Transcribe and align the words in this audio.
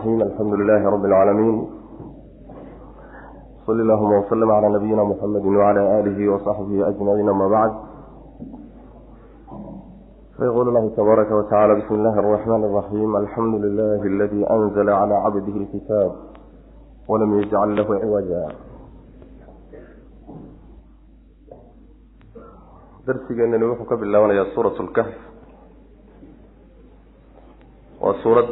الرحيم 0.00 0.21
الحمد 0.21 0.53
لله 0.53 0.89
رب 0.89 1.05
العالمين 1.05 1.55
صل 3.67 3.79
اللهم 3.81 4.11
وسلم 4.11 4.51
على 4.51 4.69
نبينا 4.69 5.03
محمد 5.03 5.45
وعلى 5.45 5.99
آله 5.99 6.31
وصحبه 6.33 6.87
أجمعين 6.89 7.29
ما 7.29 7.47
بعد 7.47 7.71
فيقول 10.37 10.67
الله 10.69 10.89
تبارك 10.97 11.31
وتعالى 11.31 11.73
بسم 11.81 11.95
الله 11.95 12.19
الرحمن 12.19 12.63
الرحيم 12.63 13.15
الحمد 13.17 13.55
لله 13.65 14.01
الذي 14.03 14.49
أنزل 14.49 14.89
على 14.89 15.13
عبده 15.13 15.55
الكتاب 15.63 16.11
ولم 17.07 17.39
يجعل 17.39 17.75
له 17.75 17.87
عوجا 18.03 18.45
darsigeenani 23.07 23.65
wuxuu 23.65 23.89
ka 23.89 23.95
bilaabanayaa 23.97 24.53
suurat 24.53 24.77
lkahf 24.79 25.09
waa 28.01 28.13
suurad 28.23 28.45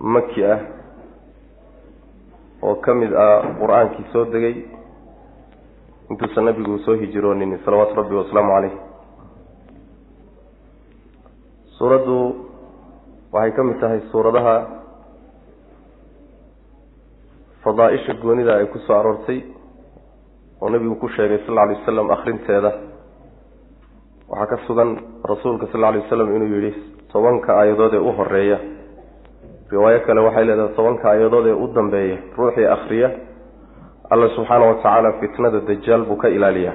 maki 0.00 0.44
ah 0.44 0.60
oo 2.62 2.74
ka 2.84 2.94
mid 2.94 3.12
ah 3.14 3.42
qur'aankii 3.60 4.06
soo 4.12 4.24
degay 4.34 4.56
intuusan 6.10 6.44
nabigu 6.44 6.78
soo 6.86 6.94
hijiroonin 7.02 7.58
salawaatu 7.64 7.94
rabbi 8.00 8.14
wasalaamu 8.20 8.52
caleyh 8.54 8.74
suuraddu 11.78 12.16
waxay 13.32 13.52
ka 13.56 13.62
mid 13.68 13.78
tahay 13.80 14.00
suuradaha 14.10 14.56
fadaa-isha 17.64 18.14
goonida 18.22 18.56
ay 18.58 18.66
ku 18.72 18.78
soo 18.86 18.96
aroortay 18.98 19.42
oo 20.60 20.68
nabigu 20.70 20.94
ku 21.02 21.08
sheegay 21.16 21.42
sal 21.46 21.58
alay 21.58 21.76
wasalam 21.82 22.10
akrinteeda 22.10 22.70
waxaa 24.30 24.46
ka 24.50 24.56
sugan 24.66 24.90
rasuulka 25.30 25.66
sal 25.72 25.84
alay 25.84 26.00
wasalam 26.06 26.30
inuu 26.36 26.50
yihi 26.62 26.72
tobanka 27.12 27.50
aayadood 27.60 27.94
ee 27.94 28.02
u 28.08 28.12
horreeya 28.18 28.58
riwaayo 29.72 30.00
kale 30.06 30.20
waxay 30.26 30.44
leedahay 30.48 30.74
tobanka 30.76 31.04
aayadood 31.10 31.46
ee 31.46 31.52
u 31.52 31.66
dambeeya 31.76 32.18
ruuxii 32.38 32.66
akriya 32.76 33.10
alla 34.10 34.28
subxaana 34.36 34.66
wa 34.70 34.74
tacaala 34.74 35.12
fitnada 35.20 35.60
dajaal 35.68 36.02
buu 36.08 36.16
ka 36.22 36.28
ilaaliyaa. 36.28 36.74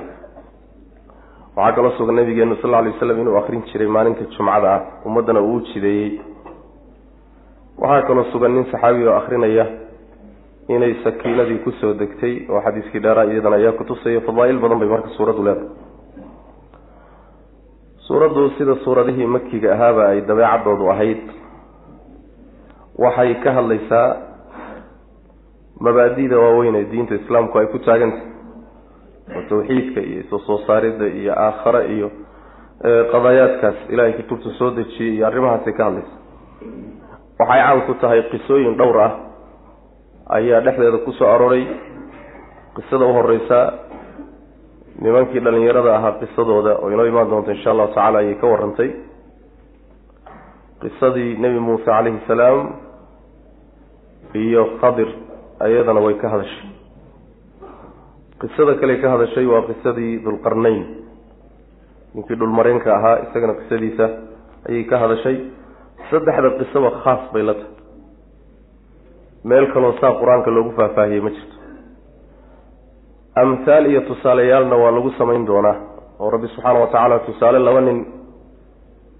Waxaa 1.55 1.75
kaloo 1.75 1.91
sugan 1.97 2.15
nabigeenu 2.15 2.55
sal 2.61 2.73
alay 2.75 2.91
waslam 2.93 3.19
inuu 3.21 3.37
akrin 3.39 3.61
jiray 3.71 3.87
maalinta 3.87 4.23
jumcada 4.35 4.69
ah 4.75 4.81
ummaddana 5.05 5.41
uu 5.41 5.55
u 5.55 5.61
jideeyey. 5.69 6.11
Waxaa 7.81 8.07
kaloo 8.07 8.25
sugan 8.33 8.51
nin 8.55 8.65
saxaabi 8.71 9.07
oo 9.07 9.15
akrinaya 9.21 9.65
inay 10.69 10.93
sakiinadii 11.03 11.59
ku 11.65 11.71
soo 11.81 11.93
degtay 11.93 12.35
oo 12.49 12.61
xadiiskii 12.65 12.99
dheeraa 13.05 13.25
iyadan 13.33 13.53
ayaa 13.53 13.71
kutusaya 13.79 14.21
fadaail 14.27 14.59
badan 14.63 14.79
bay 14.79 14.89
marka 14.93 15.09
suuraddu 15.17 15.43
leedahay. 15.43 15.69
Suuraddu 18.07 18.49
sida 18.57 18.75
suuradihii 18.83 19.25
makiga 19.35 19.73
ahaaba 19.75 20.03
ay 20.13 20.21
dabeecadoodu 20.29 20.89
ahayd 20.93 21.21
waxay 22.97 23.33
ka 23.43 23.51
hadlaysaa 23.57 24.09
mabaadida 25.79 26.39
waaweyn 26.39 26.75
ee 26.75 26.85
diinta 26.91 27.15
islaamku 27.15 27.57
ay 27.59 27.67
ku 27.73 27.79
taagantah 27.79 28.23
oo 29.35 29.41
tawxiidka 29.49 30.01
iyo 30.01 30.19
iso 30.23 30.39
soo 30.39 30.57
saaridda 30.67 31.05
iyo 31.07 31.33
aakhare 31.45 31.81
iyo 31.95 32.11
qadaayaadkaas 33.11 33.75
ilaahay 33.89 34.13
kutubta 34.13 34.49
soo 34.59 34.71
dejiyey 34.77 35.15
iyo 35.15 35.27
arrimahaasay 35.27 35.73
ka 35.73 35.83
hadlaysaa 35.85 36.19
waxay 37.39 37.61
caan 37.63 37.81
ku 37.87 37.93
tahay 37.93 38.21
qisooyin 38.31 38.77
dhowr 38.77 38.99
ah. 39.01 39.13
Ayaa 40.29 40.61
dhexdeeda 40.65 40.97
ku 41.05 41.11
soo 41.11 41.27
arooray. 41.27 41.63
Qisada 42.75 43.05
u 43.05 43.13
horeysa 43.13 43.57
nimankii 45.03 45.39
dhalinyarada 45.43 45.95
ahaa 45.95 46.11
qisadooda 46.21 46.79
oo 46.79 46.89
inoo 46.93 47.05
imaan 47.05 47.29
doonta 47.29 47.51
insha 47.51 47.71
allahu 47.71 47.91
tacala 47.93 48.19
ayay 48.19 48.35
ka 48.41 48.47
warantay. 48.47 48.89
Qisadii 50.81 51.35
nebi 51.43 51.59
muuse 51.59 51.85
calayhi 51.85 52.21
salaam 52.27 52.59
iyo 54.33 54.77
khadir 54.81 55.07
ayadana 55.59 55.99
way 56.05 56.15
ka 56.21 56.27
hadashay. 56.29 56.69
Qisada 58.41 58.73
kale 58.81 58.95
ka 59.01 59.07
hadashay 59.13 59.45
waa 59.45 59.61
qisadii 59.69 60.19
dulqarnayn 60.25 60.83
ninkii 62.15 62.35
dhulmareenka 62.39 62.89
ahaa 62.97 63.17
isagana 63.29 63.53
qisadiisa 63.59 64.05
ayay 64.69 64.83
ka 64.89 64.97
hadashay. 65.03 65.37
Saddexda 66.09 66.49
qisaba 66.59 66.89
khaas 67.03 67.23
bay 67.33 67.43
la 67.43 67.53
tahay. 67.53 67.71
Meel 69.43 69.65
kaloo 69.73 69.93
saa 70.01 70.13
qur'aanka 70.19 70.51
loogu 70.55 70.71
faahfaahiyey 70.77 71.21
ma 71.21 71.29
jirto. 71.35 71.55
Amhaal 73.35 73.85
iyo 73.91 74.01
tusaaleyaalna 74.09 74.75
waa 74.75 74.91
lagu 74.91 75.09
samayn 75.17 75.45
doonaa 75.45 75.75
oo 76.19 76.29
rabbi 76.29 76.47
subxaana 76.53 76.79
wa 76.79 76.87
tacaala 76.87 77.19
tusaale 77.27 77.59
laba 77.59 77.81
nin 77.81 78.05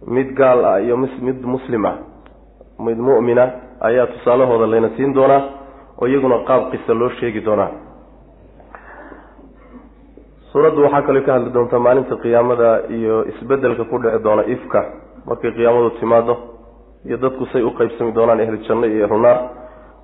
mid 0.08 0.30
gaal 0.38 0.66
ah 0.66 0.78
iyo 0.82 0.98
mid 0.98 1.42
muslim 1.54 1.86
ah 1.86 1.96
mid 2.80 2.98
mu'mina 2.98 3.46
ayaa 3.88 4.08
tusaalahooda 4.14 4.68
layna 4.74 4.90
siin 4.98 5.12
doonaa 5.18 5.42
oo 6.02 6.06
iyaguna 6.12 6.38
qaab 6.50 6.64
qisa 6.72 6.94
loo 7.00 7.10
sheegi 7.20 7.42
doonaa. 7.48 7.72
Suuraddu 10.52 10.80
waxaa 10.86 11.02
kaloo 11.08 11.24
ka 11.28 11.32
hadli 11.36 11.52
doontaa 11.56 11.80
maalinta 11.86 12.16
qiyaamada 12.24 12.70
iyo 12.98 13.16
isbeddelka 13.32 13.84
ku 13.92 13.96
dhici 14.04 14.20
doona 14.26 14.44
ifka 14.56 14.80
markay 15.28 15.52
qiyaamadu 15.58 15.90
timaado 16.00 16.34
iyo 17.08 17.18
dadku 17.24 17.46
say 17.54 17.62
u 17.62 17.72
qeybsami 17.80 18.12
doonaan 18.18 18.40
ehlu 18.46 18.58
janno 18.68 18.86
iyo 18.88 19.06
ehlu 19.06 19.20
naar. 19.26 19.40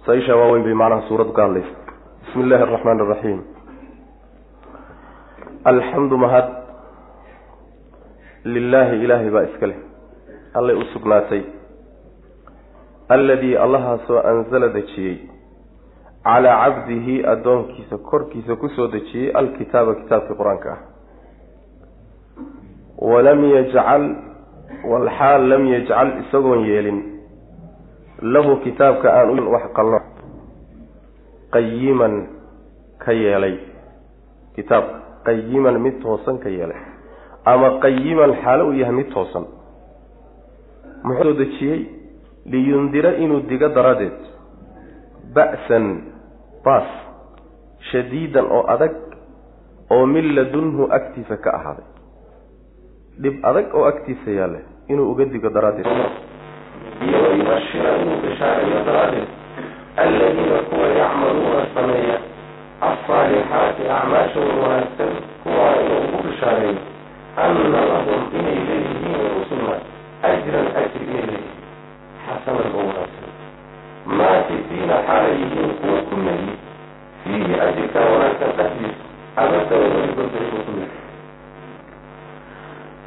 Saaisha 0.06 0.36
waaweyn 0.40 0.64
bay 0.68 0.74
macnaha 0.82 1.02
suuraddu 1.08 1.34
ka 1.38 1.42
hadlaysa. 1.46 1.74
Bismi 2.24 2.42
illaahi 2.44 2.64
araxmaan 2.64 3.02
araxiim 3.06 3.40
alxamdu 5.72 6.18
mahad. 6.24 6.48
Lilaahi 8.54 8.96
ilaahay 9.04 9.30
baa 9.36 9.44
iska 9.50 9.68
leh. 9.70 9.78
Allay 10.58 10.76
u 10.76 10.84
sugnaatay 10.94 11.42
alladii 13.10 13.56
allahaasoo 13.58 14.22
anzala 14.32 14.68
dejiyey. 14.70 15.18
Calaa 16.24 16.58
cabdihi 16.64 17.26
addoonkiisa 17.26 17.98
korkiisa 17.98 18.56
ku 18.56 18.70
soo 18.70 18.88
dejiyey 18.88 19.32
alkitaaba 19.34 19.96
kitaabkii 19.96 20.38
qur'aanka. 20.42 20.72
Ah 20.72 20.80
walam 23.12 23.44
yajcal 23.56 24.06
walxaal 24.92 25.50
lam 25.50 25.68
yajcal 25.74 26.10
isagoon 26.22 26.66
yeelin. 26.70 27.00
Lahu 28.22 28.58
kitaabka 28.64 29.14
aan 29.20 29.40
wax 29.48 29.72
qalno 29.74 30.00
qayiman 31.52 32.28
ka 33.00 33.12
yeelay. 33.14 33.56
Kitaabka 34.56 35.00
qayiman 35.26 35.82
mid 35.82 36.02
toosan 36.04 36.38
ka 36.38 36.50
yeelay. 36.50 36.78
Ama 37.46 37.80
qayiman 37.80 38.36
xaalo 38.44 38.68
uu 38.68 38.78
yahay 38.82 38.96
mid 38.96 39.10
toosan. 39.14 39.48
Muxuu 41.04 41.24
soo 41.24 41.34
dejiyey 41.34 41.99
liyundira 42.52 43.16
inuu 43.18 43.42
digo 43.50 43.70
daradeed. 43.70 44.18
Ba'san 45.36 45.86
baas 46.66 46.90
shadiidan 47.92 48.46
oo 48.46 48.64
adag 48.68 48.96
oo 49.90 50.06
min 50.06 50.36
ladunhu 50.36 50.90
agtiisa 50.92 51.38
ka 51.38 51.50
ahaaday. 51.58 51.88
Dhib 53.22 53.36
adag 53.46 53.74
oo 53.76 53.86
agtiisa 53.86 54.32
yaalla 54.32 54.60
inuu 54.90 55.12
uga 55.12 55.26
digo 55.26 55.50
daraaddeed 55.50 55.86
iyo 57.06 57.18
wayubashira 57.24 57.90
inuu 58.02 58.18
bishaareeyo 58.24 58.80
daraaddeed 58.86 59.30
alladiina 60.04 60.58
kuwa 60.70 60.88
yacmaluuna 61.00 61.64
sameeya 61.76 62.18
alsaalixaati 62.88 63.84
acmaashooda 63.98 64.56
wanaagsan 64.64 65.12
kuwaa 65.44 65.76
inuu 65.84 66.00
ugu 66.08 66.18
bishaareeyo 66.28 66.82
anna 67.44 67.80
lahum 67.92 68.22
inay 68.40 68.60
leeyihiin 68.70 69.46
sugnaa 69.50 69.80
ajran 70.32 70.68
ajri 70.82 71.06
inay 71.22 71.39
leeyihiin 72.46 72.70
xasanan 72.70 72.76
oo 72.76 72.84
wanaagsan 72.88 73.32
maakisiina 74.18 74.96
xaalay 75.08 75.34
yihiin 75.42 75.72
kuwa 75.80 76.00
ku 76.10 76.16
negi 76.16 76.54
fiihi 77.24 77.54
ajirka 77.66 78.00
wanaagsan 78.00 78.52
dhexdiisa 78.58 79.04
abadda 79.36 79.76
weligoodayuu 79.82 80.62
ku 80.66 80.72
negi 80.80 81.00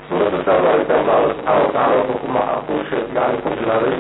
suuradda 0.09 0.39
saamaalitaan 0.47 1.07
ba 1.07 1.13
alla 1.17 1.33
subxaana 1.35 1.61
watacala 1.61 1.95
wuxuu 1.97 2.19
ku 2.23 2.29
macaquusha 2.37 2.99
yani 3.17 3.37
ku 3.43 3.49
bilaabay 3.57 3.97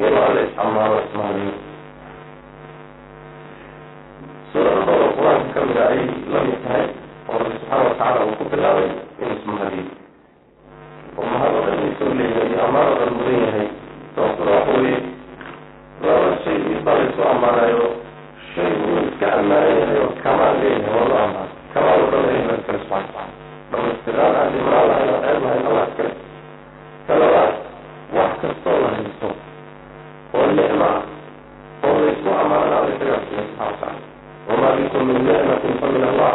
inuu 0.00 0.22
alla 0.26 0.40
is-ammaano 0.46 0.96
ismahadiyo 1.06 1.54
suurada 4.52 4.80
dowra 4.86 5.08
qur'aanka 5.16 5.52
ka 5.54 5.60
mida 5.66 5.82
ayay 5.92 6.08
la 6.32 6.40
mid 6.46 6.58
tahay 6.64 6.86
oo 7.28 7.38
rabbi 7.38 7.56
subxaana 7.58 7.84
watacaala 7.84 8.20
uu 8.26 8.36
ku 8.40 8.44
bilaabay 8.52 8.88
inuu 9.22 9.38
sababtuna 14.14 14.50
waxa 14.56 14.72
weeye 14.82 15.00
laba 16.06 16.36
shay 16.44 16.56
mid 16.66 16.80
baa 16.86 16.94
laysu 17.00 17.22
ammaanayo 17.32 17.86
shay 18.54 18.70
uu 18.84 18.98
iska 19.08 19.26
ammaanan 19.38 19.76
yahay 19.80 19.98
oo 20.04 20.10
kamaal 20.24 20.54
leeyahay 20.62 20.94
waa 20.98 21.08
loo 21.12 21.20
ammaan 21.26 21.48
kamaal 21.74 22.00
oo 22.04 22.10
dhan 22.12 22.22
leeyahay 22.28 22.46
baa 22.48 22.56
iskale 22.60 22.78
subxana 22.82 23.00
watacaala 23.00 23.26
dhamaystiraan 23.72 24.34
aan 24.40 24.50
dhimraan 24.54 24.86
lahayn 24.90 25.10
oo 25.14 25.20
ceeb 25.26 25.42
lahayn 25.44 25.66
allah 25.70 25.84
iskale 25.90 26.12
talabaad 27.08 27.52
wax 28.16 28.32
kastoo 28.42 28.76
la 28.84 28.88
haysto 28.96 29.28
oo 30.36 30.46
nicma 30.58 30.90
oo 31.86 31.94
laysku 32.04 32.28
ammaanana 32.42 32.76
alla 32.80 32.90
isagaa 32.96 33.20
siiya 33.26 33.42
subxana 33.48 33.66
watacaala 33.70 34.00
wamaa 34.48 34.72
bikum 34.78 35.02
min 35.10 35.18
nicmatin 35.28 35.74
fa 35.82 35.86
min 35.94 36.04
allah 36.10 36.32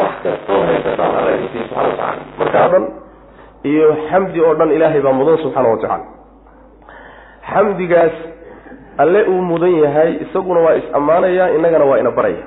wax 0.00 0.12
kastoo 0.26 0.60
haysataan 0.68 1.12
alla 1.20 1.30
idin 1.36 1.48
siiya 1.52 1.64
subxana 1.68 1.88
watacaala 1.88 2.22
marka 2.40 2.64
o 2.66 2.68
dhan 2.74 2.84
iyo 3.72 3.88
xamdi 4.10 4.38
oo 4.46 4.54
dhan 4.60 4.70
ilaahay 4.76 5.00
baa 5.06 5.16
mudan 5.20 5.38
subxaana 5.44 5.68
wa 5.74 5.80
tacaala 5.82 6.06
xamdigaas 7.52 8.12
alle 9.02 9.20
uu 9.28 9.42
mudan 9.50 9.74
yahay 9.84 10.10
isaguna 10.24 10.60
waa 10.60 10.74
is-ammaanaya 10.80 11.50
innagana 11.56 11.84
waa 11.84 11.98
ina 11.98 12.10
baraya. 12.10 12.44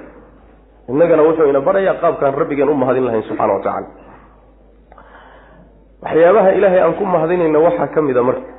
Innagana 0.90 1.24
wuxuu 1.24 1.50
ina 1.50 1.62
barayaa 1.62 1.94
qaabkaan 2.02 2.36
rabbigeen 2.42 2.70
u 2.70 2.74
mahadin 2.76 3.06
lahayn 3.06 3.24
subxana 3.30 3.54
wa 3.54 3.60
tacaala. 3.64 3.88
Waxyaabaha 6.04 6.52
ilaahay 6.58 6.82
aan 6.82 6.94
ku 6.98 7.06
mahadinayna 7.06 7.60
waxaa 7.60 7.88
ka 7.94 8.02
mid 8.02 8.18
a 8.18 8.24
marka. 8.24 8.50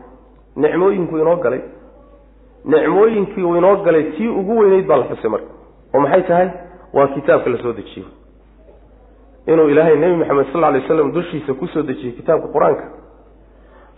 Nicmooyinku 0.56 1.18
inoo 1.18 1.36
galay. 1.36 1.60
Nicmooyinkii 2.64 3.42
uu 3.42 3.56
inoo 3.56 3.76
galay 3.84 4.04
tii 4.16 4.28
ugu 4.28 4.58
weyneyd 4.58 4.86
baa 4.86 4.96
la 4.96 5.04
xusay 5.10 5.30
marka. 5.30 5.50
Oo 5.94 6.00
maxay 6.00 6.22
tahay? 6.22 6.48
Waa 6.92 7.06
kitaabka 7.14 7.50
la 7.50 7.58
soo 7.58 7.72
dejiyo 7.72 8.06
inuu 9.46 9.68
ilaahay 9.68 9.96
nebi 9.96 10.16
maxamed 10.16 10.46
sal 10.52 10.64
alay 10.64 10.82
slam 10.86 11.12
dushiisa 11.12 11.54
ku 11.54 11.66
soo 11.66 11.82
dejiyey 11.82 12.12
kitaabka 12.16 12.48
qur'aanka 12.54 12.84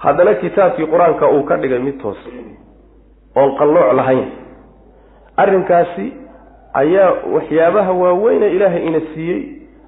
haddana 0.04 0.34
kitaabkii 0.42 0.86
qur'aanka 0.92 1.28
uu 1.34 1.42
ka 1.48 1.56
dhigay 1.62 1.78
mid 1.78 1.96
toos 2.02 2.18
oon 3.36 3.50
qallooc 3.58 3.92
lahayn. 3.98 4.24
Arrinkaasi 5.36 6.06
ayaa 6.74 7.10
waxyaabaha 7.34 7.92
waaweyne 7.92 8.46
ilaahay 8.56 8.86
ina 8.86 9.00
siiyey 9.14 9.40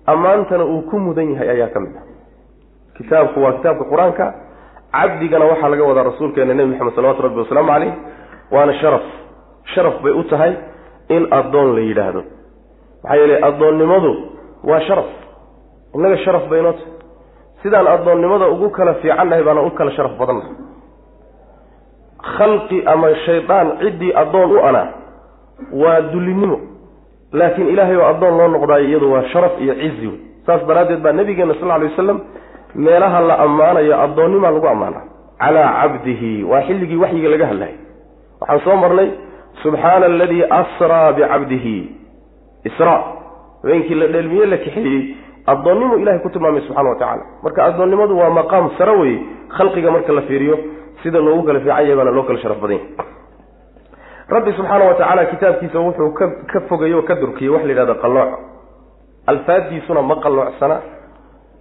ammaantana 0.07 0.65
uu 0.65 0.83
ku 0.91 0.99
mudan 0.99 1.33
yahay 1.33 1.49
ayaa 1.55 1.69
ka 1.75 1.81
mid 1.81 1.95
ah. 1.97 2.05
Kitaabku 2.97 3.41
waa 3.45 3.53
kitaabka 3.53 3.85
qur'aanka. 3.93 4.27
Cabdigana 4.97 5.45
waxaa 5.45 5.69
laga 5.69 5.85
wadaa 5.85 6.03
rasuulkeena 6.11 6.55
nebi 6.55 6.71
maxamed 6.73 6.95
salawatu 6.97 7.23
rabbi 7.23 7.39
wasalaamu 7.45 7.69
caleyh 7.73 7.93
waana 8.51 8.73
sharaf. 8.81 9.07
Sharaf 9.75 10.03
bay 10.03 10.13
u 10.13 10.23
tahay 10.25 10.53
in 11.09 11.29
addoon 11.39 11.75
la 11.77 11.81
yidhaahdo. 11.89 12.23
Maxaa 13.03 13.17
yeelay 13.21 13.43
addoonnimadu 13.49 14.13
waa 14.65 14.81
sharaf. 14.89 15.11
Innaga 15.95 16.17
sharaf 16.25 16.49
bay 16.51 16.61
inoo 16.61 16.73
tahay 16.73 16.96
sidaan 17.67 17.87
addoonnimada 17.95 18.47
ugu 18.55 18.71
kala 18.71 18.95
fiicannahay 19.03 19.43
baana 19.43 19.63
u 19.67 19.71
kala 19.79 19.91
sharaf 19.97 20.13
badannahay 20.21 20.55
khalqi 22.37 22.79
ama 22.93 23.09
shaydaan 23.27 23.67
ciddii 23.83 24.13
addoon 24.23 24.51
u 24.57 24.61
anaa 24.69 24.87
waa 25.83 26.01
dullinimo 26.13 26.59
laakiin 27.33 27.69
ilaahay 27.73 27.97
oo 27.97 28.07
addoon 28.13 28.39
loo 28.39 28.49
noqdaayo 28.55 28.87
iyadu 28.89 29.13
waa 29.13 29.23
sharaf 29.33 29.55
iyo 29.65 29.75
cizi 29.83 30.07
wey 30.07 30.19
saas 30.47 30.63
daraaddeed 30.69 31.01
baa 31.05 31.13
nabigeena 31.19 31.55
sal 31.61 31.69
lla 31.69 31.79
lay 31.83 31.89
wasalam 31.91 32.19
meelaha 32.87 33.21
la 33.29 33.35
ammaanayo 33.47 33.95
addoonnimaa 34.05 34.51
lagu 34.57 34.69
ammaana 34.75 35.01
calaa 35.43 35.69
cabdihi 35.83 36.33
waa 36.51 36.63
xilligii 36.69 36.97
waxyiga 37.05 37.29
laga 37.35 37.47
hadlayay 37.51 37.77
waxaan 38.41 38.61
soo 38.67 38.77
marnay 38.85 39.09
subxaana 39.63 40.07
aladii 40.13 40.45
asraa 40.61 41.13
bicabdihi 41.19 41.77
israa 42.69 43.01
habeenkii 43.63 43.95
la 44.03 44.07
dheelmiye 44.15 44.47
la 44.53 44.57
kaxeeyey 44.65 45.03
addoonnimu 45.53 45.95
ilahay 46.03 46.19
ku 46.25 46.29
tilmaamay 46.31 46.61
subxana 46.67 46.89
wa 46.93 46.97
tacala 47.03 47.23
marka 47.45 47.65
addoonnimadu 47.69 48.19
waa 48.21 48.31
maqaam 48.39 48.71
sare 48.79 48.95
weye 49.01 49.19
khalqiga 49.57 49.91
marka 49.97 50.13
la 50.13 50.23
fiiriyo 50.29 50.57
sida 51.03 51.19
loogu 51.27 51.43
kala 51.49 51.61
fiican 51.61 51.83
yahay 51.83 51.97
baana 52.01 52.11
loo 52.17 52.23
kala 52.29 52.39
sharaf 52.45 52.59
badan 52.65 52.77
yahy 52.79 52.89
rabbi 54.35 54.53
subxaana 54.59 54.85
wa 54.91 54.95
tacaala 55.01 55.25
kitaabkiisa 55.33 55.79
wuxuu 55.87 56.11
ka 56.19 56.27
ka 56.53 56.61
fogayey 56.69 56.95
oo 56.99 57.03
ka 57.11 57.15
durkiyey 57.23 57.51
waxa 57.55 57.67
la 57.67 57.73
yidhahda 57.73 57.95
qallooc 58.05 58.31
alfaaddiisuna 59.33 60.03
ma 60.11 60.17
qalloocsana 60.25 60.77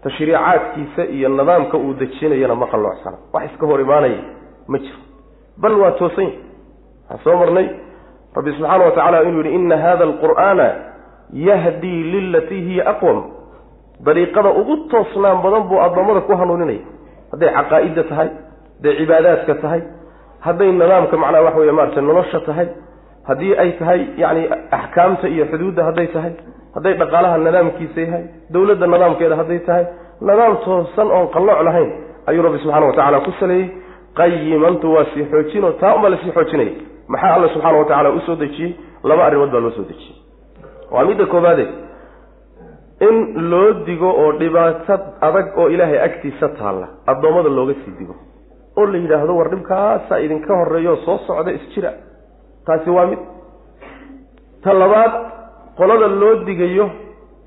tashriicaadkiisa 0.04 1.04
iyo 1.18 1.30
nidaamka 1.30 1.78
uu 1.78 1.94
dejinayana 2.02 2.56
ma 2.56 2.68
qalloocsana 2.74 3.18
wax 3.34 3.44
iska 3.52 3.66
hor 3.70 3.80
imaanaya 3.86 4.18
ma 4.68 4.78
jiro. 4.84 4.98
Bal 5.62 5.74
waa 5.82 5.92
toosan 6.00 6.26
yahy 6.26 6.40
waxaan 7.10 7.24
soo 7.24 7.38
marnay 7.42 7.68
rabbi 8.36 8.52
subxaana 8.58 8.84
wa 8.88 8.92
tacala 8.98 9.24
inuu 9.30 9.44
yihi 9.46 9.56
ina 9.62 9.78
hada 9.86 10.04
alqur'aana 10.10 10.68
yahdii 11.48 12.04
lilatii 12.14 12.62
hiya 12.68 12.84
aqwam 12.92 13.20
dariiqada 14.08 14.50
ugu 14.60 14.76
toosnaan 14.92 15.42
badan 15.44 15.64
buu 15.70 15.80
addoommada 15.86 16.22
ku 16.28 16.34
hanuuninaya 16.42 16.80
hadday 17.32 17.50
caqaa'idda 17.58 18.04
tahay 18.12 18.30
hadday 18.78 18.94
cibaadaadka 19.00 19.54
tahay 19.64 19.82
hadday 20.48 20.72
nidaamka 20.72 21.18
macnaha 21.24 21.44
waxa 21.48 21.60
wey 21.60 21.72
maarata 21.72 22.02
nolosha 22.02 22.40
tahay 22.50 22.68
haddii 23.30 23.54
ay 23.64 23.72
tahay 23.80 24.00
yacni 24.22 24.44
axkaamta 24.78 25.28
iyo 25.28 25.46
xuduudda 25.52 25.82
hadday 25.90 26.08
tahay 26.16 26.34
hadday 26.76 26.94
dhaqaalaha 27.02 27.38
nidaamkiisa 27.48 28.02
yahay 28.06 28.24
dowladda 28.54 28.88
nidaamkeeda 28.94 29.36
hadday 29.42 29.60
tahay 29.70 29.86
nidaam 30.30 30.54
toosan 30.66 31.08
oon 31.18 31.28
qallooc 31.36 31.62
lahayn 31.68 31.90
ayuu 32.30 32.44
rabbi 32.48 32.60
subxana 32.64 32.86
wa 32.86 32.94
tacala 33.00 33.20
ku 33.28 33.32
saleeyey 33.40 33.68
qayimantu 34.20 34.94
waa 34.96 35.06
sii 35.14 35.26
xoojinoo 35.32 35.72
taa 35.82 35.96
unbaa 35.96 36.10
la 36.14 36.18
sii 36.24 36.32
xoojinaya 36.38 36.74
maxaa 37.14 37.34
alla 37.38 37.48
subxaana 37.54 37.78
wa 37.78 37.86
tacala 37.86 38.10
u 38.10 38.20
soo 38.28 38.36
dejiyey? 38.36 38.72
Laba 39.10 39.26
arrimood 39.26 39.52
baa 39.54 39.60
loo 39.66 39.72
soo 39.78 39.86
dejiyey. 39.90 40.16
Waa 40.92 41.04
midda 41.10 41.26
koobaade 41.34 41.66
in 43.02 43.50
loo 43.52 43.74
digo 43.86 44.10
oo 44.10 44.32
dhibaato 44.40 44.94
adag 45.22 45.58
oo 45.58 45.68
ilaahay 45.70 46.00
agtiisa 46.08 46.50
taalla 46.60 46.88
addoommada 47.08 47.50
looga 47.50 47.74
sii 47.86 47.94
digo. 48.00 48.16
Oo 48.78 48.86
la 48.86 48.98
yidhaahdo 48.98 49.36
war 49.38 49.50
dhibkaasaa 49.50 50.20
idinka 50.20 50.56
horreeyo 50.56 50.96
soo 51.06 51.18
socda 51.28 51.52
isjira. 51.52 51.92
Taasi 52.66 52.90
waa 52.90 53.06
mid. 53.06 53.20
Ta 54.64 54.74
labaad 54.74 55.12
qolada 55.78 56.08
loo 56.08 56.36
digayo 56.48 56.90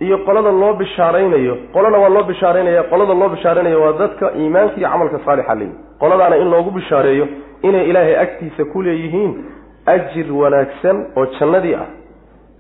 iyo 0.01 0.19
qolada 0.27 0.53
loo 0.53 0.73
bishaaraynayo. 0.75 1.55
Qolana 1.73 1.99
waa 1.99 2.09
loo 2.09 2.23
bishaaraynaya 2.23 2.83
qolada 2.83 3.15
loo 3.15 3.29
bishaaraynayo 3.29 3.81
waa 3.83 3.93
dadka 3.93 4.33
iimaanka 4.41 4.77
iyo 4.81 4.89
camalka 4.89 5.19
saalixa 5.25 5.55
leeyihi 5.55 5.77
qoladaana 6.01 6.37
in 6.37 6.51
loogu 6.51 6.71
bishaareeyo 6.71 7.27
inay 7.63 7.89
ilaahay 7.91 8.17
agtiisa 8.25 8.65
ku 8.73 8.83
leeyihiin 8.83 9.33
ajir 9.87 10.33
wanaagsan 10.33 10.97
oo 11.17 11.27
jannadii 11.41 11.75
ah 11.75 11.87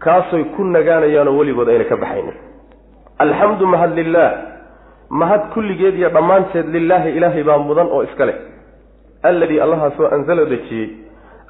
kaasoy 0.05 0.45
ku 0.57 0.65
nagaanayaanoo 0.65 1.39
weligood 1.39 1.69
ayna 1.69 1.85
ka 1.85 1.97
baxaynin 1.97 2.35
alxamdu 3.19 3.67
mahad 3.67 3.95
lilaah 3.95 4.33
mahad 5.11 5.43
kulligeed 5.55 5.95
iyo 5.99 6.09
dhammaanteed 6.11 6.67
lilaahi 6.69 7.11
ilaahay 7.17 7.43
baa 7.43 7.59
mudan 7.59 7.87
oo 7.87 8.03
iska 8.03 8.27
leh. 8.27 8.37
Alladii 9.23 9.61
allahaasoo 9.61 10.09
anzala 10.15 10.45
dejiyey. 10.45 10.89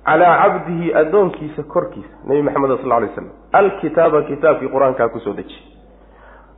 Calaa 0.05 0.37
cabdihi 0.43 0.95
addoonkiisa 0.95 1.63
korkiisa 1.63 2.15
nebi 2.27 2.43
maxamed 2.43 2.79
sal 2.83 3.03
ly 3.03 3.09
slam 3.15 3.29
alkitaaba 3.53 4.23
kitaabkii 4.23 4.69
qur'aankaa 4.75 5.09
ku 5.09 5.21
soo 5.21 5.33
dejiyey. 5.33 5.65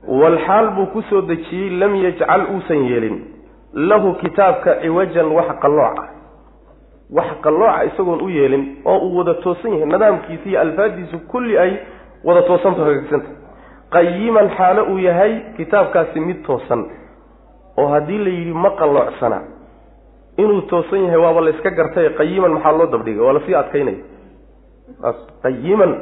Walxaal 0.09 0.71
buu 0.77 0.87
ku 0.87 1.03
soo 1.11 1.23
dejiyey 1.23 1.71
lam 1.81 1.95
yajcal 1.97 2.47
uusan 2.55 2.85
yeelin. 2.91 3.17
Lahu 3.75 4.15
kitaabka 4.23 4.81
ciwajan 4.83 5.27
wax 5.37 5.49
qallooca 5.63 6.05
wax 7.11 7.29
qallooca 7.43 7.85
isagoon 7.85 8.21
u 8.23 8.29
yeelin 8.29 8.65
oo 8.85 8.99
uu 8.99 9.17
wada 9.19 9.35
toosan 9.35 9.73
yahay. 9.73 9.87
Nidaamkiisa 9.87 10.49
iyo 10.49 10.61
alfaadiisu 10.61 11.19
kulli 11.19 11.59
ay 11.59 11.73
wada 12.25 12.43
toosanto 12.43 12.85
hagaagsanta 12.85 13.40
qayiman 13.95 14.49
xaalo 14.59 14.83
uu 14.93 14.99
yahay 14.99 15.33
kitaabkaasi 15.57 16.21
mid 16.21 16.43
toosan 16.47 16.85
oo 17.77 17.89
haddii 17.95 18.19
la 18.25 18.31
yidhi 18.31 18.53
ma 18.65 18.71
qalloocsana 18.81 19.39
inuu 20.39 20.61
toosan 20.71 21.05
yahay 21.05 21.21
waaba 21.25 21.41
la 21.41 21.51
iska 21.51 21.71
gartay 21.71 22.09
qayiman 22.21 22.53
maxaa 22.57 22.73
loo 22.79 22.87
dabdhigay 22.95 23.23
waa 23.27 23.33
la 23.33 23.41
sii 23.47 23.55
adkaynaya 23.55 23.99
qayiman 25.43 25.93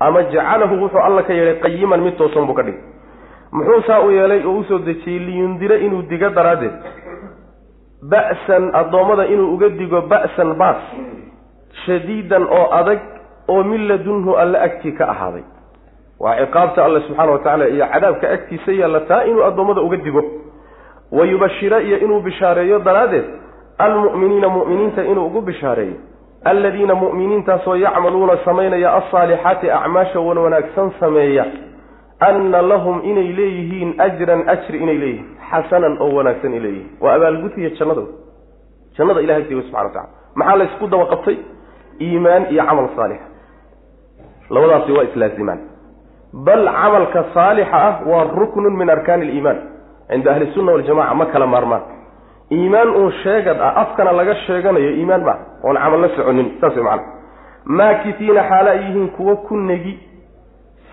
ama 0.00 0.22
jacalahu 0.22 0.74
wuxuu 0.82 1.00
alla 1.06 1.22
ka 1.22 1.32
yeelay 1.32 1.56
qayiman 1.64 2.00
mid 2.06 2.16
toosan 2.20 2.46
buu 2.46 2.54
ka 2.54 2.62
dhigay. 2.62 2.80
Muxuu 3.52 3.82
saa 3.86 4.00
u 4.04 4.10
yeelay 4.10 4.42
oo 4.44 4.58
u 4.60 4.64
soo 4.68 4.78
dejiyey 4.78 5.18
liyundira 5.26 5.76
inuu 5.86 6.02
digo 6.10 6.28
daraaddeed. 6.30 6.74
Ba'san 8.12 8.70
addoommada 8.74 9.24
inuu 9.26 9.54
uga 9.54 9.68
digo 9.68 10.00
ba'san 10.02 10.54
baas 10.60 10.82
shadiidan 11.86 12.44
oo 12.58 12.66
adag 12.80 13.00
oo 13.48 13.62
min 13.64 13.88
ladunhu 13.88 14.36
alla 14.36 14.58
agtii 14.68 14.92
ka 14.98 15.08
ahaaday 15.14 15.42
waa 16.20 16.36
ciqaabta 16.40 16.84
alle 16.84 17.00
subxaana 17.00 17.32
wa 17.32 17.38
tacaala 17.38 17.68
iyo 17.68 17.86
cadaabka 17.92 18.30
agtiisa 18.30 18.72
yaalla 18.72 19.00
taa 19.00 19.22
inuu 19.24 19.42
addoommada 19.44 19.80
uga 19.80 19.96
digo. 19.96 20.22
Wa 21.12 21.24
yubashira 21.26 21.80
iyo 21.82 21.98
inuu 21.98 22.20
bishaareeyo 22.20 22.78
daraaddeed 22.78 23.24
almu'miniina 23.78 24.48
mu'miniinta 24.48 25.04
inuu 25.04 25.26
ugu 25.26 25.40
bishaareeyo. 25.40 25.94
Alladiina 26.44 26.94
mu'miniintaasoo 26.94 27.76
yacmaluuna 27.76 28.36
samaynaya 28.44 28.94
alsaalixaati 28.94 29.70
acmaasha 29.70 30.20
wan 30.20 30.38
wanaagsan 30.38 30.90
sameeya. 31.00 31.44
Anna 32.20 32.62
lahum 32.62 33.00
inay 33.04 33.32
leeyihiin 33.38 33.94
ajran 34.06 34.48
ajri 34.48 34.78
inay 34.84 34.98
leeyihiin 34.98 35.26
xasanan 35.50 35.96
oo 36.00 36.10
wanaagsan 36.18 36.52
ay 36.52 36.60
leeyihiin. 36.60 36.90
Waa 37.00 37.14
abaalgutiya 37.14 37.70
jannada 37.78 38.02
jannada 38.98 39.20
ilahay 39.20 39.42
agtiga 39.42 39.62
subxana 39.62 39.84
wa 39.84 39.90
tacala 39.90 40.08
maxaa 40.34 40.56
laysku 40.60 40.86
daba 40.92 41.06
qabtay? 41.12 41.36
Iimaan 42.00 42.42
iyo 42.52 42.64
camal 42.68 42.88
saalixa 42.96 43.26
labadaasi 44.50 44.92
waa 44.96 45.04
islaazimaan 45.08 45.60
bal 46.32 46.64
camalka 46.66 47.24
saalixa 47.34 47.76
ah 47.76 48.00
waa 48.06 48.24
ruknun 48.24 48.76
min 48.76 48.90
arkaani 48.90 49.22
aliimaan 49.28 49.58
cinda 50.10 50.30
ahli 50.32 50.46
sunna 50.54 50.72
waljamaca 50.72 51.14
ma 51.14 51.26
kala 51.26 51.46
maarmaan. 51.46 51.82
Iimaan 52.52 52.88
uun 52.88 53.12
sheegad 53.22 53.60
ah 53.60 53.76
afkana 53.82 54.12
laga 54.12 54.34
sheeganayo 54.46 54.90
iimaan 54.90 55.22
maa 55.24 55.38
oon 55.64 55.76
camal 55.76 56.00
la 56.00 56.08
soconin 56.16 56.50
saas 56.60 56.76
macana 56.76 57.02
maakitiina 57.64 58.42
xaala 58.48 58.70
ay 58.70 58.78
yihiin 58.78 59.08
kuwo 59.16 59.36
ku 59.36 59.56
negi 59.56 59.98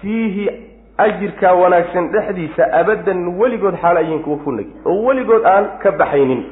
fiihi 0.02 0.50
ajirkaa 0.98 1.54
wanaagsan 1.54 2.10
dhexdiisa 2.14 2.64
abadan 2.80 3.28
weligood 3.40 3.76
xaala 3.82 4.00
ay 4.00 4.06
yihiin 4.06 4.24
kuwo 4.24 4.38
ku 4.38 4.52
negi. 4.52 4.72
Oo 4.86 5.04
weligood 5.06 5.46
aan 5.46 5.66
ka 5.84 5.92
baxaynin 5.92 6.44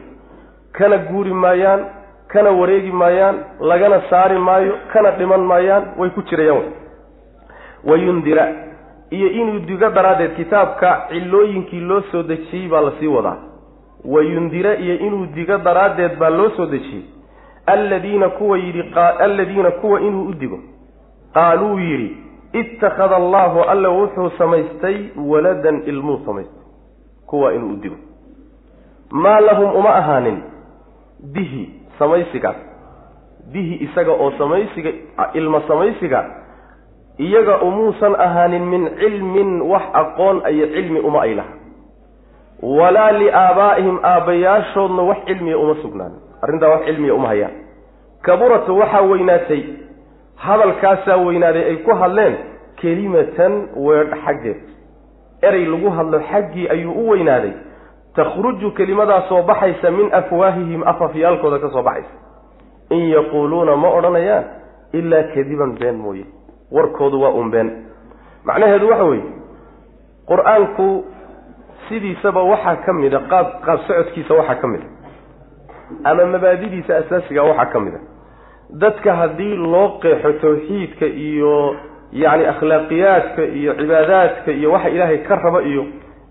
kana 0.71 0.97
guuri 0.97 1.33
maayaan 1.33 1.81
kana 2.27 2.51
wareegi 2.51 2.91
maayaan 2.91 3.35
lagana 3.59 4.01
saari 4.09 4.37
maayo 4.39 4.73
kana 4.93 5.11
dhiman 5.11 5.41
maayaan 5.41 5.83
way 5.97 6.09
ku 6.09 6.21
jirayaan. 6.21 6.69
Wayundira 7.83 8.45
iyo 9.11 9.27
inuu 9.29 9.59
digo 9.59 9.89
daraaddeed 9.89 10.35
kitaabka 10.35 11.07
cilooyinkii 11.09 11.79
loo 11.79 12.01
soo 12.11 12.23
dejiyey 12.23 12.67
baa 12.69 12.81
la 12.81 12.91
sii 12.99 13.07
wadaa. 13.07 13.37
Wayundira 14.05 14.75
iyo 14.77 14.95
inuu 14.99 15.25
digo 15.25 15.57
daraaddeed 15.57 16.17
baa 16.19 16.29
loo 16.29 16.49
soo 16.49 16.65
dejiyey. 16.65 17.03
Alladiina 17.65 18.29
kuwa 18.29 18.57
yidhi 18.57 18.83
alladiina 19.19 19.71
kuwa 19.71 20.01
inuu 20.01 20.27
u 20.27 20.33
digo. 20.33 20.59
Qaaluu 21.33 21.79
yidhi 21.79 22.17
ittakhada 22.53 23.15
allaahu 23.15 23.61
alla 23.61 23.89
wuxuu 23.89 24.29
samaystay 24.37 24.97
waladan 25.17 25.81
ilmuu 25.85 26.19
samaystay. 26.25 26.63
Kuwa 27.27 27.53
inuu 27.53 27.69
u 27.73 27.75
digo. 27.75 27.95
Maa 29.11 29.39
lahum 29.39 29.75
uma 29.75 29.95
ahaanin. 29.95 30.37
Bihi 31.33 31.69
samaysigaas 31.99 32.55
bihi 33.51 33.75
isaga 33.75 34.11
oo 34.11 34.31
samaysiga 34.37 34.91
ilma 35.33 35.61
samaysiga 35.67 36.19
iyaga 37.19 37.61
umuusan 37.61 38.15
ahaanin 38.15 38.65
min 38.65 38.89
cilmin 38.99 39.61
wax 39.61 39.83
aqoon 39.93 40.41
iyo 40.49 40.67
cilmi 40.67 40.99
uma 40.99 41.21
ay 41.21 41.35
laha 41.35 41.53
walaa 42.61 43.11
liaabaa'ihim 43.11 43.99
aabbayaashoodna 44.03 45.01
wax 45.03 45.17
cilmiya 45.25 45.57
uma 45.57 45.75
sugnaan. 45.81 46.11
Arrintaa 46.41 46.69
wax 46.69 46.85
cilmiya 46.85 47.13
uma 47.15 47.27
hayaan. 47.27 47.51
Kaburat 48.21 48.69
waxaa 48.69 49.01
weynaatay. 49.01 49.63
Hadalkaasaa 50.35 51.17
weynaaday 51.17 51.63
ay 51.63 51.77
ku 51.85 51.91
hadleen 51.95 52.35
kelimatan 52.81 53.53
weedh 53.75 54.13
xaggeed. 54.25 54.61
Erey 55.41 55.65
lagu 55.65 55.89
hadlo 55.89 56.19
xaggii 56.31 56.69
ayuu 56.69 56.93
u 56.93 57.09
weynaaday. 57.09 57.53
Takhruju 58.15 58.71
kelimadaa 58.71 59.21
soo 59.29 59.41
baxaysa 59.43 59.91
min 59.91 60.13
afwaahihim 60.13 60.83
afafyaalkooda 60.83 61.59
ka 61.59 61.69
soo 61.69 61.83
baxaysa. 61.83 62.13
In 62.89 63.09
yaquuluuna 63.09 63.75
ma 63.75 63.89
odhanayaan 63.89 64.43
ilaa 64.93 65.23
kadiban 65.33 65.77
been 65.79 65.95
mooye 65.97 66.25
warkoodu 66.71 67.21
waa 67.21 67.29
un 67.41 67.49
been 67.51 67.69
macnaheedu 68.45 68.87
waxa 68.89 69.03
weeye 69.03 69.23
qur'aanku 70.29 70.87
sidiisaba 71.89 72.41
waxaa 72.51 72.75
ka 72.85 72.93
mid 72.93 73.13
a 73.13 73.19
qaab 73.31 73.47
qaab 73.65 73.79
socodkiisa 73.87 74.33
waxaa 74.39 74.55
ka 74.61 74.67
mid 74.73 74.81
a 76.05 76.09
ama 76.11 76.25
mabaadidiisa 76.33 76.97
asaasiga 77.01 77.43
waxaa 77.49 77.65
ka 77.73 77.79
mid 77.85 77.93
a 77.95 77.99
dadka 78.83 79.13
haddii 79.21 79.55
loo 79.73 79.87
qeexo 80.03 80.31
tawxiidka 80.43 81.05
iyo 81.27 81.53
yacni 82.21 82.45
akhlaaqiyaadka 82.53 83.41
iyo 83.59 83.71
cibaadaadka 83.79 84.51
iyo 84.59 84.71
waxa 84.75 84.89
ilaahay 84.95 85.17
ka 85.27 85.35
raba 85.35 85.61
iyo 85.71 85.83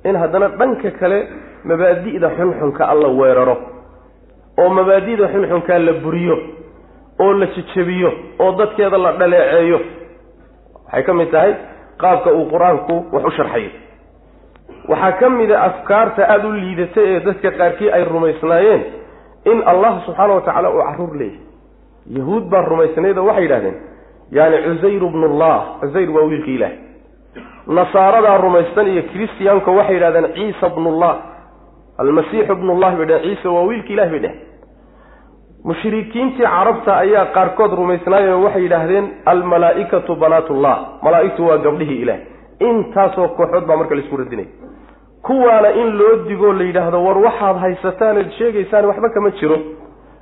in 0.09 0.17
haddana 0.23 0.49
dhanka 0.61 0.91
kale 1.01 1.19
mabaadi'da 1.65 2.29
xunxunka 2.39 2.83
alla 2.93 3.09
weeraro 3.21 3.57
oo 4.63 4.69
mabaadi'da 4.79 5.27
xunxunkaa 5.35 5.79
la 5.89 5.93
buriyo 6.05 6.37
oo 7.25 7.33
la 7.41 7.47
jejebiyo 7.57 8.11
oo 8.45 8.53
dadkeeda 8.61 8.99
la 9.05 9.13
dhaleeceeyo 9.21 9.79
waxay 10.93 11.03
ka 11.09 11.13
mid 11.15 11.31
tahay 11.31 11.53
qaabka 12.03 12.31
uu 12.39 12.47
qur'aanku 12.53 12.95
wax 13.13 13.25
u 13.25 13.31
sharxayo 13.39 13.71
waxaa 14.89 15.13
ka 15.21 15.31
mid 15.39 15.51
a 15.51 15.61
afkaarta 15.69 16.23
aada 16.35 16.49
u 16.49 16.53
liidata 16.53 17.01
ee 17.11 17.21
dadka 17.27 17.51
qaarkii 17.61 17.91
ay 17.97 18.05
rumaysnaayeen 18.05 18.83
in 19.53 19.63
allah 19.73 19.93
subxaana 20.07 20.35
wa 20.35 20.41
tacaala 20.47 20.71
uu 20.75 20.83
carruur 20.89 21.15
leeyahy 21.17 21.41
yahuud 22.19 22.45
baa 22.53 22.63
rumaysnayd 22.73 23.19
waxay 23.29 23.43
yidhahdeen 23.47 23.77
yaani 24.39 24.57
cusayr 24.67 25.03
bnullah 25.15 25.57
cusayr 25.81 26.11
waa 26.17 26.25
wiilka 26.31 26.51
ilaah. 26.57 26.73
Nasaaradaa 27.67 28.37
rumaysan 28.45 28.87
iyo 28.93 29.03
christiyaanku 29.13 29.71
waxay 29.79 29.95
yidhahdeen 29.97 30.27
ciisa 30.37 30.69
bnullah 30.77 31.13
almasiixu 32.03 32.55
bnullah 32.61 32.91
bay 32.99 33.07
dheheen 33.11 33.25
ciisa 33.37 33.49
waa 33.57 33.65
wiilka 33.69 33.93
ilah 33.95 34.09
bay 34.13 34.21
dheheen 34.25 34.39
mushrikiintii 35.65 36.43
carabta 36.45 36.97
ayaa 36.97 37.27
qaarkood 37.37 37.73
rumaysnaayeen 37.81 38.43
waxay 38.45 38.63
yidhaahdeen 38.63 39.07
almalaa'ikatu 39.27 40.17
banaatullah. 40.17 40.77
Malaa'igtu 41.03 41.47
waa 41.49 41.59
gabdhihii 41.59 42.01
ilaah. 42.03 42.19
Intaasoo 42.61 43.29
kooxood 43.29 43.65
baa 43.67 43.77
marka 43.77 43.95
la 43.95 44.01
isku 44.01 44.17
radinaya 44.17 44.49
kuwaana 45.23 45.71
in 45.81 45.89
loo 45.99 46.17
digoo 46.29 46.53
la 46.53 46.65
yidhaahdo 46.65 47.05
war 47.05 47.19
waxaad 47.19 47.57
haysataan 47.65 48.17
ood 48.19 48.31
sheegaysaan 48.39 48.85
waxba 48.87 49.09
kama 49.11 49.31
jiro. 49.31 49.59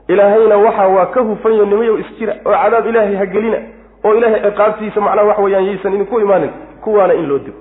Ilaahayna 0.09 0.57
waxa 0.57 0.87
waa 0.89 1.07
ka 1.07 1.21
hufanyo 1.21 1.65
nimayow 1.65 1.99
isjira 1.99 2.35
oo 2.47 2.53
cadaab 2.63 2.87
ilaahay 2.87 3.17
ha 3.17 3.27
gelina 3.27 3.59
oo 4.05 4.15
ilaahay 4.15 4.41
ciqaabtiisa 4.51 5.01
macnaha 5.01 5.27
wax 5.29 5.39
weeyaan 5.39 5.65
yaysan 5.67 5.95
idinku 5.95 6.21
imaanin. 6.21 6.51
Kuwaana 6.85 7.15
in 7.15 7.29
loo 7.29 7.39
digo. 7.39 7.59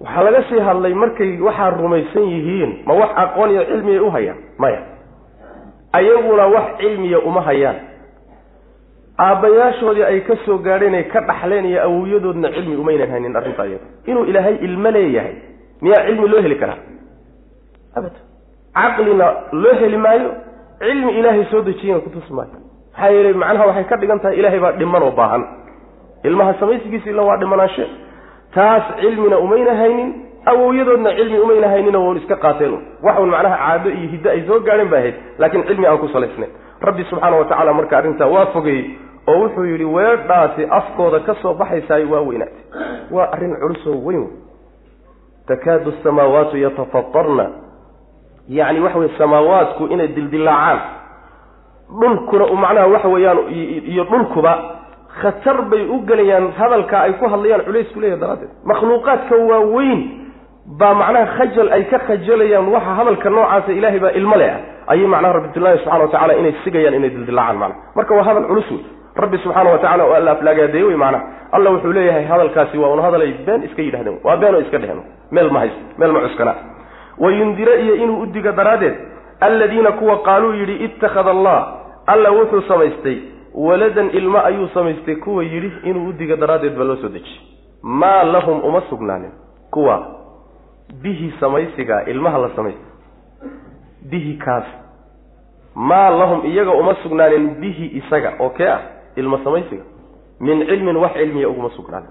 Waxaa 0.00 0.22
laga 0.22 0.42
sii 0.48 0.58
hadlay 0.60 0.94
markay 0.94 1.40
waxaa 1.40 1.70
rumaysan 1.70 2.22
yihiin 2.22 2.72
ma 2.86 2.94
wax 2.94 3.10
aqoon 3.16 3.50
iyo 3.50 3.64
cilmiyay 3.64 3.98
u 4.00 4.10
hayaan? 4.10 4.36
Maya 4.58 4.80
ayaguna 5.98 6.44
wax 6.54 6.66
cilmiya 6.80 7.18
uma 7.28 7.40
hayaan. 7.48 7.76
Aabbayaashoodii 9.18 10.02
ay 10.10 10.20
ka 10.26 10.34
soo 10.44 10.58
gaadheen 10.58 10.94
ay 10.94 11.04
ka 11.12 11.20
dhaxleen 11.20 11.64
iyo 11.70 11.80
awowyadoodna 11.86 12.48
cilmi 12.54 12.76
umaynan 12.76 13.10
haynin 13.10 13.36
arrinta 13.36 13.66
iyada 13.66 13.86
inuu 14.06 14.24
ilaahay 14.30 14.54
ilmo 14.66 14.90
leeyahay 14.90 15.34
miyaa 15.82 16.02
cilmi 16.06 16.28
loo 16.28 16.42
heli 16.42 16.56
karaa? 16.62 16.78
Abad 17.94 18.12
caqlina 18.74 19.26
loo 19.52 19.74
heli 19.80 19.96
maayo 19.96 20.30
cilmi 20.82 21.12
ilaahay 21.18 21.44
soo 21.50 21.62
dejiyena 21.62 22.00
kutusi 22.00 22.32
maayo. 22.32 22.58
Maxaa 22.92 23.10
yeelay 23.14 23.32
macnaha 23.32 23.66
waxay 23.66 23.84
ka 23.90 23.96
dhigan 23.96 24.20
tahay 24.20 24.36
ilaahay 24.38 24.60
baa 24.64 24.72
dhiman 24.72 25.02
oo 25.02 25.10
baahan. 25.10 25.42
Ilmaha 26.24 26.54
samaysigiisa 26.60 27.10
illa 27.10 27.22
waa 27.22 27.36
dhimanaanshe 27.36 27.86
taas 28.54 28.82
cilmina 29.00 29.38
umayna 29.38 29.74
haynin 29.80 30.10
awowyadoodna 30.46 31.10
cilmi 31.16 31.38
umayna 31.38 31.68
haynin 31.68 31.96
oo 31.96 32.14
iska 32.14 32.36
qaateen 32.36 32.74
waxun 33.02 33.30
macnaha 33.30 33.56
caado 33.56 33.90
iyo 33.90 34.08
hiddo 34.14 34.30
ay 34.30 34.42
soo 34.46 34.60
gaadheen 34.60 34.88
ba 34.90 34.96
ahayd 34.96 35.14
laakiin 35.38 35.64
cilmi 35.68 35.86
aan 35.86 35.98
ku 35.98 36.08
salaysnayn 36.08 36.50
rabbi 36.80 37.04
subxaana 37.10 37.36
wa 37.36 37.44
tacala 37.44 37.72
marka 37.74 37.98
arrintaa 37.98 38.26
waa 38.34 38.46
fogeeyey 38.46 38.84
oo 39.28 39.38
wuxuu 39.42 39.64
yidhi 39.64 39.84
weedhaasi 39.84 40.66
afkooda 40.78 41.20
ka 41.20 41.34
soo 41.42 41.54
baxaysaay 41.54 42.04
waa 42.04 42.20
weynaatay. 42.20 42.62
Waa 43.10 43.28
arrin 43.32 43.56
culusoo 43.56 43.96
weyn 44.06 44.20
wey 44.20 44.32
takaadu 45.48 45.92
asamaawaatu 46.00 46.56
yatafatarna. 46.56 47.46
Yacni 48.48 48.80
waxa 48.80 48.98
weye 48.98 49.12
samaawaadku 49.18 49.86
inay 49.86 50.08
dildilaacaan 50.08 50.80
dhulkuna 52.00 52.46
macnaha 52.64 52.86
waxa 52.86 53.08
weeyaan 53.08 53.38
iyo 53.92 54.04
dhulkuba 54.04 54.52
khatar 55.22 55.62
bay 55.70 55.82
u 55.88 55.98
gelayaan 56.08 56.52
hadalka 56.58 57.00
ay 57.00 57.12
ku 57.12 57.28
hadlayaan 57.28 57.64
culaysku 57.64 58.00
leeyahy 58.00 58.20
daraaddeed. 58.20 58.50
Makhluuqaadka 58.64 59.36
waaweyn 59.36 60.00
baa 60.66 60.94
macnaha 60.94 61.26
khajal 61.36 61.72
ay 61.72 61.84
ka 61.84 61.98
khajalayaan 61.98 62.68
waxa 62.68 62.94
hadalka 62.98 63.30
noocaasa 63.30 63.72
ilaahay 63.72 63.98
baa 64.00 64.10
ilmo 64.10 64.36
le 64.36 64.50
ah. 64.50 64.60
Ayay 64.86 65.06
macnaha 65.06 65.32
rabbitullahi 65.32 65.78
subxana 65.78 66.04
wa 66.04 66.08
tacala 66.08 66.34
inay 66.36 66.54
sigayaan 66.64 66.94
inay 66.94 67.10
dildilaacaan 67.10 67.56
macnaha. 67.58 67.80
Marka 67.96 68.14
waa 68.14 68.24
hadal 68.24 68.46
culus 68.46 68.70
wey. 68.70 68.84
Rabbi 69.16 69.38
subxaana 69.38 69.70
wa 69.70 69.78
tacala 69.78 70.04
oo 70.04 70.12
alla 70.14 70.30
aflaagaadeeye 70.30 70.84
wey 70.84 70.96
macnaha. 70.96 71.24
Alla 71.52 71.70
wuxuu 71.70 71.92
leeyahay 71.92 72.24
hadalkaasi 72.24 72.78
waa 72.78 72.88
una 72.92 73.02
hadalay 73.02 73.32
been 73.46 73.62
iska 73.64 73.82
yidhahdeen. 73.82 74.18
Waa 74.24 74.36
been 74.36 74.54
oo 74.54 74.60
iska 74.60 74.78
dheheen. 74.78 75.02
Meel 75.30 75.50
ma 75.50 75.58
haysto 75.60 75.80
meel 75.98 76.12
ma 76.12 76.20
cuskana. 76.20 76.54
Wayundire 77.18 77.82
iyo 77.84 77.94
inuu 77.94 78.20
u 78.22 78.26
digo 78.26 78.52
daraaddeed 78.52 78.94
alladiina 79.40 79.92
kuwa 79.92 80.18
qaaluu 80.22 80.52
yidhi 80.52 80.84
ittakhada 80.84 81.30
allah. 81.30 81.68
Alla 82.06 82.30
wuxuu 82.30 82.62
samaystay 82.68 83.18
waladan 83.54 84.10
ilmo 84.12 84.38
ayuu 84.44 84.68
samaystay 84.74 85.16
kuwa 85.16 85.44
yidhi 85.44 85.72
inuu 85.84 86.08
u 86.08 86.12
digo 86.12 86.36
daraaddeed 86.36 86.76
baa 86.76 86.84
loo 86.84 86.96
soo 86.96 87.08
dejiyey 87.08 87.40
maa 87.82 88.24
lahum 88.24 88.60
uma 88.64 88.80
sugnaanin. 88.90 89.32
Kuwa 89.70 90.23
bihi 91.02 91.34
samaysigaa 91.40 92.02
ilmaha 92.06 92.38
la 92.38 92.50
samaystay 92.56 92.94
bihi 94.10 94.36
kaas. 94.38 94.64
Maa 95.74 96.10
lahum 96.10 96.46
iyaga 96.46 96.70
uma 96.70 96.94
sugnaanin 97.02 97.54
bihi 97.60 97.86
isaga 97.86 98.32
oo 98.38 98.50
kee 98.50 98.68
ah? 98.68 98.80
Ilmo 99.16 99.38
samaysiga. 99.44 99.82
Min 100.40 100.66
cilmin 100.66 100.96
wax 100.96 101.12
cilmiya 101.12 101.48
uguma 101.48 101.70
sugnaanin. 101.70 102.08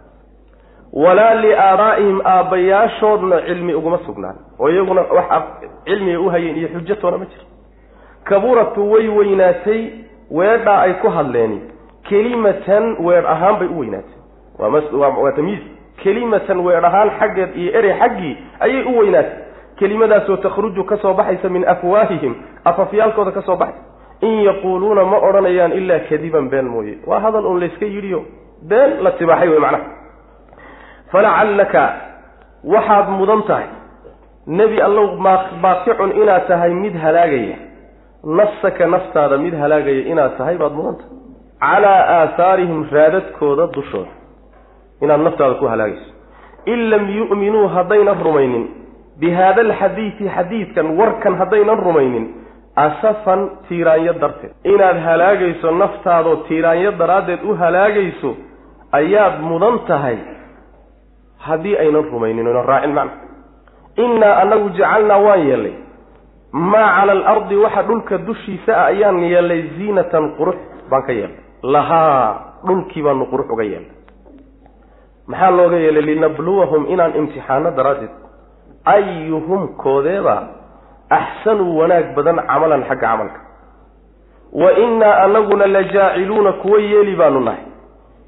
Walaa 0.93 1.33
liaabaa'ihim 1.35 2.21
aabbayaashoodna 2.25 3.41
cilmi 3.41 3.73
uguma 3.73 3.99
sugnaan 4.05 4.35
oo 4.59 4.69
iyaguna 4.69 5.01
wax 5.01 5.43
cilmiga 5.85 6.19
u 6.19 6.29
hayeen 6.29 6.57
iyo 6.57 6.67
xujatoona 6.67 7.17
ma 7.17 7.25
jiro 7.25 7.45
kaburatu 8.23 8.91
way 8.91 9.07
weynaatay 9.07 9.89
weedhaa 10.31 10.81
ay 10.81 10.93
ku 10.93 11.09
hadleeni 11.09 11.61
kelimatan 12.09 12.95
weer 12.99 13.27
ahaan 13.27 13.59
bay 13.59 13.67
u 13.67 13.79
weynaatay. 13.79 14.17
Waa 14.59 15.31
tamyiiz 15.31 15.61
kelimatan 16.01 16.59
weer 16.65 16.85
ahaan 16.85 17.09
xaggeed 17.19 17.55
iyo 17.55 17.71
erey 17.79 17.93
xaggii 17.99 18.37
ayay 18.59 18.83
u 18.83 18.97
weynaatay. 18.99 19.37
Kelimadaasoo 19.79 20.37
takhruju 20.37 20.83
ka 20.83 20.97
soo 20.97 21.13
baxaysa 21.13 21.49
min 21.49 21.65
afwaahihim 21.67 22.35
afafyaalkooda 22.65 23.31
ka 23.31 23.41
soo 23.41 23.55
baxaysa 23.55 23.81
in 24.21 24.43
yaquuluuna 24.47 25.03
ma 25.05 25.17
odhanayaan 25.17 25.71
ilaa 25.71 25.99
kadiban 26.09 26.49
been 26.49 26.65
mooye. 26.65 26.97
Waa 27.07 27.19
hadal 27.19 27.45
un 27.45 27.59
layska 27.59 27.85
yidhiyo 27.85 28.21
been 28.61 29.03
la 29.03 29.11
tibaaxay 29.11 29.49
wey 29.49 29.59
macnaha. 29.59 29.83
Falacallaka 31.11 31.83
waxaad 32.63 33.09
mudan 33.09 33.43
tahay. 33.47 33.67
Nebi 34.47 34.81
allow 34.81 35.17
baaqicun 35.61 36.11
inaad 36.21 36.47
tahay 36.47 36.73
mid 36.73 36.95
halaagaya. 36.95 37.57
Nafsaka 38.23 38.87
naftaada 38.87 39.37
mid 39.37 39.53
halaagaya 39.53 40.07
inaad 40.11 40.37
tahay 40.37 40.57
baad 40.57 40.73
mudan 40.73 40.95
tahay. 40.95 41.17
Calaa 41.59 42.01
aahaarihim 42.17 42.87
raadadkooda 42.91 43.67
dushooda 43.75 44.11
inaad 45.03 45.21
naftaada 45.27 45.55
ku 45.61 45.65
halaagayso. 45.71 46.09
In 46.65 46.79
lam 46.91 47.03
yu'minuu 47.17 47.67
haddaynan 47.75 48.23
rumaynin 48.27 48.65
bi 49.19 49.31
haada 49.37 49.61
alxadiidi 49.67 50.25
xadiidkan 50.35 50.87
warkan 50.99 51.35
haddaynan 51.41 51.77
rumaynin 51.87 52.25
asafan 52.85 53.41
tiiraanyo 53.67 54.13
darteed. 54.21 54.51
Inaad 54.73 54.97
halaagayso 55.07 55.71
naftaadoo 55.81 56.35
tiiraanyo 56.47 56.91
daraaddeed 57.01 57.41
u 57.43 57.55
halaagayso 57.61 58.31
ayaad 58.99 59.35
mudan 59.49 59.79
tahay 59.87 60.17
haddii 61.45 61.75
aynan 61.83 62.05
rumaynin 62.13 62.47
oynan 62.47 62.65
raacin 62.71 62.93
macna. 62.97 63.17
Innaa 64.03 64.35
annagu 64.41 64.69
jacalnaa 64.77 65.19
waan 65.27 65.47
yeellay. 65.49 65.75
Maa 66.53 66.89
cala 66.97 67.11
alardi 67.11 67.55
waxa 67.55 67.81
dhulka 67.83 68.17
dushiisa 68.17 68.71
ah 68.77 68.85
ayaan 68.93 69.19
yeelnay 69.31 69.61
ziinatan 69.77 70.25
qurux 70.37 70.57
baan 70.89 71.03
ka 71.07 71.13
yeelnay 71.19 71.41
lahaa 71.63 72.61
dhulkii 72.67 73.01
baanu 73.05 73.25
qurux 73.31 73.49
uga 73.53 73.63
yeelnay 73.63 73.92
maxaa 75.27 75.51
looga 75.57 75.77
yeelay 75.85 76.01
linabluwahum 76.09 76.85
inaan 76.93 77.15
imtixaano 77.19 77.71
daraaddeed. 77.77 78.13
Ayuhum 78.85 79.67
koodeeba 79.83 80.35
axsanuu 81.09 81.77
wanaag 81.79 82.15
badan 82.15 82.37
camalan 82.47 82.83
xagga 82.89 83.07
camalka. 83.07 83.39
Wa 84.53 84.69
innaa 84.83 85.23
anaguna 85.23 85.67
la 85.67 85.83
jaaciluuna 85.83 86.51
kuwa 86.61 86.79
yeeli 86.79 87.15
baanu 87.15 87.39
nahay. 87.39 87.63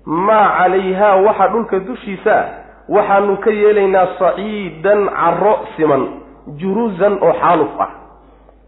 Maa 0.06 0.48
calayhaa 0.58 1.16
waxa 1.16 1.48
dhulka 1.48 1.80
dushiisa 1.80 2.36
ah 2.40 2.46
waxaanu 2.90 3.38
ka 3.44 3.52
yeelaynaa 3.52 4.08
saciidan 4.20 5.10
caro 5.10 5.54
siman 5.76 6.04
juruusan 6.60 7.14
oo 7.22 7.34
xaaluf 7.42 7.74
ah. 7.86 7.90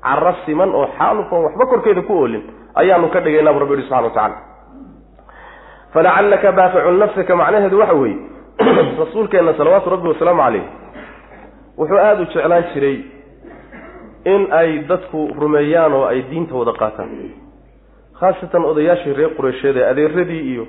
Caro 0.03 0.33
siman 0.45 0.69
oo 0.75 0.87
xaaluf 0.97 1.31
oon 1.31 1.43
waxba 1.45 1.65
korkeeda 1.65 2.01
ku 2.01 2.13
oolin 2.21 2.43
ayaanu 2.75 3.07
ka 3.13 3.19
dhigaynaa 3.25 3.53
bu 3.53 3.59
rabbi 3.59 3.73
yihi 3.73 3.83
subxana 3.87 4.07
wa 4.07 4.09
tacala 4.17 4.35
falacallaka 5.93 6.51
baaficun 6.51 6.99
nafsaka 6.99 7.35
macnaheedu 7.35 7.79
waxa 7.79 7.93
weeye 7.93 8.17
rasuulkeenna 8.99 9.53
salawaatu 9.53 9.89
rabbi 9.89 10.07
wasalaamu 10.07 10.41
caleyh 10.41 10.65
wuxuu 11.77 11.97
aada 11.97 12.21
u 12.21 12.25
jeclaan 12.25 12.63
jiray 12.73 12.97
in 14.25 14.47
ay 14.51 14.83
dadku 14.87 15.29
rumeeyaan 15.39 15.93
oo 15.93 16.05
ay 16.05 16.25
diinta 16.29 16.55
wada 16.55 16.73
qaataan. 16.73 17.09
Khaasatan 18.19 18.65
odayaashii 18.65 19.13
reer 19.13 19.35
qureysheed 19.37 19.77
ee 19.77 19.89
adeeradii 19.89 20.41
iyo 20.53 20.67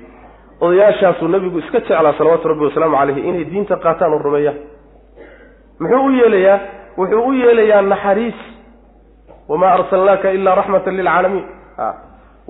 odayaashaasuu 0.61 1.27
nabigu 1.27 1.59
iska 1.59 1.79
jeclaa 1.79 2.13
salawaatu 2.17 2.47
rabbi 2.47 2.65
wasalaamu 2.65 2.97
caleyhi 2.97 3.21
inay 3.29 3.45
diinta 3.51 3.75
qaataan 3.75 4.13
oo 4.13 4.19
rumeeyaan. 4.19 4.59
Muxuu 5.79 6.05
u 6.05 6.09
yeelayaa? 6.09 6.59
Wuxuu 6.97 7.27
u 7.27 7.33
yeelayaa 7.33 7.81
naxariis. 7.81 8.39
Wamaa 9.49 9.73
arsalnaaka 9.73 10.31
ilaa 10.31 10.55
raxmatan 10.55 10.97
lilcaalamiin 10.97 11.45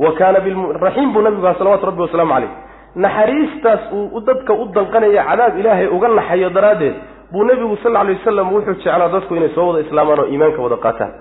wa 0.03 0.11
kaana 0.19 0.39
raxiim 0.85 1.13
buu 1.13 1.21
nabigu 1.21 1.45
aha 1.47 1.55
salawatu 1.59 1.85
rabbi 1.89 2.01
wasalaamu 2.05 2.33
caleyh 2.33 2.51
naxariistaas 2.95 3.81
uu 3.93 4.19
dadka 4.27 4.53
u 4.53 4.65
danqanaya 4.75 5.23
cadaab 5.29 5.57
ilaahay 5.61 5.87
uga 5.95 6.07
naxayo 6.19 6.49
daraaddeed 6.57 6.95
buu 7.31 7.43
nebigu 7.49 7.75
sal 7.83 7.95
alay 8.01 8.15
wasalam 8.19 8.53
wuxuu 8.53 8.73
jeclaa 8.83 9.09
dadku 9.15 9.35
inay 9.35 9.49
soo 9.55 9.67
wada 9.69 9.79
islaamaan 9.85 10.19
oo 10.19 10.25
iimaanka 10.33 10.61
wada 10.65 10.77
qaataan. 10.85 11.11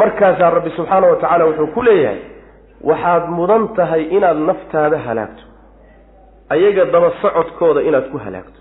Markaasaa 0.00 0.50
rabbi 0.56 0.70
subxaana 0.76 1.06
wa 1.10 1.16
tacaala 1.16 1.44
wuxuu 1.48 1.66
ku 1.74 1.82
leeyahay 1.88 2.18
waxaad 2.90 3.24
mudan 3.38 3.68
tahay 3.76 4.02
inaad 4.16 4.38
naftaada 4.48 4.98
halaagto. 5.06 5.42
Ayaga 6.54 6.84
daba 6.94 7.10
socodkooda 7.22 7.80
inaad 7.88 8.06
ku 8.12 8.18
halaagto. 8.24 8.60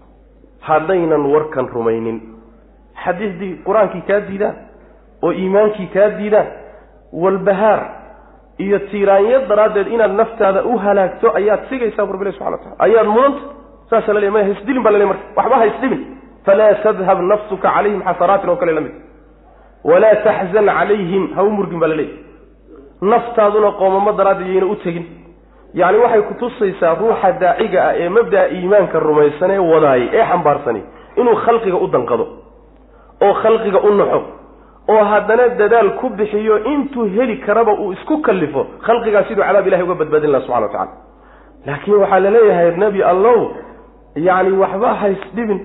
Haddaynan 0.67 1.23
warkan 1.33 1.67
rumaynin. 1.75 2.17
Xadiisdii 3.03 3.53
qur'aankii 3.67 4.01
kaa 4.09 4.19
diidaan 4.29 4.55
oo 5.23 5.31
iimaankii 5.31 5.87
kaa 5.95 6.09
diidaan 6.19 6.47
walbahaar 7.13 7.81
iyo 8.63 8.77
tiiraanyo 8.89 9.37
daraaddeed 9.49 9.87
inaad 9.95 10.13
naftaada 10.21 10.61
u 10.63 10.73
halaagto 10.83 11.27
ayaad 11.39 11.61
sigaysaa 11.69 12.05
bu 12.07 12.11
rabbilahi 12.13 12.35
subxana 12.37 12.51
wa 12.57 12.63
tacala 12.63 12.83
ayaad 12.87 13.07
mudanta 13.15 13.41
saasa 13.89 14.13
la 14.15 14.19
ley 14.23 14.29
maya 14.35 14.45
haisdilin 14.49 14.83
baa 14.85 14.91
la 14.95 14.99
ley 15.01 15.07
marka. 15.11 15.23
Waxba 15.37 15.55
ha 15.61 15.65
isdhibin 15.71 16.01
falaa 16.45 16.73
tadhab 16.85 17.19
nafsuka 17.31 17.67
calayhim 17.75 18.01
xasanaatin 18.07 18.49
oo 18.49 18.55
kale 18.61 18.71
la 18.77 18.81
mid. 18.85 18.91
Walaa 19.89 20.15
taxzan 20.27 20.65
calayhim 20.77 21.23
ha 21.35 21.41
u 21.43 21.49
murgin 21.57 21.79
baa 21.83 21.87
la 21.87 21.95
leeyahy 21.95 22.17
naftaaduna 23.11 23.71
qoomamo 23.79 24.11
daraaddeed 24.19 24.47
yayna 24.53 24.65
u 24.65 24.75
tegin. 24.83 25.05
Yacni 25.79 25.97
waxay 26.03 26.21
kutusaysaa 26.29 26.93
ruuxa 27.01 27.29
daaciga 27.41 27.79
ah 27.87 27.93
ee 28.03 28.09
mabda'a 28.17 28.45
iimaanka 28.55 28.97
rumaysan 29.07 29.51
ee 29.51 29.57
wadaayay 29.71 30.07
ee 30.17 30.23
xambaarsani 30.31 30.81
inuu 31.19 31.35
khalqiga 31.45 31.77
u 31.77 31.87
danqado 31.95 32.25
oo 33.25 33.33
khalqiga 33.41 33.79
u 33.79 33.91
naxo 33.99 34.19
oo 34.93 35.03
haddana 35.11 35.45
dadaal 35.61 35.89
ku 35.99 36.09
bixiyo 36.19 36.55
intuu 36.73 37.05
heli 37.15 37.35
karaba 37.45 37.73
uu 37.83 37.91
isku 37.93 38.15
kallifo 38.27 38.61
khalqigaa 38.85 39.23
siduu 39.27 39.43
cadaab 39.47 39.67
ilahay 39.67 39.83
uga 39.87 39.95
badbaadin 40.01 40.31
laha 40.33 40.43
subxana 40.45 40.65
wa 40.65 40.71
tacala 40.73 40.91
laakiin 41.67 41.97
waxaa 42.01 42.19
la 42.25 42.29
leeyahay 42.35 42.71
nebi 42.83 43.01
allow 43.11 43.39
yacni 44.27 44.57
waxba 44.63 44.89
ha 44.99 45.07
isdhibin 45.15 45.59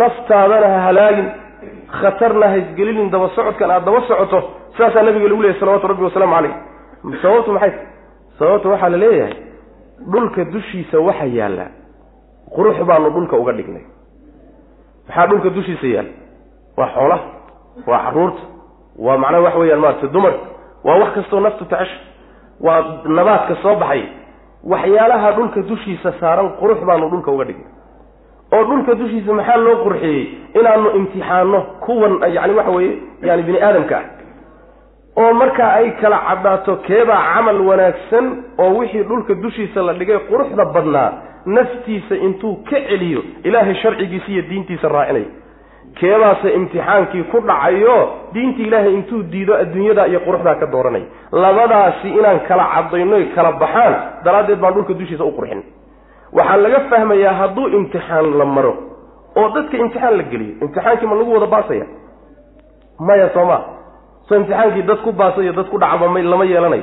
naftaadana 0.00 0.66
ha 0.74 0.80
halaagin 0.86 1.28
khatarna 2.00 2.46
ha 2.52 2.56
isgelinin 2.62 3.08
daba 3.14 3.28
socodkan 3.36 3.70
aada 3.74 3.86
daba 3.88 4.00
socoto 4.08 4.38
saasaa 4.78 5.02
nabiga 5.08 5.28
lagu 5.30 5.42
leeyahy 5.44 5.60
salawatu 5.60 5.86
rabbi 5.92 6.04
wasalaamu 6.08 6.34
caleyh 6.36 6.54
sababtu 7.22 7.50
maxay? 7.56 7.72
Sababta 8.38 8.68
waxaa 8.72 8.88
la 8.94 8.96
leeyahay 9.04 9.34
dhulka 10.12 10.44
dushiisa 10.54 10.96
waxa 11.08 11.26
yaalla 11.38 11.66
qurux 12.54 12.76
baanu 12.88 13.10
dhulka 13.14 13.36
uga 13.42 13.52
dhignay. 13.58 13.84
Maxaa 15.08 15.26
dhulka 15.30 15.48
dushiisa 15.56 15.86
yaalla? 15.94 16.12
Waa 16.78 16.88
xoolaha 16.94 17.24
waa 17.86 17.98
carruurta 18.04 18.42
waa 18.98 19.16
macnaha 19.18 19.42
waxa 19.42 19.58
weeyaan 19.58 19.80
maarata 19.80 20.06
dumarka 20.06 20.38
waa 20.84 20.98
wax 20.98 21.14
kastoo 21.14 21.40
naftu 21.40 21.64
tacesha 21.64 21.98
waa 22.60 22.84
nabaadka 23.04 23.56
soo 23.62 23.74
baxay. 23.74 24.02
Waxyaalaha 24.64 25.32
dhulka 25.32 25.60
dushiisa 25.62 26.12
saaran 26.20 26.48
qurux 26.60 26.80
baanu 26.86 27.10
dhulka 27.10 27.30
uga 27.30 27.44
dhignay 27.44 27.70
oo 28.52 28.64
dhulka 28.64 28.94
dushiisa 28.94 29.32
maxaa 29.32 29.56
loo 29.56 29.76
qurxiyey? 29.84 30.22
Inaanu 30.54 30.90
imtixaano 30.98 31.60
kuwan 31.84 32.12
yani 32.34 32.54
waxa 32.54 32.70
weeye 32.70 32.98
yani 33.22 33.42
bini 33.42 33.60
aadamka. 33.62 33.96
Ah 33.98 34.16
oo 35.16 35.32
markaa 35.32 35.72
ay 35.72 35.90
kala 36.00 36.18
caddaato 36.28 36.76
keebaa 36.76 37.34
camal 37.34 37.60
wanaagsan 37.60 38.26
oo 38.58 38.70
wixii 38.78 39.02
dhulka 39.02 39.34
dushiisa 39.34 39.82
la 39.82 39.92
dhigay 39.92 40.18
quruxda 40.28 40.64
badnaa 40.64 41.12
naftiisa 41.46 42.14
intuu 42.16 42.56
ka 42.68 42.80
celiyo 42.88 43.22
ilaahay 43.44 43.74
sharcigiisa 43.74 44.28
iyo 44.28 44.42
diintiisa 44.42 44.88
raacinayo 44.88 45.26
keebaase 45.94 46.48
imtixaankii 46.58 47.22
ku 47.32 47.40
dhacayo 47.40 47.96
diinta 48.32 48.62
ilaahay 48.62 48.94
intuu 48.94 49.22
diido 49.32 49.54
adduunyada 49.54 50.06
iyo 50.08 50.20
quruxdaa 50.20 50.54
ka 50.60 50.66
dooranay. 50.66 51.04
Labadaasi 51.32 52.08
inaan 52.18 52.40
kala 52.48 52.64
caddaynoy 52.74 53.24
kala 53.34 53.52
baxaan 53.52 53.94
daraaddeed 54.24 54.58
baan 54.60 54.74
dhulka 54.74 54.94
dushiisa 54.94 55.24
u 55.24 55.32
qurxin. 55.32 55.62
Waxaa 56.32 56.56
laga 56.56 56.80
fahmayaa 56.90 57.32
hadduu 57.40 57.68
imtixaan 57.78 58.38
la 58.38 58.44
maro 58.44 58.74
oo 59.36 59.48
dadka 59.54 59.76
imtixaan 59.76 60.16
la 60.18 60.22
geliyo 60.30 60.54
imtixaankii 60.64 61.06
ma 61.10 61.14
lagu 61.14 61.32
wada 61.32 61.46
baasaya? 61.46 61.86
Maya 63.00 63.28
soo 63.34 63.44
ma. 63.44 63.58
So 64.28 64.36
imtixaankii 64.36 64.82
dad 64.82 64.98
ku 65.04 65.12
baasayo 65.12 65.52
dad 65.52 65.68
ku 65.70 65.78
dhacba 65.78 66.06
lama 66.32 66.44
yeelanayo 66.44 66.82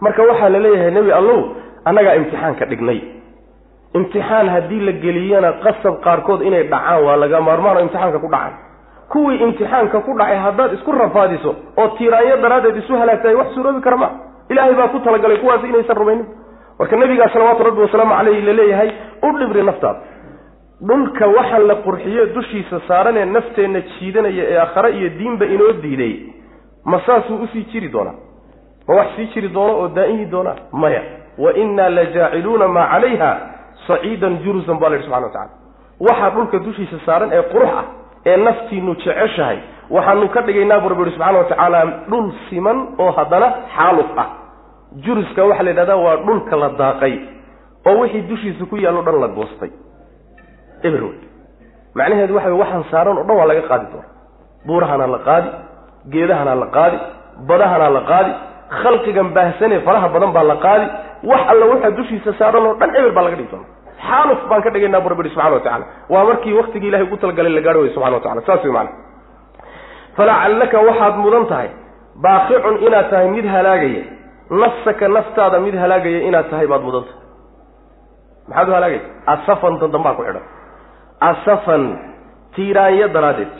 marka 0.00 0.22
waxaa 0.22 0.48
la 0.48 0.58
leeyahay 0.58 0.90
nebi 0.90 1.12
allow 1.12 1.38
annagaa 1.84 2.14
imtixaanka 2.20 2.64
dhignay 2.70 3.00
imtixaan 3.98 4.48
haddii 4.54 4.80
la 4.86 4.92
geliyana 5.04 5.52
qasab 5.64 6.00
qaarkood 6.04 6.42
inay 6.42 6.62
dhacaan 6.72 7.04
waa 7.06 7.16
laga 7.22 7.40
maarmaan 7.40 7.76
oo 7.76 7.82
imtixaanka 7.86 8.18
ku 8.18 8.28
dhacaan 8.34 8.52
kuwii 9.12 9.38
imtixaanka 9.46 10.00
ku 10.06 10.12
dhacay 10.18 10.36
haddaad 10.46 10.72
isku 10.76 10.92
rafaadiso 10.92 11.50
oo 11.76 11.88
tiiraanyo 11.98 12.36
daraaddeed 12.42 12.76
isu 12.82 12.96
halaagtahay 13.00 13.34
wax 13.40 13.54
suuroobi 13.54 13.80
kara 13.80 13.96
ma. 13.96 14.08
Ilaahay 14.50 14.74
baa 14.74 14.88
ku 14.88 14.98
talagalay 15.00 15.36
kuwaasi 15.42 15.66
inaysan 15.68 15.96
rumaynin 15.96 16.26
marka 16.78 16.96
nabigaa 16.96 17.28
salawaatu 17.32 17.62
rabbi 17.68 17.80
wasalaamu 17.86 18.14
caleyhi 18.18 18.42
la 18.48 18.52
leeyahay 18.52 18.90
u 19.22 19.38
dhibri 19.38 19.62
naftaada. 19.62 20.00
Dhulka 20.88 21.26
waxa 21.36 21.58
la 21.58 21.74
qurxiyo 21.86 22.26
dushiisa 22.34 22.80
saaran 22.88 23.16
ee 23.16 23.24
nafteenna 23.24 23.80
jiidanaya 23.80 24.44
ee 24.52 24.58
akhare 24.66 24.90
iyo 24.98 25.08
diinba 25.18 25.46
inoo 25.46 25.72
diiday. 25.82 26.14
Ma 26.84 27.00
saasuu 27.06 27.36
u 27.42 27.46
sii 27.52 27.64
jiri 27.72 27.88
doonaa? 27.88 28.14
Ma 28.88 28.94
wax 28.94 29.06
sii 29.16 29.26
jiri 29.34 29.48
doono 29.48 29.74
oo 29.80 29.88
daa'imi 29.88 30.26
doonaa? 30.26 30.56
Maya. 30.72 31.02
Wa 31.38 31.52
innaa 31.62 31.88
la 31.88 32.04
jaaciluuna 32.04 32.68
maa 32.68 32.88
calayha 32.92 33.30
saciidan 33.88 34.38
jurusan 34.44 34.78
baa 34.80 34.88
la 34.88 34.96
yidhi 34.96 35.06
subxana 35.08 35.26
wa 35.26 35.32
tacala 35.32 35.52
waxaa 36.06 36.30
dhulka 36.36 36.58
dushiisa 36.66 36.96
saaran 37.06 37.30
ee 37.32 37.42
qurux 37.52 37.70
ah 37.80 37.84
ee 38.30 38.36
naftiinu 38.46 38.94
jeceshahay 39.04 39.58
waxaanu 39.96 40.28
ka 40.34 40.40
dhigaynaa 40.46 40.80
buu 40.82 40.88
rabbi 40.92 41.02
yihi 41.04 41.14
subxana 41.16 41.38
wa 41.38 41.44
tacaala 41.52 41.80
dhul 42.10 42.26
siman 42.48 42.78
oo 42.98 43.10
haddana 43.18 43.48
xaaluf 43.76 44.10
ah. 44.22 44.28
Juruska 45.04 45.44
waxaa 45.50 45.64
la 45.66 45.70
yidhahdaa 45.70 45.96
waa 46.06 46.16
dhulka 46.26 46.56
la 46.62 46.68
daaqay 46.82 47.14
oo 47.88 47.96
wixii 48.00 48.22
dushiisa 48.30 48.64
ku 48.70 48.76
yaallo 48.84 49.02
dhan 49.06 49.20
la 49.20 49.28
goostay. 49.36 49.70
Eber 50.82 51.02
wey 51.08 51.18
macnaheedu 51.94 52.34
waxa 52.36 52.48
wey 52.52 52.58
waxaan 52.62 52.84
saaran 52.90 53.18
oo 53.18 53.24
dhan 53.28 53.36
waa 53.40 53.46
laga 53.50 53.62
qaadi 53.70 53.86
doona 53.92 54.08
buurahana 54.66 55.06
la 55.14 55.18
qaadi 55.28 55.48
geedahana 56.12 56.54
la 56.62 56.66
qaadi 56.76 56.98
badahana 57.48 57.88
la 57.96 58.02
qaadi 58.10 58.32
khalqigan 58.82 59.28
baahsanee 59.36 59.80
faraha 59.86 60.08
badan 60.14 60.30
baa 60.36 60.44
la 60.52 60.56
qaadi 60.66 60.86
wax 61.30 61.42
alla 61.52 61.64
waxa 61.72 61.90
dushiisa 61.98 62.30
saaran 62.40 62.66
oo 62.68 62.74
dhan 62.80 62.90
eber 62.98 63.12
baa 63.16 63.24
laga 63.26 63.36
dhigi 63.40 63.50
doona 63.52 63.66
xaaluf 64.08 64.40
baan 64.50 64.62
ka 64.66 64.70
dhigaynaa 64.74 65.00
bu 65.04 65.08
rabbi 65.12 65.22
yihi 65.26 65.34
subxana 65.34 65.54
wa 65.56 65.60
tacala 65.66 65.84
waa 66.12 66.24
markii 66.30 66.54
waktigii 66.60 66.88
ilahay 66.90 67.06
ugu 67.06 67.16
talagalay 67.22 67.52
la 67.58 67.60
gaarho 67.66 67.80
way 67.84 67.90
subxana 67.96 68.16
wa 68.18 68.22
tacala 68.24 68.40
saas 68.48 68.64
wey 68.64 68.72
macana 68.72 68.92
falacallaka 70.16 70.78
waxaad 70.88 71.14
mudan 71.24 71.46
tahay 71.52 71.68
baaqicun 72.24 72.76
inaad 72.86 73.06
tahay 73.12 73.28
mid 73.36 73.46
halaagaya. 73.54 74.02
Nafsaka 74.62 75.08
naftaada 75.16 75.58
mid 75.66 75.74
halaagaya 75.82 76.20
inaad 76.28 76.46
tahay 76.52 76.66
baad 76.72 76.82
mudan 76.88 77.02
tahay. 77.08 77.20
Maxaad 78.48 78.68
u 78.68 78.72
halaagaysa 78.76 79.08
asafan 79.34 79.74
dandambaa 79.82 80.14
ku 80.18 80.22
xidhan 80.26 80.44
asafan 81.30 81.82
tiiraanyo 82.54 83.08
daraaddeed. 83.16 83.54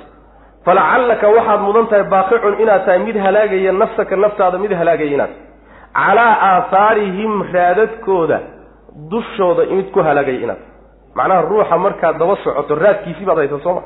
Falacallaka 0.66 1.26
waxaad 1.36 1.60
mudan 1.68 1.86
tahay 1.90 2.04
baaqicun 2.14 2.54
inaad 2.62 2.82
tahay 2.86 3.00
mid 3.08 3.16
halaagaya 3.26 3.72
nafsaka 3.82 4.16
naftaada 4.24 4.58
mid 4.64 4.72
halaagaya 4.80 5.10
inaad. 5.16 5.32
Tahay 5.34 6.06
calaa 6.06 6.32
aahaarihim 6.50 7.32
raadadkooda 7.54 8.38
dushooda 9.10 9.66
mid 9.76 9.90
ku 9.92 10.00
halaagaya 10.00 10.40
inaad 10.44 10.58
macnaha 11.14 11.42
ruuxa 11.50 11.78
markaad 11.78 12.18
daba 12.18 12.36
socoto 12.44 12.74
raadkiisii 12.74 13.24
baad 13.28 13.38
haysa 13.38 13.58
sooma. 13.62 13.82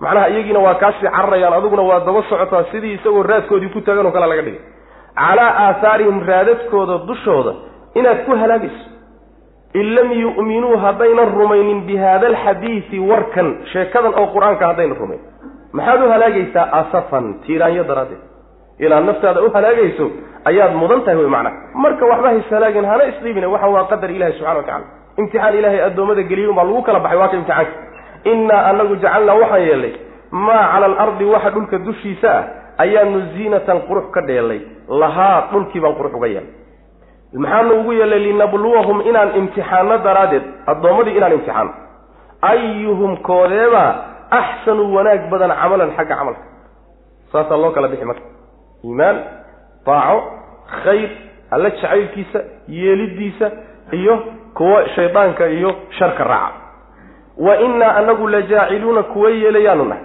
Macnaha 0.00 0.28
iyagiina 0.28 0.58
waa 0.58 0.74
kaasii 0.74 1.08
cararayaan 1.16 1.54
adiguna 1.58 1.82
waa 1.82 2.00
daba 2.00 2.22
socotaa 2.28 2.64
sidii 2.72 2.92
isagoo 2.98 3.22
raadkoodii 3.22 3.68
ku 3.74 3.80
tagan 3.80 4.06
oo 4.06 4.12
kale 4.12 4.26
laga 4.26 4.42
dhigay. 4.42 4.60
Calaa 5.16 5.50
aathaarihim 5.66 6.18
raadadkooda 6.26 6.98
dushooda 7.08 7.52
inaad 7.94 8.24
ku 8.26 8.32
halaagayso 8.36 8.84
in 9.74 9.94
lam 9.94 10.12
yu'minuu 10.12 10.76
haddaynan 10.84 11.32
rumaynin 11.38 11.80
bi 11.86 11.96
haada 11.96 12.26
alxadiidi 12.26 12.98
warkan 13.10 13.48
sheekadan 13.72 14.14
oo 14.20 14.26
qur'aanka 14.34 14.66
haddaynan 14.70 14.98
rumayn. 15.02 15.20
Maxaad 15.72 16.00
u 16.02 16.08
halaagaysaa 16.14 16.66
asafan 16.80 17.34
tiiraanyo 17.46 17.84
daraaddeed. 17.84 18.22
Inaad 18.78 19.04
naftaada 19.04 19.42
u 19.42 19.50
halaagayso 19.56 20.06
ayaad 20.50 20.72
mudan 20.80 21.00
tahay 21.04 21.18
wey 21.22 21.30
macnaha 21.36 21.56
marka 21.84 22.04
waxba 22.10 22.28
hays 22.32 22.50
halaagin 22.54 22.84
hana 22.90 23.04
isdhiibine 23.12 23.46
waxan 23.54 23.70
waa 23.76 23.84
qadar 23.92 24.10
ilahi 24.16 24.32
subxana 24.38 24.58
wa 24.60 24.62
tacala 24.68 24.84
imtixaan 25.20 25.54
ilaahay 25.58 25.80
addoommada 25.88 26.22
geliyey 26.30 26.48
unbaa 26.52 26.64
lagu 26.68 26.82
kala 26.88 27.00
baxay 27.04 27.18
waa 27.20 27.28
ka 27.32 27.36
imtixaanka. 27.40 27.72
Innaa 28.32 28.62
anagu 28.70 28.94
jacalnaa 29.02 29.34
waxaan 29.42 29.62
yeelnay 29.68 29.92
maa 30.46 30.64
cala 30.72 30.86
alardi 30.90 31.24
waxa 31.34 31.50
dhulka 31.54 31.76
dushiisa 31.86 32.30
ah 32.38 32.44
ayaanu 32.84 33.18
ziinatan 33.34 33.78
qurux 33.88 34.06
ka 34.14 34.20
dheelay 34.28 34.60
lahaa 35.02 35.38
dhulkii 35.52 35.80
baan 35.84 35.94
qurux 35.98 36.12
uga 36.18 36.26
yeelay 36.34 36.52
maxaanu 37.42 37.72
ugu 37.80 37.92
yeelay 38.00 38.20
linabluwahum 38.26 38.98
inaan 39.10 39.30
imtixaano 39.40 39.98
daraaddeed 40.06 40.44
addoommadii 40.72 41.16
inaan 41.18 41.32
imtixaano 41.38 41.72
ayuhum 42.52 43.12
koodeebaa 43.28 43.90
axsanu 44.40 44.82
wanaag 44.96 45.22
badan 45.32 45.52
camalan 45.60 45.90
xagga 45.96 46.14
camalka. 46.20 46.42
Saasaa 47.32 47.56
loo 47.62 47.70
kala 47.76 47.88
bixi 47.92 48.04
marka. 48.10 48.26
Iimaan 48.84 49.16
daaco 49.86 50.16
khayr 50.84 51.08
alla 51.50 51.70
jacaylkiisa 51.70 52.40
yeelidiisa 52.68 53.50
iyo 53.92 54.14
kuwa 54.54 54.88
shaydaanka 54.88 55.46
iyo 55.48 55.74
sharka 55.98 56.24
raaca. 56.24 56.60
Wa 57.36 57.56
innaa 57.60 57.94
anagu 57.96 58.28
la 58.28 58.42
jaaciluuna 58.42 59.02
kuwa 59.02 59.30
yeelayaanu 59.30 59.84
nahay. 59.84 60.02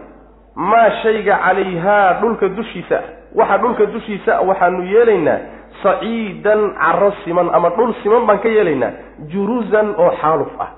Maa 0.56 0.92
shayga 1.04 1.38
calayhaa 1.38 2.14
dhulka 2.22 2.48
dushiisa 2.50 2.98
ah 3.00 3.04
waxa 3.36 3.58
dhulka 3.58 3.86
dushiisa 3.86 4.38
ah 4.38 4.42
waxaanu 4.48 4.84
yeelaynaa 4.84 5.40
saciidan 5.84 6.62
caro 6.82 7.14
siman 7.24 7.50
ama 7.54 7.70
dhul 7.70 7.94
siman 8.04 8.26
baan 8.28 8.40
ka 8.40 8.50
yeelaynaa 8.50 8.92
juruzan 9.32 9.96
oo 9.98 10.12
xaaluf 10.22 10.52
ah 10.60 10.70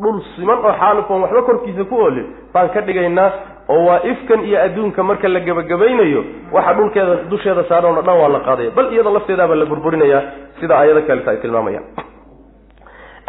dhul 0.00 0.20
siman 0.36 0.58
oo 0.64 0.72
xaaluf 0.80 1.10
oon 1.10 1.22
waxba 1.22 1.42
korkiisa 1.42 1.84
ku 1.84 1.96
oolin. 2.04 2.26
Baan 2.52 2.68
ka 2.74 2.80
dhigaynaa 2.86 3.30
oo 3.68 3.84
waa 3.88 4.00
ifkan 4.12 4.40
iyo 4.44 4.58
adduunka 4.66 5.02
marka 5.02 5.28
la 5.28 5.40
gebagabaynayo 5.40 6.20
waxa 6.52 6.72
dhulkeeda 6.78 7.14
dusheeda 7.30 7.64
saaran 7.68 7.98
o 7.98 8.02
dhan 8.02 8.16
waa 8.22 8.28
la 8.28 8.40
qaadaya. 8.40 8.70
Bal 8.76 8.92
iyada 8.92 9.10
lafteedaabaa 9.16 9.56
la 9.62 9.66
burburinayaa 9.66 10.22
sida 10.60 10.74
aayado 10.78 11.02
kaleta 11.08 11.30
ay 11.30 11.36
tilmaamayaan 11.44 11.84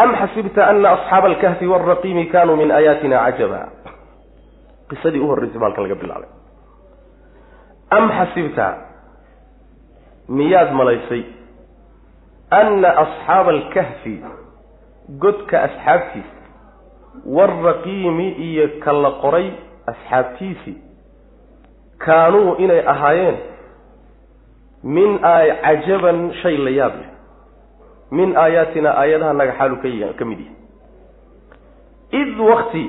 am 0.03 0.11
xasibta 0.19 0.61
ana 0.71 0.89
asxaaba 0.95 1.27
alkahfi 1.31 1.65
waalraqiimi 1.67 2.25
kanuu 2.33 2.55
min 2.61 2.71
aayaatina 2.71 3.17
cajaba? 3.25 3.59
Qisadii 4.89 5.19
u 5.19 5.27
horreysay 5.29 5.59
ba 5.61 5.65
halkan 5.67 5.83
laga 5.85 5.95
bilaabay. 6.01 6.29
Am 7.97 8.05
xasibta 8.17 8.65
miyaad 10.37 10.69
malaysay 10.79 11.23
anna 12.59 12.89
asxaaba 13.03 13.49
alkahfi 13.57 14.15
godka 15.23 15.55
asxaabtiisa 15.67 16.42
waalraqiimi 17.25 18.27
iyo 18.29 18.67
ka 18.83 18.93
la 18.93 19.11
qoray 19.21 19.51
asxaabtiisii 19.87 20.77
kaanuu 21.97 22.55
inay 22.55 22.83
ahaayeen 22.87 23.37
min 24.83 25.19
cajaban 25.19 26.33
shay 26.41 26.57
la 26.57 26.69
yaab 26.69 26.93
leh 27.01 27.09
min 28.11 28.35
aayaatina 28.37 28.89
aayadaha 28.97 29.33
naga 29.33 29.53
xaalu 29.57 29.75
ka 29.81 29.87
ka 30.17 30.25
mid 30.25 30.39
yahay 30.39 30.57
id 32.21 32.39
wakti 32.39 32.85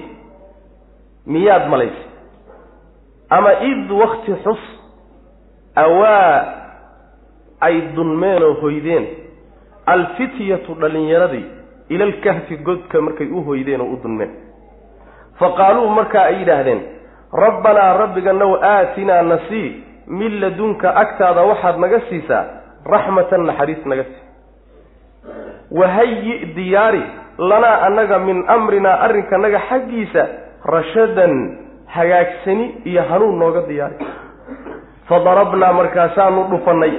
miyaad 1.27 1.69
malaysay 1.69 2.09
ama 3.31 3.53
id 3.71 3.91
wakti 3.91 4.33
xus 4.45 4.63
awaa 5.75 6.65
ay 7.61 7.81
dunmeen 7.97 8.43
oo 8.43 8.55
hoydeen 8.61 9.07
alfityatu 9.87 10.75
dhallinyaradii 11.89 11.95
ilalkahfi 11.95 12.57
godka 12.57 13.01
markay 13.01 13.27
u 13.27 13.45
hoydeen 13.45 13.81
oo 13.81 13.87
u 13.87 13.99
dunmeen 14.03 14.31
fa 15.39 15.49
qaaluu 15.49 15.89
markaa 15.89 16.23
ay 16.25 16.39
yidhaahdeen 16.39 16.81
rabbanaa 17.33 17.97
rabbiganow 17.99 18.57
aatinaa 18.63 19.23
nasii 19.23 19.85
min 20.07 20.41
ladunka 20.41 20.97
agtaada 20.97 21.43
waxaad 21.43 21.79
naga 21.79 22.01
siisaa 22.09 22.45
raxmatan 22.87 23.47
naxariis 23.47 23.87
naga 23.87 24.05
sii. 24.05 24.23
Wahayi 25.71 26.47
diyaari 26.55 27.03
lanaa 27.39 27.81
annaga 27.87 28.19
min 28.19 28.45
amrinaa 28.49 29.01
arrinkanaga 29.01 29.61
xaggiisa 29.69 30.27
rashadan 30.65 31.59
hagaagsani 31.87 32.75
iyo 32.85 33.03
hanuun 33.03 33.39
nooga 33.39 33.63
diyaari. 33.69 33.97
Fadarabnaa 35.09 35.73
markaasaanu 35.73 36.45
dhufannay. 36.45 36.93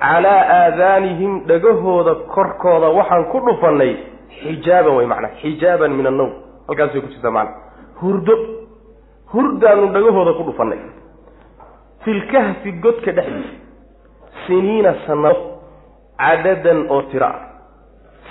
Calaa 0.00 0.42
aadaanihim 0.50 1.40
dhagahooda 1.46 2.14
korkooda 2.14 2.88
waxaan 2.88 3.24
ku 3.24 3.40
dhufannay 3.40 3.96
xijaaban 4.40 4.96
wey 4.96 5.06
macnaa 5.06 5.36
xijaaban 5.42 5.92
min 5.98 6.06
annowm 6.06 6.30
halkaasay 6.68 7.00
ku 7.00 7.08
jirtaa 7.12 7.30
macnaa 7.30 7.56
hurdo. 8.00 8.34
Hurdaanu 9.32 9.86
dhagahooda 9.94 10.32
ku 10.38 10.42
dhufannay. 10.48 10.80
Filkahfi 12.04 12.72
godka 12.84 13.12
dhexdiisa. 13.12 13.54
Siniina 14.46 14.94
sannado. 15.06 15.40
Cadadan 16.22 16.86
oo 16.90 17.02
tiro 17.10 17.26
ah 17.26 17.38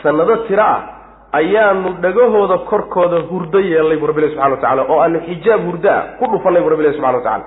sannado 0.02 0.36
tiro 0.48 0.64
ah 0.64 0.82
ayaanu 1.40 1.90
dhagahooda 2.04 2.58
korkooda 2.70 3.18
hurdo 3.30 3.60
yeelnay 3.60 3.98
bu 3.98 4.08
rabbilahi 4.08 4.32
subxana 4.34 4.56
wa 4.56 4.62
tacala 4.62 4.82
oo 4.92 5.00
aanu 5.04 5.20
xijaab 5.28 5.62
hurdo 5.68 5.90
ah 5.90 6.04
ku 6.20 6.26
dhufannay 6.32 6.62
bu 6.64 6.70
rabbilahi 6.70 6.96
subxana 6.96 7.18
wa 7.18 7.24
tacala 7.24 7.46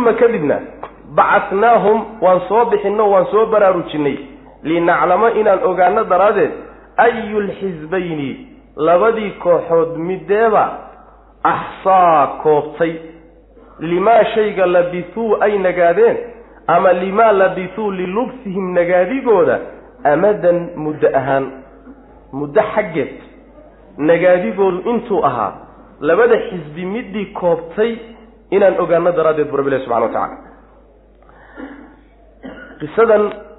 uma 0.00 0.12
kadibna 0.20 0.56
bacatnaahum 1.18 1.98
waan 2.24 2.40
soo 2.48 2.64
bixinno 2.72 3.04
waan 3.12 3.26
soo 3.30 3.46
baraarujinay. 3.52 4.16
Linaclamo 4.62 5.28
inaan 5.40 5.60
ogaano 5.70 6.04
daraaddeed 6.04 6.52
ayu 7.06 7.40
lxisbayni 7.40 8.30
labadii 8.76 9.30
kooxood 9.30 9.96
mideeba 9.96 10.64
axsaa 11.42 12.26
koobtay. 12.42 12.92
Limaa 13.80 14.24
shayga 14.34 14.66
labisuu 14.66 15.36
ay 15.40 15.58
nagaadeen 15.58 16.16
ama 16.66 16.92
limaa 16.92 17.32
labisuu 17.32 17.90
lilubsihim 17.90 18.72
nagaadigooda 18.74 19.60
amadan 20.04 20.58
muddo 20.76 21.08
ahaan 21.20 21.46
muddo 22.32 22.62
xaggeed 22.74 23.14
nagaadigoodu 23.98 24.90
intuu 24.90 25.24
ahaa 25.26 25.52
labada 26.00 26.36
xisbi 26.48 26.84
midii 26.84 27.26
koobtay 27.40 27.96
inaan 28.50 28.80
ogaano 28.80 29.12
daraaddeed 29.12 29.50
bu 29.50 29.56
rabbi 29.56 29.70
ilahi 29.70 29.84
subxana 29.84 30.06
wa 30.06 30.12
tacala 32.80 33.49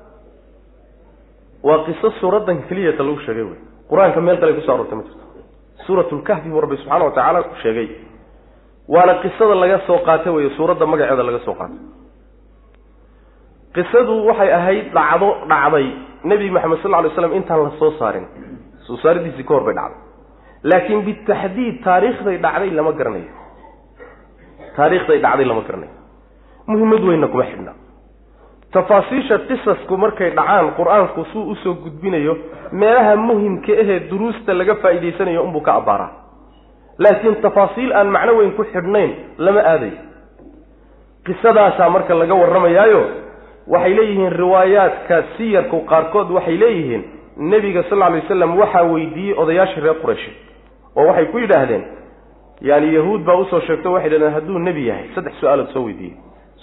waa 1.64 1.84
qiso 1.86 2.12
suuraddan 2.20 2.64
keliyata 2.68 3.04
lagu 3.04 3.20
sheegay 3.26 3.44
wey. 3.44 3.60
Qur'aanka 3.90 4.22
meel 4.22 4.38
kale 4.42 4.54
kuso 4.58 4.72
arortay 4.74 4.96
ma 4.98 5.04
jirto. 5.04 5.26
Suurat 5.86 6.12
lkahfi 6.12 6.50
buu 6.50 6.62
rabbi 6.62 6.78
subxaana 6.78 7.06
wa 7.06 7.12
tacaala 7.12 7.40
sheegay. 7.64 7.88
Waana 8.88 9.14
qisada 9.24 9.56
laga 9.56 9.78
soo 9.88 10.00
qaatay 10.08 10.34
wey 10.36 10.50
suuradda 10.58 10.86
magaceeda 10.86 11.24
laga 11.24 11.40
soo 11.46 11.56
qaatay. 11.60 11.80
Qisadu 13.76 14.14
waxay 14.28 14.52
ahayd 14.60 14.86
dhacdo 14.94 15.28
dhacday. 15.52 15.88
Nebi 16.24 16.52
maxamed 16.56 16.82
sal 16.84 16.92
lay 16.92 17.12
slam 17.16 17.34
intaan 17.40 17.64
la 17.64 17.72
soo 17.80 17.92
saarin 18.00 18.26
soo 18.86 18.98
saaridiisii 19.04 19.44
ka 19.48 19.54
hor 19.54 19.64
bay 19.68 19.76
dhacday. 19.80 20.00
Laakiin 20.64 21.02
bitaxdiid 21.08 21.76
taariikhday 21.86 22.38
dhacday 22.46 22.70
lama 22.78 22.92
garanayo. 23.00 23.32
Taariikhday 24.76 25.20
dhacday 25.26 25.46
lama 25.46 25.62
garanayo. 25.68 25.96
Muhimmad 26.68 27.02
weynna 27.10 27.28
kuma 27.28 27.44
xidhna 27.52 27.74
tafaasiisha 28.74 29.38
qisasku 29.50 29.98
markay 29.98 30.30
dhacaan 30.38 30.72
qur'aanku 30.80 31.26
suu 31.34 31.44
u 31.52 31.56
soo 31.64 31.74
gudbinayo 31.84 32.38
meelaha 32.72 33.16
muhimka 33.16 33.74
ahee 33.84 34.00
duruusta 34.12 34.54
laga 34.54 34.76
faa'iidaysanayo 34.84 35.44
unbuu 35.44 35.62
ka 35.62 35.74
abbaaraa 35.80 36.12
laakiin 36.98 37.36
tafaasiil 37.46 37.92
aan 38.00 38.08
macno 38.16 38.34
weyn 38.40 38.52
ku 38.60 38.64
xidhnayn 38.74 39.12
lama 39.38 39.60
aadayo 39.74 39.98
qisadaasaa 41.26 41.90
marka 41.90 42.14
laga 42.22 42.34
warramayaayo 42.42 43.02
waxay 43.68 43.94
leeyihiin 43.98 44.32
riwaayaadka 44.42 45.24
siyarku 45.38 45.80
qaarkood 45.92 46.30
waxay 46.38 46.58
leeyihiin 46.64 47.04
nebiga 47.38 47.84
sal 47.90 47.98
lla 48.00 48.10
lay 48.10 48.22
wasalam 48.22 48.58
waxaa 48.62 48.84
weydiiyey 48.94 49.36
odayaashii 49.42 49.82
reer 49.86 49.96
qurayshe 50.04 50.32
oo 50.96 51.06
waxay 51.10 51.26
ku 51.26 51.38
yidhaahdeen 51.44 51.84
yaani 52.70 52.94
yahuud 52.96 53.22
baa 53.28 53.36
u 53.36 53.46
soo 53.52 53.60
sheegto 53.68 53.92
waxay 53.94 54.10
dhahdeen 54.10 54.34
hadduu 54.34 54.60
nebi 54.60 54.88
yahay. 54.88 55.06
Saddex 55.16 55.34
su'aalood 55.42 55.70
soo 55.74 55.84
weydiiyey. 55.86 56.16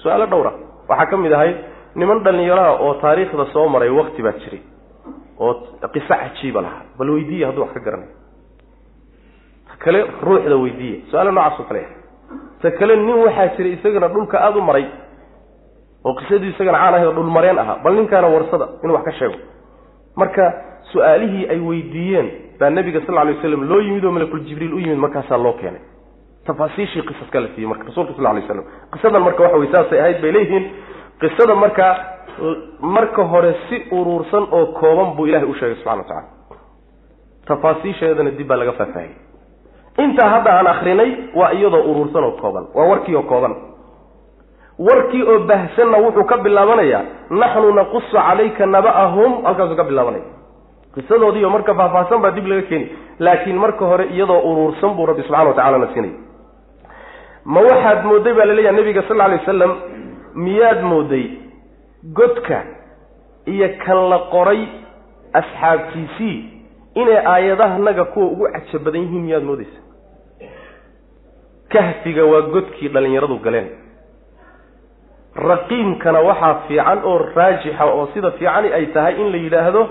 Su'aalo 0.03 0.27
dhowra. 0.27 0.53
Waxaa 0.89 1.07
ka 1.11 1.17
mid 1.17 1.33
ahayd 1.33 1.57
niman 1.95 2.23
dhallinyaraha 2.25 2.73
oo 2.81 2.95
taariikhda 2.95 3.47
soo 3.53 3.69
maray 3.69 3.89
wakti 3.91 4.23
baa 4.23 4.33
jiray 4.33 4.61
oo 5.39 5.55
qiso 5.93 6.15
cajiiba 6.15 6.61
lahaa. 6.63 6.83
Bal 6.99 7.11
weydiiye 7.11 7.47
hadduu 7.47 7.63
wax 7.63 7.73
ka 7.75 7.81
garanayo 7.81 8.13
ta 9.69 9.75
kale 9.85 10.01
ruuxda 10.23 10.57
weydiiye. 10.57 10.97
Su'aalo 11.11 11.31
noocaas 11.33 11.61
oo 11.61 11.65
kale 11.69 11.83
ta 12.63 12.71
kale 12.71 12.97
nin 12.97 13.17
waxaa 13.25 13.49
jiray 13.57 13.73
isagana 13.73 14.09
dhulka 14.09 14.39
aada 14.41 14.59
u 14.59 14.63
maray 14.63 14.87
oo 16.05 16.15
qisadii 16.15 16.51
isagana 16.55 16.79
caan 16.79 16.95
ahayd 16.95 17.09
oo 17.09 17.13
dhulmareen 17.15 17.59
ahaa. 17.59 17.79
Bal 17.85 17.95
ninkaana 17.95 18.29
warsada 18.29 18.69
inuu 18.85 18.95
wax 18.95 19.05
ka 19.05 19.13
sheego. 19.13 19.39
Marka 20.17 20.53
su'aalihii 20.93 21.47
ay 21.51 21.61
weydiiyeen 21.61 22.29
baa 22.61 22.71
nebiga 22.71 23.01
sal 23.07 23.19
alay 23.19 23.35
waslam 23.35 23.69
loo 23.69 23.81
yimid 23.81 24.05
oo 24.05 24.13
malakul 24.13 24.41
jibriil 24.41 24.75
u 24.75 24.79
yimid 24.79 24.99
markaasaa 24.99 25.39
loo 25.39 25.53
keenay. 25.53 25.81
Tafaasiishii 26.47 27.03
qisaska 27.03 27.41
la 27.41 27.49
siiyey 27.55 27.69
marka 27.69 27.85
rasulka 27.85 28.13
sal 28.17 28.35
lay 28.35 28.43
slam 28.47 28.65
qisadan 28.93 29.23
marka 29.23 29.43
waxa 29.43 29.57
wey 29.59 29.69
saasay 29.73 30.01
ahayd 30.01 30.21
bay 30.23 30.33
leeyihiin 30.33 30.65
qisada 31.21 31.55
markaa 31.55 31.95
marka 32.81 33.23
hore 33.33 33.53
si 33.69 33.77
uruursan 33.99 34.45
oo 34.59 34.67
kooban 34.81 35.15
buu 35.17 35.27
ilahay 35.27 35.49
u 35.49 35.55
sheegay 35.55 35.77
subxana 35.77 35.97
wa 36.03 36.05
tacala 36.05 36.27
tafaasiisheedana 37.49 38.31
dib 38.39 38.47
baa 38.51 38.57
laga 38.63 38.73
faahfaahiyey 38.73 39.17
intaa 40.05 40.29
hadda 40.35 40.51
aan 40.59 40.67
akrinay 40.75 41.11
waa 41.41 41.51
iyadoo 41.59 41.83
uruursan 41.91 42.25
oo 42.29 42.33
kooban 42.43 42.65
waa 42.75 42.87
warkii 42.91 43.17
oo 43.17 43.23
kooban. 43.33 43.55
Warkii 44.89 45.23
oo 45.31 45.39
bahsanna 45.51 45.99
wuxuu 46.05 46.25
ka 46.31 46.37
bilaabanayaa 46.45 47.03
naxnu 47.41 47.71
naqusu 47.79 48.13
calayka 48.17 48.67
naba'ahum 48.75 49.33
halkaasuu 49.47 49.77
ka 49.81 49.85
bilaabanaya. 49.89 50.23
Qisadoodiiyo 50.95 51.51
marka 51.55 51.75
faahfaahsan 51.81 52.23
baa 52.25 52.31
dib 52.37 52.47
laga 52.53 52.63
keeni 52.71 52.87
laakiin 53.19 53.59
marka 53.65 53.85
hore 53.91 54.05
iyadoo 54.15 54.39
uruursan 54.51 54.95
buu 54.97 55.07
rabbi 55.11 55.23
subxana 55.27 55.49
wa 55.51 55.55
tacala 55.59 55.79
na 55.83 55.89
siinaya. 55.95 56.15
Ma 57.45 57.61
waxaad 57.69 58.05
mooday 58.11 58.35
baa 58.39 58.45
laleeyaha 58.51 58.77
nabiga 58.79 59.03
sal 59.09 59.17
lla 59.19 59.27
lay 59.33 59.39
wasalam 59.43 59.73
miyaad 60.35 60.81
mooday 60.83 61.27
godka 62.15 62.63
iyo 63.47 63.69
kan 63.87 64.09
la 64.11 64.19
qoray 64.19 64.67
asxaabtiisii 65.33 66.37
inay 66.95 67.19
aayadahanaga 67.27 68.05
kuwa 68.05 68.27
ugu 68.27 68.49
caja 68.53 68.79
badan 68.79 69.01
yihiin 69.03 69.23
miyaad 69.25 69.43
moodaysa 69.45 69.81
kahfiga 71.73 72.25
waa 72.25 72.41
godkii 72.41 72.89
dhallinyaradu 72.89 73.39
galeen. 73.39 73.69
Raqiimkana 75.37 76.21
waxaa 76.21 76.55
fiican 76.69 76.99
oo 77.05 77.19
raajixa 77.37 77.85
oo 77.85 78.07
sida 78.15 78.31
fiicani 78.31 78.73
ay 78.73 78.87
tahay 78.87 79.15
in 79.21 79.31
la 79.33 79.37
yidhaahdo 79.37 79.83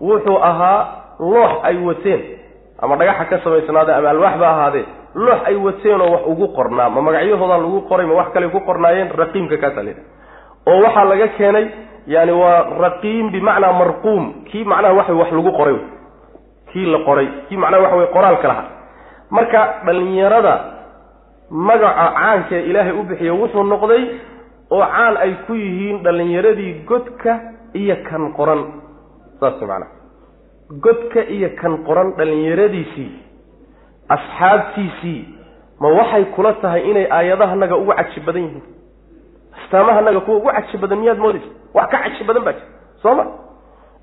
wuxuu 0.00 0.38
ahaa 0.42 0.80
loox 1.20 1.52
ay 1.62 1.76
wateen 1.86 2.37
ama 2.82 2.96
dhagaxa 3.00 3.24
ka 3.30 3.36
samaysnaade 3.44 3.92
ama 3.98 4.10
alwaax 4.14 4.36
ba 4.42 4.48
ahaadee 4.54 4.84
loox 5.14 5.40
ay 5.50 5.56
wateen 5.66 6.00
oo 6.00 6.10
wax 6.14 6.22
ugu 6.32 6.46
qornaa. 6.56 6.90
Ma 6.94 7.00
magacyahoodaa 7.06 7.58
lagu 7.64 7.80
qoray 7.90 8.06
ma 8.06 8.14
wax 8.20 8.28
kale 8.34 8.48
ku 8.54 8.60
qornaayeen? 8.68 9.08
Raqiimka 9.20 9.56
kaasaa 9.62 9.82
la 9.86 9.90
yidhaha 9.90 10.06
oo 10.70 10.78
waxaa 10.84 11.04
laga 11.10 11.28
keenay 11.38 11.66
yani 12.14 12.32
waa 12.32 12.60
raqiim 12.84 13.30
bimacnaa 13.34 13.72
marquum. 13.80 14.22
Kii 14.50 14.64
macnaha 14.64 14.94
waxa 14.98 15.14
wax 15.20 15.30
lagu 15.32 15.52
qoray 15.58 15.76
kii 16.72 16.86
la 16.92 16.98
qoray 17.08 17.28
kii 17.48 17.56
macnaha 17.62 17.82
waxa 17.84 17.96
wey 18.00 18.06
qoraalka 18.16 18.48
lahaa. 18.48 18.66
Marka 19.30 19.60
dhallinyarada 19.86 20.54
magaca 21.50 22.04
caankaee 22.18 22.62
ilaahay 22.70 22.92
u 22.92 23.02
bixiya 23.08 23.32
wuxuu 23.40 23.62
noqday 23.72 24.02
oo 24.70 24.84
caan 24.94 25.16
ay 25.24 25.32
ku 25.46 25.52
yihiin 25.54 26.02
dhallinyaradii 26.04 26.72
godka 26.90 27.32
iyo 27.74 27.96
kan 28.08 28.32
qoran. 28.38 28.60
Saas 29.40 29.60
macnaha 29.60 29.97
godka 30.70 31.24
iyo 31.24 31.48
kan 31.60 31.78
qoran 31.86 32.12
dhallinyaradiisii 32.18 33.10
asxaabtiisii 34.08 35.24
ma 35.80 35.88
waxay 35.88 36.24
kula 36.24 36.52
tahay 36.52 36.90
inay 36.90 37.06
aayadahanaga 37.10 37.76
ugu 37.76 37.92
caji 37.92 38.20
badan 38.20 38.42
yihiin? 38.42 38.62
Astaamahanaga 39.62 40.20
kuwa 40.20 40.36
ugu 40.36 40.50
caji 40.52 40.76
badan 40.78 40.98
miyaad 40.98 41.18
moodaysa 41.18 41.46
wax 41.74 41.90
ka 41.90 41.98
caji 42.04 42.24
badan 42.24 42.44
baa 42.44 42.52
jira 42.52 42.66
soo 43.02 43.14
ma? 43.14 43.24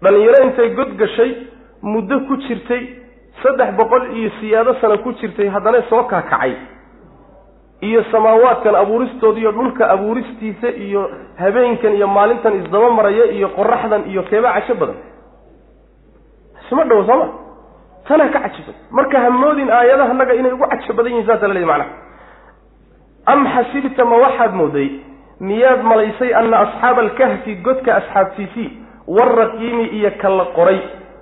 Dhallinyaro 0.01 0.43
intay 0.45 0.69
god 0.69 0.95
gashay 0.97 1.31
muddo 1.81 2.19
ku 2.27 2.37
jirtay 2.37 2.83
saddex 3.43 3.75
boqol 3.77 4.03
iyo 4.17 4.29
siyaado 4.39 4.73
sano 4.81 4.97
ku 4.97 5.13
jirtay 5.13 5.47
haddana 5.49 5.81
soo 5.89 6.03
kaakacay. 6.03 6.53
Iyo 7.81 8.03
samaawaadkan 8.11 8.75
abuuristooda 8.75 9.39
iyo 9.39 9.51
dhulka 9.51 9.89
abuuristiisa 9.89 10.69
iyo 10.71 11.09
habeenkan 11.37 11.93
iyo 11.95 12.07
maalintan 12.07 12.63
isdaba 12.63 12.89
maraya 12.89 13.25
iyo 13.31 13.49
qoraxdan 13.49 14.09
iyo 14.09 14.23
keebaa 14.23 14.61
cajo 14.61 14.75
badan 14.75 14.95
isma 16.65 16.83
dhowo 16.89 17.03
sooma 17.09 17.27
tanaa 18.07 18.29
ka 18.33 18.39
caji 18.45 18.61
badan 18.67 18.81
marka 18.97 19.19
hamoodin 19.25 19.69
aayadahanaga 19.79 20.33
inay 20.39 20.51
ugu 20.51 20.65
cajo 20.73 20.93
badan 20.97 21.11
yihiin 21.13 21.27
saasa 21.29 21.47
la 21.47 21.53
leeyahy 21.53 21.69
macnaha 21.71 21.89
am 23.33 23.47
xasibta 23.53 24.05
ma 24.05 24.15
waxaad 24.25 24.53
mooday? 24.53 24.89
Miyaad 25.39 25.81
malaysay 25.83 26.31
ana 26.33 26.57
asxaaba 26.63 27.01
alkahfi 27.05 27.55
godka 27.65 27.95
asxaabtiisii 27.99 28.69
waraqiimi 29.07 29.85
iyo 29.97 30.11
ka 30.21 30.29
la 30.29 30.45
qoray. 30.55 30.79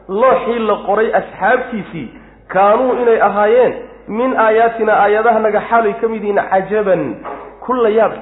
Looxii 0.09 0.59
la 0.69 0.75
qoray 0.87 1.07
asxaabtiisii 1.19 2.07
kaanuu 2.53 2.91
inay 3.01 3.21
ahaayeen. 3.21 3.73
Min 4.07 4.35
aayaatina 4.45 4.93
aayadahanaga 5.03 5.61
xaalay 5.69 5.93
ka 6.01 6.07
mid 6.07 6.23
yihiin 6.23 6.41
cajaban 6.51 7.01
ku 7.65 7.73
la 7.73 7.89
yaab. 7.89 8.13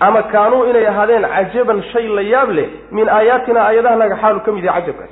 Ama 0.00 0.22
kaanuu 0.32 0.64
inay 0.70 0.86
ahaadeen 0.86 1.26
cajaban 1.34 1.82
shay 1.92 2.06
la 2.08 2.22
yaab 2.22 2.50
leh 2.58 2.68
min 2.92 3.08
aayaatina 3.08 3.60
aayadahanaga 3.68 4.16
xaalu 4.22 4.40
ka 4.46 4.52
mid 4.52 4.64
yahay 4.64 4.82
cajabkaas 4.82 5.10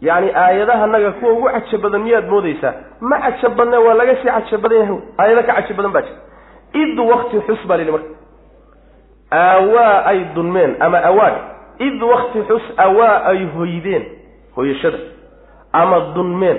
yacni 0.00 0.30
aayadahanaga 0.34 1.10
kuwa 1.12 1.32
ugu 1.32 1.48
caja 1.48 1.78
badan 1.78 2.02
miyaad 2.02 2.28
moodaysaa? 2.28 2.74
Ma 3.00 3.18
caja 3.20 3.48
badne 3.48 3.76
waa 3.76 3.94
laga 3.94 4.16
sii 4.16 4.28
caja 4.28 4.58
badan 4.58 4.78
yahay. 4.78 4.98
Aayado 5.18 5.42
ka 5.42 5.52
caja 5.52 5.74
badan 5.74 5.92
baa 5.92 6.02
jira. 6.02 6.16
Id 6.82 6.98
wakti 6.98 7.36
xus 7.46 7.66
baa 7.68 7.76
lili 7.76 7.90
marka. 7.90 8.08
Aawaa 9.32 10.04
ay 10.06 10.20
dunmeen 10.34 10.76
ama 10.80 10.98
awaad 11.10 11.34
id 11.78 12.02
wakti 12.02 12.38
xus 12.48 12.62
awaa 12.76 13.24
ay 13.30 13.46
hoydeen 13.56 14.04
hoyashada. 14.56 14.98
Ama 15.72 16.00
dunmeen. 16.14 16.58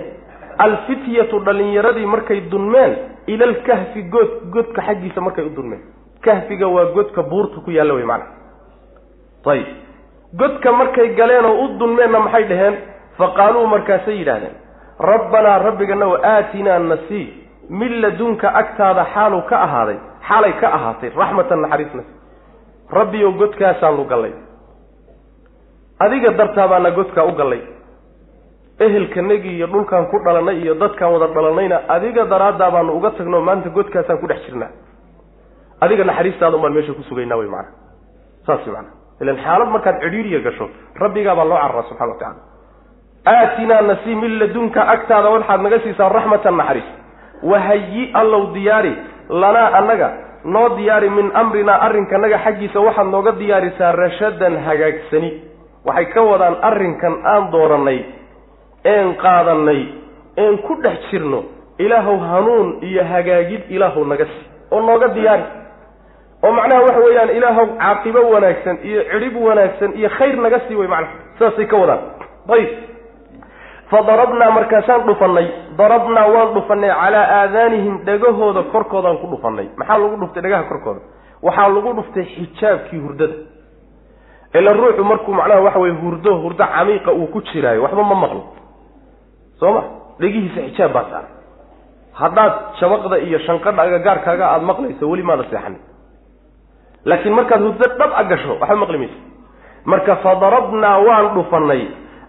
Alfityatu 0.57 1.39
dhallinyaradii 1.39 2.05
markay 2.05 2.41
dunmeen 2.51 2.95
ila 3.27 3.45
alkahfi 3.45 4.01
good 4.01 4.29
godka 4.51 4.81
xaggiisa 4.81 5.21
markay 5.21 5.45
u 5.45 5.49
dunmeen. 5.49 5.81
Kahfiga 6.21 6.67
waa 6.67 6.85
godka 6.85 7.23
buurta 7.23 7.61
ku 7.65 7.71
yaalla 7.71 7.93
wey 7.93 8.03
macana 8.03 8.25
ayib 9.47 9.67
godka 10.33 10.71
markay 10.71 11.07
galeen 11.15 11.45
oo 11.45 11.63
u 11.65 11.67
dunmeenna 11.79 12.19
maxay 12.19 12.43
dhaheen 12.43 12.75
faqaaluu 13.19 13.65
markaasay 13.73 14.15
yidhaahdeen 14.21 14.55
rabbanaa 15.11 15.57
rabbigana 15.67 16.05
wa 16.13 16.17
aatinaa 16.33 16.79
nasii 16.91 17.25
min 17.79 17.91
ladunka 18.03 18.47
agtaada 18.61 19.03
xaalu 19.13 19.39
ka 19.49 19.55
ahaaday 19.65 19.97
xaalay 20.27 20.53
ka 20.61 20.67
ahaatay 20.77 21.09
raxmatan 21.21 21.61
naxariisna 21.65 22.03
rabbiyow 22.99 23.31
godkaasaanu 23.41 24.03
gallay 24.11 24.33
adiga 26.05 26.29
dartaa 26.39 26.67
baana 26.71 26.89
godkaa 26.97 27.25
u 27.25 27.31
gallay 27.39 27.61
ehelkanagii 28.85 29.55
iyo 29.57 29.67
dhulkaan 29.73 30.05
ku 30.11 30.17
dhalanay 30.25 30.57
iyo 30.63 30.73
dadkaan 30.83 31.13
wada 31.13 31.27
dhalanayna 31.35 31.77
adiga 31.95 32.25
daraaddaa 32.33 32.71
baanu 32.75 32.91
uga 32.97 33.11
tagno 33.17 33.41
maanta 33.47 33.69
godkaasaan 33.77 34.19
ku 34.21 34.27
dhex 34.31 34.41
jirnaa 34.47 34.69
adiga 35.85 36.03
naxariistaada 36.09 36.57
umaan 36.59 36.73
meesha 36.77 36.93
ku 36.93 37.03
sugaynaa 37.09 37.37
wey 37.41 37.49
macana 37.55 37.73
saas 38.47 38.67
macana 38.67 38.89
ilan 39.21 39.37
xaalad 39.45 39.69
markaad 39.75 39.97
cidhiiriya 40.03 40.39
gasho 40.47 40.65
rabbigaa 41.03 41.35
baa 41.39 41.45
loo 41.51 41.57
cararaa 41.63 41.83
subxana 41.89 42.11
wa 42.13 42.19
tacala 42.21 42.41
aatinaa 43.33 43.81
nasii 43.81 44.15
min 44.15 44.39
ladunka 44.39 44.81
agtaada 44.93 45.29
waxaad 45.35 45.61
naga 45.61 45.79
siisaa 45.85 46.09
raxmatan 46.09 46.57
naxariis. 46.57 46.89
Wahayi 47.43 48.11
allow 48.13 48.53
diyaari 48.53 48.93
lanaa 49.29 49.69
annaga 49.79 50.09
noo 50.53 50.69
diyaari 50.77 51.09
min 51.09 51.31
amrinaa 51.41 51.79
arrinkanaga 51.87 52.37
xaggiisa 52.45 52.79
waxaad 52.87 53.07
nooga 53.15 53.31
diyaarisaa 53.41 53.91
rashadan 53.91 54.55
hagaagsani. 54.67 55.29
Waxay 55.85 56.05
ka 56.13 56.21
wadaan 56.29 56.55
arrinkan 56.69 57.13
aan 57.33 57.51
doorannay 57.51 57.99
een 58.85 59.15
qaadannay 59.23 59.81
een 60.37 60.57
ku 60.65 60.75
dhex 60.83 60.99
jirno 61.11 61.43
ilaahow 61.79 62.19
hanuun 62.31 62.67
iyo 62.81 63.03
hagaagid 63.03 63.61
ilaahow 63.69 64.05
naga 64.07 64.25
sii 64.25 64.45
oo 64.71 64.81
nooga 64.81 65.07
diyaari. 65.07 65.43
Oo 66.43 66.51
macnaha 66.51 66.81
waxa 66.81 66.99
weeyaan 67.05 67.29
ilaahow 67.37 67.67
caaqibo 67.77 68.21
wanaagsan 68.33 68.77
iyo 68.83 69.01
cidhib 69.11 69.35
wanaagsan 69.47 69.91
iyo 69.99 70.09
khayr 70.17 70.35
naga 70.45 70.59
sii 70.67 70.75
wey 70.75 70.87
macnaha 70.87 71.13
saasay 71.39 71.65
ka 71.65 71.77
wadaan. 71.77 71.99
Ayib 72.53 72.69
fadarabnaa 73.91 74.51
markaasaan 74.57 75.03
dhufannay 75.07 75.47
darabnaa 75.77 76.27
waan 76.35 76.49
dhufannay 76.55 76.91
calaa 77.01 77.25
aadaanihim 77.41 77.95
dhegahooda 78.07 78.63
korkoodaan 78.73 79.17
ku 79.21 79.27
dhufannay. 79.33 79.67
Maxaa 79.79 79.97
lagu 80.01 80.15
dhuftay 80.21 80.41
dhagaha 80.45 80.63
korkooda? 80.71 81.01
Waxaa 81.45 81.69
lagu 81.75 81.89
dhuftay 81.97 82.25
xijaabkii 82.35 82.99
hurdada. 83.05 83.35
Ila 84.57 84.73
ruuxu 84.79 85.03
markuu 85.03 85.33
macnaha 85.39 85.61
waxa 85.67 85.79
weye 85.83 85.93
hurdo 86.01 86.31
hurdo 86.43 86.63
camiiqa 86.75 87.11
uu 87.19 87.27
ku 87.33 87.39
jiraayo 87.41 87.81
waxba 87.83 88.03
ma 88.03 88.15
maqlo. 88.23 88.41
Soo 89.59 89.71
ma? 89.75 89.81
Dhegihiisa 90.19 90.61
xijaab 90.71 90.93
baa 90.93 91.05
saaran 91.11 91.31
haddaad 92.21 92.53
shabaqda 92.79 93.17
iyo 93.27 93.39
shanqadha 93.45 93.81
agagaarkaaga 93.87 94.45
aada 94.53 94.65
maqlayso 94.69 95.03
weli 95.11 95.23
maada 95.29 95.43
seexanin 95.51 95.79
laakiin 97.09 97.33
markaad 97.39 97.61
hurdo 97.65 97.85
dhab 97.99 98.11
a 98.15 98.23
gasho 98.31 98.53
waxba 98.61 98.75
maqli 98.83 98.97
mayso. 99.01 99.19
Marka 99.91 100.13
fadarabnaa 100.25 100.97
waan 101.07 101.25
dhufannay 101.35 101.83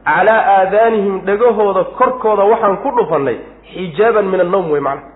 calaa 0.05 0.41
aadaanihim 0.59 1.21
dhegahooda 1.29 1.85
korkooda 1.99 2.45
waxaan 2.53 2.77
ku 2.85 2.91
dhufannay 2.99 3.37
xijaaban 3.73 4.27
min 4.33 4.41
annawm 4.41 4.71
wey 4.73 4.81
macnaha 4.81 5.11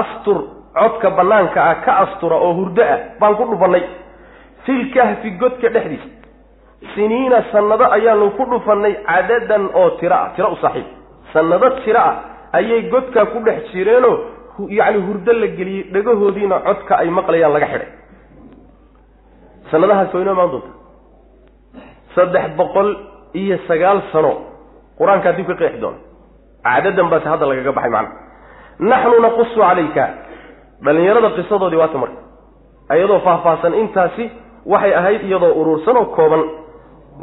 astur 0.00 0.38
codka 0.78 1.10
bannaanka 1.18 1.58
ah 1.70 1.74
ka 1.84 1.92
astura 2.04 2.36
oo 2.36 2.52
hurdo 2.58 2.82
ah 2.82 2.98
baan 3.20 3.34
ku 3.36 3.44
dhufannay. 3.50 3.82
Filkahfi 4.66 5.30
godka 5.42 5.68
dhexdiisa. 5.74 6.08
Siniina 6.94 7.38
sannado 7.52 7.84
ayaanu 7.96 8.30
ku 8.38 8.44
dhufannay 8.50 8.94
cadadan 9.06 9.64
oo 9.74 9.90
tiro 10.00 10.14
ah 10.16 10.28
tiro 10.36 10.48
u 10.54 10.56
saaxiib 10.62 10.86
sannado 11.32 11.70
tiro 11.84 12.00
ah 12.00 12.14
ayay 12.58 12.82
godkaa 12.92 13.26
ku 13.32 13.38
dhex 13.46 13.70
jireenoo 13.72 14.16
yacni 14.78 14.98
hurdo 15.06 15.32
la 15.32 15.46
geliyey 15.58 15.84
dhagahoodiina 15.94 16.56
codka 16.66 16.92
ay 17.02 17.08
maqlayaan 17.18 17.52
laga 17.56 17.66
xidhay 17.72 17.90
sannadahaas 19.70 20.14
waa 20.14 20.22
inoo 20.22 20.34
imaan 20.36 20.50
doonta 20.52 20.70
saddex 22.14 22.46
boqol 22.60 22.88
iyo 23.34 23.58
sagaal 23.68 24.02
sano 24.12 24.32
qur'aankaa 24.98 25.32
dib 25.36 25.46
ka 25.46 25.54
qeexi 25.60 25.78
doona 25.80 25.98
cadadan 26.64 27.08
baase 27.12 27.28
hadda 27.32 27.46
lagaga 27.50 27.72
baxay 27.72 27.90
macnaha 27.90 28.20
naxnu 28.90 29.20
naqusu 29.24 29.60
calayka. 29.60 30.04
Dhallinyarada 30.84 31.28
qisadoodii 31.36 31.78
waata 31.82 31.98
marka 32.02 32.20
iyadoo 32.96 33.20
faahfaahsan 33.26 33.74
intaasi 33.82 34.24
waxay 34.72 34.92
ahayd 35.00 35.22
iyadoo 35.28 35.52
uruursan 35.60 35.96
oo 35.96 36.04
kooban. 36.16 36.42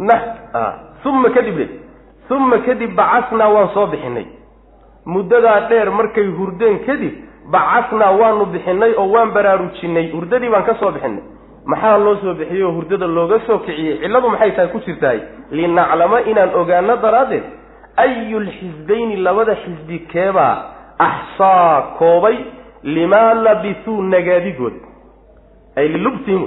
Na 0.07 0.15
uma 1.05 1.29
kadib 1.35 1.57
le 1.57 1.65
uma 2.29 2.57
kadib 2.67 2.91
bacasnaa 2.95 3.49
waan 3.55 3.69
soo 3.73 3.87
bixinay. 3.87 4.25
Muddadaa 5.05 5.59
dheer 5.69 5.91
markay 5.91 6.27
hurdeen 6.37 6.79
kadib 6.87 7.13
bacasnaa 7.51 8.11
waanu 8.19 8.45
bixinay 8.53 8.93
oo 9.01 9.07
waan 9.13 9.31
baraarujinay 9.35 10.11
hurdadii 10.13 10.49
baan 10.53 10.63
ka 10.69 10.73
soo 10.79 10.91
bixinay 10.91 11.23
maxaa 11.71 11.97
loo 12.05 12.15
soo 12.21 12.33
bixiyey 12.39 12.63
oo 12.63 12.71
hurdada 12.77 13.07
looga 13.07 13.39
soo 13.47 13.59
kiciyey? 13.65 13.97
Cilladu 14.01 14.29
maxay 14.33 14.51
tahay 14.55 14.69
ku 14.73 14.79
jirtahay? 14.85 15.19
Linaclama 15.51 16.21
inaan 16.31 16.51
ogaano 16.61 16.95
daraaddeed 17.03 17.43
ayulxisbayni 18.03 19.15
labada 19.27 19.55
xisbi 19.63 19.97
keebaa 20.11 20.55
axsaa 21.07 21.81
koobay 21.99 22.37
limaa 22.83 23.33
labisuu 23.33 24.01
nagaadigood. 24.13 24.73
Ay 25.75 25.87
lilubtihim 25.87 26.43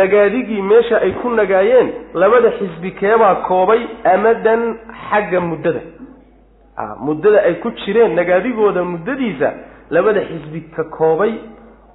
nagaadigii 0.00 0.62
meesha 0.62 0.96
ay 1.04 1.12
ku 1.22 1.28
nagaayeen 1.30 1.88
labada 2.14 2.50
xisbi 2.58 2.90
keebaa 3.00 3.34
koobay 3.48 3.80
amadan 4.14 4.62
xagga 5.10 5.40
muddada. 5.40 5.80
Muddada 7.06 7.38
ay 7.48 7.54
ku 7.62 7.70
jireen 7.84 8.14
nagaadigooda 8.14 8.84
muddadiisa 8.84 9.48
labada 9.90 10.20
xisbi 10.30 10.60
ka 10.76 10.84
koobay 10.84 11.32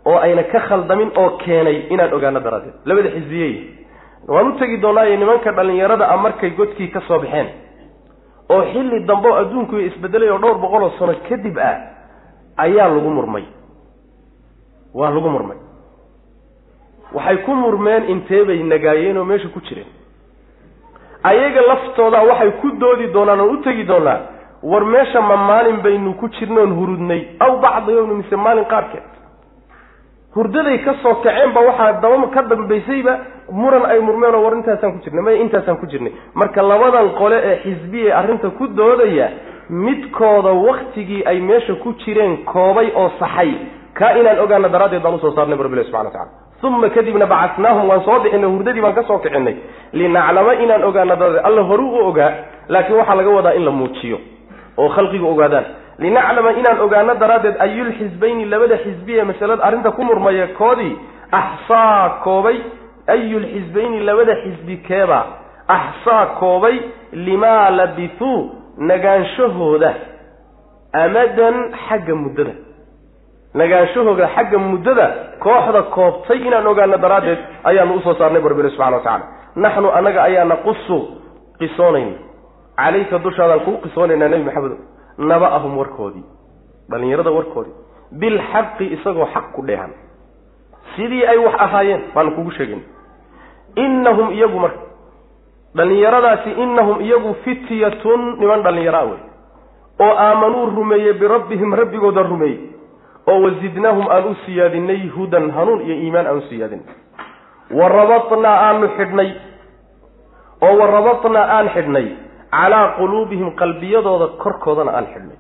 oo 0.06 0.18
ayna 0.20 0.44
ka 0.44 0.60
khaldamin 0.60 1.12
oo 1.18 1.30
keenay 1.38 1.78
inaan 1.90 2.14
ogaano 2.14 2.40
daraaddeed. 2.40 2.74
Labada 2.86 3.10
xisbiyey 3.10 3.54
waan 4.28 4.48
u 4.48 4.58
tegi 4.60 4.78
doonaayo 4.78 5.18
nimanka 5.18 5.52
dhallinyarada 5.52 6.06
a 6.10 6.18
markay 6.18 6.50
godkii 6.50 6.88
ka 6.92 7.02
soo 7.08 7.20
baxeen 7.20 7.48
oo 8.50 8.62
xilli 8.74 9.00
dambe 9.08 9.28
oo 9.30 9.36
adduunku 9.42 9.78
isbedelay 9.78 10.30
oo 10.30 10.38
dhowr 10.38 10.58
boqol 10.58 10.84
oo 10.84 10.92
sano 11.00 11.14
kadib 11.30 11.58
ah 11.58 11.78
ayaa 12.58 12.88
lagu 12.88 13.10
murmay. 13.10 13.44
Waa 14.94 15.10
lagu 15.10 15.30
murmay. 15.30 15.58
Waxay 17.14 17.38
ku 17.46 17.52
murmeen 17.56 18.10
intee 18.10 18.44
bay 18.46 18.64
nagaayeen 18.64 19.18
oo 19.18 19.26
meesha 19.26 19.48
ku 19.50 19.60
jireen. 19.62 19.88
Ayaga 21.24 21.62
laftooda 21.62 22.22
waxay 22.30 22.52
ku 22.62 22.72
doodi 22.80 23.08
doonaan 23.14 23.40
oo 23.40 23.52
u 23.54 23.58
tegi 23.64 23.84
doonaa 23.84 24.20
war 24.64 24.86
meesha 24.86 25.22
ma 25.22 25.38
maalin 25.38 25.82
baynu 25.84 26.14
ku 26.14 26.28
jirnoon 26.30 26.74
hurudnay? 26.78 27.22
Aw 27.40 27.60
bacda 27.60 27.92
yowmi 27.92 28.14
mise 28.16 28.36
maalin 28.36 28.66
qaarkeed 28.66 29.04
hurdaday 30.36 30.78
ka 30.86 30.94
soo 31.04 31.16
kaceen 31.24 31.54
ba 31.54 31.62
waxaa 31.68 31.92
daba 32.02 32.28
ka 32.36 32.42
dambaysayba 32.52 33.14
muran 33.52 33.86
ay 33.86 34.00
murmeen 34.00 34.36
oo 34.36 34.44
war 34.46 34.54
intaasaan 34.58 34.92
ku 34.94 35.00
jirnay 35.06 35.22
maya 35.24 35.38
intaasaan 35.38 35.78
ku 35.78 35.86
jirnay. 35.86 36.12
Marka 36.34 36.62
labadan 36.62 37.10
qole 37.20 37.38
ee 37.50 37.56
xisbiye 37.64 38.12
arrinta 38.14 38.50
ku 38.50 38.68
doodaya 38.68 39.28
midkooda 39.70 40.52
waktigii 40.68 41.24
ay 41.26 41.40
meesha 41.40 41.76
ku 41.84 41.94
jireen 42.06 42.38
koobay 42.46 42.92
oo 42.96 43.10
saxay. 43.20 43.52
Kaa 43.94 44.18
inaan 44.18 44.40
ogaano 44.40 44.70
daraaddeed 44.70 45.02
baan 45.04 45.16
u 45.16 45.20
soo 45.20 45.32
saarnay 45.36 45.58
rabbilahi 45.58 45.86
subxana 45.88 46.10
watacala 46.10 46.42
uma 46.64 46.90
kadibna 46.90 47.26
bacasnaahum 47.26 47.90
waan 47.90 48.02
soo 48.06 48.20
bixinay 48.24 48.50
hurdadii 48.50 48.82
baan 48.82 48.96
ka 48.96 49.04
soo 49.04 49.20
kicinay 49.20 49.56
linaclama 49.94 50.54
inaan 50.64 50.84
ogaano 50.84 51.16
daradeed 51.16 51.46
alla 51.46 51.62
horu 51.62 51.86
u 51.92 52.08
ogaa 52.10 52.32
laakiin 52.70 52.98
waxaa 52.98 53.16
laga 53.16 53.30
wadaa 53.30 53.54
in 53.54 53.66
la 53.66 53.72
muujiyo 53.72 54.18
oo 54.78 54.90
khalqigu 54.96 55.28
ogaadaan 55.34 55.66
linaclama 56.00 56.52
inaan 56.52 56.82
ogaano 56.82 57.16
daraaddeed 57.16 57.56
ayulxisbayni 57.60 58.46
labada 58.46 58.78
xisbi 58.78 59.20
ee 59.20 59.24
masalada 59.24 59.64
arrinta 59.64 59.92
ku 59.92 60.04
murmaya 60.04 60.48
koodii 60.48 60.98
axsaa 61.32 62.10
koobay 62.24 62.58
ayulxisbayni 63.08 64.00
labada 64.00 64.36
xisbi 64.44 64.78
keeba 64.88 65.20
axsaa 65.68 66.26
koobay 66.26 66.80
limaa 67.14 67.70
labithuu 67.70 68.52
nagaanshahooda 68.78 69.94
amadan 70.94 71.56
xagga 71.88 72.16
muddada. 72.16 72.54
Nagaanshahooda 73.54 74.28
xagga 74.36 74.58
muddada 74.58 75.06
kooxda 75.40 75.82
koobtay 75.96 76.38
inaan 76.48 76.68
ogaano 76.68 76.98
daraaddeed 76.98 77.40
ayaanu 77.64 77.94
u 77.98 78.02
soo 78.02 78.14
saarnay 78.20 78.42
rabbi 78.42 78.70
subxana 78.70 78.98
wa 78.98 79.04
tacala 79.04 79.26
naxnu 79.56 79.90
annaga 79.98 80.24
ayaa 80.24 80.46
naqusu 80.46 80.98
qisoonayna 81.60 82.18
calayka 82.78 83.20
dushaadaan 83.26 83.60
kuu 83.66 83.78
qisoonaynaa 83.84 84.28
nebi 84.34 84.44
maxamedo 84.44 84.76
naba-ahum 85.18 85.78
warkoodii 85.78 86.24
dhallinyarada 86.90 87.32
warkoodii 87.32 87.74
bilxaqi 88.12 88.86
isagoo 88.96 89.26
xaq 89.34 89.52
ku 89.56 89.62
dheehan. 89.68 89.92
Sidii 90.96 91.26
ay 91.26 91.38
wax 91.38 91.56
ahaayeen 91.60 92.02
baanu 92.16 92.32
kugu 92.36 92.52
sheegin. 92.52 92.82
Innahum 93.76 94.32
iyagu 94.32 94.60
marka 94.60 94.82
dhallinyaradaasi 95.76 96.50
innahum 96.64 97.02
iyagu 97.02 97.34
fityatun 97.44 98.38
niman 98.40 98.64
dhallinyaraa 98.64 99.04
wey 99.06 99.22
oo 100.00 100.14
aamanuu 100.26 100.66
rumeeyey 100.76 101.14
birabbihim 101.14 101.74
rabbigooda 101.74 102.22
rumeeyey 102.24 102.60
oo 103.28 103.42
wazidnaahum 103.46 104.06
aan 104.10 104.26
u 104.32 104.36
siyaadinay 104.46 105.08
hudan 105.16 105.50
hanuun 105.52 105.82
iyo 105.82 105.96
iimaan 105.96 106.28
aan 106.28 106.38
u 106.38 106.42
siyaadinay 106.50 106.86
wa 107.80 107.90
rabatnaa 107.90 108.58
aanu 108.68 108.88
xidhnay 108.98 109.30
oo 110.62 110.74
wa 110.80 110.88
rabatnaa 110.88 111.46
aan 111.58 111.70
xidhnay 111.76 112.08
calaa 112.54 112.88
quluubihim 112.98 113.50
qalbiyadooda 113.62 114.28
korkoodana 114.44 114.92
aan 114.98 115.08
xidhnay 115.14 115.38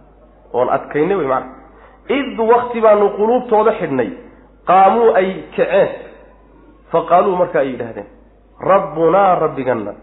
oon 0.53 0.69
adkaynay 0.77 1.17
wey 1.19 1.27
macana 1.27 1.51
id 2.17 2.37
wakti 2.51 2.81
baanu 2.85 3.05
quluubtooda 3.17 3.71
xidhnay 3.79 4.09
qaamuu 4.69 5.09
ay 5.19 5.27
kaceen 5.55 5.89
fa 6.91 6.99
qaaluu 7.11 7.35
marka 7.41 7.59
ay 7.63 7.69
yidhaahdeen 7.73 8.07
rabbunaa 8.71 9.31
rabbiganna 9.43 9.93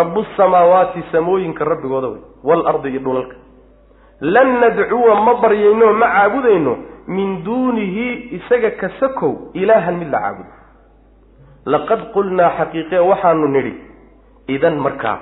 rabbu 0.00 0.20
samaawaati 0.36 1.00
samooyinka 1.12 1.64
rabbigooda 1.72 2.08
wey 2.08 2.22
waalardi 2.44 2.88
iyo 2.92 3.00
dhulalka. 3.00 3.36
Lan 4.20 4.48
nadcuwa 4.60 5.14
ma 5.26 5.32
baryayno 5.42 5.92
ma 6.00 6.06
caabudayno 6.14 6.72
min 7.16 7.28
duunihi 7.44 8.06
isaga 8.38 8.70
ka 8.80 8.88
sakow 9.00 9.32
ilaahan 9.54 9.96
mid 10.00 10.10
la 10.14 10.18
caabudo. 10.24 10.52
Laqad 11.72 12.00
qulnaa 12.14 12.50
xaqiiqe 12.58 12.98
waxaanu 13.10 13.46
nidhi 13.56 13.72
idan 14.54 14.76
markaa 14.86 15.16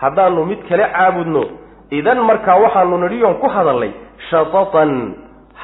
haddaanu 0.00 0.44
mid 0.50 0.60
kale 0.68 0.84
caabudno 0.96 1.42
idan 1.90 2.18
markaa 2.28 2.56
waxaanu 2.64 2.98
nidhiyoon 3.04 3.34
ku 3.42 3.48
hadalnay 3.56 3.90
shatatan 4.30 4.92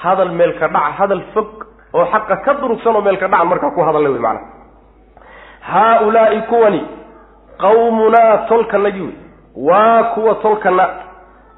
hadal 0.03 0.31
meelka 0.40 0.68
dhaca 0.68 0.92
hadal 0.99 1.23
fog 1.35 1.49
oo 1.95 2.05
xaqa 2.12 2.37
ka 2.45 2.53
durugsan 2.61 2.97
oo 2.97 3.01
meelka 3.09 3.29
dhaca 3.29 3.45
markaa 3.45 3.71
ku 3.77 3.81
hadalnay 3.88 4.12
wey 4.12 4.21
macana 4.21 4.40
haa-ulaa'i 5.61 6.40
kuwani 6.51 6.83
qawmunaa 7.59 8.38
tolkanagii 8.49 9.01
wey 9.03 9.14
waa 9.57 10.03
kuwa 10.14 10.35
tolkana 10.35 10.88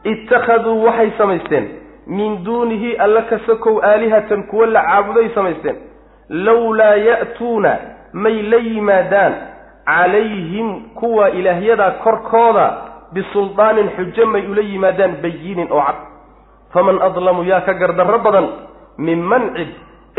ittakhaduu 0.05 0.85
waxay 0.85 1.11
samaysteen 1.19 1.69
min 2.07 2.45
duunihi 2.45 2.97
alla 2.97 3.23
ka 3.23 3.39
sakow 3.47 3.81
aalihatan 3.85 4.43
kuwa 4.43 4.67
la 4.67 4.83
caabuday 4.83 5.29
samaysteen 5.35 5.77
lowlaa 6.29 6.95
ya'tuuna 6.95 7.77
may 8.13 8.43
la 8.43 8.57
yimaadaan 8.57 9.35
calayhim 9.87 10.68
kuwa 10.94 11.31
ilaahyadaa 11.31 11.90
korkooda 12.05 12.66
bisuldaanin 13.12 13.90
xujo 13.97 14.27
may 14.27 14.42
ula 14.47 14.62
yimaadaan 14.62 15.16
bayinin 15.23 15.68
oo 15.73 15.83
cad. 15.87 15.97
Faman 16.73 16.99
adlamu 17.03 17.44
yaa 17.44 17.61
ka 17.61 17.75
gardarro 17.75 18.18
badan 18.18 18.47
minman 18.99 19.55
cid 19.57 19.70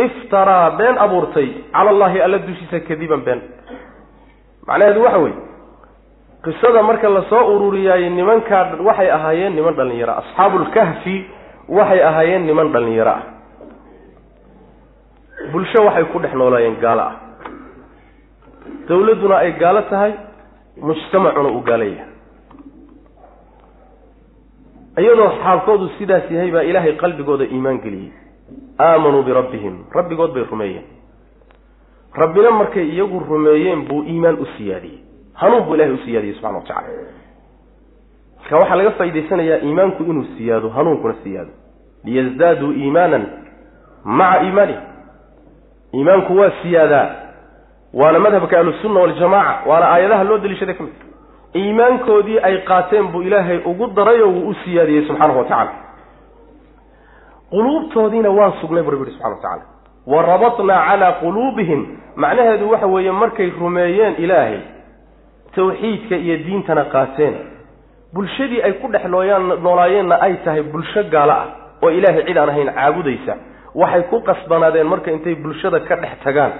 iftaraa 0.05 0.71
been 0.79 0.97
abuurtay 0.97 1.47
cala 1.73 1.89
allahi 1.89 2.21
alla 2.21 2.37
dushiisa 2.47 2.79
kadiban 2.87 3.21
been. 3.27 3.41
Macnaheedu 4.67 5.03
waxa 5.03 5.17
weeye 5.19 5.35
qisada 6.45 6.83
marka 6.83 7.09
la 7.09 7.21
soo 7.29 7.43
ururiyaaye 7.55 8.09
nimankaa 8.09 8.63
waxay 8.87 9.09
ahaayeen 9.11 9.53
niman 9.55 9.73
dhallinyaro 9.75 10.13
ah. 10.13 10.17
Asxaabulkahfi 10.23 11.15
waxay 11.77 12.01
ahaayeen 12.09 12.45
niman 12.47 12.71
dhallinyaro 12.73 13.11
ah. 13.11 13.21
Bulsho 15.51 15.83
waxay 15.85 16.05
ku 16.13 16.19
dhex 16.19 16.33
noolaayeen 16.33 16.77
gaalo 16.81 17.01
ah 17.01 17.13
dawladduna 18.87 19.37
ay 19.37 19.51
gaalo 19.51 19.81
tahay 19.81 20.13
mujtamacuna 20.81 21.49
uu 21.49 21.61
gaalo 21.61 21.83
yahay 21.83 22.11
iyadoo 25.01 25.29
xaalkoodu 25.43 25.89
sidaas 25.97 26.31
yahay 26.31 26.51
baa 26.51 26.61
ilaahay 26.69 26.93
qalbigooda 26.93 27.45
iimaan 27.45 27.79
geliyey. 27.83 28.11
Aamanuu 28.79 29.23
birabbihim 29.23 29.75
rabbigood 29.95 30.33
bay 30.33 30.43
rumeeyeen. 30.51 30.85
Rabbina 32.13 32.51
markay 32.51 32.87
iyagu 32.89 33.19
rumeeyeen 33.19 33.85
buu 33.87 34.03
iimaan 34.03 34.37
u 34.39 34.45
siyaadiyey. 34.57 34.99
Hanuun 35.33 35.63
buu 35.65 35.75
ilahay 35.75 35.93
u 35.93 35.97
siyaadiyey 36.05 36.35
subxana 36.35 36.57
wa 36.57 36.63
tacala 36.63 36.87
marka 38.39 38.57
waxaa 38.59 38.75
laga 38.75 38.91
faa'idaysanayaa 38.91 39.59
iimaanku 39.67 40.03
inuu 40.03 40.25
siyaado 40.37 40.69
hanuunkuna 40.69 41.15
siyaado. 41.23 41.51
Liyasdaaduu 42.03 42.71
iimaanan 42.71 43.25
maca 44.03 44.43
iimaanihim 44.43 44.81
iimaanku 45.93 46.37
waa 46.37 46.51
siyaadaa 46.61 47.07
waana 47.99 48.19
madhabka 48.19 48.59
ahlusunna 48.59 48.99
waljamaca 48.99 49.53
waana 49.69 49.85
aayadaha 49.93 50.23
loo 50.29 50.37
daliishaday 50.37 50.75
ka 50.75 50.83
mid. 50.83 50.93
Iimaankoodii 51.55 52.39
ay 52.47 52.57
qaateen 52.69 53.07
buu 53.11 53.21
ilaahay 53.21 53.57
ugu 53.65 53.87
darayoo 53.87 54.29
wuu 54.35 54.49
u 54.49 54.53
siyaadiyey 54.63 55.07
subxaanahu 55.07 55.39
wa 55.39 55.45
tacala 55.45 55.71
quluubtoodiina 57.51 58.29
waan 58.29 58.53
sugnay 58.61 58.83
buu 58.83 58.91
rabbi 58.91 59.05
yihi 59.05 59.17
subxana 59.17 59.35
wa 59.35 59.41
tacala 59.41 59.63
wa 60.07 60.21
rabatnaa 60.21 60.85
calaa 60.87 61.11
quluubihim. 61.21 61.81
Macnaheedu 62.15 62.69
waxa 62.71 62.87
weeye 62.87 63.11
markay 63.11 63.49
rumeeyeen 63.59 64.15
ilaahay 64.17 64.59
tawxiidka 65.55 66.15
iyo 66.15 66.37
diintana 66.37 66.83
qaateen. 66.85 67.35
Bulshadii 68.13 68.61
ay 68.61 68.73
ku 68.73 68.87
dhex 68.87 69.05
nooyaan 69.05 69.47
noolaayeenna 69.63 70.15
ay 70.21 70.33
tahay 70.45 70.61
bulsho 70.63 71.03
gaalo 71.03 71.31
ah 71.33 71.47
oo 71.83 71.89
ilaahay 71.91 72.23
cid 72.27 72.37
aan 72.37 72.49
ahayn 72.49 72.69
caabudaysa. 72.75 73.33
Waxay 73.75 74.03
ku 74.11 74.21
qasbanaadeen 74.21 74.87
marka 74.87 75.11
intay 75.11 75.35
bulshada 75.35 75.79
ka 75.79 75.95
dhex 75.95 76.11
tagaan 76.23 76.51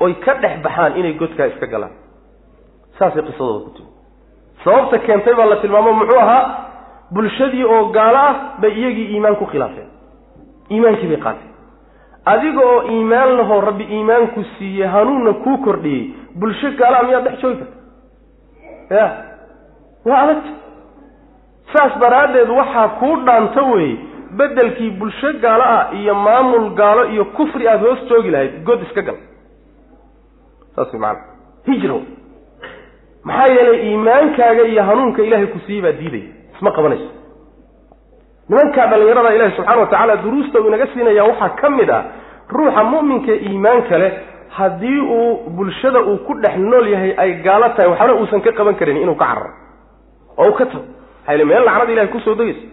oy 0.00 0.14
ka 0.24 0.34
dhex 0.42 0.54
baxaan 0.64 0.96
inay 0.96 1.12
godkaa 1.20 1.46
iska 1.46 1.66
galaan. 1.66 1.92
Saasay 2.98 3.22
qisadooda 3.22 3.64
ku 3.64 3.70
timi 3.76 3.90
sababta 4.64 4.98
keentay 5.06 5.34
baa 5.34 5.46
la 5.46 5.56
tilmaamo 5.62 5.92
muxuu 5.92 6.18
ahaa 6.20 6.44
bulshadii 7.14 7.64
oo 7.64 7.84
gaalo 7.96 8.18
ah 8.18 8.34
bay 8.60 8.72
iyagii 8.80 9.06
iimaan 9.14 9.36
ku 9.36 9.46
khilaafeen. 9.46 9.88
Iimaankii 10.70 11.08
bay 11.12 11.20
qaateen. 11.26 11.50
Adiga 12.24 12.60
oo 12.66 12.82
iimaan 12.94 13.36
lahoo 13.38 13.60
rabbi 13.60 13.84
iimaanku 13.84 14.44
siiyey 14.58 14.88
hanuunna 14.88 15.32
kuu 15.32 15.56
kordhiyey 15.64 16.04
bulsho 16.38 16.70
gaalaa 16.80 17.02
miyaad 17.02 17.24
dhex 17.24 17.40
joogi 17.42 17.58
karta? 17.58 17.76
Ya 18.98 19.06
waa 20.04 20.20
adagta 20.24 20.50
saas 21.72 21.92
daraaddeed 22.00 22.50
waxaa 22.58 22.88
kuu 23.00 23.16
dhaanto 23.26 23.62
weeye 23.72 23.96
beddelkii 24.38 24.90
bulsho 24.90 25.32
gaalo 25.42 25.64
ah 25.64 25.88
iyo 26.00 26.14
maamul 26.14 26.70
gaalo 26.80 27.04
iyo 27.14 27.24
kufri 27.24 27.68
aada 27.68 27.88
hoos 27.88 28.04
joogi 28.08 28.30
lahayd 28.30 28.64
god 28.64 28.82
iska 28.82 29.02
gal 29.02 29.16
saas 30.78 30.92
way 30.94 31.00
macanaa 31.00 31.24
hijro. 31.68 31.98
Maxaa 33.28 33.54
yeelay 33.54 33.78
iimaankaaga 33.90 34.62
iyo 34.72 34.82
hanuunka 34.88 35.20
ilaahay 35.26 35.46
ku 35.54 35.58
siiyey 35.66 35.82
baa 35.84 35.92
diidaya. 36.00 36.28
Isma 36.56 36.70
qabanayso. 36.76 37.08
Nimankaa 38.48 38.86
dhallinyarada 38.90 39.34
ilaahi 39.36 39.56
subxana 39.56 39.80
wa 39.80 39.86
tacaala 39.86 40.16
duruusta 40.16 40.60
uu 40.60 40.68
inaga 40.68 40.86
siinaya 40.94 41.24
waxaa 41.24 41.48
ka 41.60 41.70
mid 41.70 41.90
ah 41.90 42.02
ruuxa 42.56 42.82
mu'minka 42.92 43.32
iimaanka 43.46 43.98
leh 44.02 44.12
haddii 44.58 45.00
uu 45.00 45.50
bulshada 45.56 46.00
uu 46.00 46.16
ku 46.26 46.32
dhex 46.42 46.56
nool 46.70 46.86
yahay 46.94 47.12
ay 47.22 47.30
gaalo 47.46 47.68
tahay 47.76 47.88
waxbana 47.90 48.14
uusan 48.20 48.40
ka 48.40 48.52
qaban 48.58 48.74
karin 48.80 48.96
inuu 49.02 49.14
ka 49.14 49.26
cararo. 49.26 49.50
Oo 50.38 50.48
uu 50.48 50.54
ka 50.58 50.64
tago. 50.66 50.84
Maxaa 51.26 51.44
meel 51.44 51.64
lacnada 51.68 51.92
ilahay 51.92 52.08
ku 52.14 52.20
soo 52.20 52.34
degayso. 52.34 52.66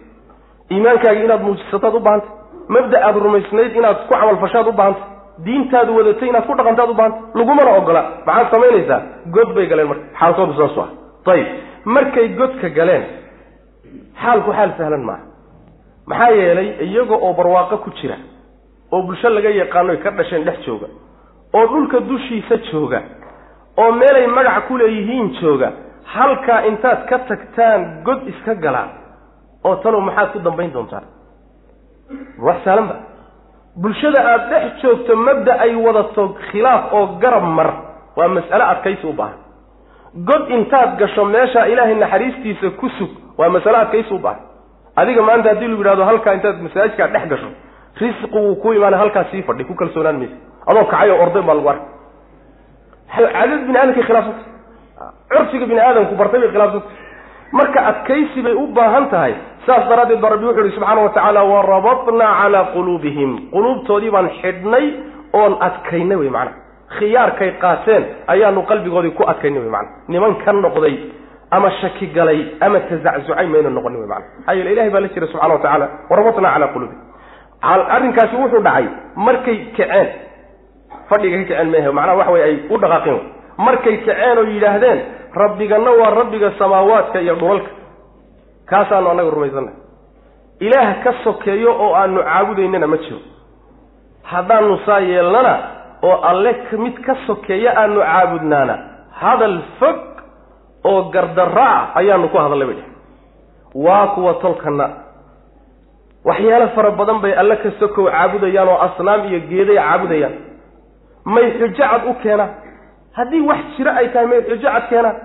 Iimaankaagi 0.72 1.24
inaad 1.24 1.42
muujisataad 1.44 1.94
u 1.94 2.00
baahantay. 2.00 2.30
Mabda 2.68 2.96
aad 3.06 3.16
rumaysnayd 3.26 3.76
inaad 3.76 3.96
ku 4.08 4.14
camalfashaad 4.14 4.66
u 4.68 4.72
baahantay 4.72 5.04
diintaadu 5.44 5.96
wadatay 5.98 6.28
inaad 6.28 6.46
ku 6.46 6.54
dhaqantaad 6.58 6.90
u 6.90 6.94
baahantay 6.94 7.22
lagumana 7.38 7.70
ogola. 7.80 8.02
Maxaad 8.26 8.50
samaynaysaa? 8.54 9.00
God 9.34 9.48
bay 9.56 9.66
galeen 9.70 9.88
marka. 9.88 10.04
Xaalkoodu 10.20 10.52
saasu 10.60 10.80
ah 10.80 10.90
ayib 11.32 11.46
markay 11.84 12.28
godka 12.38 12.68
galeen 12.78 13.04
xaalku 14.22 14.50
xaal 14.58 14.70
sahlan 14.78 15.04
maaha. 15.08 15.24
Maxaa 16.10 16.30
yeelay 16.40 16.68
iyaga 16.86 17.14
oo 17.26 17.32
barwaaqo 17.38 17.76
ku 17.84 17.90
jira 17.98 18.16
oo 18.92 19.02
bulsho 19.02 19.28
laga 19.28 19.50
yaqaanoy 19.50 19.96
ka 20.04 20.10
dhasheen 20.10 20.44
dhex 20.44 20.58
jooga 20.66 20.86
oo 21.56 21.66
dhulka 21.72 22.00
dushiisa 22.00 22.56
jooga 22.72 23.00
oo 23.76 23.92
meelay 23.92 24.26
magac 24.26 24.66
ku 24.68 24.76
leeyihiin 24.78 25.28
jooga 25.40 25.68
halkaa 26.14 26.60
intaad 26.70 27.00
ka 27.10 27.18
tagtaan 27.28 28.02
god 28.06 28.28
iska 28.28 28.54
galaa 28.54 28.88
oo 29.64 29.74
talow 29.82 30.00
maxaad 30.00 30.28
ku 30.32 30.38
dambayn 30.38 30.72
doontaan. 30.72 31.04
Wax 32.46 32.58
sahlan 32.64 32.86
ba 32.90 32.96
bulshada 33.82 34.20
aada 34.30 34.46
dhex 34.50 34.82
joogto 34.82 35.16
mabda 35.16 35.52
ay 35.64 35.74
wadato 35.86 36.22
khilaaf 36.50 36.92
oo 36.92 37.06
garab 37.22 37.44
mar. 37.58 37.70
Waa 38.16 38.28
mas'ale 38.28 38.64
adkaysi 38.72 39.06
u 39.06 39.12
baahan. 39.12 39.38
God 40.28 40.50
intaad 40.50 40.96
gasho 40.98 41.24
meeshaa 41.24 41.66
ilaahay 41.72 41.94
naxariistiisa 41.94 42.70
ku 42.80 42.88
sug 42.98 43.10
waa 43.38 43.48
masale 43.48 43.76
adkaysi 43.78 44.14
u 44.14 44.18
baahan. 44.18 44.40
Adiga 44.96 45.22
maanta 45.22 45.48
haddii 45.52 45.68
lu 45.68 45.76
yidhahdo 45.76 46.04
halkaa 46.04 46.34
intaad 46.34 46.62
masaajidkaa 46.62 47.08
dhex 47.14 47.28
gasho 47.32 47.48
risqi 48.00 48.38
wuu 48.38 48.54
ku 48.62 48.72
imaana 48.72 48.96
halkaa 48.96 49.24
sii 49.30 49.42
fadhi 49.42 49.64
ku 49.64 49.74
kalsoonaan 49.74 50.16
maysa. 50.18 50.36
Adoo 50.66 50.84
kacay 50.84 51.10
oo 51.10 51.22
orday 51.22 51.42
baa 51.42 51.54
lagu 51.54 51.68
arkay 51.68 51.94
caadad 53.32 53.60
bini 53.66 53.78
aadamkay 53.78 54.02
khilaafsanta 54.08 54.44
curfiga 55.30 55.66
bini 55.66 55.80
aadamku 55.80 56.14
bartay 56.20 56.40
bay 56.40 56.50
khilaafsanta 56.54 56.88
marka 57.52 57.80
adkaysi 57.90 58.42
bay 58.46 58.54
u 58.62 58.66
baahan 58.76 59.08
tahay 59.12 59.34
saas 59.66 59.88
daraaddeed 59.90 60.20
baa 60.20 60.30
rabbi 60.34 60.46
wuxu 60.46 60.60
uhi 60.60 60.72
subxaana 60.76 61.00
wa 61.02 61.08
tacaala 61.10 61.42
warabatnaa 61.52 62.32
calaa 62.42 62.64
quluubihim. 62.74 63.30
Quluubtoodii 63.54 64.10
baan 64.14 64.28
xidhnay 64.40 64.86
oon 65.32 65.52
adkaynay 65.66 66.16
wey 66.22 66.30
macana 66.30 66.52
khiyaarkay 66.98 67.50
qaateen 67.62 68.02
ayaanu 68.32 68.62
qalbigoodii 68.70 69.10
ku 69.18 69.22
adkaynay 69.32 69.60
wey 69.64 69.70
macana 69.70 69.90
niman 70.08 70.34
ka 70.44 70.52
noqday 70.52 70.94
ama 71.50 71.70
shaki 71.80 72.06
galay 72.16 72.40
ama 72.60 72.80
tazaczucay 72.90 73.46
mayna 73.52 73.70
noqonin 73.70 74.00
wey 74.02 74.08
macana 74.12 74.26
maxaa 74.38 74.54
yeele 74.58 74.72
ilahay 74.74 74.90
baa 74.94 75.00
la 75.00 75.08
jira 75.14 75.26
subxana 75.32 75.54
wa 75.54 75.60
tacala 75.64 75.86
warabatnaa 76.10 76.52
calaa 76.54 76.72
quluubihim. 76.74 77.02
Arrinkaasi 77.96 78.36
wuxuu 78.42 78.62
dhacay 78.66 78.86
markay 79.26 79.58
kaceen 79.76 80.08
fadhiga 81.10 81.36
ka 81.38 81.44
kaceen 81.50 81.68
mehe 81.74 81.90
macnaha 81.98 82.16
waxa 82.20 82.32
wey 82.34 82.42
ay 82.48 82.54
u 82.70 82.76
dhaqaaqeen. 82.82 83.20
Markay 83.66 83.96
kaceen 84.06 84.38
oo 84.38 84.46
yidhaahdeen 84.54 84.98
rabbiganna 85.42 85.90
waa 86.00 86.10
rabbiga 86.20 86.52
samaawaadka 86.58 87.20
iyo 87.20 87.34
dhulalka 87.40 87.70
kaasaanu 88.70 89.08
annaga 89.12 89.30
rumaysannahay 89.30 89.78
ilaah 90.66 90.90
ka 91.04 91.12
sokeeyo 91.24 91.70
oo 91.84 91.94
aanu 92.00 92.20
caabudaynana 92.28 92.86
ma 92.92 92.96
jiro. 92.96 93.18
Haddaanu 94.30 94.78
saa 94.86 95.00
yeelnana 95.00 95.54
oo 96.02 96.16
alle 96.30 96.52
mid 96.84 96.96
ka 97.06 97.14
sokeeya 97.26 97.70
aanu 97.82 98.00
caabudnaana 98.00 98.74
hadal 99.20 99.56
fog 99.78 99.98
oo 100.90 101.02
gardarro 101.14 101.62
ah 101.62 101.82
ayaanu 102.00 102.28
ku 102.32 102.38
hadallay 102.44 102.66
bay 102.70 102.76
dheh 102.80 102.88
waa 103.86 104.06
kuwa 104.14 104.34
tolkanna. 104.34 104.86
Waxyaalo 106.24 106.68
fara 106.74 106.90
badan 106.90 107.20
bay 107.22 107.32
alle 107.40 107.56
ka 107.62 107.70
sokow 107.80 108.06
caabudayaan 108.10 108.68
oo 108.68 108.78
asnaam 108.86 109.20
iyo 109.28 109.40
geeday 109.50 109.76
caabudayaan. 109.76 110.34
May 111.34 111.46
xujo 111.58 111.74
cad 111.78 112.02
u 112.10 112.14
keenaan 112.22 112.50
haddii 113.16 113.40
wax 113.50 113.62
jiro 113.76 113.90
ay 114.00 114.08
tahay 114.12 114.26
may 114.26 114.40
xujo 114.48 114.68
cad 114.74 114.84
keenaan 114.90 115.16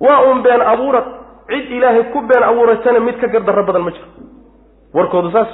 waa 0.00 0.20
uun 0.26 0.42
been 0.46 0.62
abuurad 0.72 1.04
cid 1.50 1.70
ilaahay 1.76 2.04
ku 2.12 2.20
been 2.30 2.42
abuuratana 2.42 3.00
mid 3.00 3.16
ka 3.20 3.26
gardarro 3.28 3.64
badan 3.68 3.82
ma 3.82 3.90
jiro. 3.90 4.06
Warkoodu 4.94 5.30
saas 5.32 5.48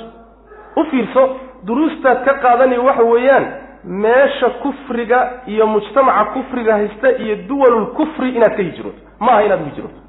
u 0.76 0.84
fiirso 0.90 1.22
duruustaad 1.66 2.24
ka 2.24 2.34
qaadani 2.44 2.78
waxa 2.78 3.02
weeyaan 3.12 3.44
meesha 3.84 4.48
kufriga 4.62 5.18
iyo 5.46 5.66
mujtamaca 5.66 6.24
kufriga 6.34 6.72
haysta 6.74 7.12
iyo 7.18 7.36
duwalul 7.48 7.86
kufri 7.98 8.28
inaad 8.36 8.56
ka 8.56 8.62
hijrooto 8.62 8.98
maaha 9.20 9.42
inaad 9.46 9.64
hijrooto 9.64 10.00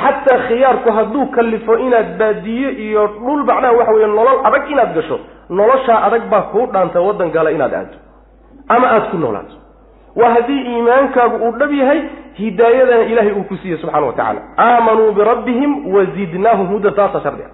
xataa 0.00 0.38
khiyaarku 0.48 0.90
hadduu 0.92 1.26
kallifo 1.26 1.76
inaad 1.78 2.18
baadiye 2.18 2.70
iyo 2.86 3.06
dhul 3.06 3.44
macnaha 3.44 3.72
waxa 3.78 3.92
weeye 3.92 4.06
nolol 4.06 4.40
adag 4.48 4.70
inaad 4.70 4.94
gasho 4.94 5.18
noloshaa 5.50 6.02
adag 6.06 6.22
baa 6.30 6.42
kuu 6.52 6.66
dhaanta 6.66 7.00
waddan 7.00 7.30
gala 7.30 7.50
inaad 7.50 7.74
aado 7.74 7.96
ama 8.68 8.86
aada 8.90 9.06
ku 9.10 9.16
noolaato 9.16 9.54
waa 10.20 10.30
haddii 10.34 10.60
iimaankaagu 10.72 11.36
uu 11.46 11.52
dhab 11.60 11.72
yahay 11.80 12.00
hidaayadana 12.34 13.02
ilaahay 13.12 13.32
uu 13.32 13.42
ku 13.50 13.56
siiyey 13.56 13.78
subxana 13.80 14.06
wa 14.06 14.12
tacaala. 14.12 14.40
Aamanuu 14.58 15.12
birabbihim 15.12 15.94
wazidnaahum 15.94 16.66
huda 16.66 16.90
taasa 16.90 17.20
shardi 17.20 17.42
a 17.42 17.50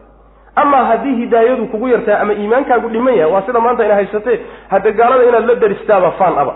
amaa 0.63 0.85
haddii 0.85 1.15
hidaayadu 1.23 1.67
kugu 1.67 1.89
yartaa 1.89 2.19
ama 2.21 2.33
iimaankaagu 2.33 2.89
dhiman 2.89 3.15
yahay 3.15 3.33
waa 3.35 3.43
sida 3.47 3.61
maanta 3.61 3.85
ina 3.85 3.95
haysatee 3.95 4.39
hadda 4.71 4.91
gaalada 4.91 5.25
inaad 5.29 5.47
la 5.49 5.55
daristaaba 5.55 6.11
faan 6.11 6.39
aba. 6.39 6.55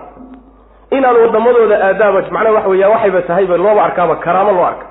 Inaad 0.90 1.16
waddamadooda 1.16 1.76
aadaaba 1.88 2.20
macnaha 2.30 2.52
waxa 2.54 2.68
weya 2.68 2.88
waxayba 2.88 3.22
tahayba 3.22 3.56
looba 3.56 3.82
arkaaba 3.84 4.16
karaamo 4.16 4.52
loo 4.52 4.64
arka. 4.70 4.86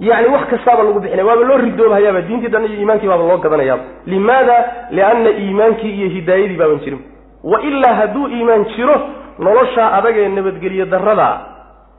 Yacni 0.00 0.28
wax 0.34 0.44
kastaaba 0.50 0.82
lagu 0.82 1.00
bixinaya 1.00 1.26
waaba 1.28 1.42
loo 1.48 1.56
ridoobahayaaba 1.64 2.20
diintii 2.28 2.48
dhan 2.48 2.64
iyo 2.64 2.76
iimaankii 2.80 3.08
baaba 3.08 3.24
loo 3.28 3.38
gadanayaaba. 3.44 3.82
Limaada 4.06 4.56
lianna 4.90 5.30
iimaankii 5.30 5.92
iyo 5.98 6.08
hidaayadii 6.16 6.56
baaban 6.56 6.78
jirin. 6.84 7.00
Wa 7.44 7.60
ilaa 7.62 7.94
hadduu 7.94 8.28
iimaan 8.28 8.64
jiro 8.76 8.96
noloshaa 9.38 9.92
adag 9.98 10.16
ee 10.16 10.28
nabadgelyo 10.28 10.86
darrada 10.86 11.26
ah 11.26 11.38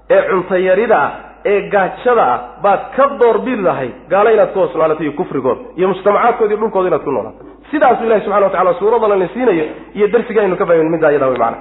ee 0.09 0.21
cuntayarida 0.29 0.97
ah 1.05 1.11
ee 1.45 1.69
gaajada 1.69 2.23
ah 2.33 2.39
baad 2.63 2.79
ka 2.95 3.07
doorbidi 3.21 3.61
lahayd 3.61 3.93
gaalo 4.09 4.29
inaad 4.29 4.53
ku 4.53 4.59
hoos 4.59 5.01
iyo 5.01 5.11
kufrigood 5.11 5.59
iyo 5.77 5.87
mujtamacaadkoodi 5.87 6.55
dhulkooda 6.55 6.87
inaad 6.87 7.03
ku 7.03 7.11
noolaato 7.11 7.45
sidaasuu 7.71 8.05
ilahi 8.05 8.21
subxana 8.21 8.45
wa 8.45 8.51
tacala 8.51 8.73
suuradana 8.79 9.15
la 9.15 9.27
siinayo 9.27 9.65
iyo 9.93 10.07
darsiga 10.07 10.41
aynu 10.41 10.57
ka 10.57 10.65
fahmin 10.65 10.89
middaa 10.89 11.11
iyadaa 11.11 11.29
wey 11.29 11.37
macana 11.37 11.57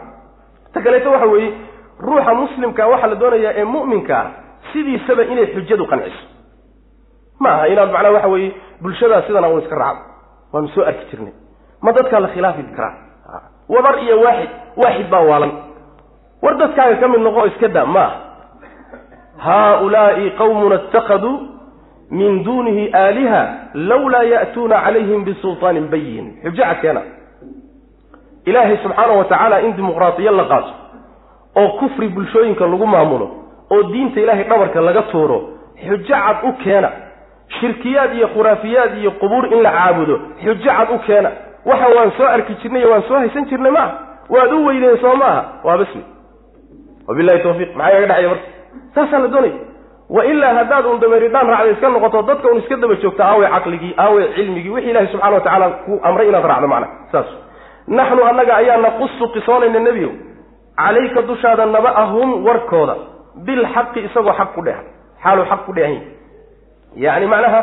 ta 0.74 0.80
kaleeto 0.80 1.10
waxa 1.10 1.26
weeye 1.26 1.52
ruuxa 2.00 2.34
muslimka 2.34 2.86
waxaa 2.92 3.06
la 3.06 3.14
doonayaa 3.14 3.52
ee 3.60 3.64
mu'minka 3.64 4.14
ah 4.18 4.30
sidiisaba 4.72 5.22
inay 5.22 5.46
xujadu 5.54 5.86
qanciso. 5.86 6.24
Ma 7.40 7.50
aha 7.54 7.66
inaad 7.68 7.90
macnaha 7.92 8.14
waxa 8.14 8.28
weeye 8.28 8.50
bulshadaa 8.82 9.22
sidan 9.26 9.44
un 9.44 9.60
iska 9.62 9.76
raacdo. 9.76 10.04
Waanu 10.52 10.68
soo 10.68 10.84
arki 10.84 11.04
jirnay. 11.10 11.32
Ma 11.82 11.92
dadkaa 11.92 12.20
la 12.20 12.28
khilaafi 12.28 12.62
karaa 12.76 12.94
wadar 13.68 13.98
iyo 14.04 14.20
waaxid 14.20 14.50
waaxid 14.76 15.08
baa 15.10 15.20
waalan. 15.30 15.52
War 16.42 16.54
dadkaaga 16.56 16.96
ka 17.00 17.08
mid 17.08 17.20
noqo 17.20 17.46
iska 17.46 17.68
daa 17.68 17.86
ma 17.86 18.00
aha. 18.00 18.16
Haaulaai 19.38 20.30
qawmuna 20.38 20.74
itakaduu 20.74 21.38
min 22.10 22.44
duunihi 22.44 22.90
aaliha 22.94 23.42
lawlaa 23.74 24.22
ya'tuuna 24.22 24.76
calayhim 24.84 25.24
bisulطaanin 25.24 25.88
bayin 25.92 26.26
xujo 26.42 26.62
cadkeena. 26.62 27.00
Ilaahay 28.46 28.76
subxaana 28.82 29.12
wa 29.12 29.24
tacaala 29.24 29.60
in 29.66 29.72
dimuqraadiya 29.76 30.32
la 30.32 30.44
qaato 30.44 30.72
oo 31.56 31.68
kufri 31.78 32.08
bulshooyinka 32.08 32.66
lagu 32.66 32.86
maamulo 32.86 33.26
oo 33.70 33.82
diinta 33.92 34.20
ilaahay 34.20 34.44
dhabarka 34.44 34.80
laga 34.80 35.02
tuuro 35.02 35.38
xujo 35.86 36.04
cad 36.08 36.36
u 36.48 36.52
keena. 36.64 36.90
Shirkiyaad 37.60 38.14
iyo 38.14 38.28
khuraafiyaad 38.28 38.98
iyo 38.98 39.10
qubuur 39.10 39.44
in 39.54 39.62
la 39.62 39.70
caabudo 39.70 40.16
xujo 40.44 40.70
cad 40.70 40.90
u 40.94 40.98
keena 41.06 41.30
waxa 41.70 41.88
waan 41.96 42.10
soo 42.18 42.26
arki 42.26 42.54
jirnay 42.62 42.84
waan 42.90 43.02
soo 43.08 43.18
haysan 43.22 43.44
jirnay 43.50 43.70
maaha 43.70 43.92
waad 44.34 44.52
u 44.52 44.64
weydeen 44.66 44.98
soo 45.04 45.14
maaha 45.16 45.42
waa 45.64 45.76
bas 45.78 45.94
wey 45.94 46.04
wabilahi 47.08 47.42
tawfiiq. 47.42 47.70
Maxaa 47.76 47.98
igaga 47.98 48.06
dhacaya 48.06 48.28
marka? 48.28 48.46
Saasaa 48.94 49.18
la 49.18 49.28
doonaya 49.28 49.54
wa 50.16 50.24
ilaa 50.26 50.54
haddaad 50.58 50.86
un 50.86 51.00
dameeridhaan 51.00 51.46
raacda 51.52 51.70
iska 51.72 51.88
noqoto 51.88 52.22
dadka 52.22 52.48
un 52.52 52.58
iska 52.58 52.76
daba 52.76 52.94
joogto 53.02 53.22
aawey 53.24 53.48
caqligii 53.54 53.94
aawey 53.98 54.24
cilmigii 54.34 54.70
wixii 54.74 54.90
ilahi 54.90 55.06
subxana 55.12 55.34
wa 55.34 55.40
tacaala 55.40 55.70
ku 55.84 56.00
amray 56.02 56.28
inaad 56.28 56.44
raacdo 56.50 56.68
macna. 56.68 56.88
Saas. 57.12 57.26
Naxnu 57.88 58.22
annaga 58.30 58.56
ayaa 58.56 58.76
naqusu 58.86 59.28
qisoonayna 59.34 59.80
nebiyow 59.86 60.12
calayka 60.76 61.22
dushaada 61.22 61.66
naba-ahum 61.66 62.44
warkooda. 62.46 62.96
Bilxaqi 63.46 64.00
isagoo 64.08 64.32
xaq 64.38 64.50
ku 64.54 64.60
dheehan. 64.66 64.84
Xaaluu 65.22 65.44
xaq 65.50 65.60
ku 65.66 65.72
dheehan. 65.72 66.02
Yacni 66.96 67.26
macnaha 67.26 67.60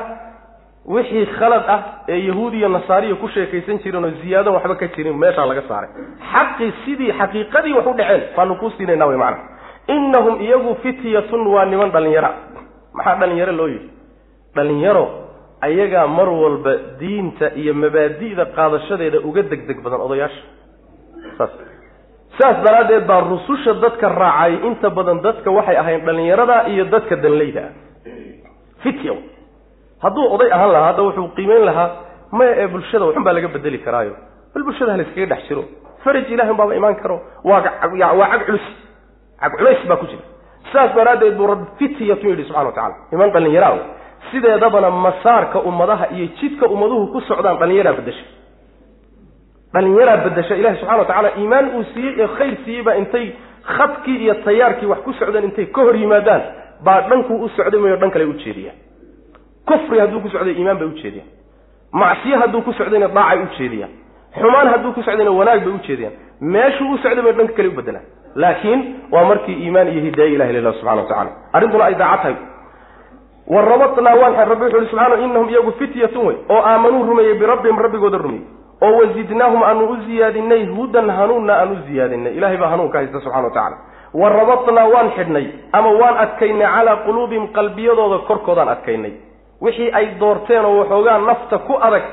wixii 0.86 1.26
khalad 1.38 1.64
ah 1.68 1.80
ee 2.08 2.20
yahuud 2.28 2.54
iyo 2.54 2.70
nasaariya 2.70 3.16
ku 3.16 3.28
sheekaysan 3.28 3.80
jireen 3.84 4.06
oo 4.06 4.12
ziyaado 4.22 4.54
waxba 4.54 4.76
ka 4.76 4.88
jirin 4.96 5.18
meeshaa 5.18 5.46
laga 5.46 5.62
saaray. 5.68 5.90
Xaqii 6.32 6.72
sidii 6.86 7.12
xaqiiqadii 7.20 7.74
wax 7.78 7.86
u 7.88 7.94
dhaceen 7.94 8.24
baanu 8.38 8.56
kuu 8.56 8.70
siinayna 8.78 9.06
way 9.08 9.18
macana 9.18 9.44
innahum 9.88 10.42
iyagu 10.42 10.76
fityatun 10.84 11.48
waa 11.48 11.66
niman 11.66 11.92
dhallinyara. 11.92 12.32
Maxaa 12.94 13.16
dhallinyaro 13.20 13.52
loo 13.60 13.68
yidhi? 13.68 13.90
Dhallinyaro 14.56 15.06
ayagaa 15.62 16.08
mar 16.08 16.30
walba 16.30 16.74
diinta 17.00 17.52
iyo 17.56 17.74
mabaadi'da 17.74 18.46
qaadashadeeda 18.56 19.20
uga 19.30 19.42
deg 19.52 19.68
deg 19.68 19.84
badan 19.84 20.02
odayaasha. 20.02 20.42
Saas. 21.38 21.52
Saas 22.40 22.58
daraaddeed 22.66 23.06
baa 23.06 23.22
rususha 23.22 23.74
dadka 23.84 24.10
raacay 24.10 24.54
inta 24.68 24.90
badan 24.90 25.20
dadka 25.22 25.52
waxay 25.52 25.78
ahayn 25.78 26.02
dhallinyarada 26.08 26.68
iyo 26.74 26.86
dadka 26.86 27.16
danleyda. 27.16 27.62
Ah 27.62 27.74
fitya 28.84 29.14
hadduu 30.04 30.26
oday 30.36 30.50
ahaan 30.56 30.72
lahaa 30.76 30.88
hadda 30.92 31.04
wuxuu 31.08 31.28
qiimeyn 31.38 31.66
lahaa 31.70 31.90
maya 32.38 32.54
ee 32.64 32.68
bulshada 32.74 33.06
waxun 33.06 33.24
baa 33.28 33.34
laga 33.38 33.48
bedeli 33.56 33.80
karaayo. 33.86 34.14
Bal 34.54 34.64
bulshada 34.68 34.92
hala 34.94 35.04
iskaga 35.08 35.26
dhex 35.32 35.42
jiro. 35.50 35.64
Faraj 36.04 36.28
ilahi 36.36 36.54
baaba 36.60 36.74
imaan 36.80 36.96
karo. 37.02 37.18
Waa 37.44 37.62
cag 37.64 38.46
culus. 38.48 38.66
Cag 39.42 39.52
culays 39.60 39.82
baa 39.90 39.98
ku 40.02 40.06
jira. 40.12 40.24
Saas 40.72 40.92
daraaddeed 40.98 41.36
buu 41.38 41.48
rabbi 41.52 41.66
fityatu 41.80 42.26
yidhi 42.30 42.44
subxana 42.48 42.70
wa 42.70 42.76
tacala 42.78 42.96
niman 43.12 43.30
dhallinyaraa 43.36 43.72
wey 43.76 43.84
sideedabana 44.32 44.90
masaarka 45.06 45.58
ummadaha 45.70 46.06
iyo 46.16 46.28
jidka 46.40 46.66
ummaduhu 46.74 47.08
ku 47.14 47.20
socdaan 47.30 47.58
dhallinyaraa 47.62 47.94
bedesha 48.00 48.26
dhallinyaraa 49.74 50.18
bedesha 50.26 50.56
ilahi 50.62 50.78
subxana 50.82 50.98
wa 51.02 51.06
tacala 51.12 51.30
iimaan 51.40 51.66
uu 51.78 51.84
siiyey 51.94 52.14
ee 52.24 52.28
khayr 52.38 52.56
siiyey 52.66 52.84
baa 52.88 52.96
intay 53.02 53.26
khadkii 53.78 54.18
iyo 54.26 54.34
tayaarkii 54.46 54.86
wax 54.92 55.00
ku 55.08 55.14
socdeen 55.20 55.44
intay 55.50 55.66
ka 55.76 55.82
hor 55.88 55.96
yimaadaan 56.04 56.42
baa 56.86 57.02
dhankuu 57.10 57.38
u 57.46 57.50
socday 57.58 57.80
mayo 57.86 57.96
dhan 58.02 58.12
kale 58.16 58.26
ujeediyaan 58.34 58.78
kufri 59.70 60.00
hadduu 60.04 60.20
ku 60.26 60.30
socday 60.36 60.54
iimaan 60.60 60.78
bay 60.82 60.88
ujeediyaan 60.94 61.30
macsiye 62.02 62.36
hadduu 62.44 62.62
ku 62.68 62.74
socdayna 62.80 63.08
daacay 63.18 63.40
ujeediyaan 63.48 63.92
xumaan 64.40 64.68
hadduu 64.74 64.92
ku 64.98 65.02
socdayna 65.08 65.32
wanaag 65.40 65.64
bay 65.66 65.74
ujeediyaan 65.80 66.14
meeshuu 66.54 66.92
u 66.94 66.98
socday 67.04 67.24
bay 67.28 67.34
dhanka 67.40 67.54
kale 67.58 67.68
u 67.68 67.76
bedelaan 67.80 68.06
laakiin 68.44 68.80
waa 69.12 69.24
markii 69.32 69.58
iimaan 69.64 69.88
iyo 69.94 70.02
hidaaye 70.08 70.34
ilahi 70.36 70.54
lilah 70.54 70.74
subxana 70.74 71.02
wa 71.02 71.08
tacala 71.10 71.32
arrintuna 71.54 71.86
ay 71.86 71.96
daaca 72.02 72.18
tahay. 72.24 72.36
Wa 73.54 73.62
rabatnaa 73.62 74.16
waan 74.22 74.36
rabbi 74.50 74.64
wuxu 74.66 74.78
uhi 74.78 74.88
subxana 74.90 75.16
innahum 75.26 75.50
iyagu 75.50 75.72
fityatun 75.80 76.26
wey 76.28 76.36
oo 76.50 76.62
aamanuu 76.72 77.04
rumeeyey 77.10 77.34
birabbihim 77.40 77.78
rabbigooda 77.86 78.18
rumeeyey. 78.18 78.46
Oo 78.82 78.92
wazidnaahum 79.00 79.64
aanu 79.64 79.88
u 79.90 79.96
ziyaadinay 80.06 80.66
hudan 80.66 81.10
hanuunna 81.10 81.54
aan 81.62 81.72
u 81.72 81.78
ziyaadinay 81.88 82.34
ilahay 82.38 82.58
baa 82.58 82.70
hanuun 82.74 82.92
ka 82.92 82.98
haysta 82.98 83.20
subxana 83.26 83.48
wa 83.48 83.54
tacala 83.58 83.78
wa 84.22 84.30
rabatnaa 84.30 84.88
waan 84.94 85.10
xidhnay 85.18 85.46
ama 85.72 85.90
waan 86.02 86.18
adkaynay 86.24 86.68
calaa 86.76 86.96
quluubihim 87.06 87.48
qalbiyadooda 87.58 88.18
korkoodaan 88.30 88.70
adkaynay 88.76 89.14
wixii 89.62 89.92
ay 89.94 90.06
doorteen 90.20 90.66
oo 90.66 90.78
waxoogaa 90.82 91.18
nafta 91.30 91.58
ku 91.68 91.74
adag 91.88 92.04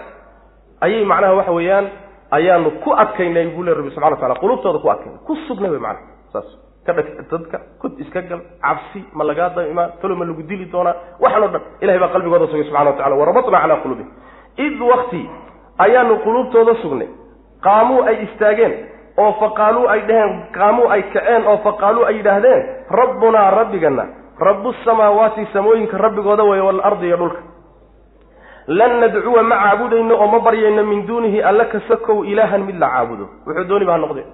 ayay 0.81 1.05
macnaha 1.05 1.35
waxa 1.35 1.53
weeyaan 1.53 1.87
ayaanu 2.31 2.71
ku 2.85 2.91
adkaynay 3.03 3.47
buu 3.55 3.63
le 3.63 3.75
rabbi 3.75 3.91
subxana 3.91 4.11
wa 4.11 4.17
tacala 4.21 4.41
quluubtooda 4.43 4.79
ku 4.79 4.89
adkaynay 4.91 5.19
ku 5.27 5.33
sugnay 5.49 5.71
wey 5.71 5.79
macnaha. 5.79 6.07
Saas 6.33 6.49
ka 6.87 6.93
dhag 6.93 7.07
dadka 7.31 7.59
kud 7.81 7.93
iska 8.03 8.21
gal 8.31 8.41
cabsi 8.63 9.01
ma 9.15 9.25
lagaa 9.25 9.49
daba 9.55 9.69
imaan 9.73 9.91
talo 10.03 10.15
ma 10.17 10.25
lagu 10.25 10.43
dili 10.43 10.67
doonaa 10.73 10.95
waxaan 11.23 11.43
o 11.45 11.49
dhan 11.55 11.63
ilahay 11.83 11.99
baa 12.03 12.13
qalbigooda 12.15 12.47
sugay 12.51 12.65
subxana 12.69 12.91
wa 12.91 12.97
tacala 12.99 13.15
warabatnaa 13.21 13.61
calaa 13.63 13.81
quluubihim. 13.83 14.11
Id 14.67 14.81
wakti 14.91 15.23
ayaanu 15.79 16.15
quluubtooda 16.25 16.75
sugnay. 16.83 17.09
Qaamuu 17.65 18.03
ay 18.09 18.17
istaageen 18.27 18.75
oo 19.19 19.33
faqaaluu 19.41 19.87
ay 19.89 20.01
dheheen 20.09 20.33
qaamuu 20.57 20.89
ay 20.95 21.03
kaceen 21.15 21.47
oo 21.47 21.57
faqaaluu 21.67 22.05
ay 22.09 22.15
yidhaahdeen 22.19 22.63
rabbunaa 23.01 23.51
rabbigana 23.59 24.05
rabu 24.41 24.73
samaawaati 24.85 25.47
samooyinka 25.53 25.99
rabbigooda 25.99 26.43
weeye 26.45 26.63
waalardi 26.63 27.07
iyo 27.07 27.17
dhulka. 27.17 27.41
Lan 28.67 29.01
nadcuwa 29.01 29.43
ma 29.43 29.57
caabudayno 29.57 30.15
oo 30.15 30.27
ma 30.27 30.39
baryayno 30.41 30.85
min 30.85 31.07
duunihi 31.07 31.43
alla 31.43 31.65
kasakow 31.65 32.25
ilaahan 32.25 32.63
mid 32.67 32.79
la 32.79 32.89
caabudo. 32.91 33.29
Wuxuu 33.47 33.65
dooni 33.69 33.85
ba 33.87 33.93
ha 33.93 33.99
noqde 33.99 34.25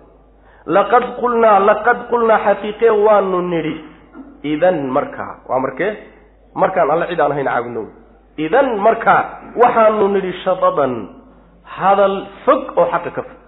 laqad 0.67 1.05
qulnaa 1.21 1.59
laqad 1.69 1.99
qulnaa 2.11 2.39
xaqiiqee 2.47 2.91
waanu 3.07 3.41
nidhi 3.43 3.85
idan 4.43 4.89
markaa 4.91 5.45
waa 5.49 5.59
markee? 5.61 5.93
Markaan 6.55 6.91
alle 6.91 7.07
cid 7.11 7.21
aan 7.21 7.33
ahayn 7.33 7.47
caabudno. 7.47 7.83
Idan 8.37 8.77
markaa 8.87 9.21
waxaanu 9.63 10.09
nidhi 10.09 10.33
shadadan 10.45 10.93
hadal 11.65 12.27
fog 12.45 12.63
oo 12.77 12.87
xaqa 12.93 13.11
ka 13.11 13.23
fog. 13.23 13.39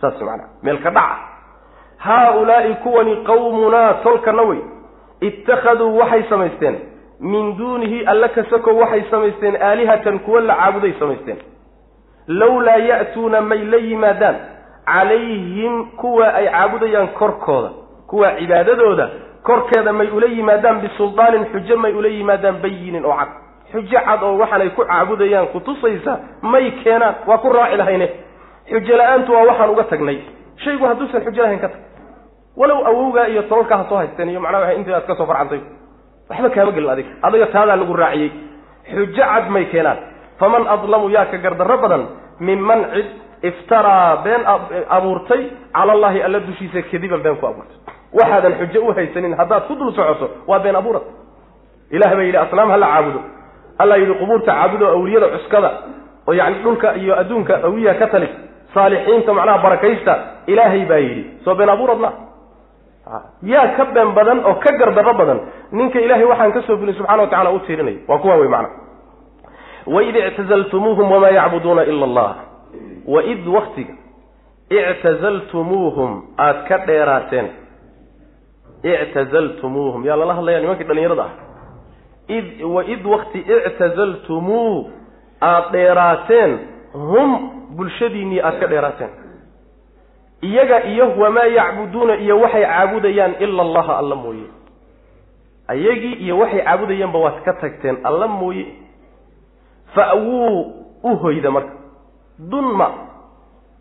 Saas 0.00 0.20
maanaa 0.22 0.48
meel 0.62 0.78
ka 0.82 0.90
dhaca. 0.90 1.16
Haa-ulaa'i 1.98 2.74
kuwani 2.82 3.16
qawmunaa 3.26 3.94
tolkana 4.06 4.42
wey 4.42 4.60
ittakhaduu 5.20 5.96
waxay 5.98 6.22
samaysteen 6.28 6.76
min 7.20 7.56
duunihi 7.58 8.04
alla 8.06 8.28
kasako 8.28 8.74
waxay 8.76 9.02
samaysteen 9.10 9.56
aalihatan 9.62 10.18
kuwa 10.18 10.40
la 10.40 10.54
caabuday 10.54 10.92
samaysteen 10.98 11.38
lowlaa 12.28 12.76
ya'tuuna 12.76 13.40
may 13.40 13.64
la 13.64 13.76
yimaadaan 13.76 14.36
calayhim 14.86 15.84
kuwa 15.96 16.34
ay 16.34 16.46
caabudayaan 16.52 17.08
korkooda 17.08 17.70
kuwa 18.06 18.32
cibaadadooda 18.38 19.08
korkeeda 19.42 19.92
may 19.92 20.06
ula 20.10 20.26
yimaadaan 20.26 20.80
bisuldaanin 20.80 21.44
xujo 21.52 21.76
may 21.76 21.92
ula 21.92 22.08
yimaadaan 22.08 22.56
bayinin 22.62 23.04
oo 23.04 23.16
cad 23.16 23.28
xujo 23.72 23.98
cad 24.06 24.22
oo 24.22 24.38
waxaanay 24.38 24.70
ku 24.70 24.84
caabudayaan 24.84 25.46
kutusaysa 25.46 26.18
may 26.42 26.70
keenaan 26.70 27.14
waa 27.26 27.38
ku 27.38 27.52
raaci 27.52 27.76
lahayne 27.76 28.08
xujo 28.70 28.96
la'aantu 28.96 29.32
waa 29.32 29.44
waxaan 29.50 29.70
uga 29.70 29.84
tagnay 29.84 30.18
shaygu 30.64 30.84
hadduusan 30.86 31.24
xujo 31.24 31.42
lahayn 31.42 31.60
ka 31.60 31.68
tag 31.68 31.80
walow 32.60 32.80
awowgaa 32.90 33.26
iyo 33.32 33.42
tololkaa 33.50 33.76
ha 33.80 33.84
soo 33.88 33.96
haysteen 34.00 34.28
iyo 34.32 34.40
macnaha 34.40 34.72
intii 34.78 34.94
aad 34.98 35.06
ka 35.06 35.14
soo 35.18 35.26
farcantay. 35.30 35.60
Waxba 36.30 36.48
kaama 36.54 36.72
gelin 36.76 36.90
adiga. 36.94 37.10
Adiga 37.26 37.46
taadaa 37.54 37.76
lagu 37.80 37.92
raaciyey. 38.02 38.30
Xujo 38.90 39.12
cad 39.16 39.46
may 39.54 39.64
keenaan. 39.72 39.98
Faman 40.40 40.64
adlamu 40.74 41.06
yaa 41.16 41.26
ka 41.32 41.36
gardarro 41.44 41.76
badan 41.82 42.02
minman 42.40 42.80
cid 42.94 43.06
iftaraa 43.48 44.16
been 44.24 44.42
abuurtay 44.96 45.42
cala 45.76 45.92
allahi 45.96 46.18
alla 46.26 46.40
dushiisa 46.48 46.82
kadiban 46.90 47.22
been 47.26 47.36
ku 47.40 47.46
abuurtay. 47.50 47.76
Waxaadan 48.18 48.54
xujo 48.60 48.80
u 48.88 48.92
haysanin 48.96 49.34
haddaad 49.40 49.64
ku 49.68 49.74
dul 49.80 49.92
socoto 49.98 50.26
waa 50.50 50.58
been 50.64 50.76
abuurad 50.80 51.02
ilaah 51.96 52.12
baa 52.16 52.22
yidhi 52.28 52.38
asnaam 52.44 52.70
hala 52.74 52.86
caabudo. 52.92 53.20
Alla 53.82 53.94
yidhi 54.00 54.14
qubuurta 54.20 54.52
caabudo 54.52 54.86
awliyada 54.96 55.28
cuskada 55.34 55.70
oo 56.28 56.32
yacni 56.40 56.58
dhulka 56.64 56.88
iyo 57.02 57.12
adduunka 57.20 57.54
awiyaha 57.68 57.98
ka 58.02 58.06
tali 58.12 58.28
saalixiinta 58.74 59.30
macnaha 59.38 59.58
barakaysta 59.64 60.14
ilaahay 60.52 60.84
baa 60.90 60.98
yidhi. 61.06 61.22
Soo 61.44 61.54
been 61.54 61.68
abuurad 61.74 61.98
ma 62.04 62.10
yaa 63.42 63.68
ka 63.76 63.84
been 63.84 64.12
badan 64.14 64.44
oo 64.44 64.54
ka 64.64 64.70
gardarro 64.80 65.14
badan 65.20 65.40
ninka 65.72 66.00
ilaahay 66.00 66.24
waxaan 66.24 66.52
ka 66.52 66.62
soo 66.66 66.76
bilin 66.76 66.94
subxana 66.94 67.22
wa 67.22 67.28
tacala 67.28 67.50
u 67.50 67.58
tiirinaya 67.66 67.98
waa 68.08 68.18
kuwa 68.18 68.36
wey 68.36 68.48
macna. 68.48 68.68
Waid 69.86 70.16
ictazaltumuuhum 70.16 71.10
wamaa 71.12 71.30
yacbuduuna 71.30 71.84
ila 71.84 72.04
allah. 72.04 72.34
Waid 73.06 73.46
waktiga 73.48 73.94
ictazaltumuuhum 74.70 76.22
aada 76.38 76.62
ka 76.68 76.78
dheeraateen. 76.86 77.46
Ictazaltumuuhum 78.82 80.04
yaa 80.06 80.16
lala 80.16 80.34
hadlaya 80.34 80.60
nimankii 80.60 80.84
dhalinyarada 80.84 81.22
ah. 81.24 81.30
Id 82.28 82.62
waid 82.62 83.06
wakti 83.06 83.38
ictazaltumuu 83.38 84.90
aada 85.40 85.68
dheeraateen. 85.72 86.58
Hum 86.92 87.30
bulshadiinnii 87.76 88.40
aada 88.40 88.58
ka 88.60 88.66
dheeraateen 88.66 89.10
iyaga 90.42 90.84
iyo 90.84 91.06
wamaa 91.18 91.44
yacbuduuna 91.46 92.16
iyo 92.16 92.40
waxay 92.40 92.64
caabudayaan 92.64 93.34
ila 93.40 93.62
allaha 93.62 93.98
alla 93.98 94.14
mooye. 94.14 94.46
Ayagii 95.68 96.12
iyo 96.24 96.38
waxay 96.38 96.60
caabudayaanba 96.64 97.18
waad 97.18 97.42
ka 97.44 97.52
tagteen 97.52 97.96
alla 98.04 98.28
mooye. 98.28 98.66
Fa'wuu 99.94 100.72
u 101.02 101.16
hoyda 101.16 101.50
marka. 101.50 101.72
Dunma 102.38 102.88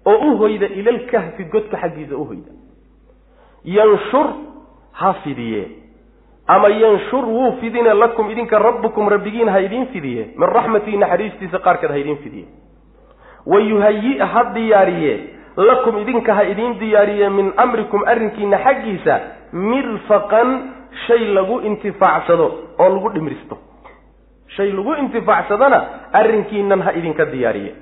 oo 0.05 0.17
u 0.31 0.37
hoyda 0.37 0.65
ilalkahfi 0.67 1.43
godka 1.43 1.77
xaggiisa 1.77 2.15
u 2.17 2.25
hoyda. 2.25 2.51
Yanshur 3.63 4.27
ha 4.91 5.13
fidiye. 5.13 5.67
Ama 6.47 6.69
yanshur 6.69 7.25
wuu 7.25 7.51
fidine 7.61 7.93
lakum 7.93 8.29
idinka 8.31 8.59
rabbukum 8.59 9.09
rabbigiin 9.09 9.49
ha 9.49 9.59
idiin 9.61 9.87
fidiye. 9.87 10.25
Min 10.37 10.47
raxmatihi 10.49 10.97
naxariistiisa 10.97 11.59
qaarkeed 11.59 11.91
ha 11.91 11.97
idiin 11.97 12.17
fidiye. 12.17 12.45
Wa 13.45 13.59
yuhayi 13.59 14.17
ha 14.19 14.43
diyaariye 14.53 15.13
lakum 15.57 15.97
idinka 15.97 16.33
ha 16.33 16.43
idiin 16.43 16.79
diyaariye 16.79 17.29
min 17.29 17.53
amrikum 17.57 18.03
arrinkiina 18.05 18.57
xaggiisa 18.65 19.15
mirfaqan 19.53 20.49
shay 21.07 21.33
lagu 21.33 21.61
intifaacsado 21.69 22.47
oo 22.79 22.89
lagu 22.95 23.09
dhimristo. 23.15 23.57
Shay 24.55 24.71
lagu 24.71 24.93
intifaacsadana 25.03 25.79
arrinkiinan 26.13 26.81
ha 26.85 26.91
idinka 26.99 27.25
diyaariye. 27.25 27.73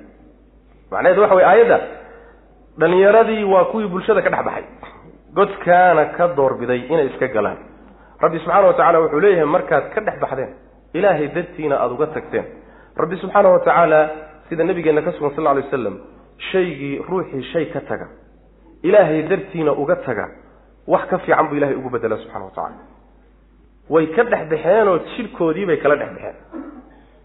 Macnaheedu 0.90 1.20
waxa 1.22 1.34
weye 1.36 1.46
aayadda 1.46 1.78
dhalinyaradii 2.78 3.44
waa 3.44 3.64
kuwii 3.64 3.88
bulshada 3.92 4.22
ka 4.22 4.30
dhex 4.30 4.44
baxay 4.44 4.64
godkaana 5.36 6.04
ka 6.16 6.28
doorbiday 6.36 6.80
inay 6.88 7.06
iska 7.12 7.28
galaan. 7.28 7.58
Rabbi 8.20 8.38
subxaana 8.38 8.66
wa 8.66 8.74
tacaala 8.74 8.98
wuxuu 9.00 9.20
leeyahay 9.20 9.44
markaad 9.44 9.84
ka 9.94 10.00
dhex 10.00 10.16
baxdeen 10.20 10.50
ilaahay 10.94 11.28
dartiina 11.28 11.76
aada 11.76 11.94
uga 11.94 12.06
tagteen. 12.16 12.44
Rabbi 12.96 13.16
subxaana 13.22 13.48
wa 13.52 13.58
tacaala 13.58 14.00
sida 14.48 14.64
nabigeenna 14.64 15.02
ka 15.02 15.12
sugan 15.12 15.30
sal 15.36 15.44
lla 15.44 15.50
alay 15.50 15.64
waslam 15.68 15.96
shaygii 16.52 16.98
ruuxii 17.08 17.42
shay 17.52 17.66
ka 17.72 17.80
taga 17.80 18.08
ilaahay 18.82 19.22
dartiina 19.28 19.72
uga 19.72 19.96
taga 19.96 20.28
wax 20.86 21.08
ka 21.10 21.18
fiican 21.18 21.48
buu 21.48 21.56
ilahay 21.56 21.74
ugu 21.74 21.90
bedela 21.90 22.16
subxana 22.16 22.44
wa 22.44 22.50
tacaala. 22.50 22.76
Way 23.90 24.06
ka 24.16 24.22
dhexbaxeenoo 24.24 24.98
jidhkoodii 25.16 25.66
bay 25.66 25.76
kala 25.76 25.96
dhexbaxeen 25.96 26.36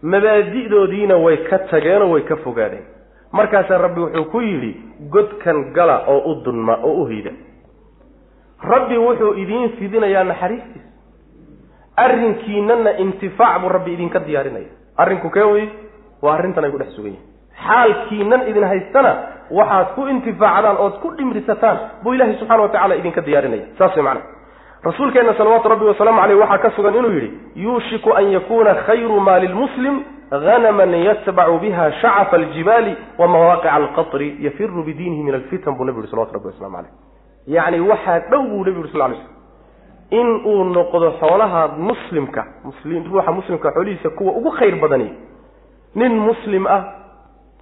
mabaadi'doodiina 0.02 1.16
way 1.24 1.36
ka 1.48 1.58
tageenoo 1.70 2.10
way 2.14 2.22
ka 2.22 2.36
fogaadeen. 2.36 2.84
Markaasaa 3.32 3.78
rabbi 3.78 4.00
wuxuu 4.00 4.24
ku 4.32 4.40
yidhi 4.40 4.72
godkan 5.10 5.72
gala 5.72 6.04
oo 6.08 6.32
u 6.32 6.34
dunma 6.44 6.76
oo 6.82 6.92
u 7.02 7.04
hoyda 7.06 7.30
rabbi 8.62 8.96
wuxuu 8.98 9.34
idiin 9.42 9.68
fidinayaa 9.78 10.24
naxariistiisa. 10.24 10.88
Arrinkiinana 11.96 12.90
intifaac 12.98 13.60
buu 13.62 13.68
rabbi 13.68 13.92
idinka 13.94 14.18
diyaarinaya. 14.20 14.70
Arrinku 14.96 15.30
kee 15.30 15.42
wey 15.52 15.68
waa 16.22 16.34
arrintan 16.38 16.64
ay 16.64 16.70
ku 16.70 16.78
dhex 16.78 16.92
sugan 16.96 17.12
yihiin 17.12 17.31
xaalkiinan 17.66 18.48
idin 18.48 18.64
haystana 18.64 19.12
waxaad 19.50 19.86
ku 19.94 20.06
intifaacdaan 20.08 20.76
ood 20.76 20.94
ku 21.02 21.10
dhimrisataan 21.16 21.78
buu 22.02 22.14
ilaahay 22.14 22.36
subxana 22.40 22.62
wa 22.62 22.68
tacala 22.68 22.94
idinka 22.96 23.20
diyaarinaya. 23.20 23.64
Saas 23.78 23.96
way 23.96 24.02
macana 24.04 24.20
rasuulkeenna 24.84 25.34
salawaatu 25.38 25.68
rabbi 25.68 25.84
wasalaamu 25.84 26.20
caleyh 26.20 26.38
waxaa 26.42 26.58
ka 26.58 26.70
sugan 26.76 26.94
inuu 26.94 27.10
yidhi 27.16 27.30
yuushiku 27.56 28.14
an 28.18 28.32
yakuuna 28.32 28.74
khayru 28.86 29.20
maali 29.20 29.48
lmuslim 29.48 30.02
hanaman 30.30 30.94
yatbacu 30.94 31.58
biha 31.62 31.92
shacafa 31.92 32.36
aljibaali 32.36 32.96
wa 33.18 33.28
mawaaqica 33.28 33.72
alqatri 33.72 34.36
yafiru 34.40 34.82
bidiinihi 34.82 35.22
min 35.22 35.34
alfitan 35.34 35.74
buu 35.76 35.84
nabi 35.84 35.98
yuhi 35.98 36.10
salawatu 36.10 36.34
rabbi 36.34 36.46
waslamu 36.46 36.76
caleyh 36.76 36.90
yacni 37.46 37.80
waxaa 37.80 38.18
dhow 38.30 38.42
buu 38.42 38.64
nabi 38.64 38.76
yuri 38.80 38.88
sal 38.92 39.00
lay 39.00 39.16
slm 39.16 39.30
in 40.10 40.28
uu 40.46 40.64
noqdo 40.64 41.10
xoolaha 41.20 41.68
muslimka 41.78 42.42
muslim 42.64 43.04
ruuxa 43.12 43.32
muslimka 43.32 43.70
xoolihiisa 43.76 44.10
kuwa 44.10 44.32
ugu 44.32 44.50
khayr 44.50 44.76
badani 44.82 45.08
nin 45.94 46.12
muslim 46.28 46.66
ah 46.66 46.82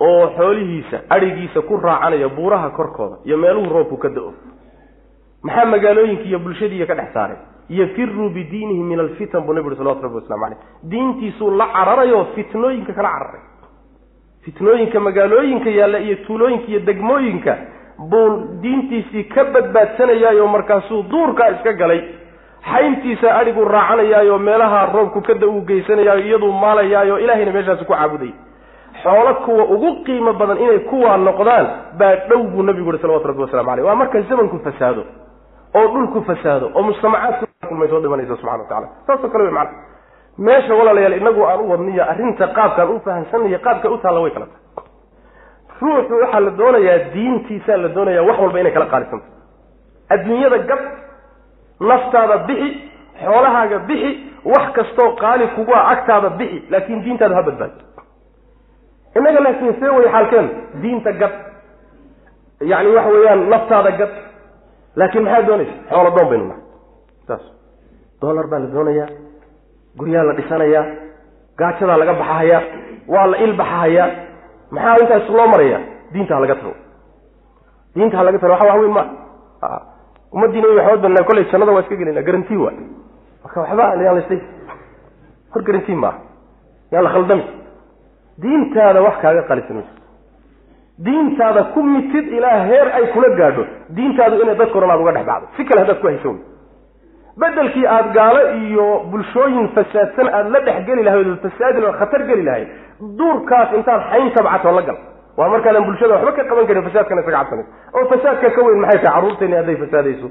oo 0.00 0.26
xoolihiisa 0.36 0.98
adhigiisa 1.10 1.60
ku 1.62 1.76
raacanaya 1.76 2.28
buuraha 2.28 2.70
korkooda 2.70 3.16
iyo 3.24 3.36
meeluhu 3.36 3.68
roobku 3.74 3.96
ka 3.96 4.08
da'o. 4.08 4.32
Maxaa 5.42 5.64
magaalooyinka 5.64 6.24
iyo 6.24 6.38
bulshadiiya 6.38 6.86
ka 6.86 6.94
dhex 6.94 7.12
saaray? 7.14 7.36
Yafiruu 7.68 8.28
bidiinihi 8.30 8.82
min 8.82 9.00
alfitan 9.00 9.42
buu 9.46 9.52
nabi 9.52 9.66
uri 9.66 9.76
salawatu 9.76 10.02
rabbi 10.02 10.16
waslamu 10.16 10.42
caleyh 10.44 10.58
diintiisuu 10.90 11.50
la 11.50 11.66
cararayo 11.66 12.24
fitnooyinka 12.34 12.92
kala 12.92 13.08
cararay. 13.08 13.40
Fitnooyinka 14.44 15.00
magaalooyinka 15.00 15.70
yaalla 15.70 15.98
iyo 15.98 16.16
tuulooyinka 16.26 16.66
iyo 16.68 16.80
degmooyinka 16.80 17.56
buu 18.10 18.28
diintiisii 18.62 19.24
ka 19.24 19.44
badbaadsanayaayo 19.44 20.46
markaasuu 20.48 21.02
duurkaa 21.02 21.48
iska 21.50 21.72
galay. 21.72 22.00
Xayntiisa 22.72 23.34
adhiguu 23.38 23.64
raacanayaayo 23.64 24.38
meelaha 24.38 24.86
roobku 24.92 25.20
kada 25.22 25.46
uu 25.46 25.60
geysanayaayo 25.60 26.26
iyaduu 26.26 26.52
maalayaayo 26.52 27.18
ilahayna 27.18 27.52
meeshaasi 27.52 27.84
ku 27.84 27.92
caabuday 27.92 28.32
xoolo 29.02 29.34
kuwa 29.44 29.64
ugu 29.74 29.90
qiimo 30.04 30.32
badan 30.40 30.58
inay 30.64 30.78
kuwaa 30.90 31.16
noqdaan 31.16 31.66
baa 31.98 32.14
dhow 32.28 32.42
buu 32.52 32.62
nabigu 32.62 32.90
yihi 32.90 33.02
salawatu 33.02 33.28
rabbi 33.28 33.42
waslamu 33.42 33.70
aleyh 33.72 33.86
waa 33.88 33.94
marka 34.00 34.20
zamanku 34.30 34.58
fasaado 34.66 35.02
oo 35.78 35.86
dhulku 35.94 36.22
fasaado 36.30 36.66
oo 36.74 36.82
mujtamacaadkulmay 36.88 37.88
soo 37.92 38.00
dhimanaysa 38.04 38.36
subxana 38.36 38.58
wa 38.62 38.68
tacala 38.68 38.88
saasoo 39.06 39.28
kale 39.32 39.44
wey 39.44 39.52
macana 39.52 39.78
meesha 40.46 40.74
walaalayaal 40.74 41.16
inagu 41.22 41.42
aan 41.50 41.60
u 41.60 41.70
wadniyo 41.72 42.04
arrinta 42.12 42.46
qaabkaan 42.58 42.88
u 42.96 43.00
fahamsanayo 43.06 43.58
qaabka 43.66 43.90
u 43.90 43.98
taalla 44.04 44.20
way 44.24 44.30
kala 44.36 44.46
tahay. 44.46 44.88
Ruuxu 45.82 46.14
waxaa 46.22 46.40
la 46.46 46.50
doonayaa 46.60 46.98
diintiisaa 47.14 47.76
la 47.84 47.88
doonayaa 47.96 48.22
wax 48.28 48.38
walba 48.44 48.60
inay 48.62 48.72
kala 48.76 48.86
qaalisanto 48.92 49.26
adduunyada 50.14 50.58
gab 50.70 50.80
naftaada 51.90 52.36
bixi 52.48 52.68
xoolahaaga 53.24 53.78
bixi 53.88 54.10
wax 54.52 54.64
kastoo 54.78 55.08
qaali 55.22 55.46
kugu 55.56 55.72
a 55.74 55.82
agtaada 55.92 56.28
bixi 56.40 56.58
laakin 56.72 56.98
diintaada 57.04 57.34
ha 57.38 57.42
badbaado 57.48 57.74
innaga 59.16 59.40
laakiin 59.44 59.74
see 59.80 59.90
way 59.96 60.06
xaalkeenu 60.14 60.48
diinta 60.82 61.12
gad 61.20 61.32
yacni 62.70 62.90
waxa 62.96 63.10
weeyaan 63.14 63.40
naftaada 63.52 63.90
gad 64.00 64.12
laakiin 65.00 65.24
maxaad 65.24 65.46
doonaysa? 65.48 65.74
Xoolo 65.90 66.10
doon 66.16 66.28
baynu 66.30 66.44
nahay. 66.50 66.62
Saas 67.26 67.42
dollar 68.22 68.46
baa 68.50 68.58
la 68.64 68.66
doonayaa. 68.74 69.08
Guryaa 69.98 70.24
la 70.28 70.32
dhisanayaa. 70.38 70.84
Gaajadaa 71.58 71.98
laga 72.02 72.12
baxahayaa 72.20 72.62
waa 73.12 73.26
la 73.32 73.36
ilbaxahayaa 73.46 74.08
maxaa 74.74 74.96
intaas 75.02 75.26
loo 75.36 75.46
maraya? 75.52 75.78
Diinta 76.12 76.34
ha 76.36 76.40
laga 76.44 76.54
tago. 76.60 76.74
Diinta 77.94 78.16
ha 78.18 78.22
laga 78.26 78.38
tago. 78.42 78.52
Waxa 78.54 78.66
wax 78.70 78.78
weyn 78.82 78.92
maa 78.98 79.06
ummadiina 80.34 80.66
way 80.68 80.76
waxba 80.86 81.02
banaa 81.04 81.24
kollay 81.28 81.44
jannada 81.52 81.72
waa 81.74 81.80
iska 81.84 81.96
gelina 82.00 82.22
garanti 82.28 82.56
waa. 82.64 82.72
Marka 83.42 83.58
waxba 83.60 83.84
yaan 84.04 84.40
hor 85.52 85.62
garanti 85.66 85.92
maaha 86.02 86.18
yaan 86.92 87.04
la 87.06 87.10
khaldami 87.14 87.44
diintaada 88.42 89.02
wax 89.06 89.16
kaaga 89.22 89.42
qalisan 89.50 89.76
mayso 89.76 89.94
diintaada 91.04 91.62
ku 91.74 91.82
mitid 91.82 92.26
ilaa 92.36 92.58
heer 92.68 92.88
ay 92.94 93.06
kula 93.12 93.28
gaadho. 93.36 93.64
Diintaadu 93.96 94.42
inay 94.42 94.56
oran 94.74 94.90
aad 94.90 95.00
uga 95.00 95.12
dhex 95.12 95.26
bacdo 95.26 95.46
si 95.56 95.64
kale 95.64 95.80
haddaad 95.80 96.00
ku 96.00 96.06
wey 96.06 96.18
bedelkii 97.40 97.86
aada 97.86 98.08
gaalo 98.16 98.40
iyo 98.62 98.86
bulshooyin 99.10 99.68
fasaadsan 99.74 100.28
aada 100.28 100.48
la 100.54 100.60
dhex 100.60 100.84
geli 100.86 101.02
lahayd 101.02 101.26
oo 101.28 101.36
fasaadi 101.44 101.84
oo 101.84 101.92
khatar 102.00 102.22
geli 102.28 102.42
lahayd 102.42 102.68
duurkaas 103.18 103.72
intaad 103.78 104.02
xayn 104.10 104.30
tabcato 104.34 104.72
la 104.72 104.82
gal. 104.82 104.98
Waa 105.36 105.48
markaadan 105.48 105.84
bulshada 105.88 106.14
waxba 106.14 106.32
ka 106.32 106.44
qaban 106.50 106.66
karin 106.66 106.82
fasaadkana 106.88 107.20
isaga 107.22 107.38
cabsanay 107.38 107.66
oo 107.96 108.04
fasaadka 108.12 108.50
ka 108.56 108.60
weyn 108.66 108.80
maxay 108.80 109.00
tahay 109.02 109.14
carruurteenni 109.14 109.56
hadday 109.56 109.76
fasaadayso? 109.84 110.28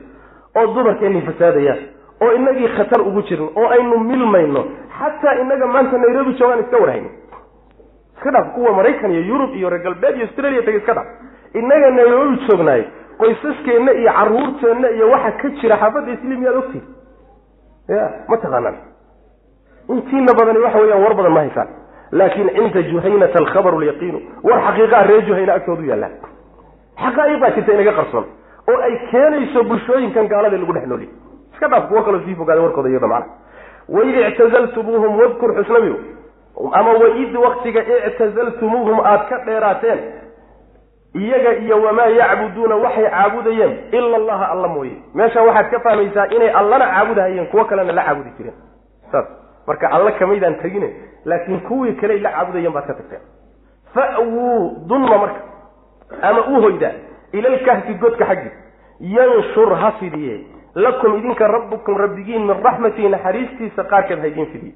Oo 0.58 0.68
dumarkeenni 0.76 1.22
fasaadayaan 1.30 1.80
oo 2.22 2.32
inagii 2.40 2.70
khatar 2.78 3.02
ugu 3.02 3.22
jirin? 3.28 3.50
Oo 3.56 3.68
aynu 3.76 3.98
milmayno? 4.10 4.62
Xataa 5.00 5.34
inaga 5.42 5.66
maanta 5.66 5.98
nairobi 5.98 6.34
joogaan 6.40 6.60
iska 6.66 6.78
warhayno 6.84 7.10
iska 8.20 8.32
dhaaf 8.36 8.48
kuwa 8.56 8.72
maraykan 8.80 9.12
iyo 9.12 9.22
yurub 9.32 9.56
iyo 9.56 9.70
reer 9.70 9.82
galbeed 9.84 10.16
iyo 10.16 10.26
australia 10.28 10.62
taga 10.68 10.78
iska 10.78 10.94
dhaaf 10.94 11.08
innaga 11.60 11.90
nairobi 11.98 12.38
joognaay 12.50 12.84
qoysaskeenna 13.22 13.92
iyo 14.02 14.12
caruurteenna 14.18 14.90
iyo 14.98 15.10
waxa 15.14 15.32
ka 15.42 15.50
jira 15.62 15.78
xaafadda 15.84 16.12
islimiyaad 16.18 16.56
ogtihin 16.62 16.86
ya 17.90 18.04
ma 18.30 18.38
taqaanaan. 18.38 18.76
Intiina 19.90 20.34
badani 20.40 20.60
waxa 20.66 20.80
weeyaan 20.82 21.04
war 21.04 21.14
badan 21.20 21.32
ma 21.34 21.40
haysaan. 21.46 21.68
Laakin 22.12 22.50
cinda 22.56 22.82
juhaynata 22.92 23.40
alkhabaru 23.42 23.80
lyaqiinu 23.84 24.20
war 24.44 24.60
xaqiiqaa 24.68 25.04
reer 25.10 25.22
juhayna 25.30 25.54
agtoodu 25.58 25.84
yaallaan 25.92 26.12
xaqaa'iq 27.04 27.40
baa 27.44 27.52
jirta 27.56 27.72
inaga 27.78 27.94
qarsoon 28.00 28.26
oo 28.72 28.78
ay 28.88 28.94
keenayso 29.12 29.64
bulshooyinkan 29.70 30.28
gaalada 30.34 30.58
lagu 30.62 30.74
dhex 30.78 30.86
nooliyay 30.92 31.12
iska 31.54 31.68
dhaaf 31.74 31.88
kuwo 31.90 32.02
kaloo 32.08 32.22
sii 32.26 32.36
fogaada 32.36 32.62
warkooda 32.62 32.90
iyada 32.90 33.08
macana 33.08 33.34
waid 33.96 34.16
ictazaltumuuhum 34.30 35.20
wadkur 35.22 35.50
xusnabiyo 35.60 35.96
ama 36.74 36.92
waid 36.94 37.36
waktiga 37.36 37.82
ictazaltumuuhum 38.08 39.00
aada 39.00 39.24
ka 39.30 39.38
dheeraateen. 39.46 40.00
Iyaga 41.16 41.54
iyo 41.54 41.82
wamaa 41.82 42.06
yacbuduuna 42.06 42.76
waxay 42.76 43.10
caabudayeen 43.10 43.78
ila 43.92 44.18
allaha 44.18 44.52
alla 44.52 44.68
mooye. 44.68 44.98
Meesha 45.14 45.42
waxaad 45.42 45.70
ka 45.72 45.80
fahmaysaa 45.80 46.28
inay 46.36 46.50
allana 46.50 46.86
caabudahayeen 46.86 47.48
kuwo 47.48 47.66
kalena 47.66 47.94
la 47.94 48.04
caabudi 48.04 48.30
jireen. 48.38 48.56
Saas. 49.12 49.26
Marka 49.68 49.88
alla 49.92 50.12
kamaydaan 50.12 50.56
tegine 50.62 50.94
laakiin 51.26 51.60
kuwii 51.60 51.94
kaley 51.94 52.20
la 52.20 52.32
caabudayeen 52.32 52.74
baad 52.74 52.88
ka 52.88 52.94
tagteen. 52.94 53.22
Fa'wuu 53.94 54.86
dunma 54.88 55.18
marka. 55.18 55.42
Ama 56.22 56.42
u 56.42 56.62
hoyda 56.62 56.92
ilalkahfi 57.34 57.94
godka 57.94 58.26
xaggiis 58.26 58.54
yanshur 59.00 59.76
ha 59.76 59.92
fidiye 60.00 60.40
lakum 60.76 61.16
idinka 61.18 61.48
rabbukum 61.48 61.98
rabbigiin 61.98 62.46
min 62.46 62.64
raxmatihi 62.64 63.10
naxariistiisa 63.10 63.84
qaarkeed 63.84 64.20
ha 64.20 64.28
idiin 64.28 64.46
fidiye 64.54 64.74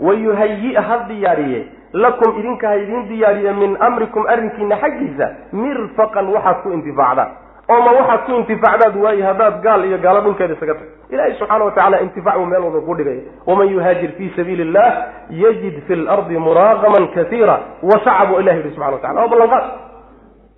wayuhayi 0.00 0.74
ha 0.74 0.96
diyaariye 1.08 1.60
lakum 1.92 2.38
idinka 2.38 2.68
ha 2.68 2.76
idiin 2.76 3.08
diyaariye 3.08 3.52
min 3.52 3.76
amrikum 3.80 4.26
arrinkiina 4.26 4.76
xaggiisa. 4.76 5.26
Mirfaqan 5.52 6.28
waxaad 6.34 6.62
ku 6.62 6.72
intifaacdaan 6.72 7.30
oo 7.68 7.80
ma 7.86 7.90
waxaad 7.98 8.20
ku 8.26 8.32
intifaacdaad 8.40 8.96
waaye 9.04 9.22
haddaad 9.22 9.62
gaal 9.62 9.84
iyo 9.84 9.98
gaalo 9.98 10.20
dhulkeeda 10.20 10.54
isaga 10.54 10.74
tag. 10.74 10.88
Ilaahay 11.10 11.34
subxaana 11.38 11.64
wa 11.64 11.70
tacala 11.70 12.00
intifaac 12.00 12.36
buu 12.38 12.46
meel 12.46 12.62
walba 12.62 12.80
ku 12.80 12.94
dhigaya 12.94 13.22
waman 13.46 13.68
yuhaajir 13.68 14.10
fii 14.18 14.30
sabiili 14.36 14.62
illah 14.62 14.90
yajid 15.30 15.76
fi 15.86 15.94
lardi 15.96 16.38
muraaqaman 16.38 17.08
kaiira 17.14 17.56
wasaca 17.82 18.26
buu 18.28 18.40
ilah 18.40 18.54
yihi 18.56 18.70
subxana 18.70 18.92
wa 18.92 18.98
tacala 18.98 19.22
oo 19.24 19.28
ballanqaad. 19.28 19.64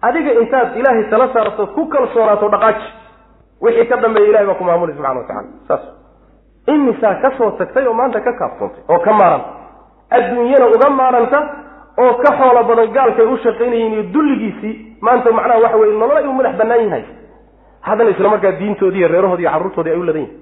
Adiga 0.03 0.33
intaad 0.41 0.77
ilaahay 0.77 1.05
tala 1.11 1.29
saartood 1.33 1.71
ku 1.75 1.87
kalsoonaato 1.89 2.49
dhaqaaji. 2.49 2.87
Wixii 3.61 3.87
ka 3.91 3.97
dambeeya 3.97 4.29
ilahay 4.29 4.47
baa 4.47 4.55
ku 4.61 4.65
maamulay 4.65 4.95
subxana 4.95 5.21
wa 5.21 5.27
tacala 5.27 5.49
saas 5.69 5.85
imisaa 6.75 7.15
ka 7.23 7.29
soo 7.39 7.51
tagtay 7.61 7.87
oo 7.91 7.95
maanta 8.01 8.21
ka 8.27 8.33
kaaftoontay 8.41 8.83
oo 8.93 8.99
ka 9.07 9.13
maaranta 9.21 9.49
adduunyana 10.17 10.67
uga 10.77 10.89
maaranta 11.01 11.39
oo 12.05 12.13
ka 12.23 12.31
xoolo 12.39 12.61
badan 12.71 12.91
gaalkay 12.97 13.27
u 13.27 13.37
shaqaynayeen 13.45 13.93
iyo 13.97 14.03
dulligiisii 14.15 14.75
maanta 15.07 15.33
macnaha 15.39 15.61
waxa 15.65 15.77
weye 15.83 15.95
nolol 16.03 16.17
ay 16.21 16.27
u 16.27 16.33
madax 16.39 16.55
bannaan 16.61 16.83
yahay. 16.87 17.05
Haddana 17.87 18.11
isla 18.15 18.29
markaa 18.35 18.53
diintoodii 18.61 18.99
iyo 19.03 19.09
reerahoodii 19.15 19.45
iyo 19.47 19.53
carruurtoodii 19.55 19.93
ay 19.95 20.01
u 20.01 20.05
ladan 20.09 20.23
yihiin 20.23 20.41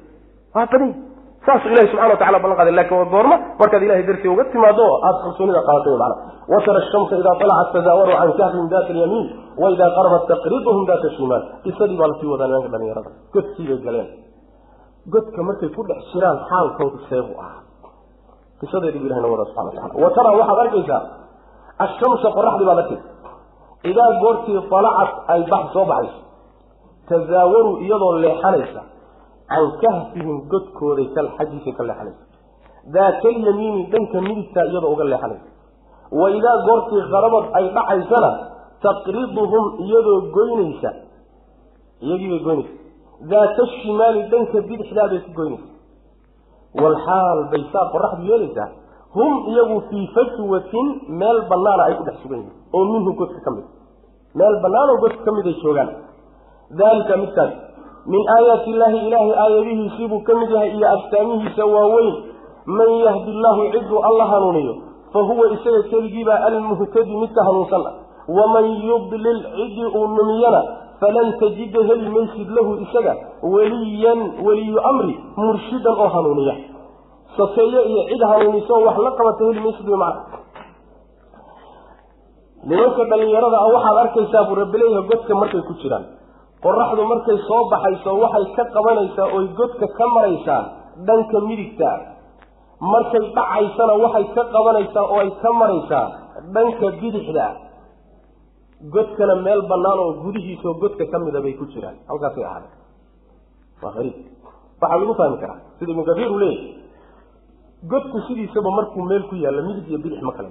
waa 0.54 0.66
badan 0.66 0.88
yihiin 0.88 1.04
saasuu 1.46 1.68
ilahi 1.72 1.88
subxana 1.90 2.12
wa 2.14 2.16
tacala 2.20 2.38
ballan 2.42 2.56
qaaday 2.60 2.74
laakiin 2.78 2.98
waa 3.00 3.10
goorma 3.14 3.36
markaad 3.60 3.82
ilahay 3.86 4.02
dartii 4.08 4.28
uga 4.34 4.44
timaado 4.52 4.82
oo 4.90 4.96
aada 5.06 5.18
kalsoonida 5.24 5.60
qaadatay 5.68 5.92
wy 5.92 5.98
macana 6.02 6.16
watara 6.52 6.78
ashamsa 6.82 7.14
idaa 7.22 7.34
talacat 7.42 7.68
tazaawaru 7.76 8.12
can 8.20 8.32
kahfihim 8.40 8.68
data 8.74 8.90
alyamiin 8.94 9.26
wa 9.62 9.66
idaa 9.74 9.90
qarabat 9.98 10.22
taqriduhum 10.32 10.82
data 10.90 11.08
shimaal 11.16 11.42
qisadii 11.64 11.98
baa 12.00 12.08
la 12.12 12.14
sii 12.20 12.30
wadaa 12.32 12.46
nimanka 12.50 12.68
dhalinyarada 12.74 13.10
godkii 13.34 13.66
bay 13.70 13.78
galeen 13.86 14.08
godka 15.12 15.40
markay 15.42 15.68
ku 15.76 15.82
dhex 15.88 16.00
jiraan 16.12 16.38
xaalkoodu 16.50 16.98
seebu 17.08 17.32
ahaa. 17.42 17.62
Qisadeedii 18.60 19.00
bu 19.02 19.06
ilahi 19.06 19.20
na 19.22 19.28
wada 19.32 19.44
subxana 19.50 19.68
wa 19.68 19.74
tacala 19.76 20.00
wa 20.04 20.10
taraa 20.16 20.34
waxaad 20.40 20.58
arkaysaa 20.64 21.02
ashamsa 21.84 22.28
qoraxdii 22.36 22.66
baad 22.68 22.78
arkaysa 22.84 23.08
idaa 23.90 24.10
goortii 24.22 24.60
falacad 24.70 25.10
ay 25.32 25.40
bax 25.50 25.64
soo 25.74 25.84
baxayso 25.90 26.20
tasaawaruu 27.08 27.76
iyadoo 27.84 28.12
leexanaysa 28.24 28.80
can 29.50 29.66
kahfihim 29.82 30.36
godkooday 30.50 31.06
xaggiisa 31.14 31.70
ka 31.78 31.82
leexanaysa. 31.88 32.24
Daatalyamiini 32.94 33.82
dhanka 33.92 34.18
midigtaa 34.28 34.64
iyadoo 34.70 34.92
uga 34.94 35.04
leexanaysa. 35.12 35.48
Wa 36.20 36.26
idaa 36.38 36.56
goortii 36.66 37.02
kharabad 37.12 37.44
ay 37.58 37.64
dhacaysana 37.76 38.30
taqriduhum 38.84 39.64
iyadoo 39.84 40.20
goynaysa. 40.36 40.90
Iyagiibay 42.04 42.40
goynaysa 42.46 42.74
daata 43.32 43.66
shimaali 43.82 44.22
dhanka 44.32 44.60
bidixdaabay 44.68 45.20
ku 45.26 45.30
goynaysa 45.38 45.68
walxaal 46.82 47.38
bay 47.52 47.62
saa 47.72 47.86
qoraxdu 47.94 48.22
yeelaysaa 48.30 48.68
hum 49.16 49.32
iyagu 49.52 49.80
fii 49.90 50.06
fajwatin 50.14 50.86
meel 51.20 51.38
banaana 51.50 51.82
ay 51.88 51.94
ku 51.98 52.04
dhex 52.08 52.16
sugan 52.22 52.38
yihiin 52.38 52.74
oo 52.76 52.84
minhu 52.92 53.12
godka 53.20 53.40
ka 53.46 53.50
mid 53.56 53.64
meel 54.40 54.56
bannaan 54.64 54.88
oo 54.94 54.98
godka 55.04 55.22
ka 55.24 55.32
mid 55.36 55.46
ay 55.52 55.56
joogaan 55.62 55.90
daalika 56.80 57.16
midkaas 57.22 57.52
min 58.12 58.22
aayaati 58.36 58.70
illaahi 58.70 58.98
ilaahay 59.08 59.32
aayadihiisiibuu 59.44 60.20
ka 60.28 60.34
mid 60.40 60.50
yahay 60.56 60.70
iyo 60.76 60.86
astaamihiisa 60.96 61.64
waaweyn 61.74 62.14
man 62.78 62.90
yahdi 63.06 63.30
illaahu 63.36 63.62
ciduu 63.74 64.00
alla 64.08 64.24
hanuuniyo 64.32 64.74
fa 65.12 65.20
huwa 65.28 65.46
isaga 65.56 65.82
keligiibaa 65.90 66.38
almuhtadi 66.50 67.16
midka 67.22 67.40
hanuunsan 67.48 67.82
ah 67.90 67.94
waman 68.38 68.66
yudlil 68.90 69.40
ciddii 69.56 69.88
uu 69.98 70.06
numiyana 70.16 70.60
falan 71.00 71.28
tajida 71.40 71.80
heli 71.88 72.08
maysid 72.16 72.48
lahu 72.56 72.72
isaga 72.84 73.14
weliyan 73.54 74.20
weliyu 74.46 74.78
amri 74.90 75.14
murshidan 75.36 75.94
oo 76.04 76.08
hanuuniya. 76.14 76.54
Sateeye 77.36 77.80
iyo 77.92 78.02
cid 78.10 78.22
hanuuniso 78.30 78.74
wax 78.86 78.96
la 79.06 79.10
qabata 79.18 79.42
heli 79.50 79.60
maysid 79.66 79.86
wy 79.92 79.96
macna 80.04 80.22
nimanka 82.70 83.02
dhalinyarada 83.10 83.56
ah 83.64 83.68
waxaad 83.74 83.96
arkaysaa 84.04 84.44
buu 84.48 84.56
rabbileeyahay 84.62 85.04
godka 85.10 85.32
markay 85.42 85.62
ku 85.68 85.74
jiraan. 85.82 86.04
Qoraxdu 86.64 87.02
markay 87.12 87.38
soo 87.48 87.62
baxayso 87.72 88.10
waxay 88.22 88.44
ka 88.56 88.64
qabanaysaa 88.76 89.28
oy 89.36 89.44
godka 89.60 89.86
ka 89.98 90.06
maraysaa 90.16 90.62
dhanka 91.08 91.38
midigta. 91.48 91.90
Markay 92.92 93.24
dhacaysana 93.36 93.94
waxay 94.04 94.24
ka 94.36 94.42
qabanaysaa 94.54 95.04
oo 95.12 95.18
ay 95.24 95.30
ka 95.42 95.50
maraysaa 95.60 96.06
dhanka 96.54 96.86
bidixda 97.00 97.46
godkana 98.94 99.34
meel 99.46 99.62
bannaan 99.70 99.98
oo 100.04 100.12
gudihiisaoo 100.24 100.74
godka 100.82 101.04
ka 101.12 101.18
mida 101.18 101.40
bay 101.40 101.54
ku 101.60 101.64
jiraan. 101.72 101.96
Halkaasay 102.08 102.44
ahaada 102.44 102.68
waa 103.82 103.92
ariib 104.00 104.16
waxaa 104.80 104.98
lagu 105.00 105.14
fahmi 105.20 105.36
karaa 105.42 105.60
sida 105.78 105.90
ibnu 105.92 106.04
kabiir 106.10 106.30
uu 106.32 106.38
leeyahy 106.38 106.74
godku 107.92 108.18
sidiisaba 108.28 108.70
markuu 108.78 109.02
meel 109.10 109.22
ku 109.30 109.34
yaallo 109.44 109.62
midig 109.68 109.88
iyo 109.90 109.98
bidix 110.04 110.20
ma 110.28 110.32
kala 110.36 110.48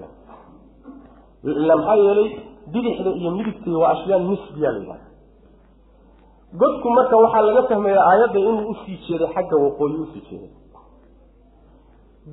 le 1.44 1.52
ila 1.64 1.76
maxaa 1.80 1.96
yeelay 2.06 2.30
bidixda 2.74 3.10
iyo 3.22 3.32
midigtii 3.38 3.76
waa 3.82 3.92
ashyaa 3.96 4.20
nisbiya 4.30 4.72
la 4.72 4.80
yidhahda 4.80 5.08
godku 6.62 6.88
marka 6.98 7.16
waxaa 7.24 7.42
laga 7.48 7.62
fahmayaa 7.70 8.06
aayadda 8.12 8.40
inuu 8.40 8.70
u 8.72 8.76
sii 8.86 8.98
jeeday 9.08 9.30
xagga 9.36 9.56
waqooyi 9.66 9.98
u 10.04 10.08
sii 10.14 10.24
jeeday. 10.30 10.52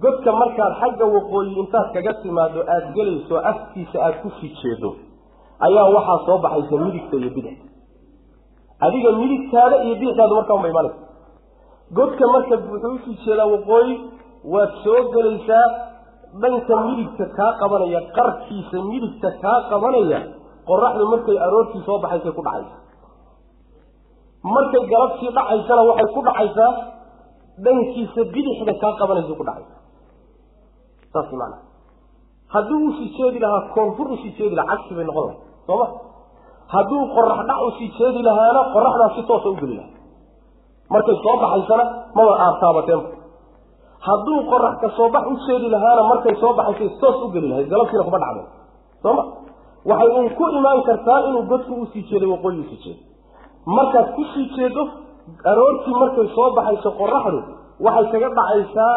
Godka 0.03 0.30
markaad 0.40 0.72
xagga 0.80 1.05
waqooyi 1.16 1.53
intaad 1.62 1.86
kaga 1.95 2.12
timaado 2.22 2.61
aada 2.74 2.93
gelayso 2.97 3.34
afkiisa 3.51 3.97
aada 4.07 4.18
ku 4.22 4.28
sii 4.40 4.53
jeedo 4.62 4.90
ayaa 5.66 5.86
waxaa 5.96 6.18
soo 6.26 6.38
baxaysa 6.44 6.76
midigta 6.84 7.16
iyo 7.20 7.30
bidix. 7.36 7.56
Adiga 8.86 9.10
midigtaada 9.20 9.76
iyo 9.84 9.94
bidixdaadu 10.00 10.34
markaa 10.38 10.54
unba 10.58 10.68
imaanaysa 10.72 11.00
godka 11.98 12.24
marka 12.34 12.54
wuxuu 12.70 12.94
u 12.96 12.98
sii 13.04 13.16
jeedaa 13.24 13.48
waqooyi 13.54 13.94
waad 14.54 14.70
soo 14.84 15.00
gelaysaa 15.14 15.66
dhanka 16.42 16.74
midigta 16.86 17.24
kaa 17.38 17.52
qabanaya 17.60 18.00
qarkiisa 18.16 18.78
midigta 18.90 19.28
kaa 19.44 19.58
qabanaya 19.70 20.20
qoraxdu 20.70 21.04
markay 21.12 21.36
aroortii 21.46 21.82
soo 21.88 21.98
baxaysay 22.04 22.32
ku 22.38 22.42
dhacaysa. 22.46 22.76
Markay 24.54 24.84
galabtii 24.92 25.30
dhacaysana 25.38 25.82
waxay 25.90 26.08
ku 26.14 26.20
dhacaysaa 26.28 26.70
dhankiisa 27.64 28.20
bidixda 28.34 28.72
kaa 28.82 28.92
qabanaysa 29.00 29.32
ku 29.40 29.44
dhacaysa. 29.48 29.74
Saas 31.12 31.30
maana 31.40 31.56
haddii 32.54 32.82
u 32.88 32.92
sii 32.98 33.10
jeedi 33.18 33.38
lahaa 33.44 33.62
koonfur 33.74 34.08
u 34.12 34.16
sii 34.22 34.32
jeedi 34.38 34.54
lahaa 34.58 34.76
cagsi 34.76 34.94
bay 34.96 35.04
noqon 35.10 35.24
lahay 35.28 35.38
sooma 35.66 35.86
hadduu 36.74 37.02
qorax 37.14 37.38
dhac 37.48 37.60
u 37.66 37.70
sii 37.78 37.88
jeedi 37.98 38.20
lahaana 38.28 38.60
qoraxdaa 38.74 39.10
si 39.16 39.22
toosa 39.30 39.48
u 39.48 39.56
geli 39.60 39.74
lahaa. 39.80 39.90
Markay 40.92 41.16
soo 41.24 41.34
baxaysana 41.42 41.84
maba 42.16 42.32
aad 42.46 42.56
taabateenba 42.62 43.08
hadduu 44.06 44.38
qorax 44.50 44.74
ka 44.82 44.88
soo 44.96 45.08
bax 45.14 45.24
u 45.32 45.34
jeedi 45.46 45.68
lahaana 45.74 46.02
markay 46.10 46.34
soo 46.42 46.52
baxaysay 46.58 46.90
toos 47.00 47.16
u 47.24 47.28
geli 47.34 47.48
lahayd 47.52 47.68
galabtiina 47.72 48.04
kuma 48.08 48.18
dhacdeen 48.24 48.48
sooma 49.02 49.22
waxay 49.90 50.08
uun 50.16 50.28
ku 50.38 50.44
imaan 50.58 50.80
kartaa 50.88 51.18
inuu 51.28 51.44
godku 51.52 51.72
u 51.82 51.86
sii 51.92 52.02
jeeday 52.10 52.28
waqooyi 52.34 52.60
u 52.64 52.66
sii 52.70 52.80
jeedo 52.84 53.00
markaad 53.76 54.06
ku 54.16 54.22
sii 54.32 54.46
jeedo 54.56 54.82
aroortii 55.50 55.94
markay 56.02 56.26
soo 56.36 56.48
baxayso 56.58 56.90
qoraxdu 57.00 57.40
waxay 57.86 58.06
kaga 58.12 58.28
dhacaysaa 58.38 58.94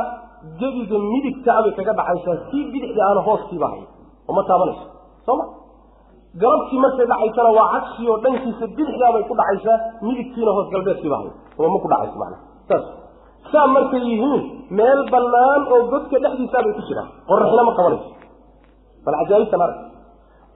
gebiga 0.59 0.97
midigtaa 1.11 1.59
bay 1.65 1.73
kaga 1.79 1.93
dhacaysaa 1.99 2.37
sii 2.49 2.63
bidixda 2.73 3.01
aana 3.09 3.21
hooskiiba 3.27 3.67
hay 3.73 3.81
oma 4.29 4.41
taabanayso. 4.49 4.85
Sooma 5.25 5.43
galabtii 6.43 6.79
markay 6.85 7.05
dhacaysana 7.11 7.49
waa 7.57 7.67
cagsi 7.73 8.03
oo 8.11 8.17
dhankiisa 8.25 8.65
bidixdaabay 8.77 9.23
ku 9.29 9.33
dhacaysaa 9.41 9.77
midigtiina 10.07 10.51
hoos 10.57 10.67
galbeedkiiba 10.73 11.17
hay 11.21 11.29
oma 11.59 11.67
ma 11.73 11.77
ku 11.83 11.87
dhacayso 11.93 12.17
macana 12.21 12.37
saas 12.69 12.85
saa 13.53 13.67
markay 13.75 14.01
yihiin 14.09 14.41
meel 14.79 14.99
bannaan 15.13 15.61
oo 15.75 15.81
godka 15.93 16.17
dhexdiisaabay 16.25 16.73
ku 16.77 16.81
jiraan. 16.89 17.07
Qoraxina 17.29 17.63
ma 17.69 17.73
qabanayso. 17.79 18.09
Bal 19.05 19.15
cajaa'ibtan 19.21 19.61
arag. 19.65 19.77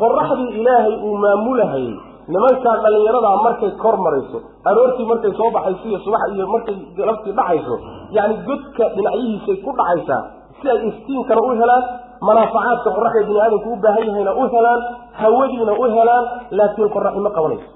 Qoraxdii 0.02 0.50
ilaahay 0.60 0.96
uu 1.08 1.16
maamulahayey 1.24 1.94
nimankaa 2.34 2.76
dhalinyaradaa 2.84 3.36
markay 3.46 3.72
kor 3.84 3.96
marayso 4.06 4.38
aroortii 4.70 5.06
markay 5.12 5.32
soo 5.40 5.50
baxayso 5.56 5.86
iyo 5.92 6.00
subax 6.06 6.22
iyo 6.36 6.46
markay 6.56 6.76
galabtii 7.00 7.34
dhacayso 7.40 7.76
yacni 8.18 8.36
godka 8.50 8.84
dhinacyihiisay 8.98 9.58
ku 9.66 9.72
dhacaysaa 9.80 10.22
si 10.60 10.66
ay 10.74 10.80
istiinkana 10.90 11.42
u 11.46 11.50
helaan 11.62 11.84
manaafacaadka 12.28 12.90
qoraxda 12.98 13.22
bini 13.30 13.40
aadamku 13.46 13.68
u 13.74 13.76
baahan 13.84 14.06
yahayna 14.10 14.32
u 14.42 14.44
helaan 14.56 14.80
hawadiina 15.22 15.74
u 15.82 15.84
helaan 15.98 16.26
laakiin 16.58 16.90
qoraxi 16.96 17.20
ma 17.26 17.30
qabanayso 17.38 17.68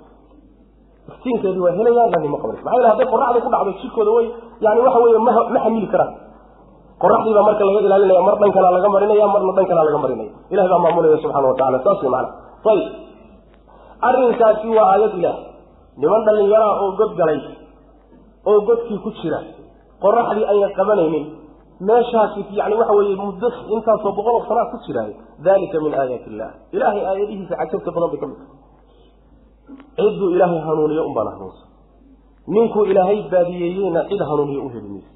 iftiinkeedii 1.14 1.64
waa 1.66 1.74
helayaan 1.80 2.10
laakiin 2.14 2.32
ma 2.36 2.38
qabanayso 2.42 2.64
maxaa 2.66 2.78
yele 2.80 2.90
hadday 2.92 3.08
qoraxda 3.14 3.40
ku 3.46 3.50
dhacdo 3.54 3.72
jidkooda 3.82 4.12
way 4.18 4.26
yani 4.66 4.80
waxa 4.86 5.00
weeye 5.04 5.20
ma 5.28 5.32
ma 5.56 5.60
xamili 5.66 5.88
karaan. 5.94 6.12
Qoraxdii 7.04 7.34
baa 7.38 7.46
marka 7.50 7.64
laga 7.68 7.80
ilaalinaya 7.88 8.22
mar 8.28 8.36
dhankana 8.42 8.70
laga 8.76 8.90
marinaya 8.96 9.26
marna 9.34 9.52
dhankana 9.58 9.82
laga 9.88 9.98
marinaya. 10.04 10.32
Ilahi 10.54 10.68
baa 10.74 10.82
maamulaya 10.86 11.18
subxana 11.24 11.48
wa 11.52 11.56
tacala 11.60 11.78
saas 11.86 12.00
macana 12.14 12.30
ayib 12.72 12.88
arrinkaasi 14.08 14.68
waa 14.78 14.88
aayad 14.94 15.14
ilaah. 15.20 15.38
Niman 16.02 16.22
dhallinyaraha 16.28 16.74
oo 16.84 16.92
god 17.00 17.12
galay 17.20 17.40
oo 18.50 18.60
godkii 18.68 19.00
ku 19.04 19.10
jira 19.22 19.40
qoraxdii 20.04 20.46
ayna 20.52 20.68
qabanaynin 20.78 21.26
meeshaasi 21.90 22.42
yani 22.60 22.76
waxa 22.80 22.94
weeye 23.00 23.16
muddo 23.26 23.48
intaasoo 23.76 24.12
boqol 24.18 24.36
oo 24.40 24.46
sanaa 24.50 24.66
ku 24.72 24.78
jiraayo 24.88 25.16
dalika 25.48 25.78
min 25.86 25.94
aayaati 26.02 26.28
illah 26.34 26.50
ilaahay 26.76 27.04
aayadihiisa 27.12 27.56
cajabta 27.62 27.92
badan 27.96 28.10
bay 28.14 28.20
ka 28.24 28.28
mid 28.32 28.38
tahay. 28.38 28.62
Cidduu 29.98 30.30
ilaahay 30.36 30.60
hanuuniyo 30.68 31.04
unbaana 31.10 31.32
hanuunsan. 31.36 31.68
Ninkuu 32.56 32.86
ilaahay 32.92 33.20
baadiyeeyeyna 33.34 34.02
cid 34.10 34.22
hanuuniyo 34.30 34.62
u 34.66 34.70
heli 34.74 34.90
mayso 34.94 35.12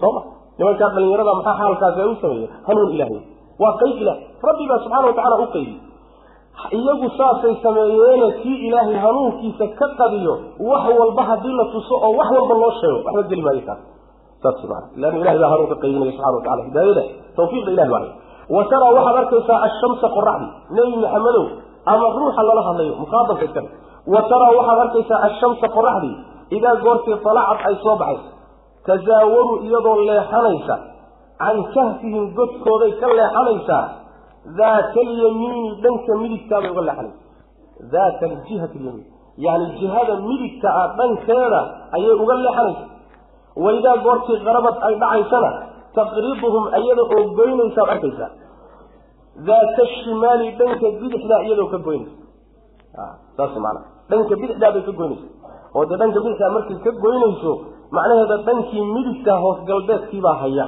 sooma 0.00 0.20
nimankaa 0.58 0.88
dhalinyarada 0.94 1.32
maxaa 1.38 1.56
xaalkaasi 1.60 2.00
ay 2.04 2.08
u 2.12 2.16
sameeyeen? 2.22 2.50
Hanuun 2.68 2.90
ilaahay. 2.96 3.20
Waa 3.62 3.72
qayb 3.80 3.96
ilaah. 4.02 4.18
Rabbi 4.48 4.64
baa 4.70 4.78
subxana 4.84 5.06
wa 5.10 5.14
tacala 5.18 5.36
u 5.44 5.46
qaybi 5.56 5.74
iyagu 6.78 7.08
saasay 7.18 7.54
sameeyeene 7.64 8.28
kii 8.42 8.58
ilaahay 8.68 8.96
hanuunkiisa 9.04 9.66
ka 9.78 9.86
qadiyo 10.00 10.34
wax 10.70 10.84
walba 11.00 11.22
haddii 11.30 11.54
la 11.60 11.64
tuso 11.74 11.94
oo 12.06 12.12
wax 12.18 12.28
walba 12.38 12.54
loo 12.62 12.72
sheego. 12.80 12.98
Waxba 13.06 13.22
geli 13.30 13.42
maayo 13.46 13.62
kaas 13.68 13.80
saas 14.44 14.60
maana 14.70 14.86
leanna 15.02 15.18
ilahay 15.22 15.38
baa 15.42 15.50
hanuun 15.54 15.68
ka 15.72 15.76
qaybinaya 15.84 16.12
subxana 16.16 16.32
wa 16.36 16.42
tacala 16.44 16.62
hidaayada. 16.68 17.04
Tawfiiqda 17.38 17.70
ilahi 17.76 17.90
baa 17.94 18.04
wa 18.56 18.62
taraa 18.70 18.90
waxaad 18.96 19.16
arkaysaa 19.24 19.58
ashamsa 19.68 20.06
qoraxdi 20.16 20.46
nebi 20.76 20.92
maxamedow 21.04 21.44
ama 21.92 22.06
ruuxa 22.18 22.42
lala 22.48 22.62
hadlayo 22.68 22.94
mukhaatabka 23.02 23.44
iskale 23.48 23.68
wa 24.14 24.20
taraa 24.30 24.52
waxaad 24.58 24.78
arkaysaa 24.86 25.20
ashamsa 25.28 25.66
qoraxdii 25.76 26.14
idaa 26.56 26.74
goortii 26.84 27.16
talacad 27.26 27.58
ay 27.68 27.76
soo 27.84 27.96
baxayso 28.02 28.30
tasaawaru 28.88 29.54
iyadoo 29.66 29.96
leexanaysa. 30.08 30.76
Can 31.40 31.56
kahfihim 31.74 32.24
godkooday 32.38 32.92
ka 33.00 33.06
leexanaysaa 33.18 33.82
daata 34.58 35.00
alyamiini 35.06 35.70
dhanka 35.84 36.12
midigtaabay 36.22 36.70
uga 36.74 36.82
leexanaysa. 36.88 37.20
Daata 37.94 38.26
jihati 38.48 38.76
alyamiin. 38.80 39.06
Yani 39.46 39.66
jihada 39.80 40.14
midigta 40.28 40.68
ah 40.80 40.86
dhankeeda 40.98 41.60
ayay 41.96 42.12
uga 42.24 42.34
leexanaysa 42.44 42.84
waidaa 43.64 43.96
goortii 44.06 44.38
qarabad 44.46 44.76
ay 44.88 44.94
dhacaysana 45.02 45.50
taqriduhum 45.98 46.64
iyada 46.80 47.02
oo 47.16 47.22
goynaysaad 47.38 47.88
arkaysaa. 47.94 48.30
Daata 49.46 49.82
shimaali 49.94 50.46
dhanka 50.58 50.86
bidixdaa 51.00 51.40
iyadoo 51.46 51.68
ka 51.72 51.78
goynaysa. 51.78 52.16
Saas 53.36 53.54
maana. 53.64 53.80
Dhanka 54.10 54.34
bidixdaabay 54.42 54.82
ka 54.88 54.92
goynaysa. 55.00 55.26
Oo 55.74 55.84
dee 55.90 55.96
dhanka 56.00 56.18
bidixdaa 56.24 56.50
markay 56.56 56.78
ka 56.86 56.90
goynayso 57.04 57.52
macnaheeda 57.96 58.36
dhankii 58.46 58.84
midigtaa 58.94 59.38
hoos 59.44 59.58
galbeedkiibaa 59.68 60.36
haya. 60.42 60.66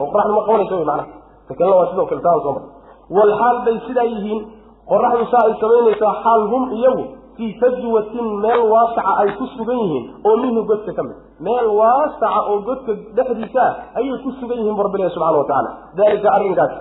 Oo 0.00 0.06
qoraxdu 0.12 0.32
ma 0.38 0.42
qabanaysa 0.48 0.74
wy 0.80 0.84
macnaha 0.90 1.06
ta 1.48 1.52
kalena 1.58 1.76
waa 1.80 1.88
sidoo 1.90 2.06
kale 2.10 2.20
taa 2.26 2.38
soo 2.44 2.52
mar 2.56 2.64
walxaal 3.16 3.56
bay 3.66 3.76
sidaa 3.86 4.08
yihiin. 4.12 4.40
Qoraxdu 4.90 5.24
saa 5.32 5.42
ay 5.48 5.54
samaynaysaa 5.62 6.12
xaal 6.24 6.42
hum 6.52 6.62
iyagu 6.78 7.04
fii 7.36 7.50
fajwatin 7.60 8.26
meel 8.44 8.62
waasaca 8.72 9.12
ay 9.22 9.30
ku 9.38 9.46
sugan 9.56 9.78
yihiin 9.82 10.04
oo 10.28 10.36
minhu 10.42 10.62
godka 10.70 10.92
ka 10.98 11.02
mid. 11.02 11.16
Meel 11.46 11.66
waasaca 11.78 12.40
oo 12.50 12.58
godka 12.68 12.92
dhexdiisa 13.16 13.62
ah 13.62 13.98
ayay 14.00 14.16
ku 14.24 14.30
sugan 14.40 14.58
yihiin 14.60 14.76
barbileh 14.80 15.10
subxana 15.14 15.38
wa 15.38 15.46
tacala 15.50 15.70
dalika 15.98 16.28
arrinkaas 16.36 16.72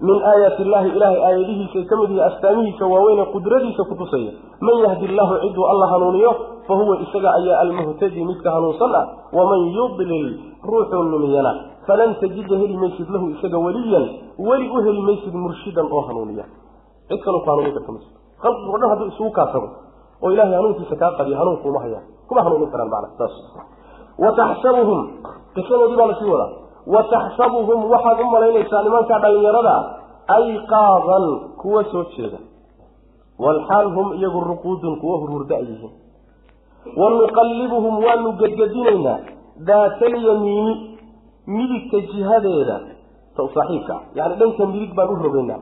min 0.00 0.16
aayaati 0.32 0.62
illahi 0.66 0.88
ilahay 0.96 1.18
aayadihiisa 1.28 1.80
ka 1.90 1.94
mid 2.00 2.10
yihi 2.10 2.22
astaamihiisa 2.28 2.84
waaweyne 2.92 3.24
qudradiisa 3.34 3.82
kutusaya 3.90 4.32
man 4.66 4.76
yahdi 4.84 5.04
illahu 5.10 5.34
ciduu 5.44 5.64
alla 5.72 5.86
hanuuniyo 5.92 6.32
fa 6.66 6.74
huwa 6.80 6.96
isaga 7.04 7.30
ayaa 7.38 7.58
almuhtadi 7.64 8.24
midka 8.24 8.48
hanuunsan 8.56 8.94
ah 9.00 9.04
waman 9.32 9.60
yudlil 9.78 10.26
ruuxuu 10.64 11.02
lumiyana. 11.12 11.52
Falan 11.86 12.14
tajida 12.20 12.56
heli 12.62 12.76
maysid 12.76 13.08
lahu 13.14 13.30
isaga 13.36 13.58
weliyan 13.66 14.04
weli 14.48 14.66
u 14.68 14.78
heli 14.86 15.00
maysid 15.08 15.34
murshidan 15.34 15.86
oo 15.90 16.02
hanuuniya. 16.08 16.44
Cid 17.08 17.20
kaloo 17.24 17.40
ku 17.44 17.50
hanuunin 17.50 17.74
karta 17.76 17.92
ma 17.92 18.00
khalqigo 18.42 18.76
dhan 18.80 18.88
hadduu 18.92 19.08
isugu 19.12 19.30
kaasabo 19.38 19.68
oo 20.22 20.30
ilahay 20.34 20.54
hanuunkiisa 20.58 20.96
kaa 21.02 21.12
qadiya 21.18 21.38
hanuunka 21.40 21.68
uma 21.70 21.80
hayaan 21.84 22.04
kuma 22.28 22.40
hanuunin 22.44 22.70
karaan 22.72 22.90
macna 22.94 23.08
saas. 23.18 23.34
Wataxsabuhum 24.22 25.00
qisadoodii 25.54 25.96
baa 26.00 26.06
la 26.10 26.14
sii 26.20 26.30
wadaa. 26.34 26.50
Wataxsabuhum 26.94 27.78
waxaad 27.92 28.18
u 28.20 28.26
malaynaysaa 28.34 28.82
nimankaa 28.86 29.18
dhalinyarada 29.24 29.74
ayqaadan 30.36 31.24
kuwa 31.60 31.84
soo 31.92 32.04
jeeda. 32.16 32.38
Walxaal 33.44 33.88
hum 33.96 34.12
iyagu 34.18 34.40
ruquudun 34.50 35.00
kuwa 35.00 35.16
hurhurda 35.18 35.56
ay 35.56 35.64
yihiin. 35.70 35.92
Wanuqallibuhum 37.00 37.94
waanu 38.04 38.32
gedgedinaynaa 38.40 39.18
daatalyamiini 39.68 40.74
midigta 41.46 42.00
jihadeeda 42.12 42.76
saaxiibka 43.36 43.96
yani 44.14 44.34
dhanka 44.40 44.66
midig 44.66 44.92
baan 44.98 45.08
u 45.08 45.16
rogaynaa. 45.26 45.60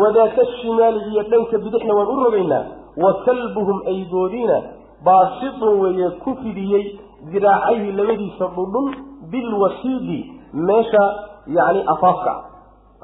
Wadaata 0.00 0.42
shimaali 0.60 1.00
iyo 1.12 1.22
dhanka 1.32 1.58
bidixna 1.64 1.94
waan 1.98 2.08
u 2.08 2.24
rogaynaa 2.24 2.64
wa 3.02 3.12
kalbuhum 3.26 3.78
aygoodiina 3.92 4.58
baasitun 5.04 5.80
weeye 5.82 6.10
ku 6.24 6.34
fidiyey 6.42 6.84
diraacayhi 7.32 7.92
labadiisa 7.98 8.46
dhudhun 8.56 8.86
bilwasiidi 9.32 10.20
meesha 10.68 11.04
yani 11.46 11.80
afaafka 11.94 12.34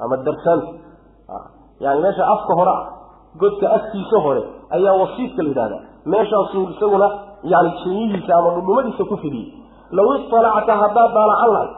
ama 0.03 0.17
darsaanta 0.17 0.73
yani 1.79 2.01
meesha 2.01 2.27
afka 2.35 2.53
hore 2.59 2.71
ah 2.71 2.83
godka 3.43 3.67
afkiisa 3.77 4.17
hore 4.25 4.43
ayaa 4.75 4.93
wasiidka 5.03 5.43
la 5.43 5.49
yidhahda 5.49 5.77
meeshaasuu 6.13 6.63
isaguna 6.75 7.07
yani 7.53 7.71
jiniyihiisa 7.83 8.35
ama 8.39 8.49
dhudhumadiisa 8.55 9.03
ku 9.11 9.17
fidiyey. 9.17 9.53
Low 9.91 10.07
iطalacta 10.17 10.73
haddaad 10.81 11.11
daalacan 11.17 11.49
lahay 11.55 11.69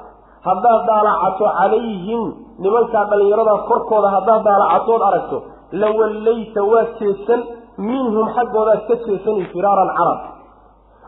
haddaad 0.48 0.82
daalacato 0.90 1.46
calayhim 1.60 2.24
nimankaa 2.64 3.06
dhallinyarada 3.12 3.56
korkooda 3.70 4.10
haddaad 4.16 4.44
daalacatood 4.48 5.02
aragto 5.10 5.38
lawallayta 5.82 6.64
waad 6.72 6.88
jeedsan 7.00 7.42
minhum 7.78 8.28
xaggoodaad 8.38 8.82
ka 8.88 8.96
jeesani 9.06 9.46
firaaran 9.54 9.90
carab. 9.98 10.20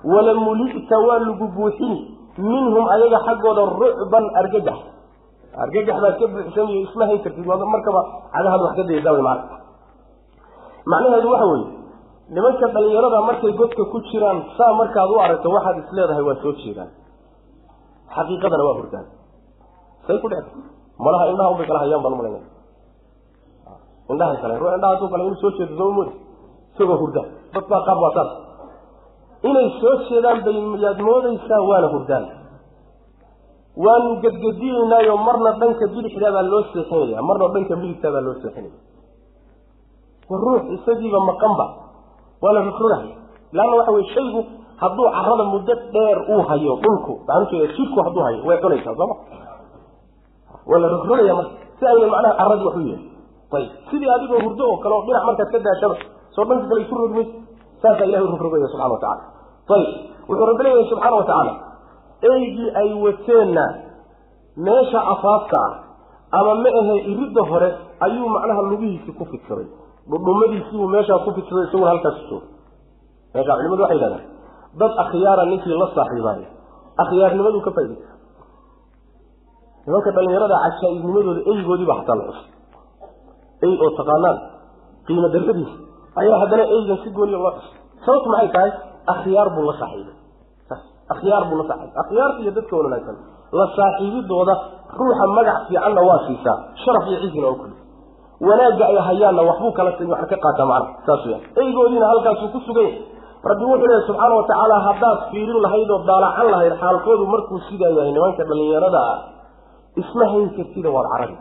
Wala 0.03 0.34
muli'ta 0.34 0.95
waa 1.07 1.20
lagu 1.26 1.45
buuxini 1.55 1.99
minhum 2.38 2.86
ayaga 2.95 3.20
xaggooda 3.28 3.61
rucban 3.82 4.26
argagax. 4.41 4.80
Argagax 5.63 5.97
baad 6.03 6.15
ka 6.22 6.26
buuxsaniyo 6.34 6.80
isma 6.88 7.03
hayn 7.09 7.20
kartid 7.26 7.45
markaba 7.45 8.01
cagahaad 8.36 8.61
wax 8.65 8.74
ka 8.80 8.84
daydaa 8.89 9.13
wy 9.17 9.22
maana 9.28 9.43
macnaheedu 10.91 11.28
waxa 11.34 11.45
weeye 11.51 11.67
nimanka 12.36 12.65
dhallinyarada 12.74 13.20
markay 13.30 13.51
godka 13.59 13.84
ku 13.91 13.97
jiraan 14.09 14.38
saa 14.57 14.72
markaad 14.80 15.09
u 15.09 15.17
aragto 15.26 15.47
waxaad 15.55 15.76
is 15.82 15.89
leedahay 15.97 16.24
waa 16.30 16.38
soo 16.43 16.53
jeedaan. 16.61 16.89
Xaqiiqadana 18.15 18.63
waa 18.67 18.76
hurdaan. 18.80 19.05
Say 20.07 20.17
ku 20.22 20.28
dhec 20.32 20.45
malaha 21.05 21.26
indhaha 21.32 21.49
unbay 21.53 21.65
kala 21.70 21.80
hayaan 21.84 22.01
baan 22.03 22.13
umalayna 22.17 22.39
indhahay 24.13 24.38
kale 24.41 24.53
ruux 24.61 24.72
indhaha 24.78 24.93
hadduu 24.95 25.09
kale 25.13 25.24
inuu 25.28 25.39
soo 25.43 25.51
jeedo 25.57 25.74
soo 25.80 25.91
moodi 25.97 26.13
isagoo 26.80 26.95
hurda. 27.03 27.21
Dad 27.53 27.65
baa 27.71 27.82
qaab 27.88 27.99
waa 28.05 28.13
saas 28.17 28.32
inay 29.49 29.67
soo 29.84 29.95
jeedaan 30.09 30.39
bay 30.47 30.55
yaad 30.86 30.99
moodaysaa 31.07 31.59
waana 31.69 31.88
hurdaan. 31.95 32.25
Waanu 33.86 34.09
gedgediyeynaayo 34.23 35.15
marna 35.27 35.51
dhanka 35.61 35.86
bidixdaa 35.93 36.32
baa 36.38 36.45
loo 36.51 36.63
seexinaya 36.73 37.21
marna 37.30 37.47
dhanka 37.55 37.75
midigtaa 37.82 38.11
baa 38.15 38.23
loo 38.27 38.36
seexinaya 38.43 38.75
war 40.30 40.39
ruux 40.45 40.63
isagiiba 40.77 41.19
maqanba 41.30 41.65
waa 42.43 42.53
la 42.55 42.61
rogrogahay 42.67 43.09
leanna 43.57 43.75
waxa 43.80 43.91
weye 43.95 44.07
shaygu 44.15 44.41
hadduu 44.82 45.07
carada 45.15 45.43
muddo 45.53 45.73
dheer 45.93 46.17
uu 46.34 46.41
hayo 46.49 46.73
dhulku 46.84 47.13
maxaan 47.27 47.43
ujeeda 47.47 47.67
jidhku 47.77 47.97
hadduu 48.05 48.23
hayo 48.27 48.39
way 48.49 48.57
cunaysaa 48.63 48.93
sooma 48.99 49.15
waa 50.69 50.80
la 50.84 50.88
rogrogaya 50.93 51.34
marka 51.39 51.53
si 51.80 51.84
ayna 51.91 52.07
macnaha 52.13 52.34
caradii 52.41 52.65
wax 52.67 52.75
u 52.77 52.82
yeelin 52.89 53.01
ayib 53.57 53.71
sidii 53.89 54.09
adigoo 54.15 54.39
hurdo 54.45 54.63
oo 54.71 54.77
kale 54.84 54.93
oo 54.97 55.03
dhinac 55.07 55.23
markaad 55.30 55.49
ka 55.55 55.59
daashaba 55.67 55.95
soo 56.36 56.45
dhanka 56.49 56.65
kale 56.71 56.84
rogi 57.01 57.13
mayso 57.17 57.36
saasaa 57.82 58.05
ilahay 58.09 58.25
u 58.27 58.32
rogrogaya 58.34 58.67
subxana 58.73 58.93
wa 58.95 58.99
tacala 59.03 59.23
ayib 59.75 59.89
wuxuu 60.30 60.45
rabbi 60.51 60.63
leeyahay 60.65 60.86
subxaana 60.91 61.15
wa 61.21 61.25
tacaala 61.30 61.53
eygii 62.32 62.69
ay 62.82 62.89
wateenna 63.05 63.65
meesha 64.67 64.99
afaafka 65.13 65.59
ah 65.67 65.73
ama 66.39 66.53
ma 66.63 66.69
ahe 66.82 66.95
iridda 67.11 67.41
hore 67.51 67.69
ayuu 68.05 68.30
macnaha 68.36 68.61
lugihiisii 68.71 69.13
ku 69.19 69.25
fidsaday 69.32 69.67
dhudhumadiisiibuu 70.11 70.88
meeshaa 70.95 71.19
ku 71.25 71.32
fidsaday 71.38 71.63
isaguna 71.67 71.89
halkaas 71.93 72.17
jooga 72.30 72.47
meeshaa 73.36 73.55
culimadu 73.59 73.82
waxay 73.86 73.97
yidhahdaan 73.97 74.25
dad 74.82 74.91
akhyaara 75.03 75.43
ninkii 75.51 75.77
la 75.82 75.88
saaxiibaayo 75.97 76.47
akhyaarnimaduu 77.03 77.61
ka 77.67 77.71
faaidaysa 77.77 78.11
nimanka 79.88 80.09
dhalinyarada 80.17 80.55
cajaa'ibnimadooda 80.65 81.41
eygoodiiba 81.51 81.93
xataa 81.99 82.15
la 82.19 82.23
xusay 82.30 82.47
ey 83.67 83.73
oo 83.86 83.89
taqaanaan 83.99 84.38
qiimo 85.07 85.27
darradiisa 85.36 85.75
ayaa 86.22 86.38
haddana 86.43 86.64
eygan 86.76 86.97
si 87.03 87.10
gooniya 87.18 87.38
loo 87.45 87.51
xusay 87.57 87.80
sababtu 88.05 88.30
maxay 88.34 88.49
tahay? 88.55 88.72
Akhyaar 89.14 89.47
buu 89.55 89.64
la 89.70 89.74
saaxiibay. 89.82 90.16
Akhyaar 91.14 91.43
buu 91.49 91.57
la 91.62 91.66
saaxiibay. 91.70 91.97
Akhyaarta 92.03 92.39
iyo 92.43 92.51
dadka 92.57 92.74
wanaagsan. 92.80 93.18
La 93.60 93.66
saaxiibidooda 93.78 94.53
ruuxa 94.99 95.26
magac 95.38 95.57
fiicanna 95.68 96.01
waa 96.10 96.20
siisaa. 96.28 96.57
Sharaf 96.84 97.03
iyo 97.12 97.20
cizina 97.24 97.47
oo 97.51 97.55
kuli 97.62 97.76
wanaagga 98.47 98.84
ay 98.91 98.97
hayaanna 99.07 99.41
waxbuu 99.49 99.72
kala 99.78 99.89
wax 100.14 100.22
ka 100.32 100.38
qaataa 100.45 100.68
macna 100.72 100.89
saas 101.05 101.22
weya 101.28 101.39
eygoodiina 101.62 102.05
halkaasuu 102.12 102.49
ku 102.55 102.60
sugan 102.68 102.86
yahay 102.88 103.03
rabbi 103.49 103.64
wuxuu 103.70 103.88
leehay 103.89 104.03
subxaana 104.07 104.36
wa 104.39 104.43
tacaala 104.49 104.76
haddaad 104.88 105.20
fiirin 105.32 105.60
lahayd 105.66 105.89
oo 105.95 105.99
daalacan 106.10 106.47
lahayd 106.53 106.74
xaalkoodu 106.84 107.26
markuu 107.34 107.60
sidaa 107.70 107.91
yahay 107.97 108.12
nimanka 108.16 108.43
dhallinyarada 108.49 108.99
ah 109.12 109.18
isma 110.01 110.26
hayn 110.34 110.47
kartida 110.57 110.89
waad 110.95 111.07
carabi 111.14 111.38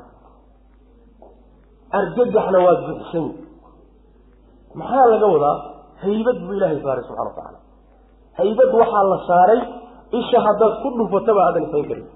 argagaxna 1.99 2.59
waad 2.66 2.79
buuxsani 2.89 3.31
maxaa 4.75 5.07
laga 5.12 5.27
wadaa? 5.35 5.57
Haybad 6.05 6.37
buu 6.47 6.55
ilaahay 6.59 6.79
saaray 6.85 7.03
subxana 7.09 7.25
wa 7.29 7.35
tacaala 7.37 7.59
haybad 8.41 8.71
waxaa 8.81 9.05
la 9.12 9.19
saaray 9.31 9.61
isha 10.21 10.39
haddaad 10.47 10.75
ku 10.83 10.89
dhufataba 10.99 11.41
aadan 11.49 11.62
ishayn 11.69 11.87
karin. 11.91 12.07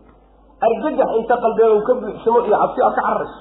Argagax 0.67 1.11
inta 1.21 1.35
qalbeega 1.45 1.75
uu 1.79 1.85
ka 1.89 1.93
buuxsamo 2.03 2.39
iyo 2.47 2.57
cabsi 2.63 2.81
aad 2.87 2.95
ka 2.99 3.03
cararayso. 3.07 3.41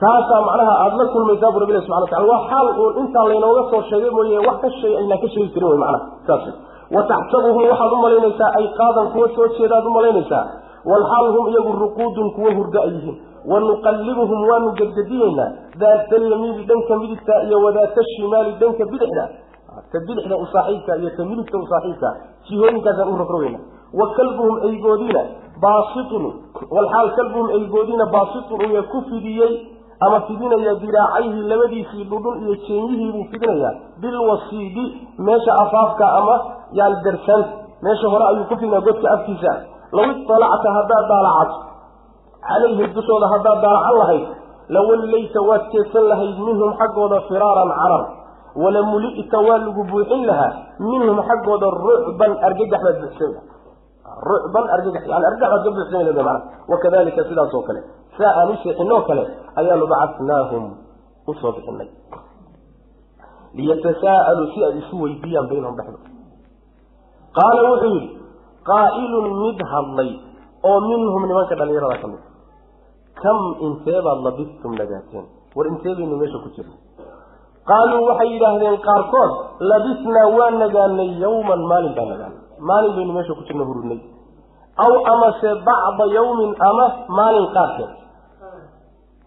Taasaa 0.00 0.40
macnaha 0.48 0.72
aada 0.84 0.96
la 1.00 1.04
kulmaysaa 1.14 1.50
bu 1.54 1.58
rabbi 1.62 1.72
ilahi 1.74 1.84
subxana 1.86 2.00
watacala 2.04 2.26
waa 2.32 2.42
xaal 2.50 2.66
uun 2.82 2.92
intaa 3.02 3.24
laynooga 3.30 3.62
soo 3.72 3.82
sheegay 3.90 4.10
mooye 4.16 4.38
wax 4.48 4.56
ka 4.64 4.68
shay 4.80 4.92
aynaan 5.00 5.20
ka 5.24 5.28
sheegi 5.34 5.50
karin 5.54 5.68
wey 5.72 5.78
macnaha 5.84 6.00
saas. 6.26 6.44
Wa 6.94 7.02
taxsabuhum 7.12 7.62
waxaad 7.70 7.92
u 7.92 7.98
malaynaysaa 8.06 8.50
ayqaadan 8.60 9.06
kuwa 9.12 9.26
soo 9.36 9.46
jeedaad 9.58 9.84
u 9.84 9.90
malaynaysaa. 9.98 10.44
Walxaal 10.90 11.26
hum 11.36 11.44
iyagu 11.52 11.70
ruquudun 11.84 12.28
kuwa 12.36 12.50
hurda 12.58 12.80
ay 12.86 12.90
yihiin 12.96 13.16
wanuqallibuhum 13.46 14.48
waanu 14.48 14.72
gedgediyeynaa 14.72 15.50
daata 15.78 16.16
alyamiini 16.16 16.64
dhanka 16.64 16.96
midigta 16.96 17.42
iyo 17.46 17.62
wadaata 17.64 18.00
shimaali 18.16 18.52
dhanka 18.60 18.84
bidixda 18.84 19.28
ta 19.92 19.98
bidixda 20.06 20.36
u 20.36 20.46
iyo 21.00 21.10
ta 21.16 21.24
midigta 21.24 21.58
u 21.58 21.66
saaxiibka 21.66 22.08
jihooyinkaasaan 22.48 23.08
u 23.08 23.16
rogrogeyna 23.16 23.58
wa 24.00 24.06
kalbuhum 24.14 24.56
eygoodiina 24.68 25.22
baasitun 25.62 26.24
walxaal 26.70 27.10
kalbuhum 27.16 27.50
eygoodiina 27.50 28.06
baasitun 28.06 28.60
uya 28.66 28.82
ku 28.82 29.02
fidiyey 29.10 29.52
ama 30.00 30.20
fidinaya 30.20 30.74
diraacayhi 30.74 31.40
labadiisii 31.50 32.04
dhudhun 32.04 32.42
iyo 32.42 32.54
jeenyihiibuu 32.66 33.24
fidinayaa 33.32 33.74
bilwasiidi 34.00 34.84
meesha 35.18 35.52
afaafka 35.62 36.12
ama 36.12 36.36
yani 36.72 36.96
darsaanta 37.04 37.50
meesha 37.82 38.08
hore 38.08 38.24
ayuu 38.24 38.44
ku 38.44 38.56
fidinaya 38.56 38.80
godka 38.80 39.10
afkiisa 39.10 39.52
law 39.92 40.06
iطalacta 40.10 40.72
haddaad 40.78 41.08
daalacato 41.08 41.71
calayhi 42.48 42.84
dushooda 42.96 43.26
haddaad 43.34 43.58
daalacan 43.64 43.94
lahayd 44.02 44.24
lawallayta 44.76 45.40
waad 45.50 45.62
jeedsan 45.74 46.04
lahayd 46.12 46.36
minhum 46.48 46.70
xaggooda 46.80 47.18
firaaran 47.30 47.70
carar 47.80 48.02
wala 48.62 48.80
muli'ta 48.92 49.38
waa 49.48 49.58
lagu 49.66 49.82
buuxin 49.92 50.22
lahaa 50.30 50.52
minhum 50.90 51.18
xaggooda 51.30 51.66
rucban 51.86 52.32
argagax 52.48 52.80
baad 52.86 52.96
buuxsan 53.04 53.32
rucban 54.30 54.64
argagax 54.76 55.02
yani 55.12 55.24
argagax 55.30 55.50
baad 55.54 55.62
ka 55.66 55.70
buuxsan 55.76 55.98
lahayd 56.00 56.16
macana 56.18 56.40
wakadalika 56.72 57.20
sidaas 57.30 57.54
oo 57.58 57.62
kale 57.68 57.80
saa 58.18 58.32
aan 58.40 58.48
u 58.52 58.56
seexinoo 58.64 59.00
kale 59.10 59.24
ayaanu 59.60 59.84
bacadnaahum 59.92 60.64
u 61.30 61.32
soo 61.40 61.52
bixinay. 61.56 61.88
Liyatasaa'aluu 63.56 64.46
si 64.54 64.58
ay 64.66 64.74
isu 64.80 64.94
weydiiyaan 65.02 65.46
baynahum 65.50 65.76
dhexdooda 65.78 66.10
qaala 67.38 67.60
wuxuu 67.70 67.92
yidhi 67.96 68.08
qaa'ilun 68.70 69.26
mid 69.44 69.58
hadlay 69.72 70.10
oo 70.70 70.78
minhum 70.90 71.22
nimanka 71.30 71.54
dhallinyarada 71.60 71.96
ka 72.02 72.06
mid 72.12 72.22
kam 73.20 73.38
inteebaad 73.68 74.18
labistum 74.26 74.72
nagaateen 74.80 75.26
war 75.56 75.66
intee 75.72 75.94
baynu 75.98 76.16
meesha 76.22 76.38
ku 76.44 76.48
jirna 76.56 76.74
qaaluu 77.70 78.02
waxay 78.10 78.28
yidhaahdeen 78.34 78.76
qaarkood 78.88 79.32
labisnaa 79.72 80.26
waa 80.38 80.50
nagaanay 80.62 81.10
yawman 81.24 81.60
maalin 81.72 81.92
baa 81.98 82.06
nagaanay 82.12 82.40
maalin 82.70 82.92
baynu 82.98 83.12
meesha 83.18 83.34
ku 83.38 83.42
jirna 83.48 83.64
hurudnay 83.70 84.00
aw 84.84 84.92
amase 85.12 85.50
bacda 85.68 86.04
yawmin 86.16 86.52
ama 86.68 86.86
maalin 87.18 87.46
qaarkeed. 87.56 87.90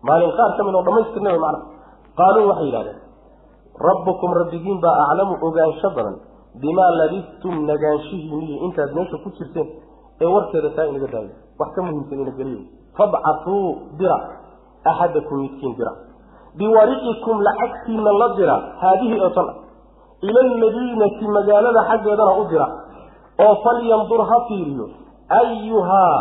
Maalin 0.08 0.32
qaar 0.38 0.52
ka 0.58 0.62
mid 0.66 0.74
oo 0.78 0.84
dhamaystirnay 0.88 1.38
macna. 1.44 1.60
Qaaluu 2.20 2.48
waxay 2.50 2.66
yidhahdeen 2.70 3.00
rabbukum 3.88 4.30
rabbigiin 4.42 4.80
baa 4.86 4.96
aclamu 5.06 5.34
ogaansho 5.48 5.90
badan 5.98 6.16
bimaa 6.62 6.92
labistum 7.02 7.56
nagaanshihiiniyo 7.70 8.58
intaad 8.66 8.90
meesha 8.98 9.18
ku 9.24 9.30
jirteen 9.38 9.68
ee 10.22 10.30
warkeeda 10.36 10.70
taa 10.78 10.86
inaga 10.92 11.08
daayo. 11.14 11.32
Wax 11.60 11.70
ka 11.76 11.82
muhiimsan 11.86 12.20
ina 12.26 12.32
geliyo 12.40 12.62
fabcatuu 12.98 13.68
dira 14.00 14.18
axadakum 14.92 15.38
midkiin 15.44 15.74
dira 15.80 15.92
biwariqikum 16.60 17.36
lacagtiina 17.48 18.12
la 18.22 18.28
dira 18.40 18.56
haadihi 18.82 19.16
oo 19.26 19.30
tan 19.38 19.48
ila 20.28 20.40
almadiinati 20.48 21.26
magaalada 21.38 21.82
xaggeedana 21.90 22.34
u 22.42 22.44
dira 22.52 22.68
oo 23.46 23.54
falyandur 23.66 24.22
ha 24.30 24.38
fiiriyo 24.48 24.86
ayuhaa 25.40 26.18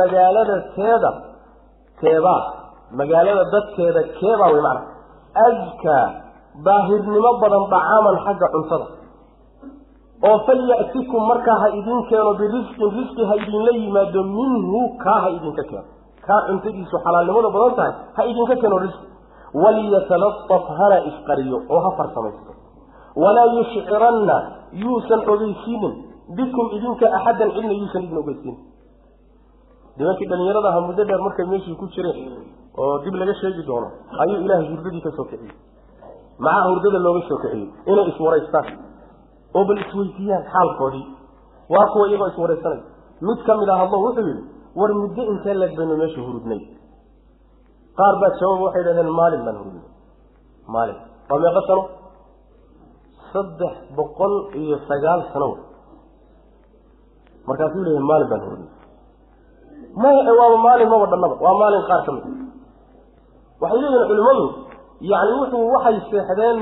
magaalada 0.00 0.56
teeda 0.76 1.10
keebaa 2.00 2.42
magaalada 3.00 3.44
dadkeeda 3.54 4.00
keebaa 4.18 4.50
wey 4.54 4.62
macana 4.62 4.82
askaa 5.48 6.06
daahirnimo 6.66 7.30
badan 7.42 7.64
dhacaaman 7.72 8.16
xagga 8.26 8.46
cuntada 8.54 8.86
oo 10.28 10.38
falya'tikum 10.48 11.20
markaa 11.30 11.58
ha 11.62 11.68
idin 11.80 11.98
keeno 12.10 12.32
birisqin 12.40 12.88
risqi 12.98 13.22
ha 13.30 13.34
idinla 13.42 13.72
yimaado 13.82 14.22
minhu 14.38 14.80
kaa 15.04 15.18
ha 15.24 15.28
idinka 15.36 15.62
keeno 15.70 15.88
kaa 16.28 16.40
cuntadiisu 16.48 16.96
xalaalnimada 17.06 17.48
badan 17.56 17.74
tahay 17.78 17.92
ha 18.16 18.22
idinka 18.30 18.54
keeno 18.62 18.78
risqi. 18.84 19.06
waliyatalataf 19.62 20.64
hana 20.78 20.98
isqariyo 21.10 21.58
oo 21.74 21.80
ha 21.84 21.90
farsamaysto. 21.98 22.52
walaa 23.22 23.46
yushciranna 23.58 24.36
yuusan 24.82 25.20
ogeysiinin 25.34 25.94
bikum 26.38 26.66
idinka 26.76 27.06
axaddan 27.18 27.50
cidna 27.56 27.72
yuusan 27.80 28.02
idin 28.06 28.18
ogeysiinin 28.22 28.58
nimankii 29.98 30.28
dhalinyarada 30.30 30.68
aha 30.72 30.80
muddo 30.88 31.02
dheer 31.08 31.20
markay 31.26 31.46
meeshii 31.52 31.76
ku 31.80 31.86
jireen 31.94 32.18
oo 32.82 32.98
dib 33.04 33.14
laga 33.20 33.34
sheegi 33.40 33.62
doono 33.68 33.88
ayuu 34.22 34.38
ilaahay 34.44 34.66
hurdadii 34.72 35.02
ka 35.06 35.10
soo 35.16 35.24
kiciyey 35.30 35.54
maxaa 36.46 36.68
hurdada 36.70 36.98
looga 37.06 37.20
soo 37.28 37.38
kiciyey 37.42 37.66
inay 37.92 38.06
iswaraystaan 38.12 38.66
oo 39.56 39.64
bal 39.70 39.78
isweydiiyaan 39.84 40.44
xaalkoodii 40.54 41.04
waa 41.74 41.86
kuwa 41.92 42.04
iyagoo 42.08 42.28
iswaraysanay 42.34 42.80
mid 43.28 43.38
ka 43.46 43.56
mid 43.60 43.68
ah 43.74 43.78
hadlo 43.82 43.98
wuxuu 44.06 44.26
yidhi 44.28 44.44
war 44.78 44.90
muddo 45.00 45.22
intee 45.32 45.54
leeg 45.60 45.72
baynu 45.78 45.94
meesha 46.00 46.20
hurudnay? 46.26 46.60
Qaar 47.98 48.14
baa 48.22 48.30
jawaab 48.40 48.60
waxay 48.66 48.82
dhahdeen 48.86 49.10
maalin 49.20 49.42
baan 49.46 49.56
hurudnay. 49.60 49.86
Maalin. 50.74 50.98
Waa 51.30 51.38
meeqa 51.44 51.60
sano? 51.68 51.82
Saddex 53.32 53.74
boqol 53.98 54.34
iyo 54.60 54.76
sagaal 54.88 55.20
sano 55.32 55.48
markaasuu 57.48 57.82
leeyahay 57.86 58.06
maalin 58.10 58.28
baan 58.32 58.42
hurudnay. 58.46 58.70
Maya 60.02 60.32
waaba 60.40 60.56
maalin 60.66 60.88
maba 60.92 61.06
dhannaba 61.12 61.34
waa 61.44 61.54
maalin 61.62 61.82
qaar 61.90 62.00
ka 62.06 62.10
mid 62.16 62.24
waxay 63.62 63.78
leeyihiin 63.82 64.08
culimmadu 64.10 64.44
yacni 65.10 65.34
wuxuu 65.40 65.64
waxay 65.74 65.96
seexdeen 66.10 66.56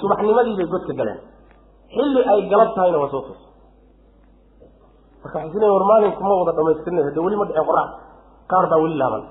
subaxnimadii 0.00 0.54
bay 0.58 0.66
godka 0.74 0.92
galeen. 1.00 1.18
Xilli 1.94 2.20
ay 2.32 2.40
galab 2.52 2.70
tahayna 2.76 2.98
waa 3.02 3.10
soo 3.14 3.22
tus 3.28 3.40
marka 5.24 5.38
isleeyiin 5.48 5.74
war 5.76 5.84
maalinku 5.90 6.20
ma 6.28 6.34
wada 6.40 6.52
dhamaystirnay 6.58 7.04
hade 7.08 7.20
weli 7.26 7.36
ma 7.40 7.44
dhicin 7.48 7.64
qorax 7.70 7.88
qaar 8.52 8.64
baa 8.72 8.80
weli 8.84 8.96
laaban. 9.02 9.22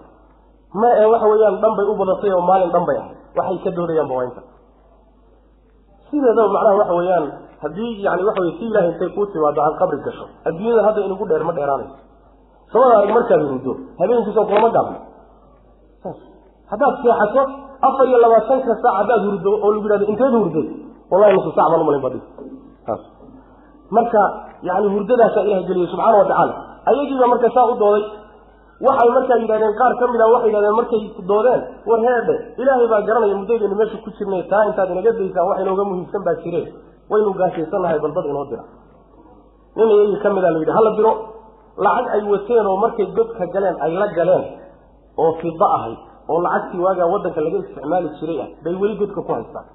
Ma 0.82 0.90
ee 1.02 1.08
waxa 1.14 1.28
weeyaan 1.34 1.56
dhan 1.64 1.74
bay 1.78 1.86
u 1.92 1.94
badatay 2.02 2.32
oo 2.38 2.42
maalin 2.50 2.70
dhan 2.76 2.84
bay 2.90 2.98
ahayd. 3.02 3.18
Waxay 3.38 3.58
ka 3.66 3.70
doodayaanba 3.78 4.14
waa 4.18 4.26
inta 4.30 4.42
sideedaba 6.10 6.50
macnaha 6.56 6.76
waxa 6.82 6.94
weeyaan 7.00 7.26
haddii 7.64 7.92
yani 8.06 8.22
waxa 8.28 8.42
weye 8.46 8.54
si 8.60 8.66
ilahay 8.70 8.90
intay 8.92 9.10
kuu 9.16 9.26
timaado 9.34 9.60
aad 9.68 9.76
qabri 9.82 9.98
gasho 10.08 10.26
adduunyada 10.48 10.82
hadda 10.88 11.00
inugu 11.08 11.24
dheer 11.30 11.44
ma 11.50 11.54
dheeraanayso 11.58 11.98
samada 12.74 12.94
arag 13.00 13.12
markaad 13.18 13.42
hurdo 13.52 13.72
habeenkiisoo 14.02 14.46
kulama 14.50 14.70
gaabno. 14.78 14.98
Haddaad 16.72 16.94
seexato 17.04 17.42
afar 17.88 18.06
iyo 18.10 18.18
labaatanka 18.26 18.74
saac 18.84 18.96
haddaad 19.02 19.22
hurdo 19.28 19.50
oo 19.66 19.70
lagu 19.74 19.86
yidhahdo 19.86 20.06
inteed 20.14 20.34
hurday 20.42 20.66
wallahi 21.12 21.34
nusu 21.38 21.50
sac 21.58 21.66
baan 21.72 21.82
umalayn 21.86 22.04
badhi 22.08 22.20
marka 23.98 24.22
yani 24.70 24.88
hurdadaasaa 24.96 25.44
ilahay 25.48 25.64
geliyay 25.70 25.88
subxaana 25.94 26.18
wa 26.22 26.26
tacaala. 26.32 26.54
Ayagiiba 26.90 27.26
marka 27.34 27.48
saa 27.56 27.66
u 27.72 27.76
dooday. 27.84 28.04
Waxay 28.88 29.10
markaa 29.18 29.38
yidhahdeen 29.42 29.74
qaar 29.82 29.94
ka 30.00 30.06
mid 30.14 30.22
a 30.22 30.26
waxay 30.34 30.50
yidhahdeen 30.52 30.76
markay 30.80 31.02
doodeen 31.32 31.62
war 31.90 32.00
heedhe 32.08 32.36
ilaahay 32.62 32.88
baa 32.94 33.02
garanaya 33.08 33.36
muddadaynu 33.42 33.76
meesha 33.82 33.98
ku 34.06 34.10
jirnay 34.18 34.42
taa 34.52 34.64
intaad 34.70 34.90
inaga 34.96 35.12
daysaan 35.20 35.46
wax 35.50 35.58
inooga 35.66 35.84
muhiimsan 35.90 36.22
baa 36.28 36.36
jire 36.44 36.62
waynu 37.12 37.32
gaashaysannahay 37.42 38.00
bal 38.06 38.14
dad 38.18 38.26
inoo 38.32 38.46
dira. 38.52 38.64
Nin 39.78 39.88
iyagii 39.96 40.20
ka 40.24 40.30
mid 40.36 40.44
a 40.44 40.50
la 40.56 40.60
yidhi 40.62 40.74
hala 40.78 40.92
diro 40.98 41.14
lacag 41.86 42.06
ay 42.16 42.22
wateen 42.34 42.66
oo 42.72 42.78
markay 42.84 43.06
godka 43.18 43.46
galeen 43.56 43.78
ay 43.86 43.92
la 44.02 44.08
galeen 44.18 44.44
oo 45.24 45.32
fida 45.42 45.68
ahayd 45.78 46.00
oo 46.32 46.40
lacagtii 46.46 46.82
waagaa 46.88 47.08
waddanka 47.14 47.40
laga 47.46 47.58
isticmaali 47.64 48.10
jiray 48.20 48.38
ah 48.46 48.50
bay 48.66 48.76
weli 48.82 48.96
godka 49.02 49.22
ku 49.28 49.32
haystaan 49.38 49.66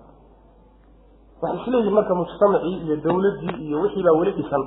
waxay 1.43 1.59
isleeyihin 1.63 1.95
marka 1.99 2.15
mujtamacii 2.21 2.77
iyo 2.85 2.97
dawladdii 3.07 3.55
iyo 3.67 3.77
wixii 3.83 4.03
baa 4.07 4.17
weli 4.21 4.33
dhisan. 4.39 4.63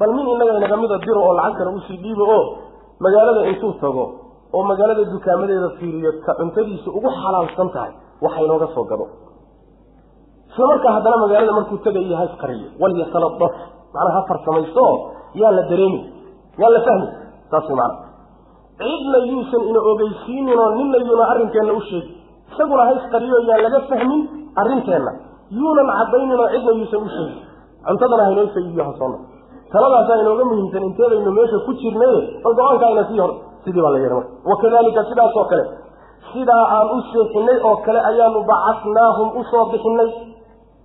Bal 0.00 0.12
min 0.16 0.26
inaga 0.34 0.52
inaga 0.60 0.76
mida 0.82 0.96
diro 1.04 1.20
oo 1.28 1.34
lacag 1.38 1.56
kale 1.58 1.70
u 1.76 1.80
sii 1.86 1.96
dhiibo 2.04 2.24
oo 2.36 2.42
magaalada 3.04 3.40
intuu 3.50 3.72
tago 3.82 4.04
oo 4.56 4.62
magaalada 4.70 5.04
dukaamadeeda 5.12 5.68
fiiriyo 5.78 6.10
ka 6.26 6.32
cuntadiisu 6.40 6.88
ugu 6.98 7.08
xalaalsan 7.22 7.68
tahay 7.74 7.92
waxa 8.24 8.40
inooga 8.46 8.68
soo 8.74 8.84
gado. 8.90 9.06
Isla 10.52 10.66
markaa 10.72 10.92
haddana 10.96 11.16
magaalada 11.24 11.52
markuu 11.58 11.78
tegayo 11.84 12.16
ha 12.20 12.24
isqariyo 12.30 12.68
walyatalabaf 12.82 13.54
macnaa 13.94 14.12
ha 14.16 14.20
farsamaysto 14.30 14.84
yaa 15.40 15.52
la 15.58 15.62
dareemi 15.70 16.00
yaa 16.62 16.70
la 16.76 16.80
fahmi 16.86 17.06
saas 17.50 17.64
way 17.68 17.76
macana 17.76 18.08
cidna 18.80 19.18
yuusan 19.30 19.62
ina 19.70 19.80
ogeysiininoo 19.92 20.68
ninna 20.78 20.98
yuuna 21.06 21.24
arrinkeenna 21.32 21.72
u 21.72 21.80
sheegi 21.88 22.12
isaguna 22.52 22.82
ha 22.88 22.92
isqariyo 22.98 23.38
yaan 23.48 23.62
laga 23.66 23.80
fahmin 23.90 24.20
arrinteenna 24.62 25.12
yuunan 25.50 25.88
caddayninoo 25.98 26.48
cidna 26.54 26.72
yuusan 26.78 27.02
u 27.06 27.08
sheegin. 27.14 27.38
Cuntadana 27.86 28.24
haynoo 28.24 28.46
faydiyo 28.54 28.84
ha 28.84 28.92
soona 28.98 29.18
taladaasaa 29.72 30.20
inooga 30.22 30.44
muhiimsan 30.44 30.82
inteedaynu 30.88 31.30
meesha 31.38 31.58
ku 31.66 31.72
jirnaye 31.80 32.18
bal 32.44 32.54
go'aankaayna 32.58 33.04
sii 33.08 33.20
hor 33.22 33.32
sidii 33.64 33.82
baa 33.84 33.92
la 33.94 33.98
yeeha 33.98 34.14
marka. 34.14 34.30
Wakadalika 34.50 35.04
sidaas 35.10 35.36
oo 35.36 35.44
kale 35.50 35.64
sidaa 36.32 36.64
aan 36.76 36.88
u 36.96 36.98
seexinay 37.12 37.58
oo 37.68 37.76
kale 37.86 38.00
ayaanu 38.10 38.40
bacasnaahum 38.50 39.28
u 39.38 39.44
soo 39.50 39.64
bixinay. 39.72 40.10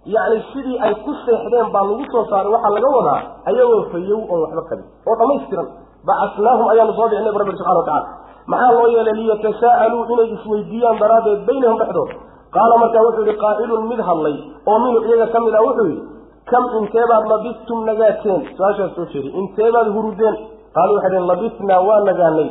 Yacni 0.06 0.38
sidii 0.54 0.78
ay 0.86 0.94
ku 1.06 1.12
seexdeen 1.26 1.68
baa 1.74 1.84
lagu 1.90 2.06
soo 2.12 2.26
saaray 2.30 2.52
waxaa 2.56 2.76
laga 2.76 2.90
wadaa 2.98 3.22
ayagoo 3.50 3.82
fayow 3.92 4.22
oon 4.30 4.40
waxba 4.46 4.62
qabin 4.70 4.86
oo 5.08 5.16
dhammaystiran. 5.20 5.68
Bacasnaahum 6.08 6.68
ayaanu 6.74 6.94
soo 6.98 7.08
bixinay 7.10 7.34
rabbi 7.42 7.58
subxana 7.58 7.82
wa 7.82 8.26
maxaa 8.52 8.72
loo 8.78 8.88
yeelay 8.94 9.16
liyatasaa'aluu 9.22 10.04
inay 10.14 10.30
isweydiiyaan 10.36 10.98
daraaddeed 11.02 11.42
baynahum 11.50 11.78
dhexdood 11.82 12.10
qaala 12.56 12.76
markaa 12.84 13.06
wuxuu 13.08 13.26
yihi 13.28 13.38
qaa'ilun 13.46 13.82
mid 13.92 14.00
hadlay 14.10 14.36
oo 14.70 14.78
minhu 14.84 15.00
iyaga 15.08 15.28
ka 15.34 15.40
mid 15.46 15.54
ah 15.60 15.64
wuxuu 15.68 15.88
yidhi 15.92 16.04
kam 16.52 16.64
inteebaad 16.80 17.24
labistum 17.32 17.80
nagaateen? 17.90 18.42
Su'aashaas 18.58 18.92
soo 18.96 19.22
inteebaad 19.42 19.88
hurudeen. 19.96 20.36
Qaaluu 20.76 20.96
waxay 20.98 21.12
dheen 21.14 21.28
labisnaa 21.32 21.82
waa 21.88 22.00
nagaanay. 22.10 22.50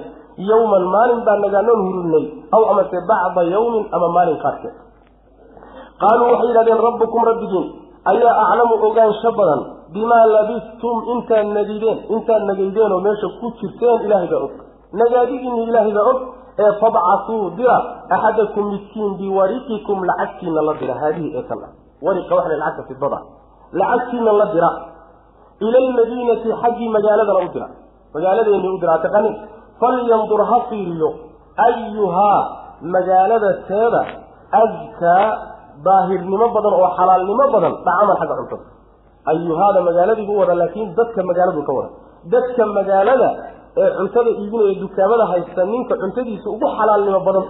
Yawman 0.51 0.85
maalin 0.95 1.21
baa 1.27 1.39
nagaanoon 1.45 1.81
hurudnay. 1.87 2.25
Aw 2.55 2.63
amase 2.73 2.99
bacda 3.09 3.43
yawmin 3.55 3.85
ama 3.95 4.09
maalin 4.17 4.39
qaarkeed 4.45 4.75
qaaluu 6.03 6.27
waxay 6.33 6.49
yidhahdeen 6.51 6.81
rabbukum 6.89 7.21
rabbigiin 7.31 7.67
ayaa 8.11 8.35
aclamu 8.43 8.75
ogaansho 8.87 9.31
badan 9.39 9.61
bimaa 9.95 10.27
labistum 10.37 10.97
intaad 11.13 11.47
nagideen 11.57 11.99
intaad 12.15 12.43
nagaydeen 12.51 12.93
oo 12.93 13.01
meesha 13.07 13.29
ku 13.41 13.47
jirteen 13.61 13.99
ilaahay 14.07 14.29
baa 14.33 14.43
og. 14.47 14.53
Nagaadigiinni 15.01 15.63
ilaahay 15.71 15.93
baa 15.99 16.07
og 16.13 16.19
ee 16.63 16.71
fabcasuu 16.81 17.51
dira 17.59 17.77
axadakum 18.17 18.65
midkiin 18.73 19.13
biwariqikum 19.21 19.99
lacagtiina 20.11 20.61
la 20.69 20.75
dira. 20.81 20.95
Haadihi 21.03 21.29
ee 21.39 21.43
tan 21.49 21.59
ah 21.67 21.71
wariqa 22.07 22.33
waxa 22.39 22.57
lacagta 22.63 22.83
fidada 22.91 23.19
lacagtiina 23.81 24.33
la 24.41 24.47
dira. 24.55 24.71
Ila 25.67 25.79
almadiinati 25.85 26.49
xaggii 26.63 26.89
magaaladana 26.97 27.41
u 27.47 27.49
dira. 27.55 27.69
Magaaladeeni 28.15 28.69
u 28.69 28.79
dira 28.83 28.95
taqanin 29.05 29.35
falyandur 29.81 30.41
ha 30.51 30.59
fiiriyo 30.69 31.09
ayuhaa 31.67 32.41
magaalada 32.95 33.51
teeda 33.69 34.03
askaa 34.63 35.27
daahirnimo 35.87 36.47
badan 36.55 36.73
oo 36.81 36.89
xalaalnimo 36.99 37.45
badan 37.55 37.73
dhacaman 37.87 38.17
xagga 38.21 38.35
cuntada. 38.41 38.65
Ayuhaada 39.33 39.81
magaaladiibu 39.89 40.33
u 40.33 40.39
wada 40.43 40.55
laakiin 40.61 40.89
dadka 40.99 41.21
magaaladu 41.31 41.61
ka 41.69 41.73
wada. 41.79 41.91
Dadka 42.33 42.63
magaalada 42.79 43.29
ee 43.83 43.91
cuntada 43.99 44.31
iibinaya 44.41 44.75
dukaamada 44.85 45.25
haysta 45.33 45.63
ninka 45.73 45.95
cuntadiisa 46.03 46.49
ugu 46.57 46.67
xalaalnimo 46.79 47.21
badan 47.29 47.45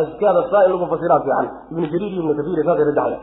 askaada 0.00 0.40
saa 0.52 0.62
in 0.66 0.70
lagu 0.74 0.86
fasiraa 0.94 1.20
fiican 1.26 1.48
ibnu 1.72 1.86
jariir 1.92 2.12
ibnu 2.20 2.32
kasiir 2.38 2.64
saasay 2.68 2.84
rajaxaya 2.90 3.18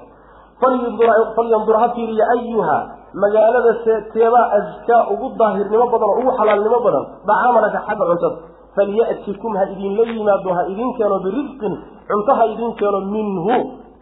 falyandur 1.36 1.76
ha 1.82 1.88
fiiriya 1.96 2.26
ayuha 2.36 2.78
magaalada 3.24 3.74
teebaa 4.14 4.48
askaa 4.60 5.02
ugu 5.14 5.28
daahirnimo 5.40 5.86
badan 5.94 6.10
oo 6.10 6.20
ugu 6.22 6.32
xalaalnimo 6.40 6.80
badan 6.86 7.06
dhacamanaka 7.30 7.80
xagga 7.88 8.06
cuntada. 8.12 8.38
Falya'tikum 8.76 9.52
ha 9.60 9.64
idinla 9.74 10.04
yimaado 10.14 10.50
ha 10.58 10.62
idin 10.72 10.90
keeno 10.98 11.18
birisqin 11.26 11.74
cunto 12.10 12.32
ha 12.40 12.46
idin 12.54 12.72
keeno 12.80 13.00
minhu 13.16 13.56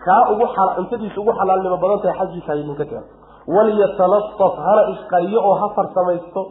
kaa 0.05 0.23
ugu 0.33 0.45
cuntadiisa 0.77 1.17
ugu 1.23 1.31
xalaalnimo 1.39 1.77
badan 1.83 1.99
tahay 2.03 2.15
xaggiisa 2.19 2.49
ha 2.51 2.55
idinka 2.63 2.85
keeno. 2.91 3.05
Walyatalafaf 3.55 4.53
hana 4.65 4.81
isqariyo 4.93 5.39
oo 5.49 5.55
ha 5.61 5.67
farsamaysto 5.77 6.41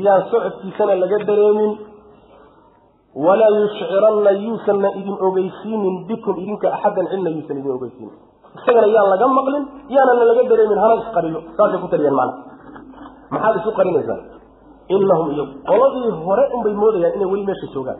iyaan 0.00 0.22
socodkiisana 0.32 0.94
laga 1.02 1.18
dareemin 1.28 1.72
walaa 3.24 3.52
yushciranna 3.60 4.30
yuusanna 4.44 4.88
idin 5.00 5.16
ogeysiinin 5.28 5.94
bikum 6.08 6.34
idinka 6.42 6.66
axaddan 6.76 7.06
cidna 7.12 7.30
yuusan 7.36 7.56
idin 7.60 7.72
ogeysiinin 7.78 8.14
isagana 8.58 8.88
yaan 8.96 9.08
laga 9.14 9.26
maqlin 9.38 9.64
yaanana 9.94 10.24
laga 10.30 10.42
dareemin 10.52 10.78
hana 10.84 10.94
isqariyo 11.02 11.40
saasay 11.56 11.78
ku 11.84 11.88
taliyeen 11.92 12.16
macna 12.20 12.34
maxaad 13.34 13.54
isu 13.60 13.70
qarinaysaa? 13.78 14.20
Inahum 14.94 15.26
iyagu. 15.34 15.52
Qoladii 15.68 16.10
hore 16.26 16.44
unbay 16.56 16.74
moodayaan 16.80 17.14
inay 17.16 17.28
weli 17.32 17.44
meesha 17.48 17.66
joogaan. 17.74 17.98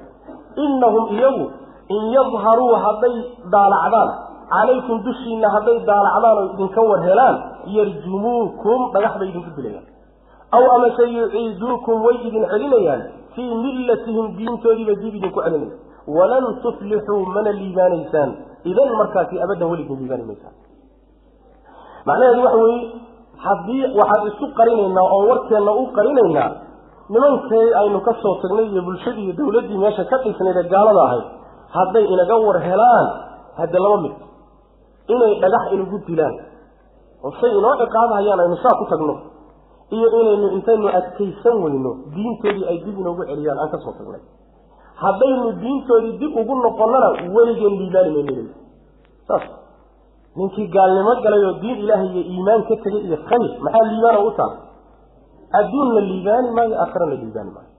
Inahum 0.65 1.05
iyagu 1.17 1.45
in 1.95 2.03
yadharuu 2.17 2.75
hadday 2.85 3.15
daalacdaan 3.55 4.09
calaykum 4.53 4.97
dushiina 5.07 5.49
hadday 5.55 5.77
daalacdaan 5.91 6.37
oo 6.41 6.45
idinka 6.55 6.81
war 6.91 7.01
helaan 7.09 7.37
yarjumuukum 7.77 8.79
dhagax 8.95 9.13
bay 9.21 9.29
idinku 9.33 9.51
dilayaan 9.57 9.87
aw 10.57 10.65
amase 10.77 11.05
yuciiduukum 11.17 11.97
way 12.07 12.17
idin 12.29 12.45
celinayaan. 12.53 13.03
Fii 13.35 13.51
millatihim 13.65 14.27
diintoodiibay 14.39 14.97
dib 15.03 15.15
idinku 15.21 15.41
celinaya 15.41 15.77
walan 16.17 16.45
tuflixuu 16.65 17.23
mana 17.35 17.51
liibaanaysaan. 17.61 18.31
Idan 18.71 18.89
markaasi 19.01 19.41
abaddan 19.45 19.69
weligin 19.73 19.97
liibaani 20.01 20.25
maysaan. 20.31 20.55
Macnaheedu 22.07 22.41
waxa 22.47 22.59
weeye 22.65 22.83
haddii 23.45 23.85
waxaan 24.01 24.27
isu 24.31 24.47
qarinaynaa 24.59 25.07
oo 25.17 25.23
warkeenna 25.31 25.73
u 25.73 25.85
qarinaynaa 25.97 26.51
nimankii 27.13 27.67
aynu 27.81 27.99
ka 28.07 28.13
soo 28.23 28.35
tagnay 28.43 28.67
iyo 28.73 28.83
bulshadii 28.87 29.25
iyo 29.27 29.35
dawladdii 29.39 29.79
meesha 29.83 30.05
ka 30.11 30.17
dhisnayd 30.25 30.57
ee 30.63 30.69
gaalada 30.75 31.03
ahayd 31.09 31.25
hadday 31.77 32.05
inaga 32.15 32.37
war 32.47 32.59
helaan 32.69 33.07
hadde 33.59 33.79
laba 33.85 33.97
mid. 34.05 34.15
Inay 35.15 35.33
dhagax 35.43 35.65
inagu 35.75 35.99
dilaan. 36.07 36.35
Oo 37.25 37.33
say 37.41 37.51
inoo 37.59 37.75
ciqaabahayaan 37.83 38.41
aynu 38.45 38.57
saa 38.65 38.75
ku 38.81 38.85
tagno 38.93 39.15
iyo 39.97 40.09
inaynu 40.21 40.47
intaynu 40.57 40.87
adkaysan 40.99 41.57
weyno 41.65 41.91
diintoodii 42.15 42.65
ay 42.71 42.79
dib 42.87 42.97
inoogu 43.03 43.23
celiyaan 43.31 43.59
aan 43.63 43.71
ka 43.75 43.79
soo 43.85 43.93
tagnay 43.99 44.23
haddaynu 45.03 45.47
diintoodii 45.63 46.15
dib 46.23 46.33
ugu 46.43 46.55
noqonnana 46.65 47.09
weligeen 47.37 47.75
liibaani 47.81 48.11
mayno 48.17 48.45
saas. 49.29 49.45
Ninkii 50.37 50.67
gaalnimo 50.75 51.13
galay 51.25 51.43
oo 51.49 51.55
diin 51.63 51.79
ilaahay 51.85 52.09
iyo 52.13 52.23
iimaan 52.33 52.63
ka 52.69 52.75
tegay 52.85 53.03
iyo 53.09 53.17
khayr 53.29 53.51
maxaa 53.65 53.85
liibaana 53.91 54.19
u 54.29 54.31
taal? 54.39 54.53
Adduunna 55.59 56.01
liibaani 56.11 56.49
maayo 56.57 56.75
aakhirana 56.83 57.15
liibaani 57.23 57.51
maayo. 57.57 57.71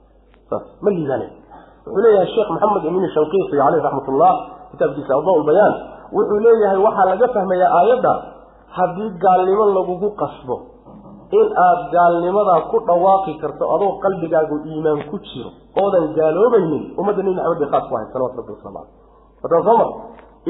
Saas. 0.49 0.63
Ma 0.83 0.89
liibaanay 0.97 1.29
wuxuu 1.85 2.01
leeyahay 2.05 2.27
sheekh 2.35 2.49
maxamed 2.55 2.83
amin 2.89 3.03
shanqiisi 3.15 3.55
caleyh 3.61 3.81
raxmat 3.85 4.07
ullah 4.13 4.33
kitaabkiisa 4.71 5.11
awdaa 5.17 5.35
lbayaan 5.43 5.73
wuxuu 6.15 6.39
leeyahay 6.45 6.79
waxaa 6.85 7.05
laga 7.11 7.27
fahmayaa 7.35 7.71
aayadda 7.79 8.13
haddii 8.77 9.09
gaalnimo 9.23 9.65
lagugu 9.77 10.09
qasbo 10.21 10.55
in 11.39 11.47
aad 11.67 11.79
gaalnimadaa 11.95 12.61
ku 12.71 12.77
dhawaaqi 12.89 13.33
karto 13.41 13.63
adoo 13.75 13.91
qalbigaagu 14.03 14.55
iimaan 14.71 15.01
ku 15.11 15.17
jiro 15.29 15.49
oodan 15.83 16.05
gaaloobaynin 16.17 16.83
ummadda 16.99 17.21
nebi 17.27 17.35
maxamed 17.39 17.59
bay 17.61 17.69
khaas 17.73 17.85
ku 17.89 17.95
ahayd 17.97 18.09
salawatu 18.13 18.37
rabbi 18.41 18.51
wasalam 18.55 18.77
aleh 18.81 18.91
wataan 19.43 19.63
soo 19.67 19.77
mar 19.81 19.89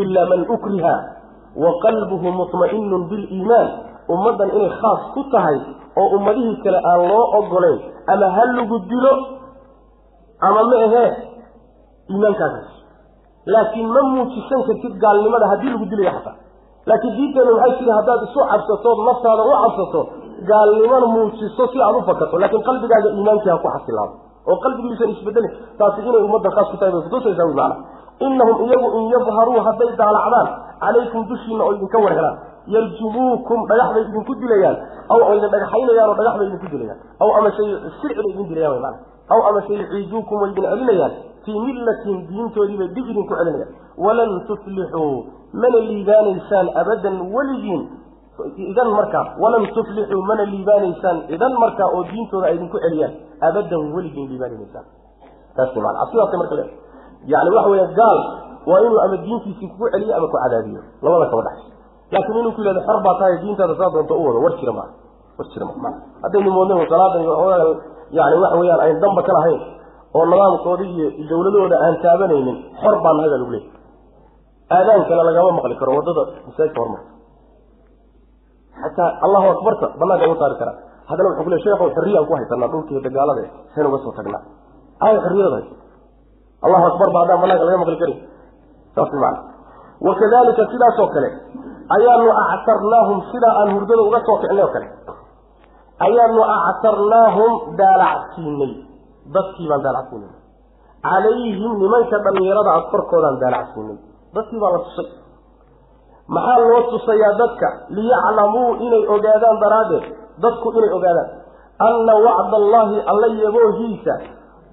ilaa 0.03 0.25
man 0.31 0.41
ukriha 0.55 0.95
wa 1.63 1.71
qalbuhu 1.85 2.27
mutma'inun 2.41 3.01
biliimaan 3.11 3.67
ummaddan 4.15 4.49
inay 4.57 4.71
khaas 4.81 5.01
ku 5.15 5.21
tahay 5.33 5.57
oo 6.01 6.07
ummadihii 6.17 6.57
kale 6.65 6.79
aan 6.91 7.01
loo 7.11 7.25
ogolayn 7.39 7.79
ama 8.13 8.27
ha 8.35 8.43
lagu 8.57 8.77
dilo 8.91 9.13
ama 10.47 10.61
ma 10.71 10.77
ahee 10.87 11.09
iimaankaagaas 12.11 12.69
laakiin 13.53 13.87
ma 13.95 14.01
muujisan 14.13 14.61
kartid 14.69 14.93
gaalnimada 15.03 15.45
haddii 15.51 15.71
lagu 15.75 15.85
dilayo 15.93 16.11
xataa. 16.17 16.35
Laakiin 16.89 17.13
diinteenu 17.17 17.51
maxay 17.57 17.73
tiri 17.79 17.91
haddaad 17.97 18.19
isu 18.27 18.39
cabsatood 18.51 18.99
naftaada 19.07 19.43
u 19.49 19.53
cabsato 19.63 20.01
gaalnimana 20.49 21.05
muujiso 21.15 21.67
si 21.71 21.77
aad 21.87 21.95
u 21.95 22.01
fakato 22.09 22.37
laakiin 22.39 22.63
qalbigaaga 22.69 23.09
iimaankii 23.17 23.49
ha 23.53 23.57
ku 23.63 23.67
xasilaado. 23.75 24.13
Oo 24.49 24.57
qalbigiisan 24.63 25.09
isbedelin 25.15 25.51
taasi 25.79 26.01
inay 26.01 26.23
ummaddan 26.27 26.51
khaas 26.55 26.67
ku 26.71 26.77
tahay 26.77 26.91
bay 26.95 27.01
kutusaysaa 27.07 27.47
wy 27.49 27.55
maana 27.59 27.75
inahum 28.25 28.57
iyagu 28.67 28.87
in 28.99 29.03
yadharuu 29.13 29.59
hadday 29.67 29.89
daalacdaan 30.01 30.47
calaykum 30.83 31.21
dushiina 31.31 31.63
oo 31.67 31.73
idinka 31.77 31.97
war 32.05 32.13
helaan 32.17 32.37
yarjumuukum 32.75 33.59
dhagax 33.69 33.89
bay 33.95 34.03
idinku 34.09 34.33
dilayaan. 34.41 34.77
Aw 35.13 35.19
idin 35.37 35.49
dhagaxaynayaan 35.53 36.09
oo 36.11 36.15
dhagax 36.19 36.35
bay 36.39 36.47
idinku 36.49 36.67
dilayaan. 36.73 36.99
Aw 37.23 37.29
amase 37.39 37.63
sirci 38.01 38.15
bay 38.19 38.31
idin 38.33 38.47
dilayaan 38.51 38.81
mana 38.85 38.97
aw 39.33 39.39
amase 39.49 39.71
yuciiduukum 39.79 40.35
way 40.41 40.49
idin 40.51 40.63
celinayaan. 40.71 41.13
Fii 41.45 41.59
millatin 41.65 42.15
diintoodii 42.29 42.77
bay 42.81 42.89
dib 42.95 43.05
idinku 43.13 43.33
celinayaan. 43.39 43.71
Walan 44.05 44.31
tuflixuu 44.47 45.15
mana 45.61 45.79
liibaanaysaan 45.89 46.67
abadan 46.81 47.15
weligiin 47.35 47.81
idan 48.71 48.89
markaa 48.97 49.25
walan 49.43 49.65
tuflixuu 49.75 50.21
mana 50.29 50.43
liibaanaysaan 50.53 51.17
idan 51.35 51.53
markaa 51.63 51.87
oo 51.95 52.03
diintooda 52.11 52.47
ay 52.49 52.55
idinku 52.57 52.77
celiyaan 52.85 53.13
abadan 53.47 53.83
weligiin 53.95 54.29
liibaani 54.31 54.55
maysaan 54.61 54.85
taas 55.57 55.75
mana 55.85 56.05
sidaasay 56.11 56.37
marka 56.41 56.55
le 56.59 56.65
yani 57.33 57.49
waxa 57.57 57.69
weya 57.73 57.85
gaal 57.99 58.19
waa 58.71 58.79
inuu 58.85 58.99
ama 59.05 59.17
diintiisii 59.25 59.67
kugu 59.73 59.85
celiyo 59.93 60.13
ama 60.17 60.27
ku 60.33 60.37
cadaabiyo 60.43 60.81
labada 61.05 61.25
kaba 61.31 61.41
dhaxay 61.47 61.69
laakiin 62.13 62.37
inuu 62.41 62.53
ku 62.57 62.61
yihahdo 62.65 62.81
xor 62.87 62.97
baa 63.05 63.15
tahay 63.21 63.35
diintaada 63.43 63.73
saa 63.81 63.89
doonto 63.95 64.13
u 64.17 64.23
wado 64.27 64.39
war 64.45 64.53
jira 64.59 64.73
maa 64.79 64.89
war 65.37 65.47
jira 65.53 65.65
ma 65.85 65.91
haddaynu 66.25 66.49
moodna 66.57 66.73
salaada 66.93 67.17
yani 68.17 68.35
waxa 68.43 68.55
weyaan 68.61 68.81
ayn 68.87 68.97
damba 69.03 69.21
ka 69.27 69.31
lahayn 69.37 69.61
oo 70.17 70.25
nidaamkooda 70.31 70.83
iyo 70.93 71.07
dawladooda 71.29 71.75
aan 71.85 71.95
taabanaynin 72.05 72.57
xor 72.81 72.95
baa 73.05 73.13
nahay 73.17 73.29
baa 73.33 73.39
lagu 73.41 73.51
leeyay 73.55 73.71
aadaankana 74.77 75.23
lagama 75.29 75.51
maqli 75.57 75.75
karo 75.81 75.91
waddada 75.99 76.21
masaajidka 76.47 76.79
hormarta 76.83 77.09
xataa 78.81 79.09
allahu 79.25 79.47
akbarta 79.55 79.85
banaanka 79.99 80.25
uga 80.31 80.37
saari 80.41 80.55
karaa. 80.61 80.75
Haddana 81.09 81.27
wuxuu 81.29 81.45
kule 81.47 81.57
sheekhow 81.65 81.87
xorriyaan 81.97 82.25
ku 82.29 82.33
haysanaa 82.37 82.69
dhulkiiyo 82.73 83.01
dagaalada 83.07 83.43
sayn 83.73 83.85
uga 83.89 83.97
soo 84.05 84.13
tagnaa. 84.17 84.41
Aaya 85.05 85.19
xorriyada 85.25 85.55
haysa 85.57 85.73
allahu 86.65 86.83
akbar 86.91 87.07
ba 87.15 87.17
haddaan 87.23 87.39
banaanka 87.43 87.63
laga 87.67 87.77
maqli 87.83 87.97
karin. 88.03 88.19
Saas 88.95 89.11
maana 89.23 89.39
wakadalika 90.07 90.63
sidaasoo 90.73 91.07
kale 91.15 91.29
ayaanu 91.95 92.29
actarnaahum 92.53 93.17
sidaa 93.31 93.53
aan 93.61 93.69
hurdada 93.75 94.01
uga 94.09 94.19
soo 94.27 94.37
kicnay 94.41 94.63
oo 94.67 94.71
kale. 94.75 94.87
Ayaanu 96.05 96.41
actarnaahum 96.69 97.51
daalacsiinay 97.79 98.71
dadkii 99.35 99.67
baan 99.71 99.81
daalacsiinay 99.87 100.31
calayhim 101.03 101.71
nimanka 101.83 102.17
dhallinyarada 102.25 102.69
ah 102.77 102.81
korkoodaan 102.91 103.35
daalacsiinay 103.43 103.97
dadkii 104.35 104.59
baa 104.63 104.71
la 104.75 104.79
tusay 104.87 105.07
maxaa 106.27 106.59
loo 106.69 106.81
tusayaa 106.91 107.33
dadka? 107.41 107.67
Liyaclamuu 107.89 108.75
inay 108.85 109.03
ogaadaan 109.15 109.57
daraaddeed. 109.63 110.05
Dadku 110.43 110.71
inay 110.77 110.91
ogaadaan. 110.97 111.29
Anna 111.87 112.13
wacda 112.25 112.55
allaahi 112.61 112.97
alla 113.11 113.27
yaboohiisa 113.43 114.13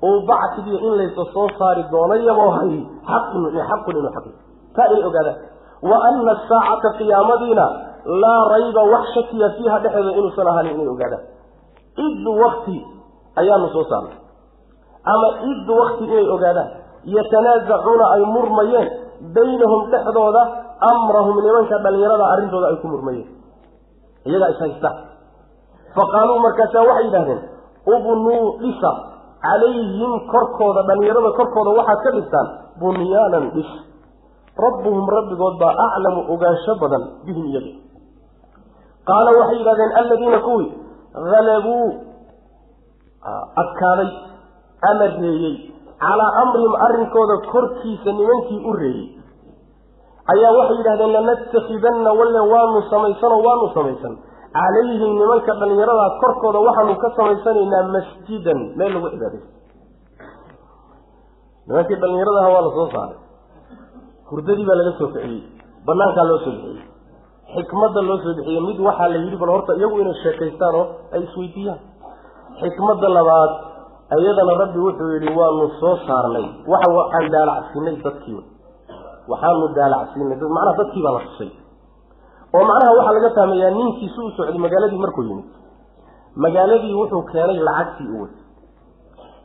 uu 0.03 0.21
bacsigiyo 0.29 0.79
in 0.87 0.93
laysa 0.99 1.25
soo 1.35 1.49
saari 1.59 1.85
doono 1.93 2.15
yaboohay 2.29 2.73
xaqun 3.11 3.43
xaqun 3.71 3.95
inuu 4.01 4.13
xaqi 4.17 4.31
taa 4.77 4.87
inay 4.93 5.05
ogaadaan. 5.11 5.39
Wa 5.91 5.97
ana 6.09 6.33
asaacata 6.37 6.91
qiyaamadiina 6.99 7.65
laa 8.23 8.41
rayba 8.53 8.83
wax 8.93 9.05
shakiya 9.15 9.49
fiiha 9.57 9.79
dhexeeda 9.85 10.11
inuusan 10.19 10.47
ahanin 10.53 10.75
inay 10.77 10.89
ogaadaan. 10.95 11.23
Id 12.07 12.25
wakti 12.43 12.77
ayaanu 13.41 13.69
soo 13.75 13.85
saarnay. 13.91 14.17
Ama 15.13 15.29
id 15.51 15.69
wakti 15.81 16.05
inay 16.05 16.29
ogaadaan. 16.37 16.69
Yatanaasacuuna 17.17 18.05
ay 18.15 18.23
murmayeen 18.35 18.89
baynahum 19.35 19.81
dhexdooda 19.93 20.43
amrahum 20.81 21.37
nimanka 21.45 21.77
dhallinyarada 21.85 22.25
arrintooda 22.35 22.67
ay 22.73 22.77
ku 22.83 22.89
murmayeen. 22.89 23.29
Iyagaa 24.29 24.51
is 24.55 24.61
haysta 24.65 24.91
fa 25.97 26.03
qaaluu 26.15 26.39
markaasaa 26.47 26.85
waxay 26.89 27.05
yidhahdeen 27.09 27.41
ubnuu 27.95 28.45
dhisa 28.63 28.91
calayhim 29.45 30.13
korkooda 30.33 30.83
dhallinyarada 30.89 31.31
korkooda 31.39 31.71
waxaad 31.79 32.01
ka 32.05 32.11
dhistaan 32.17 32.49
bunyaanan 32.81 33.47
dhis 33.57 33.71
rabbuhum 34.65 35.05
rabbigood 35.17 35.55
baa 35.63 35.73
aclamu 35.87 36.21
ogaansho 36.35 36.73
badan 36.83 37.03
bihim 37.27 37.45
iyaga 37.53 37.73
qaala 39.09 39.31
waxay 39.39 39.57
yidhahdeen 39.61 39.93
alladiina 40.01 40.39
kuwii 40.47 40.69
halabuu 41.33 41.87
adkaaday 43.63 44.11
ama 44.91 45.07
reeyey 45.23 45.55
calaa 46.05 46.31
amrihim 46.43 46.75
arrinkooda 46.87 47.37
korkiisa 47.53 48.11
nimankii 48.19 48.61
u 48.69 48.73
reeyey 48.83 49.07
ayaa 50.33 50.53
waxay 50.59 50.77
yidhahdeen 50.81 51.13
lanattakhidanna 51.17 52.11
walle 52.21 52.41
waanu 52.53 52.79
samaysanoo 52.93 53.41
waanu 53.47 53.67
samaysan. 53.77 54.15
Calayhim 54.57 55.13
nimanka 55.21 55.53
dhallinyaradaa 55.61 56.11
korkooda 56.23 56.59
waxaanu 56.67 56.95
ka 57.03 57.09
samaysanaynaa 57.19 57.85
masjidan. 57.95 58.59
Meel 58.79 58.93
lagu 58.95 59.09
cibaadaysto. 59.15 59.49
Nimankii 61.69 61.97
dhallinyaradaha 62.03 62.49
waa 62.55 62.63
la 62.67 62.71
soo 62.77 62.89
saaray. 62.95 63.19
Hurdadii 64.31 64.67
baa 64.69 64.79
laga 64.81 64.93
soo 64.99 65.09
bixiyey. 65.15 65.43
Banaankaa 65.87 66.25
loo 66.31 66.39
soo 66.45 66.53
bixiyey. 66.57 66.83
Xikmadda 67.55 68.01
loo 68.09 68.19
soo 68.25 68.35
bixiyey. 68.39 68.61
Mid 68.69 68.79
waxaa 68.87 69.09
la 69.13 69.19
yidhi 69.25 69.37
bal 69.43 69.51
horta 69.55 69.73
iyagu 69.79 69.97
inay 70.03 70.17
sheekaystaan 70.23 70.75
oo 70.81 70.85
ay 71.15 71.23
isweydiiyaan. 71.27 71.81
Xikmadda 72.61 73.09
labaad 73.17 73.53
iyadana 74.21 74.53
rabbi 74.63 74.79
wuxuu 74.87 75.11
yidhi 75.15 75.31
waanu 75.39 75.67
soo 75.81 75.95
saarnay. 76.07 76.47
Waxa 76.73 76.89
waxaan 76.99 77.27
daalacsiinay 77.35 77.97
dadkii 78.05 78.35
waxaanu 79.31 79.67
daalacsiinay. 79.79 80.37
Macnaha 80.57 80.77
dadkii 80.81 81.03
baa 81.07 81.15
la 81.17 81.21
tusay 81.27 81.51
oo 82.57 82.65
macnaha 82.71 82.93
waxaa 82.99 83.15
laga 83.17 83.31
fahmayaa 83.39 83.71
ninkiisu 83.79 84.21
u 84.27 84.31
socday 84.37 84.59
magaaladii 84.65 84.99
markuu 85.05 85.23
yimid. 85.29 85.49
Magaaladii 86.45 86.95
wuxuu 87.01 87.23
keenay 87.33 87.59
lacagtii 87.69 88.09
u 88.15 88.17
watay 88.23 88.39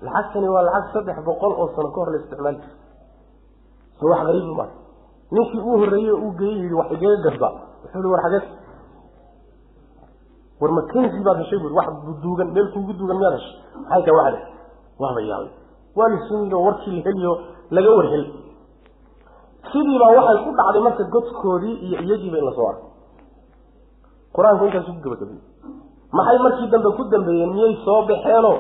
lacagtani 0.06 0.48
waa 0.56 0.64
lacag 0.68 0.86
saddex 0.94 1.18
boqol 1.28 1.52
oo 1.62 1.68
sano 1.76 1.90
ka 1.94 1.98
hor 2.02 2.10
la 2.14 2.18
isticmaali 2.22 2.58
jira 2.58 2.74
so 4.00 4.06
wax 4.12 4.22
gariib 4.28 4.48
ma 4.60 4.66
ninkii 5.32 5.62
uu 5.68 5.78
horreeyey 5.82 6.12
uu 6.24 6.32
geeyey 6.40 6.58
yidhi 6.62 6.76
wax 6.80 6.88
igaga 6.96 7.18
gasba 7.26 7.48
wuxuu 7.84 8.02
hi 8.04 8.10
war 8.14 8.22
xageed 8.26 8.46
war 10.62 10.72
makenzi 10.78 11.20
baad 11.28 11.38
heshay 11.42 11.60
bui 11.64 11.72
wax 11.80 11.88
duugan 12.24 12.50
meel 12.56 12.68
kuugu 12.74 12.94
duugan 13.00 13.18
miyaad 13.22 13.34
heshay. 13.38 13.56
Maxay 13.82 14.02
tahay 14.06 14.16
waxde 14.20 14.40
waaba 15.00 15.22
yaabay 15.30 15.52
waa 15.98 16.08
la 16.14 16.18
sumiyo 16.28 16.58
warkii 16.68 16.92
la 16.98 17.02
heliyo 17.08 17.34
laga 17.72 17.92
warhel 17.98 18.26
sidiibaa 19.72 20.12
waxay 20.18 20.38
ku 20.46 20.52
dhacday 20.60 20.82
marka 20.88 21.04
godkoodii 21.16 21.76
iyo 21.88 21.98
iyagiiba 22.06 22.38
in 22.42 22.46
la 22.46 22.54
soo 22.58 22.68
arkay. 22.72 22.90
Qur'aanku 24.36 24.64
intaas 24.68 24.86
ku 24.90 25.00
gabagabay 25.06 25.40
maxay 26.18 26.38
markii 26.46 26.70
dambe 26.74 26.90
ku 26.98 27.04
dambeeyeen? 27.14 27.52
Miyay 27.56 27.74
soo 27.86 28.02
baxeenoo? 28.10 28.58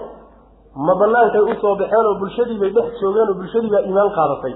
Ma 0.86 0.94
banaankay 1.02 1.42
u 1.52 1.54
soo 1.62 1.76
baxeen 1.82 2.06
oo 2.10 2.16
bulshadiibay 2.22 2.72
dhex 2.78 2.88
joogeen 3.02 3.30
oo 3.32 3.36
bulshadiibaa 3.40 3.84
iimaan 3.88 4.12
qaadatay. 4.18 4.54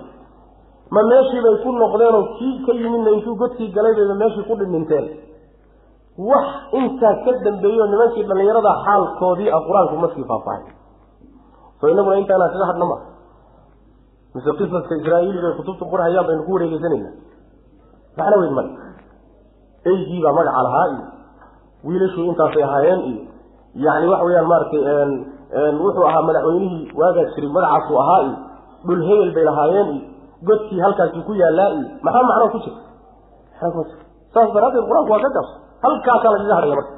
Ma 0.94 1.02
meeshiibay 1.12 1.56
ku 1.64 1.70
noqdeenoo 1.82 2.24
kii 2.38 2.56
ka 2.66 2.72
yimidna 2.74 3.10
intuu 3.18 3.36
godkii 3.42 3.72
galay 3.76 3.94
bayba 4.00 4.16
meeshii 4.22 4.48
ku 4.50 4.54
dhindhinteen. 4.60 5.06
Wax 6.30 6.48
intaa 6.80 7.16
ka 7.26 7.32
dambeeyo 7.46 7.86
nimankii 7.92 8.24
dhallinyarada 8.30 8.72
xaalkoodii 8.86 9.50
ah 9.56 9.62
qur'aanku 9.68 9.96
ma 10.04 10.08
sii 10.16 10.26
faahfaahay 10.32 10.64
so 11.80 11.88
inaguna 11.88 12.16
intaanaa 12.22 12.50
kaga 12.54 12.66
hadhna 12.72 12.86
ma 12.92 12.98
mise 14.36 14.50
qisaska 14.60 14.94
israa'iili 15.02 15.40
bay 15.46 15.54
kutubta 15.60 15.86
qorhayaan 15.92 16.26
baynu 16.30 16.44
ku 16.48 16.52
wareegeysanayna 16.56 17.10
macna 18.20 18.36
weyn 18.42 18.54
male. 18.58 18.72
Eygiibaa 19.90 20.34
magaca 20.38 20.62
lahaa 20.68 20.88
iyo 20.94 21.04
wiilashuu 21.88 22.26
intaasay 22.32 22.64
ahaayeen 22.68 23.00
iyo 23.10 23.22
yani 23.86 24.06
waxa 24.12 24.26
weyaan 24.28 24.48
maaragtay 24.52 24.82
wuxuu 25.84 26.06
ahaa 26.10 26.22
madaxweynihii 26.28 26.92
waagaas 27.00 27.30
jiray 27.36 27.52
magacaasuu 27.58 27.98
ahaa 28.04 28.22
iyo 28.28 28.36
dhul 28.88 29.02
hebel 29.10 29.32
bay 29.38 29.46
lahaayeen 29.50 29.88
iyo 29.96 30.02
godkii 30.48 30.80
halkaasuu 30.86 31.24
ku 31.28 31.34
yaallaa 31.42 31.70
iyo 31.78 31.88
maxaa 32.06 32.24
macnoo 32.30 32.50
ku 32.56 32.60
jira? 32.66 32.78
Saas 34.34 34.50
daraaddeed 34.56 34.86
qur'aanku 34.90 35.12
waa 35.16 35.22
ka 35.26 35.30
gaabso 35.36 35.56
halkaasaa 35.86 36.32
lagaga 36.36 36.56
hadhaya 36.60 36.76
marka. 36.80 36.94